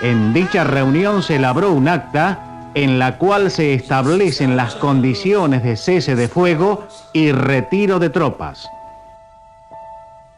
En 0.00 0.32
dicha 0.32 0.64
reunión 0.64 1.22
se 1.22 1.36
elaboró 1.36 1.72
un 1.72 1.88
acta 1.88 2.53
en 2.74 2.98
la 2.98 3.18
cual 3.18 3.50
se 3.50 3.74
establecen 3.74 4.56
las 4.56 4.74
condiciones 4.74 5.62
de 5.62 5.76
cese 5.76 6.16
de 6.16 6.28
fuego 6.28 6.84
y 7.12 7.32
retiro 7.32 7.98
de 7.98 8.10
tropas. 8.10 8.68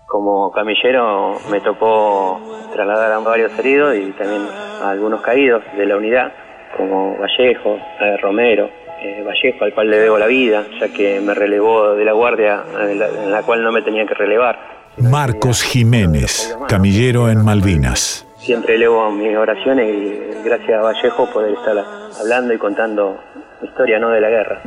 Como 0.07 0.53
camillero 0.53 1.39
me 1.51 1.61
tocó 1.61 2.41
trasladar 2.73 3.13
a 3.13 3.19
varios 3.19 3.59
heridos 3.59 3.97
y 3.97 4.13
también 4.13 4.43
a 4.83 4.91
algunos 4.91 5.21
caídos 5.21 5.63
de 5.77 5.87
la 5.87 5.97
unidad, 5.97 6.33
como 6.77 7.17
Vallejo, 7.19 7.77
eh, 8.01 8.17
Romero, 8.19 8.69
eh, 9.03 9.25
Vallejo 9.27 9.65
al 9.65 9.75
cual 9.75 9.91
le 9.91 9.99
debo 9.99 10.19
la 10.19 10.27
vida, 10.27 10.65
ya 10.79 10.89
que 10.89 11.21
me 11.21 11.35
relevó 11.35 11.95
de 11.95 12.05
la 12.05 12.13
guardia 12.13 12.63
en 12.81 12.99
la, 12.99 13.09
en 13.09 13.31
la 13.31 13.43
cual 13.43 13.63
no 13.63 13.73
me 13.73 13.83
tenía 13.83 14.07
que 14.07 14.15
relevar. 14.15 14.59
Marcos 14.99 15.63
Jiménez, 15.63 16.57
camillero 16.69 17.29
en 17.29 17.45
Malvinas. 17.45 18.26
Siempre 18.47 18.77
elevo 18.77 19.11
mis 19.11 19.37
oraciones 19.37 19.91
y 19.93 20.45
gracias 20.45 20.79
a 20.79 20.81
Vallejo 20.81 21.29
poder 21.33 21.55
estar 21.55 21.77
hablando 22.21 22.55
y 22.55 22.59
contando 22.59 23.19
historia 23.61 23.99
no 23.99 24.11
de 24.11 24.21
la 24.21 24.31
guerra. 24.31 24.61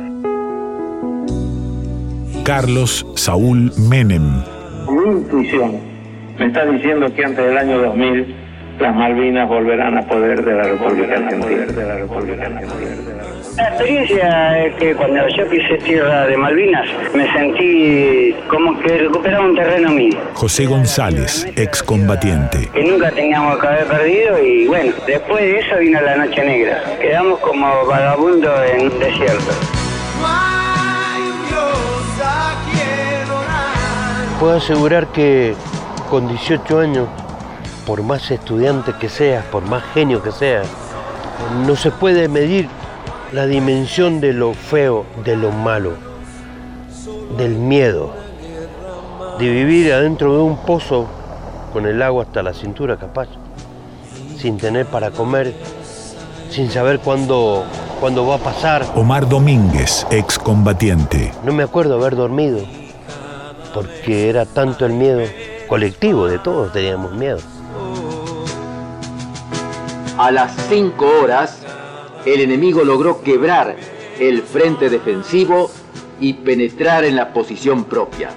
Carlos 2.44 3.06
Saúl 3.14 3.72
Menem, 3.88 4.42
Mi 4.86 5.12
intuición 5.12 5.80
me 6.38 6.48
está 6.48 6.66
diciendo 6.66 7.06
que 7.14 7.24
antes 7.24 7.42
del 7.42 7.56
año 7.56 7.80
2000 7.80 8.36
las 8.80 8.94
Malvinas 8.94 9.48
volverán 9.48 9.96
a 9.96 10.02
poder 10.06 10.44
de 10.44 10.54
la 10.56 10.64
República 10.64 11.14
Argentina. 11.14 11.66
La 13.60 13.68
experiencia 13.68 14.64
es 14.64 14.74
que 14.76 14.94
cuando 14.94 15.20
yo 15.36 15.46
pisé 15.46 15.76
tierra 15.84 16.26
de 16.26 16.34
Malvinas 16.34 16.88
me 17.14 17.30
sentí 17.30 18.34
como 18.48 18.78
que 18.80 18.88
recuperaba 18.96 19.44
un 19.44 19.54
terreno 19.54 19.90
mío, 19.90 20.18
José 20.32 20.64
González, 20.64 21.46
excombatiente. 21.56 22.70
que 22.72 22.82
nunca 22.84 23.10
teníamos 23.10 23.58
que 23.58 23.66
haber 23.66 23.86
perdido 23.86 24.42
y 24.42 24.66
bueno, 24.66 24.94
después 25.06 25.42
de 25.42 25.58
eso 25.58 25.76
vino 25.76 26.00
la 26.00 26.16
noche 26.16 26.42
negra. 26.42 26.82
Quedamos 27.02 27.38
como 27.40 27.84
vagabundos 27.84 28.50
en 28.72 28.92
un 28.92 28.98
desierto. 28.98 29.52
Puedo 34.40 34.56
asegurar 34.56 35.08
que 35.08 35.54
con 36.08 36.28
18 36.28 36.78
años, 36.78 37.08
por 37.86 38.02
más 38.02 38.30
estudiante 38.30 38.94
que 38.98 39.10
seas, 39.10 39.44
por 39.44 39.62
más 39.64 39.84
genio 39.92 40.22
que 40.22 40.32
seas, 40.32 40.66
no 41.66 41.76
se 41.76 41.90
puede 41.90 42.26
medir 42.26 42.79
la 43.32 43.46
dimensión 43.46 44.20
de 44.20 44.32
lo 44.32 44.54
feo, 44.54 45.06
de 45.24 45.36
lo 45.36 45.52
malo, 45.52 45.92
del 47.36 47.54
miedo, 47.54 48.12
de 49.38 49.48
vivir 49.48 49.92
adentro 49.92 50.32
de 50.34 50.42
un 50.42 50.56
pozo 50.56 51.06
con 51.72 51.86
el 51.86 52.02
agua 52.02 52.24
hasta 52.24 52.42
la 52.42 52.52
cintura 52.52 52.96
capaz, 52.96 53.28
sin 54.36 54.58
tener 54.58 54.86
para 54.86 55.12
comer, 55.12 55.54
sin 56.50 56.70
saber 56.70 56.98
cuándo, 56.98 57.64
cuándo 58.00 58.26
va 58.26 58.34
a 58.34 58.38
pasar. 58.38 58.84
Omar 58.96 59.28
Domínguez, 59.28 60.06
excombatiente. 60.10 61.32
No 61.44 61.52
me 61.52 61.62
acuerdo 61.62 61.94
haber 61.94 62.16
dormido, 62.16 62.58
porque 63.72 64.28
era 64.28 64.44
tanto 64.44 64.86
el 64.86 64.92
miedo 64.92 65.22
colectivo, 65.68 66.26
de 66.26 66.40
todos 66.40 66.72
teníamos 66.72 67.12
miedo. 67.12 67.38
A 70.18 70.32
las 70.32 70.52
5 70.68 71.06
horas, 71.22 71.59
el 72.24 72.40
enemigo 72.40 72.84
logró 72.84 73.22
quebrar 73.22 73.76
el 74.18 74.42
frente 74.42 74.90
defensivo 74.90 75.70
y 76.20 76.34
penetrar 76.34 77.04
en 77.04 77.16
la 77.16 77.32
posición 77.32 77.84
propia. 77.84 78.30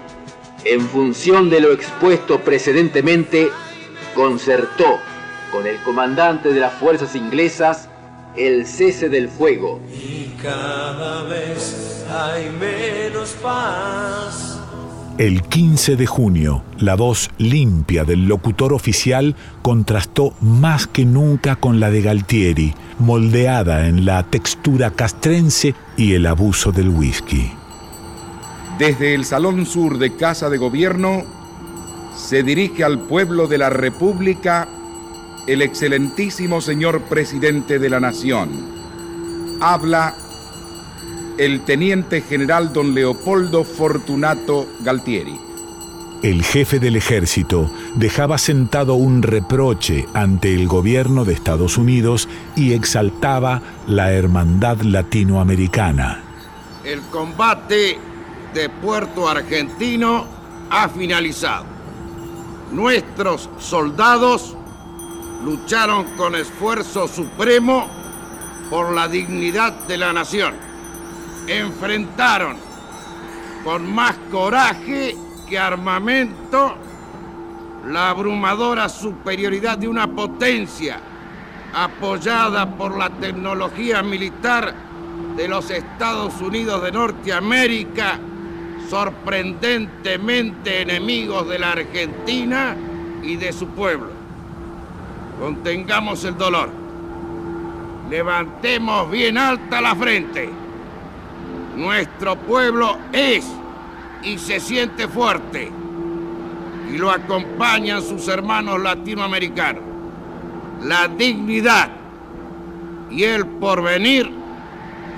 En 0.64 0.82
función 0.82 1.50
de 1.50 1.60
lo 1.60 1.74
expuesto 1.74 2.40
precedentemente, 2.40 3.50
concertó 4.16 5.00
con 5.52 5.68
el 5.68 5.78
comandante 5.84 6.54
de 6.54 6.60
las 6.60 6.74
fuerzas 6.74 7.16
inglesas 7.16 7.90
el 8.36 8.66
cese 8.66 9.10
del 9.10 9.28
fuego. 9.28 9.82
Y 9.92 10.34
cada 10.42 11.24
vez 11.24 12.06
hay 12.10 12.50
menos 12.50 13.36
paz. 13.42 14.53
El 15.20 15.44
15 15.44 15.96
de 15.96 16.08
junio, 16.08 16.64
la 16.80 16.96
voz 16.96 17.30
limpia 17.38 18.04
del 18.04 18.26
locutor 18.26 18.74
oficial 18.74 19.36
contrastó 19.62 20.34
más 20.42 20.88
que 20.88 21.06
nunca 21.06 21.56
con 21.56 21.80
la 21.80 21.92
de 21.92 22.02
Galtieri, 22.02 22.74
moldeada 22.98 23.88
en 23.88 24.06
la 24.06 24.24
textura 24.24 24.90
castrense 24.90 25.76
y 25.98 26.14
el 26.14 26.26
abuso 26.26 26.72
del 26.72 26.90
whisky. 26.90 27.52
Desde 28.80 29.14
el 29.14 29.24
Salón 29.24 29.68
Sur 29.68 30.00
de 30.00 30.16
Casa 30.16 30.50
de 30.50 30.58
Gobierno 30.58 31.22
se 32.16 32.42
dirige 32.42 32.84
al 32.84 32.98
pueblo 33.02 33.46
de 33.48 33.60
la 33.60 33.70
República 33.70 34.68
el 35.46 35.62
excelentísimo 35.62 36.60
señor 36.60 37.02
presidente 37.02 37.78
de 37.78 37.90
la 37.92 38.00
Nación. 38.00 38.50
Habla 39.62 40.16
el 41.38 41.62
teniente 41.62 42.22
general 42.22 42.74
don 42.74 42.94
Leopoldo 42.94 43.64
Fortunato 43.64 44.68
Galtieri. 44.82 45.40
El 46.22 46.44
jefe 46.44 46.80
del 46.80 46.96
ejército 46.96 47.70
dejaba 47.96 48.38
sentado 48.38 48.94
un 48.94 49.24
reproche 49.24 50.08
ante 50.14 50.54
el 50.54 50.68
gobierno 50.68 51.26
de 51.26 51.34
Estados 51.34 51.78
Unidos 51.78 52.30
y 52.56 52.74
exaltaba 52.74 53.62
la 53.88 54.14
hermandad 54.14 54.82
latinoamericana. 54.82 56.24
El 56.86 57.02
combate 57.02 57.98
de 58.54 58.70
Puerto 58.70 59.28
Argentino 59.28 60.26
ha 60.70 60.88
finalizado. 60.88 61.66
Nuestros 62.72 63.50
soldados 63.60 64.56
lucharon 65.44 66.06
con 66.16 66.36
esfuerzo 66.36 67.08
supremo 67.08 67.90
por 68.70 68.94
la 68.94 69.08
dignidad 69.08 69.74
de 69.88 69.98
la 69.98 70.14
nación. 70.14 70.73
Enfrentaron 71.48 72.58
con 73.64 73.94
más 73.94 74.16
coraje 74.32 75.16
que 75.48 75.60
armamento 75.60 76.76
la 77.88 78.10
abrumadora 78.10 78.88
superioridad 78.88 79.78
de 79.78 79.88
una 79.88 80.08
potencia 80.08 81.00
apoyada 81.74 82.78
por 82.78 82.98
la 82.98 83.10
tecnología 83.10 84.02
militar 84.04 84.74
de 85.36 85.48
los 85.48 85.70
Estados 85.72 86.40
Unidos 86.40 86.84
de 86.84 86.92
Norteamérica, 86.92 88.20
sorprendentemente 88.90 90.82
enemigos 90.82 91.48
de 91.50 91.60
la 91.60 91.72
Argentina 91.72 92.76
y 93.24 93.36
de 93.36 93.52
su 93.52 93.68
pueblo. 93.68 94.12
Contengamos 95.40 96.24
el 96.24 96.38
dolor. 96.38 96.70
Levantemos 98.10 99.10
bien 99.10 99.38
alta 99.38 99.82
la 99.82 99.96
frente. 99.96 100.63
Nuestro 101.76 102.36
pueblo 102.36 102.98
es 103.12 103.46
y 104.24 104.38
se 104.38 104.60
siente 104.60 105.08
fuerte. 105.08 105.72
Y 106.92 106.98
lo 106.98 107.10
acompañan 107.10 108.02
sus 108.02 108.28
hermanos 108.28 108.80
latinoamericanos. 108.80 109.84
La 110.84 111.08
dignidad 111.08 111.90
y 113.10 113.24
el 113.24 113.46
porvenir 113.46 114.30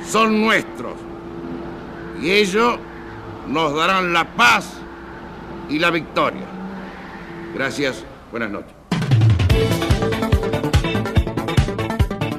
son 0.08 0.42
nuestros. 0.42 0.94
Y 2.22 2.32
ellos 2.32 2.78
nos 3.48 3.76
darán 3.76 4.14
la 4.14 4.26
paz 4.26 4.74
y 5.70 5.80
la 5.80 5.92
victoria. 5.92 6.46
Gracias. 7.54 8.04
Buenas 8.32 8.52
noches. 8.52 8.74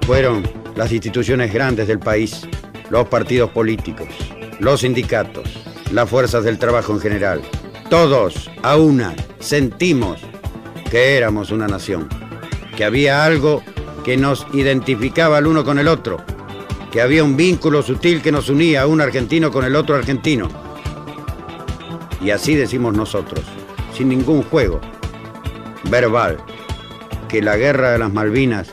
Fueron 0.07 0.45
las 0.77 0.93
instituciones 0.93 1.53
grandes 1.53 1.89
del 1.89 1.99
país, 1.99 2.47
los 2.91 3.09
partidos 3.09 3.51
políticos, 3.51 4.09
los 4.61 4.81
sindicatos, 4.81 5.49
las 5.93 6.09
fuerzas 6.09 6.45
del 6.45 6.59
trabajo 6.59 6.93
en 6.93 7.01
general. 7.01 7.43
Todos, 7.91 8.51
a 8.63 8.77
una, 8.77 9.15
sentimos 9.39 10.21
que 10.91 11.17
éramos 11.17 11.51
una 11.51 11.67
nación, 11.67 12.09
que 12.77 12.85
había 12.85 13.25
algo 13.25 13.63
que 14.05 14.17
nos 14.17 14.47
identificaba 14.53 15.39
el 15.39 15.47
uno 15.47 15.65
con 15.65 15.79
el 15.79 15.89
otro, 15.89 16.19
que 16.93 17.01
había 17.01 17.25
un 17.25 17.37
vínculo 17.37 17.83
sutil 17.83 18.23
que 18.23 18.33
nos 18.33 18.49
unía 18.49 18.83
a 18.83 18.87
un 18.87 19.01
argentino 19.01 19.51
con 19.51 19.65
el 19.65 19.77
otro 19.77 19.97
argentino. 19.97 20.49
Y 22.21 22.31
así 22.31 22.55
decimos 22.55 22.95
nosotros, 22.95 23.45
sin 23.97 24.09
ningún 24.09 24.43
juego 24.43 24.81
verbal, 25.91 26.39
que 27.29 27.43
la 27.43 27.57
guerra 27.57 27.91
de 27.91 27.99
las 27.99 28.13
Malvinas 28.13 28.73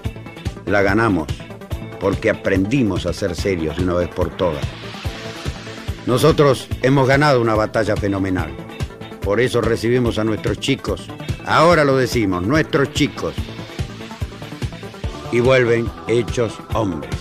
la 0.66 0.82
ganamos 0.82 1.28
porque 2.04 2.30
aprendimos 2.30 3.06
a 3.06 3.14
ser 3.14 3.34
serios 3.34 3.80
una 3.80 3.94
vez 3.94 4.10
por 4.10 4.30
todas. 4.36 4.62
Nosotros 6.06 6.68
hemos 6.82 7.08
ganado 7.08 7.40
una 7.40 7.56
batalla 7.56 7.96
fenomenal. 7.96 8.54
Por 9.22 9.40
eso 9.40 9.62
recibimos 9.62 10.20
a 10.20 10.26
nuestros 10.26 10.60
chicos. 10.60 11.08
Ahora 11.46 11.86
lo 11.86 11.96
decimos, 11.96 12.44
nuestros 12.44 12.92
chicos. 12.92 13.34
Y 15.32 15.40
vuelven 15.40 15.90
hechos 16.10 16.60
hombres. 16.74 17.16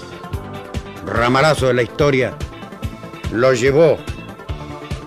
Ramalazo 1.06 1.68
de 1.68 1.74
la 1.74 1.82
historia 1.82 2.34
los 3.30 3.60
llevó 3.60 3.98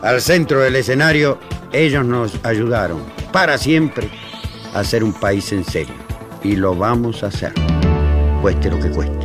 al 0.01 0.21
centro 0.21 0.61
del 0.61 0.77
escenario. 0.77 1.37
Ellos 1.73 2.05
nos 2.05 2.39
ayudaron 2.45 3.03
para 3.33 3.57
siempre 3.57 4.09
a 4.73 4.85
ser 4.85 5.03
un 5.03 5.11
país 5.11 5.51
en 5.51 5.65
serio. 5.65 5.95
Y 6.45 6.55
lo 6.55 6.75
vamos 6.75 7.23
a 7.23 7.27
hacer. 7.27 7.51
Cueste 8.41 8.71
lo 8.71 8.79
que. 8.79 8.89
Cueste 8.91 9.24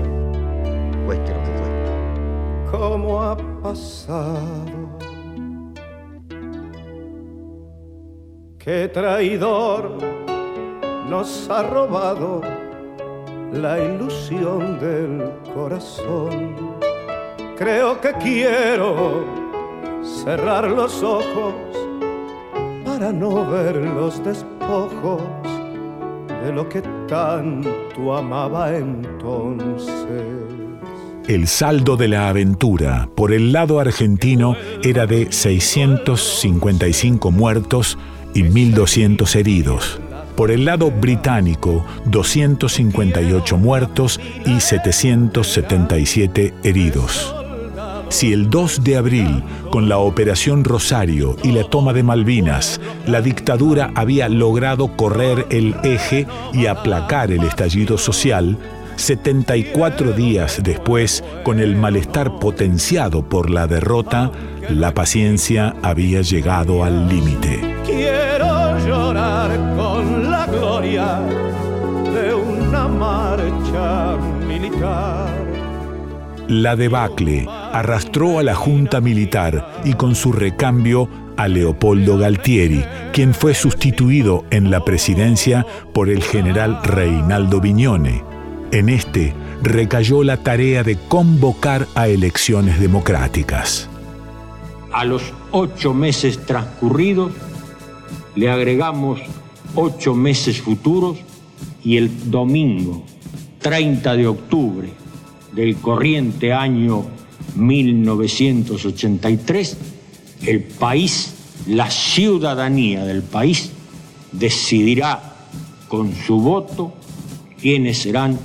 Qué 8.59 8.89
traidor 8.89 9.99
nos 11.09 11.49
ha 11.49 11.63
robado 11.63 12.41
la 13.53 13.79
ilusión 13.79 14.81
del 14.81 15.33
corazón. 15.55 16.57
Creo 17.57 18.01
que 18.01 18.13
quiero 18.15 19.25
cerrar 20.03 20.69
los 20.69 21.03
ojos 21.05 21.55
para 22.85 23.13
no 23.13 23.49
ver 23.49 23.77
los 23.77 24.23
despojos 24.25 25.23
de 26.43 26.53
lo 26.53 26.69
que 26.69 26.83
tanto 27.07 28.17
amaba 28.17 28.75
entonces. 28.77 30.50
El 31.29 31.47
saldo 31.47 31.97
de 31.97 32.09
la 32.09 32.29
aventura 32.29 33.09
por 33.15 33.33
el 33.33 33.53
lado 33.53 33.79
argentino 33.79 34.57
era 34.83 35.07
de 35.07 35.31
655 35.31 37.31
muertos 37.31 37.97
y 38.35 38.43
1.200 38.43 39.37
heridos. 39.37 40.01
Por 40.37 40.51
el 40.51 40.65
lado 40.65 40.91
británico, 40.91 41.87
258 42.07 43.57
muertos 43.59 44.19
y 44.47 44.59
777 44.61 46.55
heridos. 46.65 47.37
Si 48.09 48.33
el 48.33 48.51
2 48.51 48.83
de 48.83 48.97
abril, 48.97 49.45
con 49.71 49.89
la 49.89 49.99
Operación 49.99 50.65
Rosario 50.65 51.37
y 51.45 51.53
la 51.53 51.63
toma 51.63 51.93
de 51.93 52.03
Malvinas, 52.03 52.81
la 53.07 53.23
dictadura 53.23 53.93
había 53.95 54.29
logrado 54.29 54.97
correr 54.97 55.47
el 55.51 55.77
eje 55.85 56.27
y 56.53 56.67
aplacar 56.67 57.31
el 57.31 57.45
estallido 57.45 57.97
social, 57.99 58.59
74 59.01 60.13
días 60.13 60.61
después, 60.63 61.25
con 61.43 61.59
el 61.59 61.75
malestar 61.75 62.39
potenciado 62.39 63.29
por 63.29 63.51
la 63.51 63.67
derrota, 63.67 64.31
la 64.69 64.93
paciencia 64.95 65.75
había 65.83 66.21
llegado 66.21 66.85
al 66.85 67.09
límite. 67.09 67.61
Quiero 67.85 68.79
llorar 68.87 69.51
con 69.77 70.31
la 70.31 70.47
gloria 70.47 71.21
de 72.13 72.35
una 72.35 72.89
marcha 72.89 74.17
militar. 74.47 75.29
La 76.49 76.77
debacle 76.77 77.47
arrastró 77.49 78.39
a 78.39 78.43
la 78.43 78.55
Junta 78.55 79.01
Militar 79.01 79.83
y 79.85 79.95
con 79.95 80.15
su 80.15 80.33
recambio 80.33 81.09
a 81.37 81.49
Leopoldo 81.49 82.19
Galtieri, 82.19 82.85
quien 83.13 83.33
fue 83.35 83.55
sustituido 83.55 84.45
en 84.51 84.71
la 84.71 84.85
presidencia 84.85 85.65
por 85.95 86.11
el 86.11 86.23
general 86.23 86.81
Reinaldo 86.83 87.61
Viñone. 87.61 88.30
En 88.73 88.89
este 88.89 89.35
recayó 89.63 90.23
la 90.23 90.37
tarea 90.37 90.85
de 90.85 90.97
convocar 90.97 91.89
a 91.97 92.07
elecciones 92.07 92.79
democráticas. 92.79 93.89
A 94.93 95.05
los 95.05 95.25
ocho 95.51 95.93
meses 95.93 96.47
transcurridos 96.47 97.33
le 98.37 98.49
agregamos 98.49 99.21
ocho 99.75 100.15
meses 100.15 100.61
futuros 100.61 101.19
y 101.83 101.97
el 101.97 102.31
domingo 102.31 103.03
30 103.61 104.15
de 104.15 104.29
octubre 104.29 104.89
del 105.53 105.75
corriente 105.79 106.53
año 106.53 107.07
1983, 107.57 109.77
el 110.47 110.63
país, 110.63 111.35
la 111.67 111.91
ciudadanía 111.91 113.05
del 113.05 113.23
país, 113.23 113.73
decidirá 114.31 115.35
con 115.89 116.15
su 116.15 116.41
voto 116.41 116.95
quiénes 117.61 117.99
serán 117.99 118.39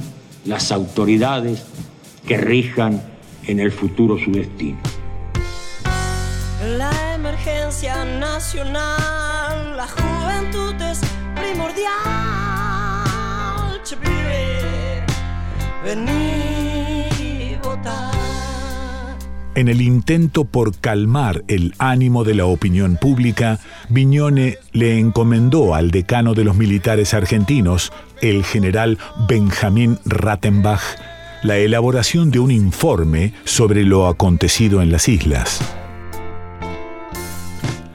las 0.45 0.71
autoridades 0.71 1.63
que 2.27 2.37
rijan 2.37 3.01
en 3.47 3.59
el 3.59 3.71
futuro 3.71 4.17
su 4.17 4.31
destino. 4.31 4.79
La 6.77 7.15
emergencia 7.15 8.05
nacional, 8.05 9.77
la 9.77 9.87
juventud 9.87 10.75
es 10.81 11.01
primordial. 11.35 12.15
Vení, 15.85 16.54
En 19.55 19.69
el 19.69 19.81
intento 19.81 20.43
por 20.43 20.77
calmar 20.77 21.45
el 21.47 21.73
ánimo 21.77 22.25
de 22.25 22.35
la 22.35 22.45
opinión 22.45 22.97
pública, 22.97 23.61
Viñone 23.87 24.57
le 24.73 24.99
encomendó 24.99 25.73
al 25.73 25.91
decano 25.91 26.33
de 26.33 26.43
los 26.43 26.57
militares 26.57 27.13
argentinos, 27.13 27.93
el 28.21 28.43
general 28.43 28.97
Benjamín 29.29 29.97
Rattenbach, 30.03 30.81
la 31.41 31.55
elaboración 31.55 32.31
de 32.31 32.39
un 32.39 32.51
informe 32.51 33.31
sobre 33.45 33.83
lo 33.83 34.07
acontecido 34.07 34.81
en 34.81 34.91
las 34.91 35.07
islas. 35.07 35.61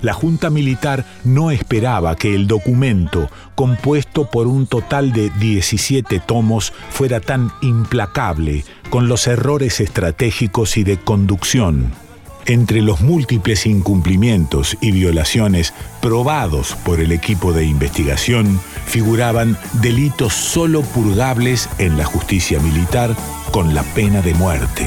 La 0.01 0.15
Junta 0.15 0.49
Militar 0.49 1.05
no 1.25 1.51
esperaba 1.51 2.17
que 2.17 2.35
el 2.35 2.47
documento, 2.47 3.29
compuesto 3.55 4.31
por 4.31 4.47
un 4.47 4.67
total 4.67 5.13
de 5.13 5.29
17 5.39 6.21
tomos, 6.21 6.73
fuera 6.89 7.21
tan 7.21 7.53
implacable 7.61 8.65
con 8.91 9.09
los 9.09 9.27
errores 9.27 9.81
estratégicos 9.81 10.77
y 10.77 10.85
de 10.85 10.99
conducción. 10.99 11.93
Entre 12.47 12.83
los 12.83 13.01
múltiples 13.01 13.67
incumplimientos 13.67 14.77
y 14.81 14.91
violaciones 14.91 15.73
probados 16.03 16.75
por 16.85 17.01
el 17.01 17.13
equipo 17.13 17.53
de 17.53 17.65
investigación 17.65 18.61
figuraban 18.87 19.57
delitos 19.75 20.33
solo 20.33 20.83
purgables 20.83 21.69
en 21.79 21.97
la 21.97 22.05
justicia 22.05 22.59
militar 22.59 23.15
con 23.53 23.75
la 23.75 23.83
pena 23.83 24.21
de 24.21 24.35
muerte. 24.35 24.87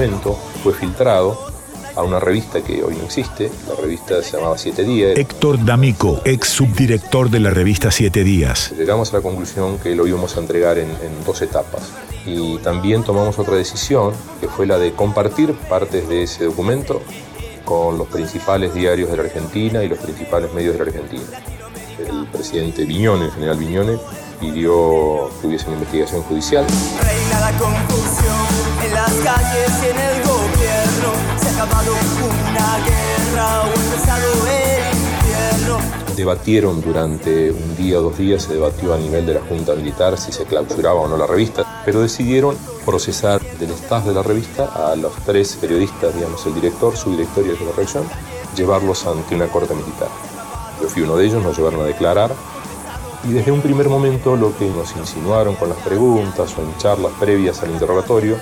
Documento 0.00 0.38
fue 0.62 0.72
filtrado 0.72 1.38
a 1.94 2.02
una 2.02 2.20
revista 2.20 2.62
que 2.62 2.82
hoy 2.82 2.94
no 2.96 3.04
existe, 3.04 3.50
la 3.68 3.74
revista 3.74 4.22
se 4.22 4.36
llamaba 4.36 4.56
Siete 4.56 4.82
Días. 4.82 5.18
Héctor 5.18 5.62
D'Amico, 5.62 6.22
ex 6.24 6.48
subdirector 6.48 7.28
de 7.28 7.40
la 7.40 7.50
revista 7.50 7.90
Siete 7.90 8.24
Días. 8.24 8.72
Llegamos 8.78 9.12
a 9.12 9.18
la 9.18 9.22
conclusión 9.22 9.78
que 9.78 9.94
lo 9.94 10.06
íbamos 10.06 10.36
a 10.36 10.40
entregar 10.40 10.78
en, 10.78 10.88
en 10.88 11.24
dos 11.26 11.42
etapas 11.42 11.82
y 12.24 12.56
también 12.58 13.02
tomamos 13.02 13.38
otra 13.38 13.56
decisión 13.56 14.12
que 14.40 14.48
fue 14.48 14.66
la 14.66 14.78
de 14.78 14.92
compartir 14.92 15.52
partes 15.68 16.08
de 16.08 16.22
ese 16.22 16.44
documento 16.44 17.02
con 17.66 17.98
los 17.98 18.08
principales 18.08 18.72
diarios 18.72 19.10
de 19.10 19.18
la 19.18 19.24
Argentina 19.24 19.84
y 19.84 19.88
los 19.88 19.98
principales 19.98 20.52
medios 20.54 20.78
de 20.78 20.78
la 20.78 20.84
Argentina. 20.86 21.24
El 21.98 22.26
presidente 22.28 22.84
Viñone, 22.86 23.26
el 23.26 23.32
general 23.32 23.58
Viñone, 23.58 23.98
pidió 24.40 25.28
que 25.40 25.48
hubiese 25.48 25.66
una 25.66 25.74
investigación 25.74 26.22
judicial. 26.22 26.64
Reina 27.02 27.40
la 27.40 27.58
confusión 27.58 28.49
las 29.10 29.24
calles 29.24 29.70
y 29.82 29.90
en 29.90 29.98
el 29.98 30.22
gobierno. 30.22 31.10
Se 31.36 31.48
ha 31.48 31.64
acabado 31.64 31.92
una 31.92 32.78
guerra 32.86 33.62
o 33.62 33.66
empezado 33.66 34.28
el 34.46 34.96
infierno. 34.96 35.78
Debatieron 36.16 36.80
durante 36.80 37.50
un 37.50 37.76
día 37.76 37.98
o 37.98 38.02
dos 38.02 38.18
días, 38.18 38.42
se 38.42 38.54
debatió 38.54 38.94
a 38.94 38.98
nivel 38.98 39.26
de 39.26 39.34
la 39.34 39.40
Junta 39.40 39.74
Militar 39.74 40.18
si 40.18 40.32
se 40.32 40.44
clausuraba 40.44 41.00
o 41.00 41.08
no 41.08 41.16
la 41.16 41.26
revista, 41.26 41.82
pero 41.84 42.00
decidieron 42.00 42.56
procesar 42.84 43.40
del 43.58 43.70
staff 43.70 44.04
de 44.04 44.14
la 44.14 44.22
revista 44.22 44.66
a 44.74 44.96
los 44.96 45.14
tres 45.24 45.56
periodistas, 45.60 46.14
digamos, 46.14 46.44
el 46.46 46.54
director, 46.54 46.96
su 46.96 47.10
director 47.12 47.44
y 47.46 47.50
el 47.50 47.58
de 47.58 47.64
la 47.64 47.72
redacción, 47.72 48.04
llevarlos 48.56 49.06
ante 49.06 49.34
una 49.34 49.48
corte 49.48 49.74
militar. 49.74 50.08
Yo 50.80 50.88
fui 50.88 51.02
uno 51.02 51.16
de 51.16 51.26
ellos, 51.26 51.42
nos 51.42 51.56
llevaron 51.56 51.80
a 51.80 51.84
declarar 51.84 52.32
y 53.28 53.32
desde 53.32 53.52
un 53.52 53.60
primer 53.60 53.88
momento 53.88 54.34
lo 54.34 54.56
que 54.56 54.66
nos 54.66 54.96
insinuaron 54.96 55.54
con 55.54 55.68
las 55.68 55.78
preguntas 55.78 56.56
o 56.56 56.62
en 56.62 56.76
charlas 56.78 57.12
previas 57.18 57.62
al 57.62 57.70
interrogatorio 57.70 58.36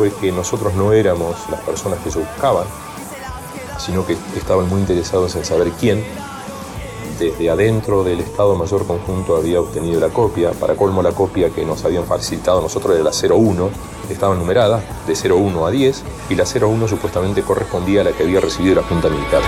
fue 0.00 0.10
que 0.14 0.32
nosotros 0.32 0.72
no 0.72 0.94
éramos 0.94 1.36
las 1.50 1.60
personas 1.60 1.98
que 1.98 2.10
se 2.10 2.20
buscaban, 2.20 2.64
sino 3.78 4.06
que 4.06 4.16
estaban 4.34 4.66
muy 4.66 4.80
interesados 4.80 5.36
en 5.36 5.44
saber 5.44 5.72
quién 5.78 6.02
desde 7.18 7.50
adentro 7.50 8.02
del 8.02 8.20
Estado 8.20 8.56
Mayor 8.56 8.86
Conjunto 8.86 9.36
había 9.36 9.60
obtenido 9.60 10.00
la 10.00 10.08
copia. 10.08 10.52
Para 10.52 10.74
colmo, 10.74 11.02
la 11.02 11.12
copia 11.12 11.50
que 11.50 11.66
nos 11.66 11.84
habían 11.84 12.04
facilitado 12.04 12.62
nosotros 12.62 12.94
era 12.94 13.04
la 13.04 13.10
01, 13.10 13.68
estaba 14.08 14.34
numerada 14.34 14.82
de 15.06 15.30
01 15.30 15.66
a 15.66 15.70
10, 15.70 16.02
y 16.30 16.34
la 16.34 16.44
01 16.44 16.88
supuestamente 16.88 17.42
correspondía 17.42 18.00
a 18.00 18.04
la 18.04 18.12
que 18.12 18.22
había 18.22 18.40
recibido 18.40 18.76
la 18.76 18.82
Junta 18.84 19.10
Militar. 19.10 19.42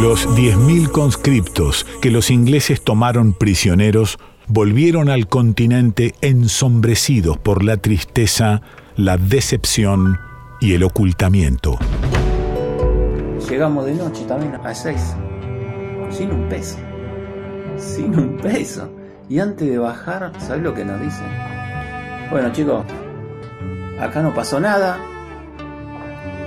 Los 0.00 0.28
10.000 0.28 0.90
conscriptos 0.90 1.86
que 2.00 2.10
los 2.10 2.30
ingleses 2.30 2.82
tomaron 2.82 3.32
prisioneros 3.32 4.18
volvieron 4.48 5.10
al 5.10 5.28
continente 5.28 6.14
ensombrecidos 6.22 7.36
por 7.38 7.62
la 7.62 7.76
tristeza, 7.76 8.62
la 8.96 9.18
decepción 9.18 10.18
y 10.60 10.72
el 10.72 10.82
ocultamiento. 10.82 11.78
Llegamos 13.48 13.86
de 13.86 13.94
noche 13.94 14.24
también 14.24 14.54
a 14.54 14.74
6, 14.74 15.14
sin 16.10 16.30
un 16.32 16.48
peso, 16.48 16.78
sin 17.76 18.18
un 18.18 18.36
peso. 18.38 18.90
Y 19.28 19.40
antes 19.40 19.68
de 19.68 19.78
bajar, 19.78 20.32
¿sabes 20.38 20.62
lo 20.62 20.74
que 20.74 20.84
nos 20.84 21.00
dicen? 21.00 21.26
Bueno 22.30 22.50
chicos, 22.52 22.84
acá 24.00 24.22
no 24.22 24.34
pasó 24.34 24.58
nada, 24.58 24.98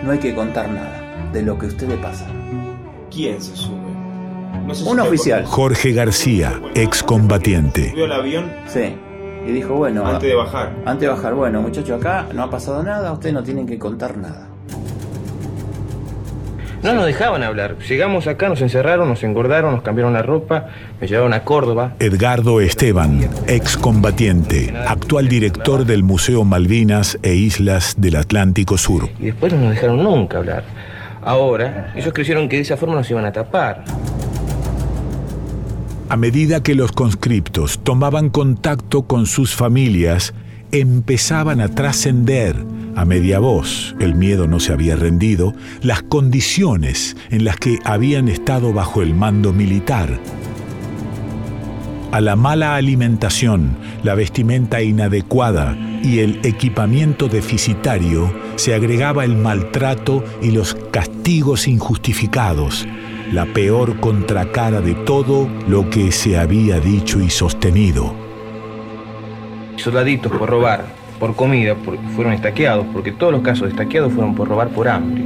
no 0.04 0.12
hay 0.12 0.20
que 0.20 0.34
contar 0.34 0.70
nada 0.70 1.30
de 1.32 1.44
lo 1.44 1.58
que 1.58 1.68
a 1.68 1.70
usted 1.70 1.88
le 1.88 1.98
pasa. 1.98 2.28
¿Quién 3.12 3.42
se 3.42 3.56
sube? 3.56 3.81
No 4.66 4.74
Un 4.90 5.00
oficial. 5.00 5.46
Jorge 5.46 5.92
García, 5.92 6.62
excombatiente. 6.76 7.92
¿Subió 7.92 8.06
al 8.06 8.14
avión? 8.14 8.52
Sí. 8.68 8.96
Y 9.48 9.52
dijo, 9.52 9.76
bueno. 9.76 10.06
Antes 10.06 10.30
de 10.30 10.36
bajar. 10.36 10.72
Antes 10.86 11.02
de 11.02 11.08
bajar, 11.08 11.34
bueno, 11.34 11.62
muchachos, 11.62 12.00
acá 12.00 12.28
no 12.34 12.44
ha 12.44 12.50
pasado 12.50 12.84
nada, 12.84 13.12
ustedes 13.12 13.34
no 13.34 13.44
tienen 13.44 13.66
que 13.66 13.80
contar 13.80 14.18
nada. 14.18 14.48
No 16.84 16.94
nos 16.94 17.06
dejaban 17.06 17.44
hablar. 17.44 17.78
Llegamos 17.78 18.26
acá, 18.26 18.50
nos 18.50 18.60
encerraron, 18.62 19.08
nos 19.08 19.24
engordaron, 19.24 19.74
nos 19.74 19.84
cambiaron 19.84 20.14
la 20.14 20.24
ropa, 20.24 20.68
me 21.00 21.08
llevaron 21.08 21.32
a 21.34 21.44
Córdoba. 21.44 21.94
Edgardo 22.00 22.60
Esteban, 22.60 23.30
excombatiente, 23.46 24.74
actual 24.88 25.28
director 25.28 25.86
del 25.86 26.02
Museo 26.02 26.44
Malvinas 26.44 27.20
e 27.22 27.36
Islas 27.36 27.96
del 27.98 28.16
Atlántico 28.16 28.80
Sur. 28.80 29.10
Y 29.20 29.26
después 29.26 29.54
no 29.54 29.60
nos 29.60 29.70
dejaron 29.72 30.04
nunca 30.04 30.40
hablar. 30.40 30.64
Ahora, 31.22 31.94
ellos 31.96 32.12
creyeron 32.14 32.50
que 32.50 32.56
de 32.56 32.64
esa 32.64 32.78
forma 32.78 32.96
nos 32.96 33.12
iban 33.12 33.26
a 33.26 33.32
tapar. 33.32 33.84
A 36.12 36.18
medida 36.18 36.62
que 36.62 36.76
los 36.76 36.92
conscriptos 36.92 37.80
tomaban 37.86 38.32
contacto 38.32 39.04
con 39.04 39.26
sus 39.26 39.56
familias, 39.56 40.34
empezaban 40.74 41.62
a 41.62 41.70
trascender 41.70 42.66
a 42.98 43.06
media 43.06 43.40
voz, 43.40 43.96
el 43.98 44.16
miedo 44.16 44.46
no 44.46 44.60
se 44.60 44.74
había 44.74 44.98
rendido, 44.98 45.54
las 45.82 46.04
condiciones 46.04 47.16
en 47.30 47.46
las 47.46 47.56
que 47.56 47.80
habían 47.86 48.28
estado 48.28 48.74
bajo 48.74 49.02
el 49.02 49.16
mando 49.16 49.54
militar. 49.54 50.20
A 52.12 52.20
la 52.20 52.36
mala 52.36 52.76
alimentación, 52.76 53.78
la 54.04 54.14
vestimenta 54.14 54.82
inadecuada 54.82 55.78
y 56.04 56.20
el 56.20 56.42
equipamiento 56.44 57.30
deficitario 57.30 58.34
se 58.58 58.74
agregaba 58.74 59.24
el 59.24 59.38
maltrato 59.38 60.26
y 60.42 60.52
los 60.52 60.76
castigos 60.92 61.70
injustificados, 61.70 62.86
la 63.32 63.46
peor 63.46 64.00
contracara 64.00 64.82
de 64.82 64.94
todo 64.94 65.48
lo 65.68 65.90
que 65.90 66.12
se 66.12 66.38
había 66.38 66.80
dicho 66.80 67.20
y 67.22 67.30
sostenido. 67.30 68.14
Soldaditos 69.78 70.32
por 70.34 70.50
robar, 70.50 70.86
por 71.20 71.36
comida, 71.36 71.76
por- 71.76 71.98
fueron 72.16 72.34
estaqueados, 72.34 72.86
porque 72.94 73.12
todos 73.12 73.32
los 73.32 73.42
casos 73.42 73.64
de 73.64 73.70
estaqueados 73.70 74.12
fueron 74.14 74.36
por 74.36 74.48
robar 74.50 74.68
por 74.70 74.88
hambre. 74.88 75.24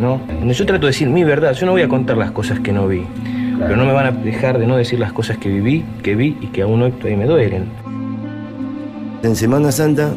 ¿No? 0.00 0.20
Yo 0.52 0.66
trato 0.66 0.82
de 0.82 0.88
decir 0.92 1.08
mi 1.08 1.24
verdad, 1.24 1.52
yo 1.54 1.64
no 1.66 1.72
voy 1.72 1.82
a 1.82 1.88
contar 1.88 2.16
las 2.18 2.30
cosas 2.30 2.60
que 2.60 2.72
no 2.72 2.86
vi, 2.86 3.02
pero 3.58 3.76
no 3.76 3.84
me 3.86 3.92
van 3.92 4.06
a 4.06 4.10
dejar 4.10 4.58
de 4.58 4.66
no 4.66 4.76
decir 4.76 4.98
las 4.98 5.12
cosas 5.12 5.38
que 5.38 5.48
viví, 5.48 5.84
que 6.02 6.14
vi 6.14 6.36
y 6.40 6.48
que 6.48 6.62
aún 6.62 6.82
hoy 6.82 6.92
todavía 6.92 7.16
me 7.18 7.24
duelen. 7.26 7.64
En 9.22 9.34
Semana 9.36 9.72
Santa 9.72 10.14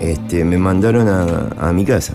este, 0.00 0.44
me 0.44 0.58
mandaron 0.58 1.08
a, 1.08 1.68
a 1.68 1.72
mi 1.72 1.84
casa. 1.84 2.14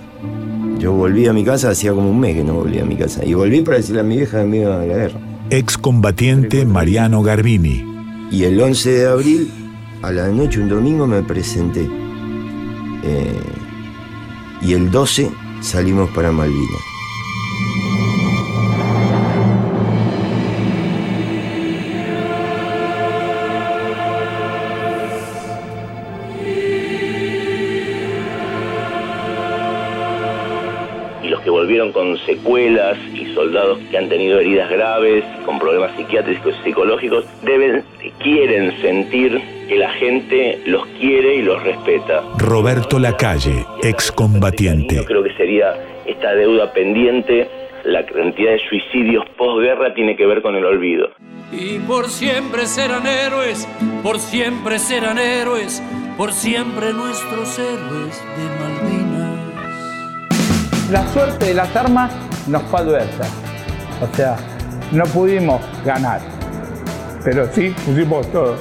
Yo 0.81 0.93
volví 0.93 1.27
a 1.27 1.33
mi 1.33 1.45
casa, 1.45 1.69
hacía 1.69 1.93
como 1.93 2.09
un 2.09 2.19
mes 2.19 2.35
que 2.35 2.43
no 2.43 2.55
volví 2.55 2.79
a 2.79 2.85
mi 2.85 2.95
casa. 2.95 3.23
Y 3.23 3.35
volví 3.35 3.61
para 3.61 3.77
decirle 3.77 4.01
a 4.01 4.03
mi 4.03 4.17
vieja 4.17 4.41
que 4.41 4.47
me 4.47 4.57
iba 4.61 4.73
a 4.73 4.79
la 4.79 4.85
guerra. 4.85 5.19
Excombatiente 5.51 6.65
Mariano 6.65 7.21
Garbini. 7.21 7.85
Y 8.31 8.45
el 8.45 8.59
11 8.59 8.89
de 8.89 9.07
abril, 9.07 9.51
a 10.01 10.11
la 10.11 10.29
noche, 10.29 10.59
un 10.59 10.69
domingo, 10.69 11.05
me 11.05 11.21
presenté. 11.21 11.87
Eh, 13.03 13.43
y 14.63 14.73
el 14.73 14.89
12 14.89 15.29
salimos 15.61 16.09
para 16.15 16.31
Malvinas. 16.31 16.90
Con 31.89 32.17
secuelas 32.19 32.97
y 33.15 33.33
soldados 33.33 33.79
que 33.89 33.97
han 33.97 34.07
tenido 34.07 34.39
heridas 34.39 34.69
graves, 34.69 35.23
con 35.45 35.57
problemas 35.57 35.95
psiquiátricos 35.97 36.53
y 36.59 36.63
psicológicos, 36.63 37.25
deben, 37.41 37.83
quieren 38.19 38.79
sentir 38.81 39.41
que 39.67 39.77
la 39.77 39.89
gente 39.93 40.61
los 40.65 40.85
quiere 40.99 41.37
y 41.37 41.41
los 41.41 41.63
respeta. 41.63 42.23
Roberto 42.37 42.99
Lacalle, 42.99 43.65
excombatiente. 43.81 44.95
Yo 44.95 45.05
creo 45.05 45.23
que 45.23 45.33
sería 45.33 45.73
esta 46.05 46.35
deuda 46.35 46.71
pendiente, 46.71 47.49
la 47.83 48.05
cantidad 48.05 48.51
de 48.51 48.59
suicidios 48.69 49.25
posguerra 49.37 49.93
tiene 49.93 50.15
que 50.15 50.25
ver 50.25 50.41
con 50.41 50.55
el 50.55 50.65
olvido. 50.65 51.09
Y 51.51 51.79
por 51.79 52.09
siempre 52.09 52.65
serán 52.67 53.07
héroes, 53.07 53.67
por 54.03 54.19
siempre 54.19 54.77
serán 54.77 55.17
héroes, 55.17 55.81
por 56.17 56.31
siempre 56.31 56.93
nuestros 56.93 57.57
héroes 57.57 58.23
de. 58.37 58.60
La 60.91 61.07
suerte 61.13 61.45
de 61.45 61.53
las 61.53 61.73
armas 61.73 62.11
nos 62.47 62.63
fue 62.63 62.81
adversa. 62.81 63.23
O 64.01 64.13
sea, 64.13 64.35
no 64.91 65.05
pudimos 65.05 65.61
ganar, 65.85 66.19
pero 67.23 67.47
sí 67.53 67.73
pusimos 67.85 68.29
todo. 68.33 68.57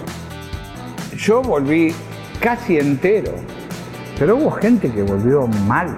Yo 1.16 1.42
volví 1.42 1.92
casi 2.38 2.78
entero, 2.78 3.32
pero 4.16 4.36
hubo 4.36 4.52
gente 4.52 4.92
que 4.92 5.02
volvió 5.02 5.48
mal, 5.66 5.96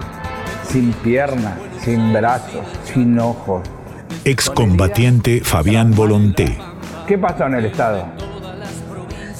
sin 0.67 0.91
piernas, 1.03 1.53
sin 1.79 2.11
brazos, 2.11 2.65
sin 2.83 3.19
ojos. 3.19 3.61
Excombatiente 4.25 5.39
Fabián 5.41 5.93
Volonté. 5.93 6.57
¿Qué 7.07 7.15
pasó 7.15 7.45
en 7.45 7.53
el 7.53 7.65
Estado? 7.65 8.07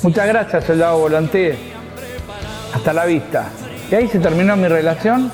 Muchas 0.04 0.28
gracias, 0.28 0.66
soldado 0.66 1.00
Volonté. 1.00 1.58
Hasta 2.72 2.94
la 2.94 3.06
vista. 3.06 3.48
Y 3.90 3.96
ahí 3.96 4.08
se 4.08 4.20
terminó 4.20 4.56
mi 4.56 4.68
relación 4.68 5.32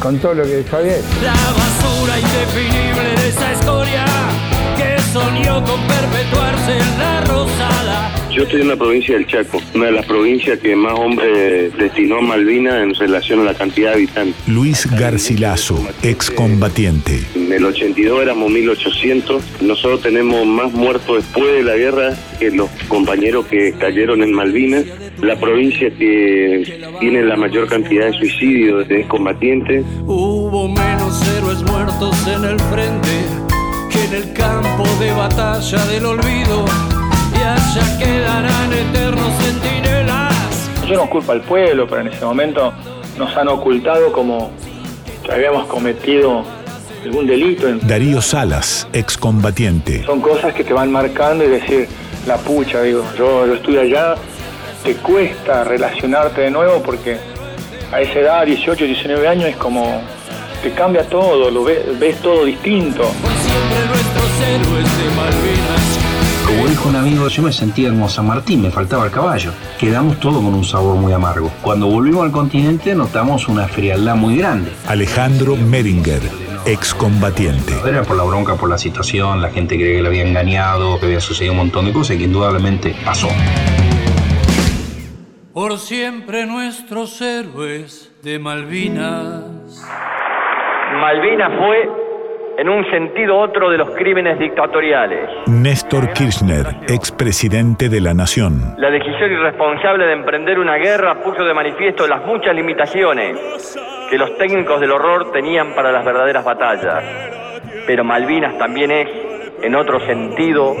con 0.00 0.18
todo 0.18 0.34
lo 0.34 0.44
que 0.44 0.64
había 0.72 0.96
hecho. 0.96 1.06
La 1.22 1.32
basura 1.32 2.18
indefinible 2.18 3.22
de 3.22 3.28
esa 3.28 3.52
historia 3.52 4.04
que 4.76 5.00
soñó 5.12 5.64
con 5.64 5.80
perpetuarse 5.86 6.78
en 6.78 6.98
la 6.98 7.20
Rosada. 7.22 8.15
Yo 8.36 8.42
estoy 8.42 8.60
en 8.60 8.68
la 8.68 8.76
provincia 8.76 9.14
del 9.14 9.26
Chaco, 9.26 9.62
una 9.74 9.86
de 9.86 9.92
las 9.92 10.04
provincias 10.04 10.58
que 10.58 10.76
más 10.76 10.92
hombres 10.92 11.74
destinó 11.78 12.18
a 12.18 12.20
Malvinas 12.20 12.82
en 12.82 12.94
relación 12.94 13.40
a 13.40 13.44
la 13.44 13.54
cantidad 13.54 13.92
de 13.92 13.94
habitantes. 13.94 14.34
Luis 14.46 14.86
Garcilaso, 14.90 15.82
excombatiente. 16.02 17.22
En 17.34 17.50
el 17.50 17.64
82 17.64 18.22
éramos 18.22 18.50
1800. 18.50 19.42
Nosotros 19.62 20.02
tenemos 20.02 20.44
más 20.44 20.70
muertos 20.70 21.24
después 21.24 21.50
de 21.50 21.62
la 21.62 21.76
guerra 21.76 22.14
que 22.38 22.50
los 22.50 22.68
compañeros 22.88 23.46
que 23.46 23.72
cayeron 23.72 24.22
en 24.22 24.34
Malvinas. 24.34 24.84
La 25.22 25.40
provincia 25.40 25.88
que 25.96 26.90
tiene 27.00 27.22
la 27.22 27.36
mayor 27.36 27.68
cantidad 27.68 28.04
de 28.04 28.12
suicidios 28.18 28.86
de 28.86 29.08
combatientes. 29.08 29.82
Hubo 30.04 30.68
menos 30.68 31.26
héroes 31.38 31.62
muertos 31.62 32.14
en 32.26 32.44
el 32.44 32.60
frente 32.60 33.08
que 33.90 34.04
en 34.04 34.14
el 34.22 34.32
campo 34.34 34.84
de 35.00 35.10
batalla 35.12 35.86
del 35.86 36.04
olvido. 36.04 36.95
Y 37.46 37.48
allá 37.48 37.98
quedarán 37.98 38.72
eternos 38.72 39.32
centinelas. 39.40 40.70
Yo 40.88 40.96
no 40.96 41.08
culpo 41.08 41.30
al 41.30 41.42
pueblo, 41.42 41.86
pero 41.86 42.00
en 42.00 42.08
ese 42.08 42.24
momento 42.24 42.72
nos 43.16 43.36
han 43.36 43.46
ocultado 43.46 44.12
como 44.12 44.50
que 45.24 45.30
habíamos 45.30 45.66
cometido 45.66 46.42
algún 47.04 47.28
delito. 47.28 47.68
Darío 47.82 48.20
Salas, 48.20 48.88
excombatiente. 48.92 50.02
Son 50.04 50.20
cosas 50.20 50.54
que 50.54 50.64
te 50.64 50.72
van 50.72 50.90
marcando 50.90 51.44
y 51.44 51.48
decir, 51.48 51.88
la 52.26 52.36
pucha, 52.36 52.82
digo, 52.82 53.04
yo, 53.16 53.46
yo 53.46 53.54
estuve 53.54 53.80
allá, 53.80 54.16
te 54.82 54.94
cuesta 54.94 55.62
relacionarte 55.62 56.40
de 56.40 56.50
nuevo 56.50 56.82
porque 56.82 57.16
a 57.92 58.00
esa 58.00 58.18
edad, 58.18 58.44
18, 58.44 58.86
19 58.86 59.28
años, 59.28 59.50
es 59.50 59.56
como, 59.56 60.02
te 60.64 60.72
cambia 60.72 61.04
todo, 61.04 61.48
lo 61.48 61.62
ves, 61.62 61.96
ves 62.00 62.16
todo 62.16 62.44
distinto. 62.44 63.04
Siempre 63.04 63.86
nuestros 63.86 64.40
héroes 64.40 64.98
de 64.98 65.14
Malvinas. 65.14 65.55
Como 66.56 66.68
dijo 66.68 66.88
un 66.88 66.96
amigo, 66.96 67.28
yo 67.28 67.42
me 67.42 67.52
sentía 67.52 67.88
en 67.88 68.08
San 68.08 68.26
Martín, 68.26 68.62
me 68.62 68.70
faltaba 68.70 69.04
el 69.04 69.10
caballo. 69.10 69.52
Quedamos 69.78 70.18
todos 70.18 70.36
con 70.36 70.54
un 70.54 70.64
sabor 70.64 70.96
muy 70.96 71.12
amargo. 71.12 71.50
Cuando 71.60 71.86
volvimos 71.86 72.24
al 72.24 72.32
continente 72.32 72.94
notamos 72.94 73.46
una 73.48 73.68
frialdad 73.68 74.16
muy 74.16 74.38
grande. 74.38 74.72
Alejandro 74.88 75.54
Meringer, 75.54 76.22
excombatiente. 76.64 77.74
Era 77.86 78.04
por 78.04 78.16
la 78.16 78.22
bronca, 78.22 78.54
por 78.54 78.70
la 78.70 78.78
situación, 78.78 79.42
la 79.42 79.50
gente 79.50 79.76
creía 79.76 79.96
que 79.96 80.02
le 80.02 80.08
había 80.08 80.26
engañado, 80.26 80.98
que 80.98 81.04
había 81.04 81.20
sucedido 81.20 81.52
un 81.52 81.58
montón 81.58 81.84
de 81.84 81.92
cosas 81.92 82.16
que 82.16 82.24
indudablemente 82.24 82.96
pasó. 83.04 83.28
Por 85.52 85.78
siempre 85.78 86.46
nuestros 86.46 87.20
héroes 87.20 88.10
de 88.22 88.38
Malvinas. 88.38 89.44
Malvinas 91.02 91.52
fue 91.58 92.05
en 92.58 92.68
un 92.68 92.88
sentido 92.90 93.38
otro 93.38 93.70
de 93.70 93.76
los 93.76 93.90
crímenes 93.90 94.38
dictatoriales. 94.38 95.28
Néstor 95.46 96.12
Kirchner, 96.12 96.66
expresidente 96.88 97.88
de 97.88 98.00
la 98.00 98.14
Nación. 98.14 98.74
La 98.78 98.90
decisión 98.90 99.30
irresponsable 99.30 100.06
de 100.06 100.12
emprender 100.14 100.58
una 100.58 100.76
guerra 100.76 101.22
puso 101.22 101.44
de 101.44 101.52
manifiesto 101.52 102.06
las 102.06 102.24
muchas 102.24 102.54
limitaciones 102.54 103.76
que 104.08 104.16
los 104.16 104.38
técnicos 104.38 104.80
del 104.80 104.92
horror 104.92 105.32
tenían 105.32 105.74
para 105.74 105.92
las 105.92 106.04
verdaderas 106.04 106.44
batallas. 106.44 107.04
Pero 107.86 108.04
Malvinas 108.04 108.56
también 108.56 108.90
es, 108.90 109.08
en 109.62 109.74
otro 109.74 110.00
sentido, 110.00 110.74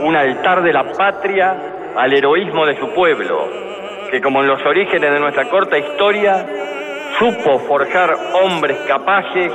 un 0.00 0.16
altar 0.16 0.62
de 0.62 0.72
la 0.72 0.84
patria 0.92 1.56
al 1.94 2.12
heroísmo 2.12 2.64
de 2.64 2.78
su 2.78 2.88
pueblo, 2.94 3.48
que 4.10 4.20
como 4.20 4.40
en 4.40 4.48
los 4.48 4.64
orígenes 4.64 5.12
de 5.12 5.20
nuestra 5.20 5.48
corta 5.50 5.76
historia, 5.76 6.46
supo 7.18 7.58
forjar 7.60 8.14
hombres 8.42 8.78
capaces 8.86 9.52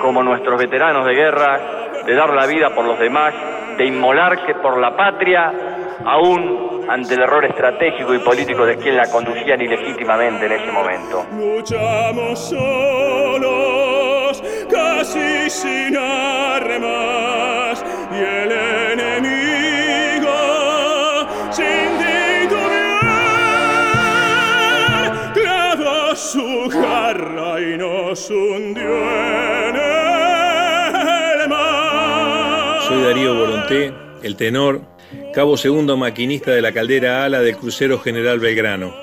como 0.00 0.22
nuestros 0.22 0.60
veteranos 0.60 1.06
de 1.06 1.14
guerra, 1.14 1.60
de 2.04 2.14
dar 2.14 2.30
la 2.30 2.46
vida 2.46 2.74
por 2.74 2.84
los 2.84 2.98
demás, 2.98 3.32
de 3.78 3.86
inmolarse 3.86 4.54
por 4.60 4.78
la 4.78 4.96
patria, 4.96 5.52
aún 6.04 6.84
ante 6.88 7.14
el 7.14 7.22
error 7.22 7.44
estratégico 7.44 8.14
y 8.14 8.18
político 8.18 8.66
de 8.66 8.76
quien 8.76 8.96
la 8.96 9.08
conducían 9.10 9.60
ilegítimamente 9.60 10.46
en 10.46 10.52
ese 10.52 10.72
momento. 10.72 11.24
Luchamos 11.32 12.38
solos, 12.50 14.42
casi 14.70 15.50
sin 15.50 15.96
armas, 15.96 17.84
y 18.12 18.18
el 18.18 18.52
enemigo 18.52 19.33
Soy 28.16 28.62
Darío 33.02 33.34
Volonté, 33.34 33.92
el 34.22 34.36
tenor, 34.36 34.82
cabo 35.32 35.56
segundo 35.56 35.96
maquinista 35.96 36.52
de 36.52 36.62
la 36.62 36.70
caldera 36.72 37.24
ala 37.24 37.40
del 37.40 37.56
crucero 37.56 37.98
General 37.98 38.38
Belgrano. 38.38 38.94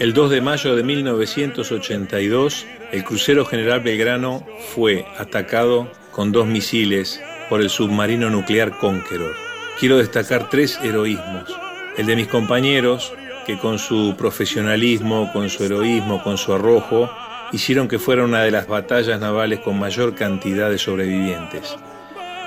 El 0.00 0.12
2 0.12 0.30
de 0.30 0.40
mayo 0.40 0.74
de 0.74 0.82
1982, 0.82 2.66
el 2.90 3.04
crucero 3.04 3.44
General 3.44 3.80
Belgrano 3.80 4.44
fue 4.74 5.06
atacado 5.18 5.88
con 6.10 6.32
dos 6.32 6.48
misiles 6.48 7.22
por 7.48 7.60
el 7.60 7.70
submarino 7.70 8.28
nuclear 8.28 8.76
Conqueror. 8.76 9.36
Quiero 9.78 9.98
destacar 9.98 10.50
tres 10.50 10.80
heroísmos. 10.82 11.48
El 11.96 12.06
de 12.06 12.16
mis 12.16 12.26
compañeros, 12.26 13.12
que 13.46 13.56
con 13.56 13.78
su 13.78 14.16
profesionalismo, 14.18 15.30
con 15.32 15.48
su 15.48 15.62
heroísmo, 15.64 16.24
con 16.24 16.38
su 16.38 16.52
arrojo, 16.52 17.08
hicieron 17.52 17.86
que 17.86 17.98
fuera 17.98 18.24
una 18.24 18.42
de 18.42 18.50
las 18.50 18.66
batallas 18.66 19.20
navales 19.20 19.60
con 19.60 19.78
mayor 19.78 20.14
cantidad 20.14 20.70
de 20.70 20.78
sobrevivientes. 20.78 21.76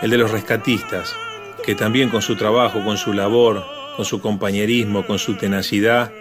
El 0.01 0.09
de 0.09 0.17
los 0.17 0.31
rescatistas, 0.31 1.15
que 1.63 1.75
también 1.75 2.09
con 2.09 2.21
su 2.21 2.35
trabajo, 2.35 2.83
con 2.83 2.97
su 2.97 3.13
labor, 3.13 3.63
con 3.95 4.05
su 4.05 4.19
compañerismo, 4.19 5.05
con 5.05 5.19
su 5.19 5.35
tenacidad, 5.35 6.11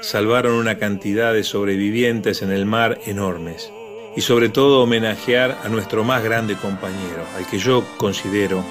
salvaron 0.00 0.54
una 0.54 0.76
cantidad 0.76 1.32
de 1.32 1.44
sobrevivientes 1.44 2.42
en 2.42 2.50
el 2.50 2.66
mar 2.66 2.98
enormes. 3.06 3.72
Y 4.16 4.20
sobre 4.20 4.48
todo 4.48 4.82
homenajear 4.82 5.58
a 5.64 5.68
nuestro 5.68 6.04
más 6.04 6.22
grande 6.22 6.56
compañero, 6.56 7.24
al 7.36 7.46
que 7.46 7.58
yo 7.58 7.84
considero 7.96 8.62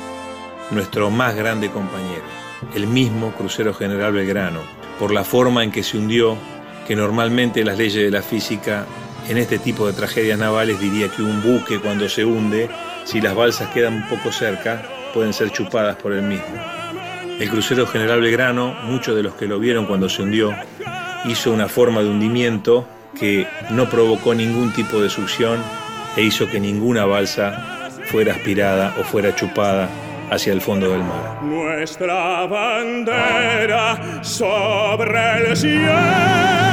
nuestro 0.69 1.09
más 1.09 1.35
grande 1.35 1.69
compañero, 1.69 2.23
el 2.75 2.85
mismo 2.85 3.31
Crucero 3.31 3.73
General 3.73 4.13
Belgrano, 4.13 4.61
por 4.99 5.11
la 5.11 5.23
forma 5.23 5.63
en 5.63 5.71
que 5.71 5.83
se 5.83 5.97
hundió, 5.97 6.37
que 6.87 6.95
normalmente 6.95 7.63
las 7.63 7.77
leyes 7.77 8.03
de 8.03 8.11
la 8.11 8.21
física 8.21 8.85
en 9.31 9.37
este 9.37 9.59
tipo 9.59 9.87
de 9.87 9.93
tragedias 9.93 10.37
navales 10.37 10.77
diría 10.77 11.07
que 11.07 11.21
un 11.21 11.41
buque 11.41 11.79
cuando 11.79 12.09
se 12.09 12.25
hunde, 12.25 12.69
si 13.05 13.21
las 13.21 13.33
balsas 13.33 13.69
quedan 13.69 14.05
poco 14.09 14.29
cerca, 14.29 14.83
pueden 15.13 15.31
ser 15.31 15.51
chupadas 15.51 15.95
por 15.95 16.11
el 16.11 16.21
mismo. 16.21 16.53
El 17.39 17.49
crucero 17.49 17.87
General 17.87 18.19
Belgrano, 18.19 18.75
muchos 18.83 19.15
de 19.15 19.23
los 19.23 19.35
que 19.35 19.47
lo 19.47 19.57
vieron 19.57 19.85
cuando 19.85 20.09
se 20.09 20.21
hundió, 20.21 20.53
hizo 21.23 21.53
una 21.53 21.69
forma 21.69 22.01
de 22.01 22.09
hundimiento 22.09 22.85
que 23.17 23.47
no 23.69 23.89
provocó 23.89 24.35
ningún 24.35 24.73
tipo 24.73 25.01
de 25.01 25.09
succión 25.09 25.63
e 26.17 26.23
hizo 26.23 26.49
que 26.49 26.59
ninguna 26.59 27.05
balsa 27.05 27.89
fuera 28.07 28.33
aspirada 28.33 28.93
o 28.99 29.03
fuera 29.05 29.33
chupada 29.33 29.87
hacia 30.29 30.51
el 30.51 30.59
fondo 30.59 30.89
del 30.89 31.03
mar. 31.03 31.41
Nuestra 31.41 32.45
bandera 32.47 34.21
sobre 34.23 35.51
el 35.51 35.55
cielo 35.55 36.70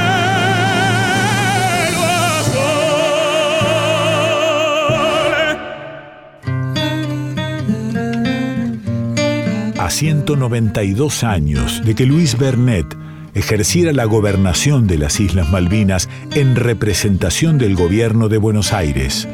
A 9.89 9.91
192 9.91 11.23
años 11.23 11.81
de 11.83 11.95
que 11.95 12.05
Luis 12.05 12.37
Bernet 12.37 12.85
ejerciera 13.33 13.91
la 13.91 14.05
gobernación 14.05 14.85
de 14.85 14.99
las 14.99 15.19
Islas 15.19 15.49
Malvinas 15.49 16.09
en 16.35 16.55
representación 16.55 17.57
del 17.57 17.75
gobierno 17.75 18.29
de 18.29 18.37
Buenos 18.37 18.71
Aires, 18.71 19.27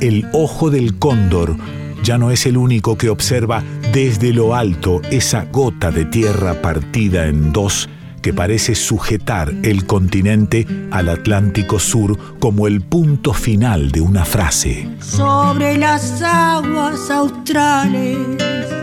el 0.00 0.26
ojo 0.32 0.70
del 0.70 0.98
cóndor 0.98 1.54
ya 2.02 2.16
no 2.16 2.30
es 2.30 2.46
el 2.46 2.56
único 2.56 2.96
que 2.96 3.10
observa 3.10 3.62
desde 3.92 4.32
lo 4.32 4.54
alto 4.54 5.02
esa 5.10 5.44
gota 5.52 5.90
de 5.90 6.06
tierra 6.06 6.62
partida 6.62 7.26
en 7.26 7.52
dos 7.52 7.90
que 8.22 8.32
parece 8.32 8.76
sujetar 8.76 9.52
el 9.62 9.84
continente 9.84 10.66
al 10.90 11.10
Atlántico 11.10 11.78
Sur 11.78 12.38
como 12.38 12.66
el 12.66 12.80
punto 12.80 13.34
final 13.34 13.92
de 13.92 14.00
una 14.00 14.24
frase. 14.24 14.88
Sobre 15.02 15.76
las 15.76 16.22
aguas 16.22 17.10
australes 17.10 18.79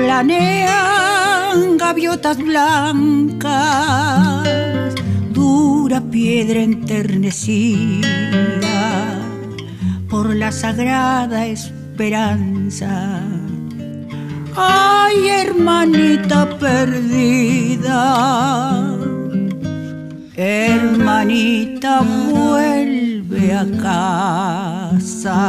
planean 0.00 1.76
gaviotas 1.76 2.38
blancas, 2.38 3.44
dura 5.30 6.00
piedra 6.00 6.62
enternecida 6.62 8.08
por 10.08 10.34
la 10.34 10.50
sagrada 10.52 11.46
esperanza. 11.46 13.20
Ay, 14.56 15.28
hermanita 15.28 16.48
perdida, 16.58 18.00
hermanita 20.34 22.00
vuelve 22.30 23.54
a 23.54 23.66
casa. 23.82 25.40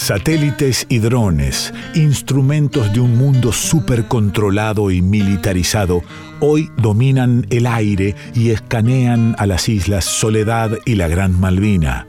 Satélites 0.00 0.86
y 0.88 0.98
drones, 0.98 1.74
instrumentos 1.94 2.90
de 2.94 3.00
un 3.00 3.18
mundo 3.18 3.52
supercontrolado 3.52 4.90
y 4.90 5.02
militarizado, 5.02 6.02
hoy 6.40 6.70
dominan 6.78 7.46
el 7.50 7.66
aire 7.66 8.16
y 8.34 8.48
escanean 8.48 9.36
a 9.38 9.44
las 9.44 9.68
islas 9.68 10.06
Soledad 10.06 10.70
y 10.86 10.94
la 10.94 11.06
Gran 11.06 11.38
Malvina. 11.38 12.06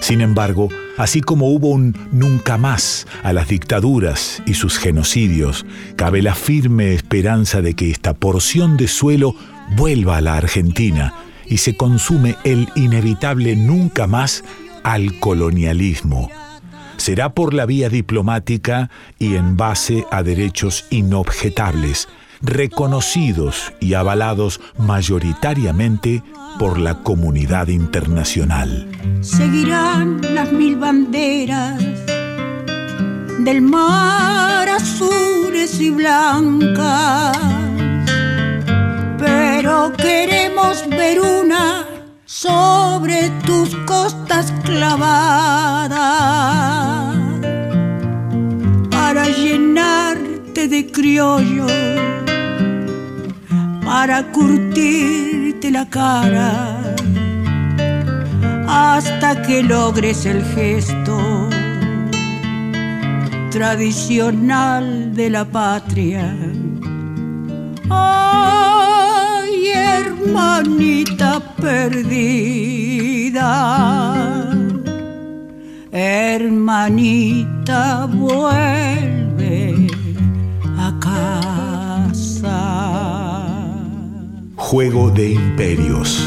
Sin 0.00 0.22
embargo, 0.22 0.70
así 0.96 1.20
como 1.20 1.50
hubo 1.50 1.68
un 1.68 1.94
nunca 2.12 2.56
más 2.56 3.06
a 3.22 3.34
las 3.34 3.48
dictaduras 3.48 4.42
y 4.46 4.54
sus 4.54 4.78
genocidios, 4.78 5.66
cabe 5.96 6.22
la 6.22 6.34
firme 6.34 6.94
esperanza 6.94 7.60
de 7.60 7.74
que 7.74 7.90
esta 7.90 8.14
porción 8.14 8.78
de 8.78 8.88
suelo 8.88 9.34
vuelva 9.76 10.16
a 10.16 10.22
la 10.22 10.38
Argentina 10.38 11.12
y 11.46 11.58
se 11.58 11.76
consume 11.76 12.36
el 12.44 12.70
inevitable 12.74 13.54
nunca 13.54 14.06
más 14.06 14.44
al 14.82 15.20
colonialismo. 15.20 16.30
Será 17.08 17.30
por 17.30 17.54
la 17.54 17.64
vía 17.64 17.88
diplomática 17.88 18.90
y 19.18 19.36
en 19.36 19.56
base 19.56 20.04
a 20.10 20.22
derechos 20.22 20.84
inobjetables, 20.90 22.06
reconocidos 22.42 23.72
y 23.80 23.94
avalados 23.94 24.60
mayoritariamente 24.76 26.22
por 26.58 26.78
la 26.78 27.02
comunidad 27.02 27.68
internacional. 27.68 28.86
Seguirán 29.22 30.20
las 30.34 30.52
mil 30.52 30.76
banderas 30.76 31.82
del 33.38 33.62
mar 33.62 34.68
azules 34.68 35.80
y 35.80 35.88
blancas, 35.88 37.38
pero 39.18 39.94
queremos 39.96 40.86
ver 40.90 41.20
una 41.20 41.86
sobre 42.28 43.30
tus 43.46 43.74
costas 43.86 44.52
clavadas 44.62 45.98
para 48.90 49.30
llenarte 49.30 50.68
de 50.68 50.92
criollo 50.92 51.66
para 53.82 54.24
curtirte 54.30 55.70
la 55.70 55.88
cara 55.88 56.94
hasta 58.68 59.40
que 59.40 59.62
logres 59.62 60.26
el 60.26 60.44
gesto 60.54 61.48
tradicional 63.50 65.14
de 65.14 65.30
la 65.30 65.46
patria. 65.46 66.36
Ay, 67.88 68.67
hermanita 70.18 71.40
perdida, 71.60 73.44
hermanita 75.92 77.80
vuelve 78.06 79.86
a 80.76 80.92
casa. 81.00 82.58
Juego 84.56 85.10
de 85.10 85.32
Imperios. 85.32 86.24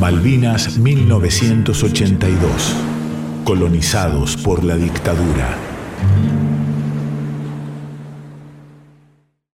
Malvinas 0.00 0.78
1982. 0.78 2.74
Colonizados 3.44 4.36
por 4.36 4.64
la 4.64 4.76
dictadura. 4.76 5.71